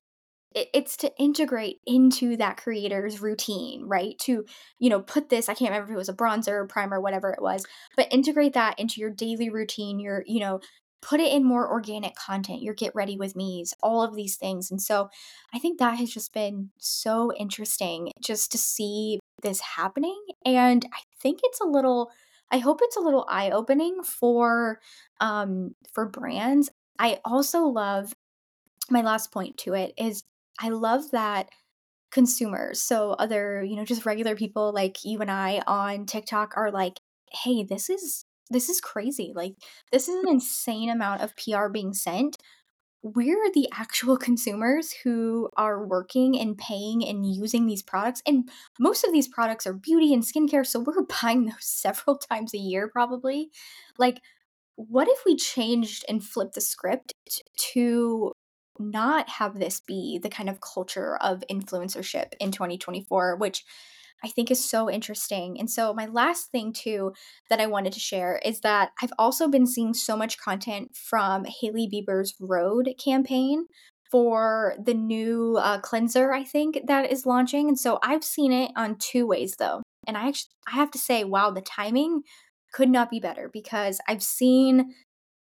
it's 0.55 0.97
to 0.99 1.13
integrate 1.19 1.81
into 1.87 2.37
that 2.37 2.57
creator's 2.57 3.21
routine, 3.21 3.85
right? 3.87 4.19
To, 4.21 4.45
you 4.79 4.91
know, 4.91 5.01
put 5.01 5.29
this, 5.29 5.49
I 5.49 5.55
can't 5.55 5.71
remember 5.71 5.93
if 5.93 5.95
it 5.95 5.99
was 5.99 6.09
a 6.09 6.15
bronzer, 6.15 6.69
primer, 6.69 7.01
whatever 7.01 7.31
it 7.31 7.43
was, 7.43 7.67
but 7.97 8.13
integrate 8.13 8.55
that 8.55 8.79
into 8.79 9.01
your 9.01 9.11
daily 9.11 9.51
routine, 9.51 10.01
your, 10.01 10.25
you 10.27 10.41
know, 10.41 10.61
put 11.01 11.21
it 11.21 11.33
in 11.33 11.45
more 11.45 11.71
organic 11.71 12.15
content, 12.17 12.63
your 12.63 12.75
get 12.75 12.95
ready 12.95 13.17
with 13.17 13.37
me's, 13.37 13.75
all 13.83 14.03
of 14.03 14.17
these 14.17 14.37
things. 14.37 14.71
And 14.71 14.83
so 14.83 15.11
I 15.55 15.59
think 15.59 15.79
that 15.79 15.99
has 15.99 16.11
just 16.11 16.33
been 16.33 16.71
so 16.79 17.33
interesting 17.35 18.11
just 18.21 18.51
to 18.53 18.59
see 18.59 19.21
this 19.43 19.61
happening. 19.61 20.21
And 20.45 20.87
I 20.93 21.01
think 21.21 21.41
it's 21.45 21.61
a 21.61 21.67
little, 21.67 22.11
I 22.51 22.59
hope 22.59 22.81
it's 22.83 22.97
a 22.97 23.01
little 23.01 23.27
eye 23.29 23.51
opening 23.51 24.03
for, 24.03 24.81
um, 25.21 25.75
for 25.93 26.09
brands. 26.09 26.71
I 26.99 27.21
also 27.25 27.65
love 27.65 28.15
my 28.91 29.03
last 29.03 29.31
point 29.31 29.57
to 29.59 29.75
it 29.75 29.93
is 29.97 30.23
I 30.61 30.71
love 30.71 31.11
that 31.13 31.49
consumers, 32.13 32.81
so 32.83 33.13
other, 33.13 33.63
you 33.63 33.77
know, 33.77 33.85
just 33.85 34.07
regular 34.07 34.37
people 34.37 34.73
like 34.73 35.05
you 35.05 35.21
and 35.21 35.31
I 35.31 35.63
on 35.67 36.07
TikTok 36.07 36.55
are 36.57 36.71
like, 36.71 37.01
"Hey, 37.33 37.63
this 37.65 37.91
is 37.91 38.25
this 38.51 38.69
is 38.69 38.81
crazy. 38.81 39.33
Like 39.35 39.55
this 39.93 40.09
is 40.09 40.17
an 40.23 40.29
insane 40.29 40.91
amount 40.91 41.23
of 41.23 41.35
PR 41.37 41.69
being 41.69 41.95
sent. 41.95 42.39
We're 43.03 43.51
the 43.53 43.69
actual 43.73 44.17
consumers 44.29 44.93
who 45.05 45.51
are 45.57 45.87
working 45.87 46.39
and 46.39 46.59
paying 46.59 47.05
and 47.07 47.27
using 47.27 47.67
these 47.67 47.83
products. 47.83 48.23
And 48.27 48.49
most 48.79 49.05
of 49.05 49.13
these 49.13 49.29
products 49.29 49.67
are 49.67 49.73
beauty 49.73 50.13
and 50.15 50.23
skincare, 50.23 50.67
so 50.67 50.81
we're 50.81 51.03
buying 51.23 51.47
those 51.47 51.55
several 51.61 52.19
times 52.19 52.55
a 52.55 52.59
year 52.59 52.89
probably. 52.89 53.51
Like 53.99 54.21
what 54.77 55.09
if 55.09 55.19
we 55.27 55.35
changed 55.37 56.05
and 56.09 56.23
flipped 56.23 56.55
the 56.55 56.61
script 56.61 57.13
to 57.73 58.33
not 58.79 59.29
have 59.29 59.59
this 59.59 59.81
be 59.81 60.19
the 60.23 60.29
kind 60.29 60.49
of 60.49 60.61
culture 60.61 61.17
of 61.17 61.45
influencership 61.51 62.33
in 62.41 62.51
2024 62.51 63.37
which 63.37 63.65
i 64.25 64.29
think 64.29 64.51
is 64.51 64.69
so 64.69 64.91
interesting. 64.91 65.59
And 65.61 65.71
so 65.71 65.95
my 65.95 66.07
last 66.07 66.51
thing 66.51 66.73
too 66.73 67.13
that 67.51 67.61
i 67.61 67.67
wanted 67.67 67.93
to 67.93 68.01
share 68.01 68.41
is 68.45 68.61
that 68.61 68.91
i've 69.03 69.13
also 69.19 69.49
been 69.49 69.67
seeing 69.67 69.95
so 69.95 70.17
much 70.17 70.39
content 70.39 70.97
from 70.97 71.45
hailey 71.45 71.89
bieber's 71.93 72.35
Rhode 72.41 72.95
campaign 73.03 73.67
for 74.11 74.75
the 74.83 74.95
new 74.95 75.57
uh, 75.61 75.81
cleanser 75.81 76.33
i 76.33 76.45
think 76.45 76.81
that 76.87 77.11
is 77.13 77.27
launching. 77.27 77.69
And 77.69 77.79
so 77.79 77.99
i've 78.03 78.25
seen 78.25 78.53
it 78.53 78.73
on 78.77 78.97
two 78.99 79.27
ways 79.27 79.57
though. 79.59 79.83
And 80.07 80.17
i 80.17 80.29
actually 80.29 80.51
i 80.67 80.73
have 80.73 80.91
to 80.93 80.99
say 80.99 81.25
wow 81.25 81.51
the 81.51 81.61
timing 81.61 82.23
could 82.73 82.91
not 82.91 83.11
be 83.11 83.21
better 83.21 83.51
because 83.53 84.01
I've 84.07 84.23
seen, 84.23 84.95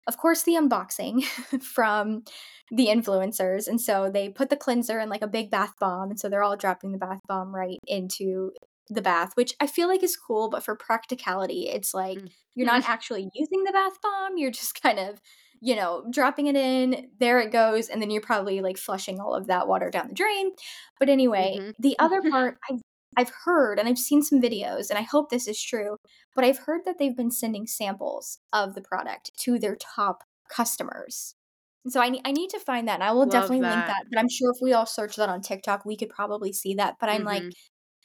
of 0.07 0.17
course, 0.17 0.43
the 0.43 0.53
unboxing 0.53 1.23
from 1.63 2.23
the 2.71 2.87
influencers. 2.87 3.67
And 3.67 3.79
so 3.79 4.09
they 4.11 4.29
put 4.29 4.49
the 4.49 4.57
cleanser 4.57 4.99
in 4.99 5.09
like 5.09 5.21
a 5.21 5.27
big 5.27 5.51
bath 5.51 5.73
bomb. 5.79 6.09
And 6.11 6.19
so 6.19 6.29
they're 6.29 6.43
all 6.43 6.57
dropping 6.57 6.91
the 6.91 6.97
bath 6.97 7.21
bomb 7.27 7.53
right 7.55 7.77
into 7.87 8.51
the 8.89 9.01
bath, 9.01 9.31
which 9.35 9.53
I 9.59 9.67
feel 9.67 9.87
like 9.87 10.03
is 10.03 10.15
cool. 10.17 10.49
But 10.49 10.63
for 10.63 10.75
practicality, 10.75 11.69
it's 11.69 11.93
like 11.93 12.19
Mm. 12.19 12.29
you're 12.55 12.67
not 12.67 12.87
actually 12.87 13.29
using 13.33 13.63
the 13.63 13.71
bath 13.71 13.99
bomb. 14.01 14.37
You're 14.37 14.51
just 14.51 14.81
kind 14.81 14.99
of, 14.99 15.21
you 15.61 15.75
know, 15.75 16.05
dropping 16.11 16.47
it 16.47 16.55
in, 16.55 17.09
there 17.19 17.39
it 17.39 17.51
goes. 17.51 17.89
And 17.89 18.01
then 18.01 18.11
you're 18.11 18.21
probably 18.21 18.61
like 18.61 18.77
flushing 18.77 19.19
all 19.19 19.33
of 19.33 19.47
that 19.47 19.67
water 19.67 19.89
down 19.89 20.07
the 20.09 20.13
drain. 20.13 20.51
But 20.99 21.09
anyway, 21.09 21.61
Mhm. 21.61 21.73
the 21.79 21.97
other 21.99 22.21
part 22.21 22.57
I've 22.69 22.81
I've 23.17 23.31
heard 23.45 23.79
and 23.79 23.87
I've 23.87 23.97
seen 23.99 24.21
some 24.23 24.41
videos, 24.41 24.89
and 24.89 24.99
I 24.99 25.03
hope 25.03 25.29
this 25.29 25.47
is 25.47 25.61
true, 25.61 25.97
but 26.35 26.43
I've 26.45 26.59
heard 26.59 26.85
that 26.85 26.97
they've 26.99 27.15
been 27.15 27.31
sending 27.31 27.67
samples 27.67 28.39
of 28.53 28.75
the 28.75 28.81
product 28.81 29.31
to 29.41 29.59
their 29.59 29.75
top 29.77 30.23
customers. 30.49 31.35
And 31.83 31.93
so 31.93 32.01
I 32.01 32.09
nee 32.09 32.21
I 32.25 32.31
need 32.31 32.49
to 32.51 32.59
find 32.59 32.87
that, 32.87 32.95
and 32.95 33.03
I 33.03 33.11
will 33.13 33.25
Love 33.25 33.59
definitely 33.65 33.65
link 33.65 33.85
that. 33.85 33.97
that, 33.97 34.05
but 34.11 34.19
I'm 34.19 34.29
sure 34.29 34.51
if 34.51 34.57
we 34.61 34.73
all 34.73 34.85
search 34.87 35.15
that 35.17 35.29
on 35.29 35.41
TikTok, 35.41 35.85
we 35.85 35.97
could 35.97 36.09
probably 36.09 36.51
see 36.53 36.73
that, 36.75 36.95
but 36.99 37.09
I'm 37.09 37.23
like, 37.23 37.45
Mhm. 37.45 37.55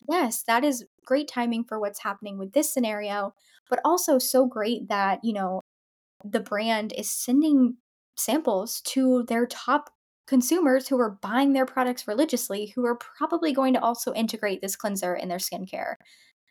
"Yes, 0.09 0.43
that 0.45 0.65
is 0.65 0.87
great 1.07 1.29
timing 1.29 1.65
for 1.65 1.79
what's 1.81 2.01
happening 2.01 2.39
with 2.39 2.53
this 2.53 2.73
scenario, 2.73 3.35
but 3.71 3.81
also 3.85 4.19
so 4.19 4.47
great 4.47 4.89
that, 4.89 5.21
you 5.25 5.33
know, 5.33 5.61
the 6.25 6.41
brand 6.41 6.93
is 6.95 7.11
sending 7.11 7.79
samples 8.17 8.81
to 8.83 9.25
their 9.25 9.47
top 9.47 9.91
consumers 10.31 10.87
who 10.87 11.01
are 11.01 11.19
buying 11.21 11.53
their 11.53 11.67
products 11.67 12.07
religiously, 12.07 12.73
who 12.77 12.87
are 12.87 12.95
probably 12.95 13.53
going 13.53 13.75
to 13.75 13.83
also 13.83 14.15
integrate 14.15 14.63
this 14.63 14.77
cleanser 14.77 15.17
in 15.17 15.29
their 15.29 15.39
skincare. 15.39 15.95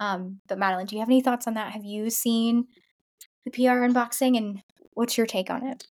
Um, 0.02 0.42
but 0.50 0.60
Madeleine, 0.60 0.86
do 0.86 0.98
you 0.98 1.00
have 1.00 1.08
any 1.08 1.22
thoughts 1.22 1.48
on 1.48 1.54
that? 1.54 1.72
Have 1.72 1.86
you 1.86 2.10
seen 2.10 2.68
the 3.46 3.52
PR 3.52 3.80
unboxing 3.88 4.38
and 4.38 4.62
what's 4.96 5.18
your 5.18 5.26
take 5.26 5.50
on 5.50 5.66
it? 5.66 5.88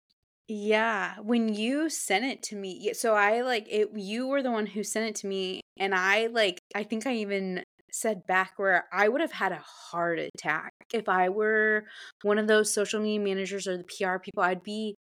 Yeah, 0.48 1.14
when 1.22 1.54
you 1.54 1.88
sent 1.88 2.24
it 2.24 2.42
to 2.44 2.56
me 2.56 2.92
so 2.92 3.14
I, 3.14 3.42
like 3.42 3.66
it 3.68 3.90
you 3.94 4.26
were 4.26 4.42
the 4.42 4.50
one 4.50 4.66
who 4.66 4.82
sent 4.82 5.06
it 5.06 5.14
to 5.16 5.26
me, 5.28 5.60
and 5.76 5.94
I, 5.94 6.26
like 6.26 6.60
I 6.74 6.82
think 6.82 7.06
I 7.06 7.14
even 7.14 7.62
said 7.92 8.26
back 8.26 8.52
where 8.56 8.84
I 8.92 9.08
would 9.08 9.20
have 9.20 9.32
had 9.32 9.52
a 9.52 9.62
heart 9.64 10.18
attack 10.18 10.72
if 10.92 11.08
I 11.08 11.28
were 11.30 11.84
one 12.22 12.38
of 12.38 12.46
those 12.46 12.72
social 12.72 13.00
media 13.00 13.20
managers 13.20 13.66
or 13.66 13.76
the 13.76 13.84
PR 13.84 14.18
people, 14.18 14.42
I'd 14.42 14.62
be 14.62 14.96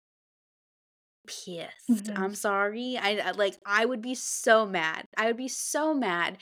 pissed. 1.27 2.09
Mhm. 2.13 2.17
I'm 2.17 2.35
sorry. 2.35 2.97
I 2.97 3.17
I 3.17 3.31
like, 3.31 3.57
I 3.65 3.85
would 3.85 4.01
be 4.01 4.15
so 4.15 4.65
mad. 4.65 5.05
I 5.17 5.27
would 5.27 5.37
be 5.37 5.47
so 5.47 5.93
mad, 5.93 6.37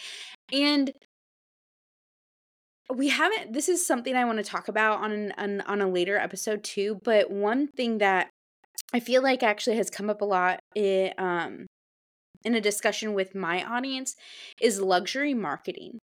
and 0.54 0.92
we 2.96 3.10
haven't 3.10 3.54
this 3.54 3.70
is 3.70 3.86
something 3.86 4.16
I 4.16 4.26
wanna 4.26 4.44
talk 4.44 4.68
about 4.68 5.00
on 5.02 5.12
an 5.12 5.34
on 5.38 5.62
on 5.62 5.82
a 5.82 5.88
later 5.88 6.18
episode 6.18 6.64
too, 6.64 7.00
but 7.04 7.30
one 7.30 7.68
thing 7.68 8.00
that 8.00 8.30
I 8.94 9.00
feel 9.02 9.24
like 9.24 9.44
actually 9.44 9.78
has 9.78 9.90
come 9.90 10.10
up 10.10 10.22
a 10.22 10.26
lot 10.26 10.62
i 10.78 11.14
um, 11.20 11.68
in 12.46 12.56
a 12.56 12.62
discussion 12.62 13.14
with 13.14 13.36
my 13.36 13.64
audience 13.66 14.16
is 14.62 14.82
luxury 14.82 15.34
marketing. 15.36 16.00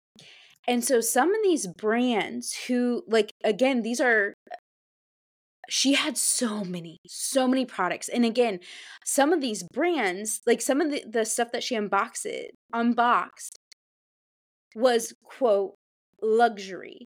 And 0.67 0.83
so 0.85 1.01
some 1.01 1.29
of 1.33 1.41
these 1.43 1.67
brands 1.67 2.55
who 2.67 3.03
like, 3.07 3.31
again, 3.43 3.83
these 3.83 4.01
are 4.01 4.33
she 5.69 5.93
had 5.93 6.17
so 6.17 6.63
many, 6.63 6.99
so 7.07 7.47
many 7.47 7.65
products. 7.65 8.09
And 8.09 8.25
again, 8.25 8.59
some 9.05 9.33
of 9.33 9.41
these 9.41 9.63
brands, 9.63 10.41
like 10.45 10.61
some 10.61 10.81
of 10.81 10.91
the, 10.91 11.03
the 11.09 11.25
stuff 11.25 11.51
that 11.51 11.63
she 11.63 11.75
unboxed 11.75 12.27
unboxed 12.73 13.57
was 14.75 15.13
quote 15.23 15.75
luxury. 16.21 17.05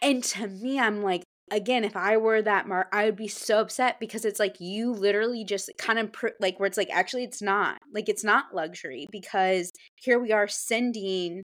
And 0.00 0.22
to 0.24 0.46
me, 0.46 0.78
I'm 0.78 1.02
like, 1.02 1.22
again, 1.50 1.84
if 1.84 1.96
I 1.96 2.16
were 2.16 2.42
that 2.42 2.68
mark, 2.68 2.88
I 2.92 3.06
would 3.06 3.16
be 3.16 3.28
so 3.28 3.60
upset 3.60 3.98
because 4.00 4.24
it's 4.24 4.38
like 4.38 4.60
you 4.60 4.92
literally 4.92 5.44
just 5.44 5.70
kind 5.78 5.98
of 5.98 6.12
pr- 6.12 6.28
like 6.40 6.58
where 6.60 6.66
it's 6.66 6.76
like, 6.76 6.90
actually, 6.90 7.24
it's 7.24 7.42
not 7.42 7.78
like 7.92 8.08
it's 8.08 8.24
not 8.24 8.54
luxury 8.54 9.06
because 9.10 9.72
here 9.96 10.18
we 10.18 10.32
are 10.32 10.48
sending, 10.48 11.42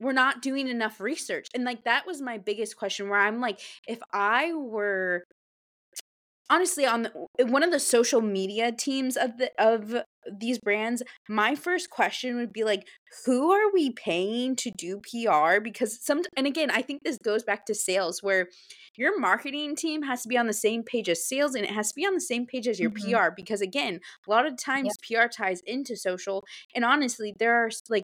we're 0.00 0.12
not 0.12 0.42
doing 0.42 0.68
enough 0.68 1.00
research. 1.00 1.48
And 1.54 1.64
like 1.64 1.84
that 1.84 2.06
was 2.06 2.20
my 2.22 2.38
biggest 2.38 2.76
question 2.76 3.08
where 3.08 3.20
I'm 3.20 3.40
like, 3.40 3.60
if 3.86 4.00
I 4.12 4.52
were 4.54 5.24
honestly, 6.50 6.84
on 6.86 7.02
the 7.38 7.46
one 7.46 7.62
of 7.62 7.70
the 7.70 7.80
social 7.80 8.20
media 8.20 8.70
teams 8.72 9.16
of 9.16 9.38
the 9.38 9.50
of 9.58 10.02
these 10.40 10.58
brands, 10.58 11.02
my 11.28 11.54
first 11.54 11.90
question 11.90 12.36
would 12.36 12.52
be 12.52 12.64
like, 12.64 12.86
"Who 13.26 13.50
are 13.52 13.72
we 13.72 13.92
paying 13.92 14.56
to 14.56 14.70
do 14.76 15.00
PR?" 15.00 15.60
Because 15.60 16.04
some 16.04 16.22
and 16.36 16.46
again, 16.46 16.70
I 16.70 16.82
think 16.82 17.02
this 17.02 17.18
goes 17.24 17.42
back 17.44 17.66
to 17.66 17.74
sales 17.74 18.22
where 18.22 18.48
your 18.96 19.18
marketing 19.18 19.74
team 19.76 20.02
has 20.02 20.22
to 20.22 20.28
be 20.28 20.36
on 20.38 20.46
the 20.46 20.52
same 20.52 20.82
page 20.82 21.08
as 21.08 21.26
sales 21.28 21.54
and 21.54 21.64
it 21.64 21.70
has 21.70 21.88
to 21.88 21.94
be 21.96 22.06
on 22.06 22.14
the 22.14 22.20
same 22.20 22.46
page 22.46 22.68
as 22.68 22.80
your 22.80 22.90
Mhm. 22.90 23.14
PR 23.14 23.30
because 23.30 23.60
again, 23.60 24.00
a 24.26 24.30
lot 24.30 24.46
of 24.46 24.56
Yep. 24.80 24.96
times 24.96 24.96
PR 25.02 25.28
ties 25.28 25.60
into 25.66 25.96
social 25.96 26.44
and 26.74 26.84
honestly, 26.84 27.34
there 27.38 27.54
are 27.56 27.70
like 27.88 28.02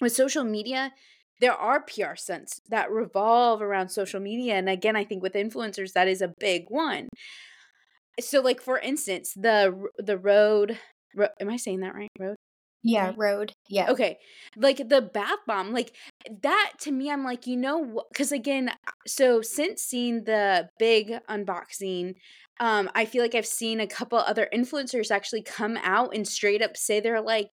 with 0.00 0.12
social 0.14 0.44
media, 0.44 0.92
there 1.40 1.52
are 1.54 1.82
PR 1.82 2.16
stunts 2.16 2.60
that 2.68 2.90
revolve 2.90 3.62
around 3.62 3.90
social 3.90 4.20
media, 4.20 4.54
and 4.54 4.68
again, 4.68 4.96
I 4.96 5.04
think 5.04 5.22
with 5.22 5.34
influencers, 5.34 5.92
that 5.92 6.08
is 6.08 6.22
a 6.22 6.34
big 6.40 6.64
one. 6.68 7.08
So, 8.20 8.40
like, 8.40 8.60
for 8.60 8.78
instance, 8.78 9.32
the 9.34 9.86
the 9.98 10.18
Rhode. 10.18 10.78
Ro 11.16 11.28
am 11.40 11.48
I 11.48 11.56
saying 11.56 11.80
that 11.80 11.94
right? 11.94 12.10
Rhode. 12.18 12.36
Yeah? 12.82 13.12
Rhode, 13.16 13.52
yeah. 13.68 13.90
Okay, 13.90 14.18
like, 14.56 14.88
the 14.88 15.02
bath 15.02 15.40
bomb, 15.46 15.72
like, 15.72 15.94
that 16.42 16.72
to 16.80 16.92
me, 16.92 17.10
I'm 17.10 17.24
like, 17.24 17.46
you 17.46 17.56
know 17.56 18.02
because 18.12 18.32
again, 18.32 18.70
so 19.06 19.42
since 19.42 19.82
seeing 19.82 20.24
the 20.24 20.68
big 20.78 21.18
unboxing, 21.28 22.14
um, 22.60 22.90
I 22.94 23.04
feel 23.04 23.22
like 23.22 23.34
I've 23.34 23.46
seen 23.46 23.80
a 23.80 23.86
couple 23.86 24.18
other 24.18 24.48
influencers 24.54 25.10
actually 25.10 25.42
come 25.42 25.76
out 25.82 26.14
and 26.14 26.26
straight 26.26 26.62
up 26.62 26.76
say 26.76 27.00
they're 27.00 27.20
like, 27.20 27.50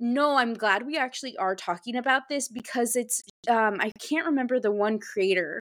"No, 0.00 0.36
I'm 0.36 0.54
glad 0.54 0.86
we 0.86 0.96
actually 0.98 1.36
are 1.38 1.56
talking 1.56 1.96
about 1.96 2.22
this 2.28 2.48
because 2.48 2.96
it's" 2.96 3.22
um, 3.48 3.78
I 3.80 3.90
can't 4.00 4.26
remember 4.26 4.60
the 4.60 4.72
one 4.72 4.98
creator, 4.98 5.60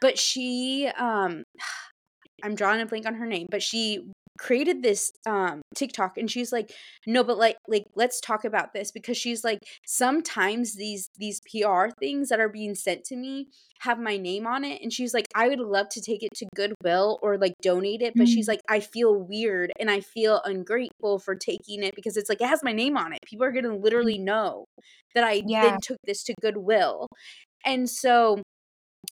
but 0.00 0.18
she, 0.18 0.88
um 0.98 1.44
I'm 2.44 2.54
drawing 2.56 2.80
a 2.82 2.86
blank 2.86 3.06
on 3.06 3.14
her 3.16 3.26
name, 3.26 3.46
but 3.50 3.62
she 3.62 4.00
created 4.38 4.82
this, 4.82 5.12
um, 5.26 5.62
TikTok, 5.74 6.16
and 6.18 6.30
she's 6.30 6.52
like, 6.52 6.72
"No, 7.06 7.24
but, 7.24 7.38
like 7.38 7.56
like, 7.68 7.84
let's 7.96 8.20
talk 8.20 8.44
about 8.44 8.72
this," 8.74 8.90
because 8.92 9.16
she's 9.16 9.44
like, 9.44 9.58
"Sometimes 9.86 10.74
these 10.76 11.08
these 11.18 11.40
PR 11.50 11.90
things 12.00 12.28
that 12.30 12.40
are 12.40 12.48
being 12.48 12.74
sent 12.74 13.04
to 13.06 13.16
me 13.16 13.48
have 13.80 13.98
my 13.98 14.16
name 14.16 14.46
on 14.46 14.64
it," 14.64 14.82
and 14.82 14.92
she's 14.92 15.14
like, 15.14 15.26
"I 15.34 15.48
would 15.48 15.60
love 15.60 15.88
to 15.90 16.00
take 16.02 16.22
it 16.22 16.30
to 16.36 16.46
Goodwill 16.56 17.18
or, 17.22 17.38
like, 17.38 17.54
donate 17.62 18.02
it," 18.02 18.14
but 18.16 18.28
she's 18.28 18.46
Mm. 18.46 18.48
like, 18.48 18.60
"I 18.68 18.80
feel 18.80 19.14
weird 19.14 19.72
and 19.78 19.90
I 19.90 20.00
feel 20.00 20.40
ungrateful 20.44 21.18
for 21.18 21.34
taking 21.36 21.82
it 21.82 21.94
because 21.96 22.16
it's 22.16 22.28
like, 22.28 22.40
it 22.40 22.48
has 22.48 22.62
my 22.64 22.72
name 22.72 22.96
on 22.96 23.12
it. 23.12 23.20
People 23.26 23.44
are 23.46 23.52
gonna 23.52 23.76
Mm. 24.00 24.06
literally 24.06 24.18
know 24.18 24.64
that 25.14 25.24
I 25.24 25.42
Yeah. 25.44 25.60
then 25.60 25.80
took 25.80 25.98
this 26.06 26.22
to 26.24 26.34
Goodwill." 26.40 27.08
And 27.66 27.88
so, 27.90 28.42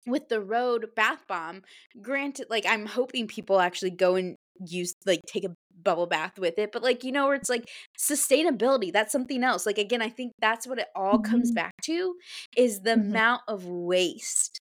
with 0.07 0.28
the 0.31 0.43
Rhode 0.43 0.95
bath 0.97 1.27
bomb, 1.28 1.62
granted, 2.03 2.49
like, 2.51 2.66
I'm 2.66 2.86
hoping 2.86 3.28
people 3.28 3.61
actually 3.61 3.93
go 3.93 4.16
and 4.16 4.36
use 4.66 4.94
like, 5.06 5.20
take 5.26 5.44
a 5.44 5.55
bubble 5.82 6.06
bath 6.06 6.39
with 6.39 6.59
it, 6.59 6.72
but, 6.72 6.82
like, 6.82 7.05
you 7.05 7.12
know, 7.12 7.26
where 7.26 7.35
it's 7.36 7.48
like 7.48 7.64
sustainability, 7.98 8.93
that's 8.93 9.12
something 9.12 9.44
else. 9.44 9.66
Like, 9.66 9.78
again, 9.78 10.02
I 10.02 10.09
think 10.10 10.32
that's 10.40 10.66
what 10.66 10.78
it 10.78 10.89
all 10.97 11.18
comes 11.18 11.51
Mhm. 11.51 11.55
back 11.55 11.72
to, 11.85 12.14
is 12.56 12.80
the 12.80 12.94
Mhm. 12.94 13.18
amount 13.18 13.43
of 13.48 13.66
waste. 13.66 14.60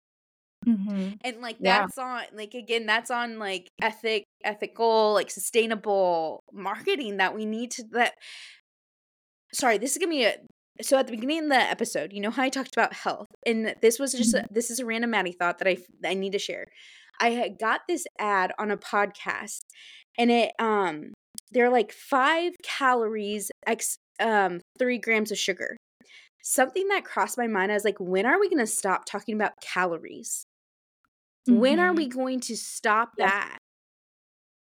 Mhm. 0.67 1.21
And, 1.23 1.41
like, 1.43 1.59
Yeah. 1.59 1.87
that's 1.87 1.99
on 1.99 2.25
like, 2.33 2.55
again, 2.55 2.87
that's 2.87 3.11
on, 3.11 3.39
like, 3.39 3.69
ethic 3.83 4.25
ethical, 4.43 5.13
like, 5.13 5.31
sustainable 5.31 6.43
marketing 6.53 7.19
that 7.19 7.35
we 7.35 7.45
need 7.45 7.71
to 7.73 7.85
that 7.93 8.15
Sorry, 9.53 9.79
this 9.79 9.93
is 9.93 9.99
gonna 9.99 10.11
be 10.11 10.25
a 10.25 10.37
so 10.83 10.97
at 10.97 11.07
the 11.07 11.13
beginning 11.13 11.41
of 11.45 11.49
the 11.51 11.57
episode, 11.57 12.11
you 12.13 12.21
know 12.21 12.31
how 12.31 12.43
I 12.43 12.49
talked 12.49 12.75
about 12.75 12.95
health, 12.95 13.27
and 13.45 13.75
this 13.83 13.99
was 13.99 14.13
just 14.15 14.33
a 14.33 14.43
Mhm. 14.43 14.51
this 14.51 14.71
is 14.71 14.79
a 14.79 14.87
random 14.87 15.11
Maddie 15.11 15.33
thought 15.33 15.59
that 15.59 15.69
I 15.69 15.77
I 16.05 16.15
need 16.15 16.33
to 16.33 16.39
share. 16.39 16.67
I 17.21 17.31
had 17.31 17.59
got 17.59 17.83
this 17.89 18.07
ad 18.19 18.53
on 18.59 18.71
a 18.71 18.77
podcast, 18.79 19.61
and 20.19 20.31
it, 20.31 20.53
um 20.59 21.13
they're 21.53 21.71
like 21.71 21.93
5 21.93 22.55
calories, 22.63 23.51
x 23.67 23.97
um, 24.21 24.61
3 24.79 24.99
grams 24.99 25.33
of 25.33 25.39
sugar. 25.39 25.77
Something 26.43 26.89
that 26.89 27.05
crossed 27.05 27.39
my 27.39 27.47
mind, 27.49 27.73
I 27.73 27.77
was 27.77 27.85
like, 27.85 27.99
"When 28.01 28.27
are 28.27 28.41
we 28.41 28.51
gonna 28.51 28.67
stop 28.69 29.05
talking 29.07 29.35
about 29.37 29.55
calories?" 29.63 30.45
When 31.47 31.81
are 31.81 31.95
we 31.95 32.07
Mhm. 32.07 32.11
going 32.11 32.41
to 32.41 32.57
stop 32.57 33.13
Yeah. 33.17 33.31
that? 33.31 33.59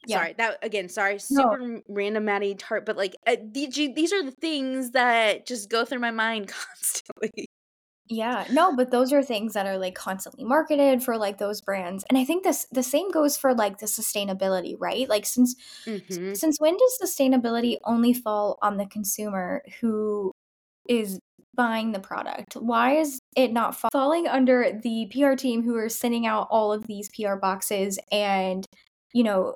Yeah. 0.06 0.28
Sorry, 0.28 0.34
that 0.38 0.60
again, 0.64 0.88
sorry, 0.88 1.19
super 1.19 1.61
r 1.61 1.82
random 1.90 2.24
Maddie 2.26 2.56
tart, 2.56 2.86
but, 2.86 2.95
like, 2.95 3.14
uh, 3.26 3.36
the 3.52 3.68
g 3.68 3.91
these 3.94 4.14
are 4.14 4.24
the 4.24 4.32
things 4.32 4.91
that 4.91 5.45
just 5.45 5.69
go 5.69 5.84
through 5.84 5.99
my 5.99 6.11
mind 6.11 6.48
constantly. 6.48 7.48
Yeah, 8.10 8.46
no, 8.50 8.74
but 8.76 8.92
those 8.92 9.12
are 9.12 9.22
things 9.24 9.54
that 9.54 9.66
are, 9.66 9.78
like, 9.78 9.96
constantly 9.96 10.46
marketed 10.46 11.04
for, 11.04 11.18
like, 11.18 11.38
those 11.40 11.60
brands, 11.62 12.06
and 12.10 12.18
I 12.18 12.24
think 12.24 12.44
this 12.44 12.66
the 12.72 12.84
same 12.84 13.12
goes 13.12 13.38
for, 13.38 13.54
like, 13.54 13.80
the 13.80 13.86
sustainability, 13.86 14.76
right? 14.80 15.10
Like, 15.10 15.26
since 15.26 15.56
s 15.58 15.66
Mhm. 15.86 16.42
since 16.42 16.60
when 16.62 16.78
does 16.78 17.00
sustainability 17.02 17.78
only 17.86 18.14
fall 18.14 18.58
on 18.62 18.78
the 18.78 18.86
consumer 18.88 19.62
who 19.82 20.32
is 20.90 21.20
buying 21.56 21.92
the 21.94 22.00
product? 22.02 22.56
Why 22.56 22.98
is 22.98 23.20
it 23.38 23.54
not 23.54 23.76
falling 23.94 24.28
under 24.28 24.80
the 24.84 25.08
PR 25.12 25.36
team 25.38 25.64
who 25.64 25.76
are 25.78 25.90
sending 25.90 26.28
out 26.28 26.48
all 26.52 26.74
of 26.74 26.88
these 26.88 27.10
PR 27.16 27.38
boxes 27.38 28.00
and, 28.12 28.66
you 29.14 29.24
know, 29.24 29.56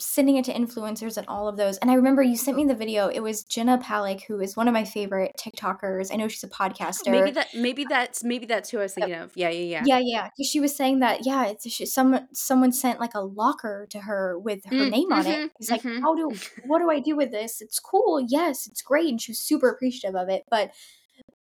sending 0.00 0.36
it 0.36 0.44
to 0.46 0.52
influencers 0.54 1.16
and 1.16 1.26
all 1.28 1.48
of 1.48 1.56
those? 1.56 1.78
And 1.78 1.90
I 1.90 1.94
remember 1.94 2.22
you 2.22 2.36
sent 2.36 2.56
me 2.56 2.64
the 2.64 2.74
video, 2.74 3.08
it 3.08 3.20
was 3.20 3.44
Jenna 3.44 3.78
Palek, 3.78 4.22
who 4.26 4.40
is 4.40 4.56
one 4.56 4.68
of 4.68 4.74
my 4.74 4.84
favorite 4.84 5.32
TikTokers. 5.38 6.12
I 6.12 6.16
know 6.16 6.28
she's 6.28 6.44
a 6.44 6.48
podcaster. 6.48 7.10
Maybe 7.10 7.30
that 7.32 7.54
maybe 7.54 7.84
that's 7.84 8.22
maybe 8.24 8.46
that's 8.46 8.70
who 8.70 8.78
I 8.78 8.82
was 8.82 8.94
thinking 8.94 9.14
of. 9.14 9.36
Yeah, 9.36 9.50
yeah, 9.50 9.64
yeah. 9.64 9.86
Yeah, 9.86 9.98
yeah, 10.02 10.28
'cause 10.36 10.46
she 10.46 10.60
was 10.60 10.74
saying 10.76 11.00
that, 11.00 11.26
yeah, 11.26 11.46
it's 11.46 11.68
sh 11.68 11.82
someone 11.86 12.28
someone 12.34 12.70
sent, 12.72 13.00
like, 13.00 13.14
a 13.14 13.20
locker 13.20 13.86
to 13.90 14.00
her 14.00 14.38
with 14.38 14.64
her 14.78 14.86
Mm, 14.86 14.90
name 14.90 15.12
on 15.12 15.26
it. 15.26 15.38
mhm, 15.38 15.50
It's 15.58 15.70
like, 15.70 15.82
mhm. 15.82 16.04
"How 16.04 16.14
do 16.14 16.40
what 16.62 16.78
do 16.78 16.90
I 16.90 17.00
do 17.00 17.16
with 17.16 17.32
this? 17.32 17.60
It's 17.60 17.80
cool, 17.80 18.20
yes, 18.20 18.66
it's 18.68 18.82
great," 18.82 19.08
and 19.08 19.20
she 19.20 19.32
was 19.32 19.40
super 19.40 19.68
appreciative 19.68 20.14
of 20.16 20.28
it, 20.28 20.44
but 20.50 20.72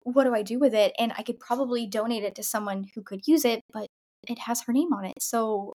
what 0.05 0.24
do 0.24 0.35
I 0.35 0.43
do 0.43 0.59
with 0.60 0.74
it? 0.74 0.94
And 0.98 1.12
I 1.18 1.23
could 1.24 1.40
probably 1.40 1.86
donate 1.86 2.24
it 2.24 2.35
to 2.36 2.43
someone 2.44 2.86
who 2.94 3.02
could 3.02 3.27
use 3.28 3.44
it, 3.44 3.62
but 3.73 3.89
it 4.28 4.39
has 4.40 4.62
her 4.62 4.73
name 4.74 4.93
on 4.94 5.05
it, 5.06 5.14
so 5.20 5.74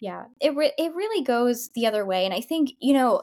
yeah, 0.00 0.26
it 0.40 0.54
re 0.56 0.72
it 0.78 0.94
really 0.94 1.24
goes 1.24 1.70
the 1.74 1.86
other 1.86 2.04
way, 2.06 2.24
and 2.24 2.34
I 2.34 2.40
think, 2.40 2.72
you 2.80 2.92
know, 2.94 3.22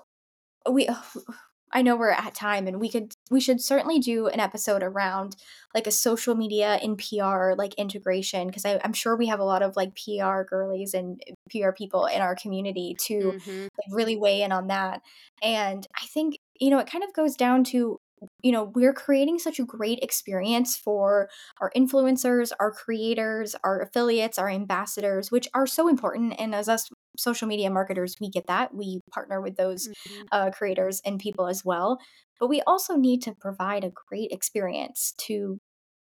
we 0.71 0.87
I 1.73 1.81
know 1.83 1.97
we're 1.97 2.11
at 2.11 2.35
time, 2.35 2.67
and 2.67 2.79
we 2.81 2.89
could 2.89 3.13
we 3.31 3.41
should 3.41 3.61
certainly 3.61 3.99
do 3.99 4.27
an 4.27 4.39
episode 4.41 4.83
around, 4.83 5.35
like, 5.75 5.87
a 5.87 5.91
social 5.91 6.35
media 6.35 6.75
and 6.83 6.97
PR, 6.97 7.55
like, 7.57 7.73
integration 7.75 8.47
because 8.47 8.65
I'm 8.65 8.93
sure 8.93 9.17
we 9.17 9.27
have 9.27 9.39
a 9.41 9.43
lot 9.45 9.63
of, 9.63 9.75
like, 9.77 9.95
PR 9.95 10.45
girlies 10.45 10.93
and 10.95 11.21
PR 11.51 11.73
people 11.73 12.05
in 12.07 12.21
our 12.21 12.35
community 12.35 12.95
to, 13.07 13.17
Mhm. 13.21 13.67
like, 13.77 13.87
really 13.97 14.15
weigh 14.17 14.43
in 14.43 14.51
on 14.53 14.67
that, 14.67 15.01
and 15.43 15.87
I 16.01 16.07
think, 16.07 16.39
you 16.59 16.69
know, 16.71 16.79
it 16.79 16.87
kind 16.91 17.03
of 17.03 17.13
goes 17.13 17.35
down 17.37 17.63
to, 17.65 17.99
you 18.41 18.51
know, 18.51 18.63
we're 18.75 18.93
creating 18.93 19.39
such 19.39 19.59
a 19.59 19.65
great 19.65 19.99
experience 20.01 20.75
for 20.77 21.29
our 21.61 21.71
influencers, 21.75 22.51
our 22.59 22.71
creators, 22.71 23.55
our 23.63 23.81
affiliates, 23.81 24.37
our 24.39 24.49
ambassadors, 24.49 25.31
which 25.31 25.47
are 25.53 25.67
so 25.67 25.87
important, 25.87 26.35
and 26.39 26.55
as 26.55 26.69
us 26.69 26.89
social 27.17 27.47
media 27.47 27.69
marketers, 27.69 28.15
we 28.21 28.29
get 28.29 28.47
that, 28.47 28.73
we 28.73 29.01
partner 29.11 29.41
with 29.41 29.55
those, 29.57 29.89
Mhm. 30.05 30.27
uh, 30.31 30.51
creators 30.51 31.01
and 31.05 31.19
people 31.19 31.47
as 31.47 31.63
well, 31.65 31.99
but 32.39 32.47
we 32.47 32.61
also 32.63 32.95
need 32.95 33.21
to 33.23 33.33
provide 33.39 33.83
a 33.83 33.91
great 34.09 34.31
experience 34.31 35.13
to 35.17 35.59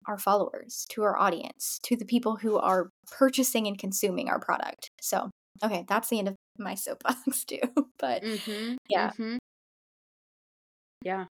our 0.07 0.19
followers, 0.19 0.87
to 0.91 1.03
our 1.03 1.17
audience, 1.19 1.79
to 1.85 1.97
the 1.97 2.05
people 2.05 2.37
who 2.37 2.57
are 2.59 2.91
purchasing 3.11 3.67
and 3.67 3.79
consuming 3.79 4.29
our 4.29 4.39
product. 4.41 4.91
So, 5.01 5.31
okay, 5.65 5.85
that's 5.89 6.09
the 6.11 6.19
end 6.19 6.29
of 6.29 6.37
my 6.59 6.75
soapbox 6.77 7.45
too, 7.45 7.61
but 7.99 8.25
Mhm, 8.25 8.77
yeah. 8.89 9.13
mhm. 9.19 9.39
Yeah. 11.05 11.27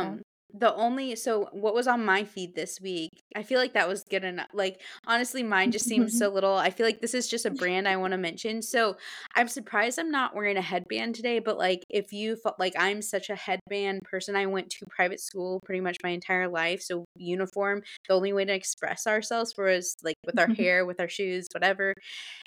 Yeah. 0.00 0.16
Um, 0.16 0.22
the 0.54 0.72
only 0.74 1.16
so 1.16 1.48
what 1.52 1.74
was 1.74 1.88
on 1.88 2.04
my 2.04 2.24
feed 2.24 2.54
this 2.54 2.80
week, 2.80 3.10
I 3.34 3.42
feel 3.42 3.58
like 3.58 3.74
that 3.74 3.88
was 3.88 4.04
good 4.04 4.24
eno 4.24 4.44
like, 4.54 4.80
honestly, 5.06 5.42
mine 5.42 5.70
just 5.72 5.88
seems 5.88 6.16
so 6.18 6.28
little 6.30 6.54
I 6.56 6.70
feel 6.70 6.86
like 6.86 7.00
this 7.00 7.14
is 7.14 7.28
just 7.28 7.44
a 7.44 7.50
brand 7.50 7.88
I 7.88 7.96
wanna 7.96 8.16
mention, 8.16 8.62
so, 8.62 8.96
I'm 9.34 9.48
surprised 9.48 9.98
I'm 9.98 10.10
not 10.10 10.34
wearing 10.34 10.56
a 10.56 10.62
headband 10.62 11.14
today, 11.16 11.40
but, 11.40 11.58
like, 11.58 11.84
if 11.90 12.12
you 12.12 12.36
felt 12.36 12.58
like 12.60 12.74
I'm 12.78 13.02
such 13.02 13.28
a 13.28 13.34
headband 13.36 14.02
person, 14.04 14.36
I 14.36 14.46
went 14.46 14.70
to 14.70 14.86
private 14.88 15.20
school 15.20 15.60
pretty 15.64 15.80
much 15.80 15.98
my 16.02 16.10
entire 16.10 16.48
life, 16.48 16.80
so 16.82 17.04
uniform, 17.16 17.82
the 18.08 18.14
only 18.14 18.32
way 18.32 18.44
to 18.44 18.54
express 18.54 19.06
ourselves 19.06 19.54
was, 19.58 19.96
like, 20.04 20.16
with 20.24 20.38
our 20.38 20.48
hair, 20.56 20.86
with 20.86 21.00
our 21.00 21.08
shoes, 21.08 21.48
whatever, 21.52 21.92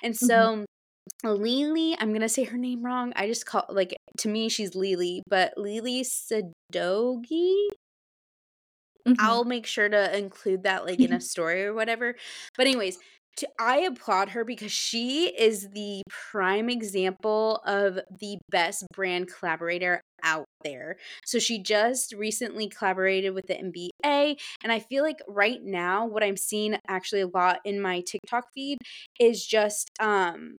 and 0.04 0.16
Mhm. 0.22 0.50
so, 0.50 0.66
Lily 1.26 1.96
I'm 2.00 2.14
gonna 2.14 2.30
say 2.30 2.44
her 2.46 2.58
name 2.58 2.84
wrong, 2.86 3.14
I 3.16 3.28
just 3.28 3.46
call 3.48 3.66
like, 3.70 3.96
to 4.20 4.30
me, 4.30 4.50
she's 4.50 4.76
Lily, 4.76 5.24
but 5.30 5.54
Lily 5.58 6.04
Sadoughi? 6.72 7.70
Mhm. 9.06 9.40
I'll 9.40 9.44
make 9.46 9.66
sure 9.66 9.90
to 9.90 10.18
include 10.18 10.64
that, 10.64 10.86
like, 10.86 11.04
in 11.04 11.12
a 11.12 11.20
story 11.20 11.66
or 11.66 11.74
whatever, 11.74 12.16
but 12.58 12.68
anyways, 12.68 12.98
to 13.38 13.48
I 13.60 13.80
applaud 13.80 14.30
her 14.30 14.44
because 14.44 14.72
she 14.72 15.28
is 15.38 15.70
the 15.70 16.02
prime 16.10 16.70
example 16.70 17.58
of 17.66 18.00
the 18.20 18.38
best 18.50 18.86
brand 18.94 19.30
collaborator 19.32 20.02
out 20.24 20.46
there. 20.64 20.98
So, 21.26 21.40
she 21.40 21.62
just 21.62 22.14
recently 22.14 22.68
collaborated 22.70 23.34
with 23.34 23.48
the 23.48 23.58
NBA, 23.58 24.38
and 24.64 24.72
I 24.72 24.80
feel 24.80 25.04
like 25.04 25.20
right 25.28 25.62
now, 25.64 26.06
what 26.06 26.24
I'm 26.24 26.38
seeing 26.38 26.78
actually 26.88 27.22
a 27.22 27.28
lot 27.28 27.60
in 27.66 27.80
my 27.82 28.02
TikTok 28.02 28.46
feed 28.54 28.78
is 29.20 29.46
just, 29.46 29.90
um, 30.00 30.58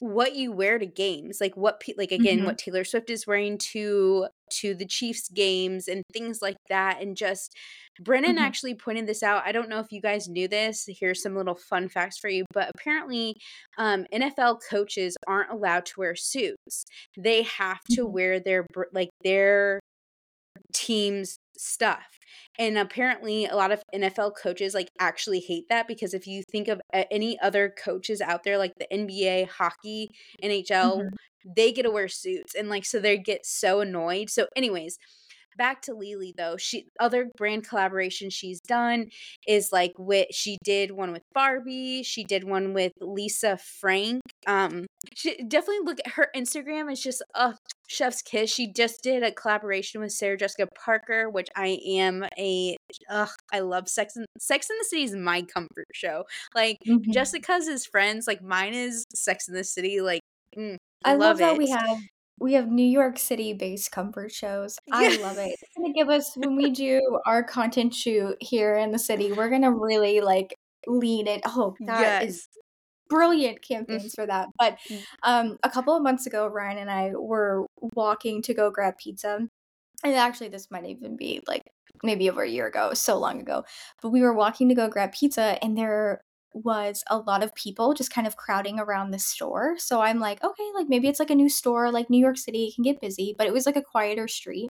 what 0.00 0.34
you 0.34 0.50
wear 0.52 0.78
to 0.78 0.86
games, 0.86 1.38
like 1.40 1.56
what 1.56 1.80
pe 1.80 1.92
like, 1.96 2.10
again, 2.12 2.44
Mhm. 2.44 2.44
what 2.44 2.58
Taylor 2.58 2.82
Swift 2.84 3.10
is 3.10 3.26
wearing 3.26 3.58
to 3.58 4.26
to 4.60 4.74
the 4.74 4.86
Chiefs 4.86 5.28
games 5.30 5.88
and 5.88 6.02
things 6.12 6.40
like 6.42 6.56
that, 6.68 7.00
and 7.02 7.16
just 7.16 7.54
Brennan 8.00 8.38
Mhm. 8.38 8.38
actually 8.38 8.74
pointed 8.74 9.06
this 9.06 9.22
out, 9.22 9.42
I 9.46 9.52
don't 9.52 9.68
know 9.68 9.78
if 9.80 9.92
you 9.92 10.00
guys 10.00 10.28
knew 10.28 10.48
this, 10.48 10.84
here's 10.88 11.22
some 11.22 11.36
little 11.36 11.54
fun 11.56 11.88
facts 11.88 12.18
for 12.18 12.28
you, 12.30 12.44
but 12.52 12.70
apparently, 12.74 13.36
um, 13.78 14.06
NFL 14.12 14.58
coaches 14.70 15.16
aren't 15.26 15.50
allowed 15.50 15.86
to 15.86 15.94
wear 15.98 16.14
suits. 16.16 16.84
They 17.16 17.42
have 17.42 17.80
to 17.92 18.04
Mhm. 18.04 18.06
wear 18.06 18.40
their 18.40 18.66
like, 18.92 19.10
their 19.24 19.80
team's 20.74 21.38
stuff, 21.56 22.18
and 22.58 22.78
apparently 22.78 23.46
a 23.46 23.56
lot 23.56 23.72
of 23.72 23.82
NFL 23.94 24.32
coaches, 24.32 24.74
like, 24.74 24.90
actually 24.98 25.40
hate 25.40 25.66
that 25.68 25.86
because 25.88 26.14
if 26.14 26.26
you 26.26 26.42
think 26.42 26.68
of 26.68 26.80
any 27.10 27.38
other 27.40 27.70
coaches 27.78 28.20
out 28.20 28.42
there, 28.44 28.58
like 28.58 28.74
the 28.78 28.92
NBA, 28.92 29.44
hockey, 29.44 30.10
NHL, 30.42 31.04
Mhm. 31.04 31.16
they 31.44 31.72
get 31.72 31.82
to 31.84 31.90
wear 31.90 32.08
suits, 32.08 32.54
and, 32.54 32.68
like, 32.68 32.84
so 32.84 32.98
they 33.00 33.18
get 33.18 33.44
so 33.46 33.80
annoyed. 33.80 34.30
So, 34.30 34.48
anyways, 34.56 34.98
back 35.56 35.82
to 35.82 35.94
Lily, 35.94 36.34
though, 36.36 36.56
she 36.56 36.86
other 37.00 37.28
brand 37.36 37.66
collaboration 37.68 38.30
she's 38.30 38.60
done 38.60 39.06
is, 39.46 39.70
like, 39.72 39.92
with 39.98 40.28
she 40.32 40.58
did 40.64 40.92
one 40.92 41.12
with 41.12 41.22
Barbie, 41.34 42.02
she 42.02 42.24
did 42.24 42.44
one 42.44 42.74
with 42.74 42.92
Lisa 43.00 43.58
Frank, 43.80 44.20
um, 44.46 44.86
she 45.14 45.42
definitely 45.48 45.84
look 45.84 45.98
at 46.04 46.12
her 46.12 46.28
Instagram, 46.36 46.90
it's 46.90 47.02
just, 47.02 47.22
ugh, 47.34 47.56
chef's 47.88 48.22
kiss. 48.22 48.50
She 48.50 48.72
just 48.72 49.02
did 49.02 49.22
a 49.22 49.32
collaboration 49.32 50.00
with 50.00 50.12
Sarah 50.12 50.36
Jessica 50.38 50.66
Parker, 50.84 51.28
which 51.28 51.48
I 51.56 51.78
am 51.86 52.24
a 52.38 52.76
ugh, 53.10 53.28
I 53.52 53.60
love 53.60 53.88
Sex 53.88 54.16
and 54.16 54.26
Sex 54.38 54.70
and 54.70 54.78
the 54.80 54.84
City 54.84 55.02
is 55.04 55.14
my 55.14 55.42
comfort 55.42 55.86
show. 55.92 56.24
Like, 56.54 56.78
Mhm. 56.86 57.12
Jessica's 57.12 57.66
is 57.68 57.84
Friends, 57.86 58.26
like, 58.26 58.42
mine 58.42 58.74
is 58.74 59.04
Sex 59.14 59.48
and 59.48 59.56
the 59.56 59.64
City, 59.64 60.00
like, 60.00 60.20
mm, 60.56 60.76
I 61.04 61.14
love 61.14 61.20
love 61.20 61.38
that 61.38 61.54
it. 61.54 61.58
we 61.58 61.68
have 61.70 61.98
we 62.42 62.54
have 62.54 62.68
New 62.70 62.84
York 62.86 63.18
City-based 63.18 63.90
comfort 63.92 64.32
shows. 64.32 64.78
I 64.90 65.08
love 65.10 65.38
it. 65.38 65.56
It's 65.60 65.70
gonna 65.76 65.92
give 65.94 66.08
us 66.10 66.36
when 66.36 66.56
we 66.56 66.70
do 66.70 67.20
our 67.26 67.42
content 67.44 67.94
shoot 67.94 68.36
here 68.42 68.76
in 68.76 68.92
the 68.92 68.98
city, 68.98 69.32
we're 69.32 69.50
gonna 69.50 69.72
really, 69.72 70.20
like, 70.20 70.54
lean 70.86 71.26
it 71.28 71.42
oh, 71.46 71.76
that 71.86 72.16
is 72.20 72.40
Yes. 72.40 72.48
brilliant 73.08 73.62
Mhm. 73.88 73.98
campaigns 74.00 74.14
for 74.14 74.26
that. 74.26 74.48
But, 74.58 74.78
Mm. 74.90 75.06
um, 75.24 75.58
a 75.64 75.70
couple 75.70 75.96
of 75.96 76.02
months 76.02 76.26
ago, 76.26 76.46
Ryan 76.48 76.78
and 76.78 76.90
I 76.90 77.12
were 77.16 77.66
walking 77.94 78.42
to 78.42 78.54
go 78.54 78.70
grab 78.70 78.98
pizza, 78.98 79.48
and 80.04 80.14
actually, 80.16 80.48
this 80.50 80.70
might 80.70 80.86
even 80.86 81.16
be, 81.16 81.42
like, 81.48 81.62
maybe 82.04 82.30
over 82.30 82.42
a 82.44 82.48
year 82.50 82.66
ago, 82.68 82.94
so 82.94 83.18
long 83.18 83.40
ago, 83.40 83.64
but 84.02 84.10
we 84.10 84.22
were 84.22 84.34
walking 84.34 84.68
to 84.70 84.74
go 84.76 84.88
grab 84.88 85.12
pizza, 85.12 85.58
and 85.64 85.78
there 85.78 86.22
was 86.54 87.02
a 87.08 87.18
lot 87.18 87.42
of 87.42 87.54
people 87.54 87.94
just 87.94 88.10
kind 88.12 88.26
of 88.26 88.36
crowding 88.36 88.78
around 88.80 89.10
the 89.10 89.18
store, 89.18 89.76
so 89.78 90.00
I'm 90.00 90.18
like, 90.20 90.42
"Okay, 90.44 90.70
like, 90.74 90.88
maybe 90.88 91.08
it's, 91.08 91.20
like, 91.20 91.30
a 91.30 91.34
new 91.34 91.48
store, 91.48 91.90
like, 91.92 92.10
New 92.10 92.18
York 92.18 92.36
City 92.38 92.72
can 92.74 92.84
get 92.84 93.00
busy," 93.00 93.34
but 93.38 93.46
it 93.46 93.52
was, 93.52 93.66
like, 93.66 93.76
a 93.76 93.82
quieter 93.82 94.28
street, 94.28 94.68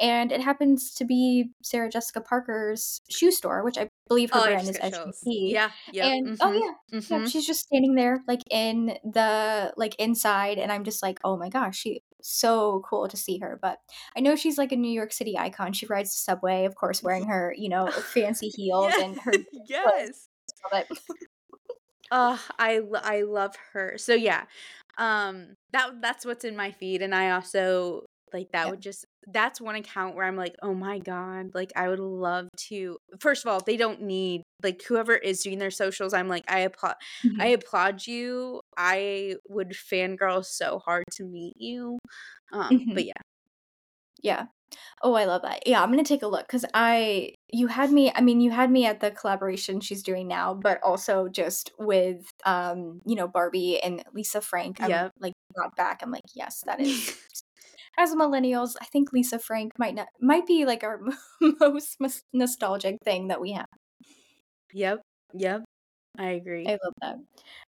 and 0.00 0.32
it 0.32 0.40
happens 0.40 0.94
to 0.94 1.04
be 1.04 1.50
Sarah 1.62 1.90
Jessica 1.90 2.20
Parker's 2.20 3.00
shoe 3.10 3.30
store, 3.32 3.64
which 3.64 3.78
I 3.78 3.88
believe 4.08 4.30
Oh, 4.32 4.40
her 4.40 4.42
I 4.44 4.56
brand 4.56 4.68
is 4.70 4.78
got 4.78 4.82
chills. 4.82 5.26
SJP, 5.26 5.30
Yeah, 5.46 5.72
yep, 5.90 6.12
and 6.12 6.30
oh, 6.40 6.52
mhm, 6.52 6.64
yeah, 6.92 7.00
yep, 7.10 7.22
mhm. 7.22 7.26
she's 7.26 7.46
just 7.46 7.60
standing 7.66 7.94
there, 7.94 8.22
like, 8.28 8.40
in 8.50 8.98
the 9.04 9.72
like, 9.76 9.94
inside, 9.98 10.58
and 10.58 10.72
I'm 10.72 10.84
just 10.84 11.02
like, 11.02 11.18
"Oh 11.24 11.36
my 11.36 11.48
gosh, 11.48 11.78
she 11.78 12.02
so 12.22 12.80
cool 12.88 13.08
to 13.08 13.16
see 13.16 13.38
her," 13.38 13.58
but 13.60 13.78
I 14.16 14.20
know 14.20 14.36
she's, 14.36 14.58
like, 14.58 14.72
a 14.72 14.76
New 14.76 14.90
York 14.92 15.12
City 15.12 15.36
icon, 15.38 15.72
she 15.72 15.86
rides 15.86 16.12
the 16.12 16.18
subway, 16.18 16.64
of 16.64 16.74
course, 16.76 17.02
wearing 17.02 17.26
her, 17.28 17.54
you 17.56 17.68
know, 17.68 17.92
fancy 18.14 18.48
heels 18.48 18.96
Yeah, 18.96 18.98
and 18.98 19.18
her 19.20 19.38
yes. 19.52 20.27
But 20.70 20.88
Ugh, 22.10 22.40
I 22.58 22.80
I 22.94 23.22
love 23.22 23.54
her. 23.72 23.98
So, 23.98 24.14
yeah, 24.14 24.46
um, 24.96 25.54
that 25.72 26.00
that's 26.00 26.24
what's 26.24 26.44
in 26.44 26.56
my 26.56 26.70
feed, 26.72 27.02
and 27.02 27.14
I 27.14 27.30
also 27.32 28.06
like, 28.32 28.52
that 28.52 28.68
Yeah. 28.68 28.70
would 28.70 28.80
just 28.80 29.04
that's 29.32 29.60
one 29.60 29.74
account 29.76 30.16
where 30.16 30.24
I'm 30.26 30.36
like, 30.36 30.54
"Oh 30.62 30.72
my 30.74 30.98
god," 31.00 31.54
like, 31.54 31.70
I 31.76 31.88
would 31.88 31.98
love 32.00 32.48
to 32.68 32.98
first 33.20 33.44
of 33.44 33.50
all, 33.52 33.60
they 33.60 33.76
don't 33.76 34.02
need 34.02 34.42
like, 34.62 34.82
whoever 34.82 35.14
is 35.16 35.42
doing 35.42 35.58
their 35.58 35.70
socials, 35.70 36.14
I'm 36.14 36.28
like, 36.28 36.44
I 36.50 36.60
applaud, 36.60 36.96
I 37.38 37.48
Mhm. 37.48 37.48
applaud 37.48 38.06
you, 38.06 38.60
I 38.76 39.36
would 39.48 39.70
fangirl 39.70 40.44
so 40.44 40.78
hard 40.80 41.04
to 41.12 41.24
meet 41.24 41.54
you, 41.58 41.98
um, 42.52 42.88
but 42.94 43.04
Mhm. 43.04 43.06
yeah. 43.06 43.12
Yeah. 44.22 44.48
Oh, 45.02 45.14
I 45.14 45.24
love 45.24 45.42
that. 45.42 45.66
Yeah, 45.66 45.82
I'm 45.82 45.90
gonna 45.90 46.02
take 46.04 46.22
a 46.22 46.26
look 46.26 46.46
because 46.46 46.64
I 46.74 47.34
you 47.52 47.66
had 47.68 47.90
me 47.92 48.10
I 48.14 48.20
mean, 48.20 48.40
you 48.40 48.50
had 48.50 48.70
me 48.70 48.86
at 48.86 49.00
the 49.00 49.10
collaboration 49.10 49.80
she's 49.80 50.02
doing 50.02 50.28
now, 50.28 50.54
but 50.54 50.82
also 50.82 51.28
just 51.28 51.70
with, 51.78 52.26
um, 52.44 53.00
you 53.06 53.14
know, 53.16 53.28
Barbie 53.28 53.80
and 53.80 54.02
Lisa 54.12 54.40
Frank, 54.40 54.80
I'm, 54.82 55.00
Yep. 55.00 55.12
like, 55.20 55.32
brought 55.54 55.74
back, 55.76 56.00
I'm 56.02 56.10
like, 56.10 56.24
"Yes, 56.34 56.62
that 56.66 56.80
is" 56.80 57.16
as 57.98 58.14
millennials, 58.14 58.74
I 58.80 58.86
think 58.86 59.12
Lisa 59.12 59.38
Frank 59.38 59.78
might 59.78 59.94
not 59.94 60.08
might 60.20 60.46
be, 60.46 60.64
like, 60.66 60.84
our 60.84 61.00
most 61.60 61.98
nostalgic 62.32 62.98
thing 63.04 63.28
that 63.28 63.40
we 63.40 63.52
have. 63.52 63.66
Yep, 64.72 65.02
yep, 65.34 65.64
I 66.18 66.30
agree. 66.30 66.66
I 66.68 66.72
love 66.84 66.94
that. 67.00 67.16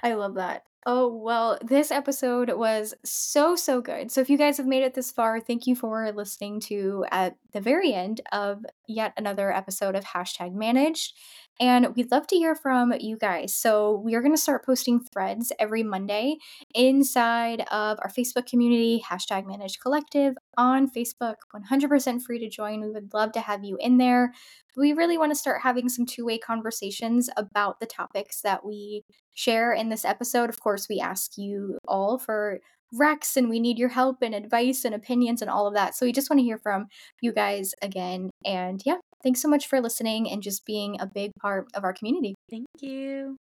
I 0.03 0.13
love 0.13 0.35
that. 0.35 0.63
Oh, 0.87 1.07
well, 1.15 1.57
this 1.63 1.89
episode 1.89 2.51
was 2.53 2.93
so, 3.03 3.55
so 3.55 3.81
good. 3.81 4.11
So 4.11 4.21
if 4.21 4.29
you 4.29 4.37
guys 4.37 4.57
have 4.57 4.67
made 4.67 4.83
it 4.83 4.93
this 4.93 5.11
far, 5.11 5.39
thank 5.39 5.65
you 5.65 5.75
for 5.75 6.11
listening 6.11 6.59
to 6.61 7.05
at 7.11 7.37
the 7.53 7.59
very 7.61 7.91
end 7.91 8.21
of 8.31 8.63
yet 8.87 9.13
another 9.17 9.51
episode 9.51 9.95
of 9.95 10.03
Hashtag 10.05 10.53
#Managed, 10.53 11.15
and 11.59 11.95
we'd 11.95 12.11
love 12.11 12.27
to 12.27 12.35
hear 12.35 12.55
from 12.55 12.93
you 12.99 13.17
guys. 13.17 13.55
So 13.55 14.01
we 14.03 14.15
are 14.15 14.21
gonna 14.21 14.37
start 14.37 14.65
posting 14.65 14.99
threads 14.99 15.51
every 15.59 15.83
Monday 15.83 16.37
inside 16.73 17.61
of 17.71 17.97
our 18.01 18.09
Facebook 18.09 18.45
community, 18.45 19.03
hashtag 19.09 19.45
Managed 19.47 19.81
Collective 19.81 20.35
on 20.57 20.89
Facebook, 20.89 21.35
100% 21.53 22.21
free 22.21 22.39
to 22.39 22.49
join, 22.49 22.81
we 22.81 22.91
would 22.91 23.13
love 23.13 23.31
to 23.33 23.39
have 23.39 23.63
you 23.63 23.77
in 23.79 23.97
there. 23.97 24.33
We 24.77 24.93
really 24.93 25.17
wanna 25.17 25.35
start 25.35 25.61
having 25.61 25.87
some 25.89 26.05
two-way 26.05 26.37
conversations 26.37 27.29
about 27.37 27.79
the 27.79 27.85
topics 27.85 28.41
that 28.41 28.65
we 28.65 29.03
share 29.33 29.71
in 29.73 29.89
this 29.89 30.05
episode. 30.05 30.49
Of 30.49 30.59
course, 30.59 30.87
we 30.89 30.99
ask 30.99 31.37
you 31.37 31.77
all 31.87 32.17
for 32.17 32.59
recs, 32.93 33.35
and 33.35 33.49
we 33.49 33.59
need 33.59 33.77
your 33.77 33.89
help 33.89 34.17
and 34.21 34.33
advice 34.35 34.85
and 34.85 34.93
opinions 34.95 35.41
and 35.41 35.49
all 35.49 35.67
of 35.67 35.73
that. 35.73 35.95
So 35.95 36.05
we 36.05 36.11
just 36.11 36.29
wanna 36.29 36.43
hear 36.43 36.57
from 36.57 36.85
you 37.21 37.33
guys 37.33 37.73
again, 37.81 38.29
and 38.45 38.81
yeah, 38.85 38.97
thanks 39.25 39.41
so 39.41 39.47
much 39.47 39.67
for 39.67 39.81
listening 39.81 40.29
and 40.29 40.43
just 40.43 40.65
being 40.65 41.01
a 41.01 41.05
big 41.07 41.31
part 41.41 41.67
of 41.73 41.83
our 41.83 41.93
community. 41.93 42.35
Thank 42.49 42.67
you. 42.79 43.37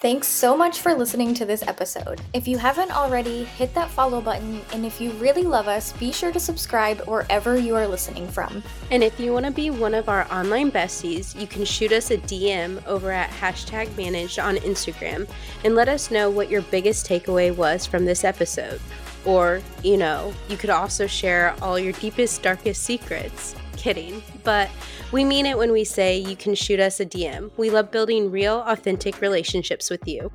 Thanks 0.00 0.26
so 0.26 0.56
much 0.56 0.80
for 0.80 0.94
listening 0.94 1.32
to 1.34 1.44
this 1.44 1.62
episode. 1.62 2.20
If 2.32 2.48
you 2.48 2.58
haven't 2.58 2.90
already, 2.90 3.44
hit 3.44 3.72
that 3.74 3.88
follow 3.88 4.20
button, 4.20 4.60
and 4.72 4.84
if 4.84 5.00
you 5.00 5.12
really 5.12 5.44
love 5.44 5.68
us, 5.68 5.92
be 5.92 6.10
sure 6.10 6.32
to 6.32 6.40
subscribe 6.40 7.00
wherever 7.02 7.56
you 7.56 7.76
are 7.76 7.86
listening 7.86 8.26
from. 8.26 8.64
And 8.90 9.04
if 9.04 9.20
you 9.20 9.32
want 9.32 9.46
to 9.46 9.52
be 9.52 9.70
one 9.70 9.94
of 9.94 10.08
our 10.08 10.26
online 10.32 10.72
besties, 10.72 11.40
you 11.40 11.46
can 11.46 11.64
shoot 11.64 11.92
us 11.92 12.10
a 12.10 12.18
DM 12.18 12.84
over 12.84 13.12
at 13.12 13.30
hashtag 13.30 13.96
managed 13.96 14.40
on 14.40 14.56
Instagram 14.56 15.28
and 15.64 15.76
let 15.76 15.88
us 15.88 16.10
know 16.10 16.30
what 16.30 16.50
your 16.50 16.62
biggest 16.62 17.08
takeaway 17.08 17.54
was 17.54 17.86
from 17.86 18.04
this 18.04 18.24
episode. 18.24 18.80
Or, 19.24 19.62
you 19.82 19.96
know, 19.96 20.34
you 20.48 20.56
could 20.56 20.70
also 20.70 21.06
share 21.06 21.54
all 21.62 21.78
your 21.78 21.92
deepest, 21.94 22.42
darkest 22.42 22.82
secrets. 22.82 23.54
Kidding. 23.76 24.22
But 24.44 24.70
we 25.12 25.24
mean 25.24 25.46
it 25.46 25.56
when 25.56 25.72
we 25.72 25.84
say 25.84 26.18
you 26.18 26.36
can 26.36 26.54
shoot 26.54 26.80
us 26.80 27.00
a 27.00 27.06
DM. 27.06 27.50
We 27.56 27.70
love 27.70 27.90
building 27.90 28.30
real, 28.30 28.64
authentic 28.66 29.20
relationships 29.20 29.90
with 29.90 30.06
you. 30.06 30.30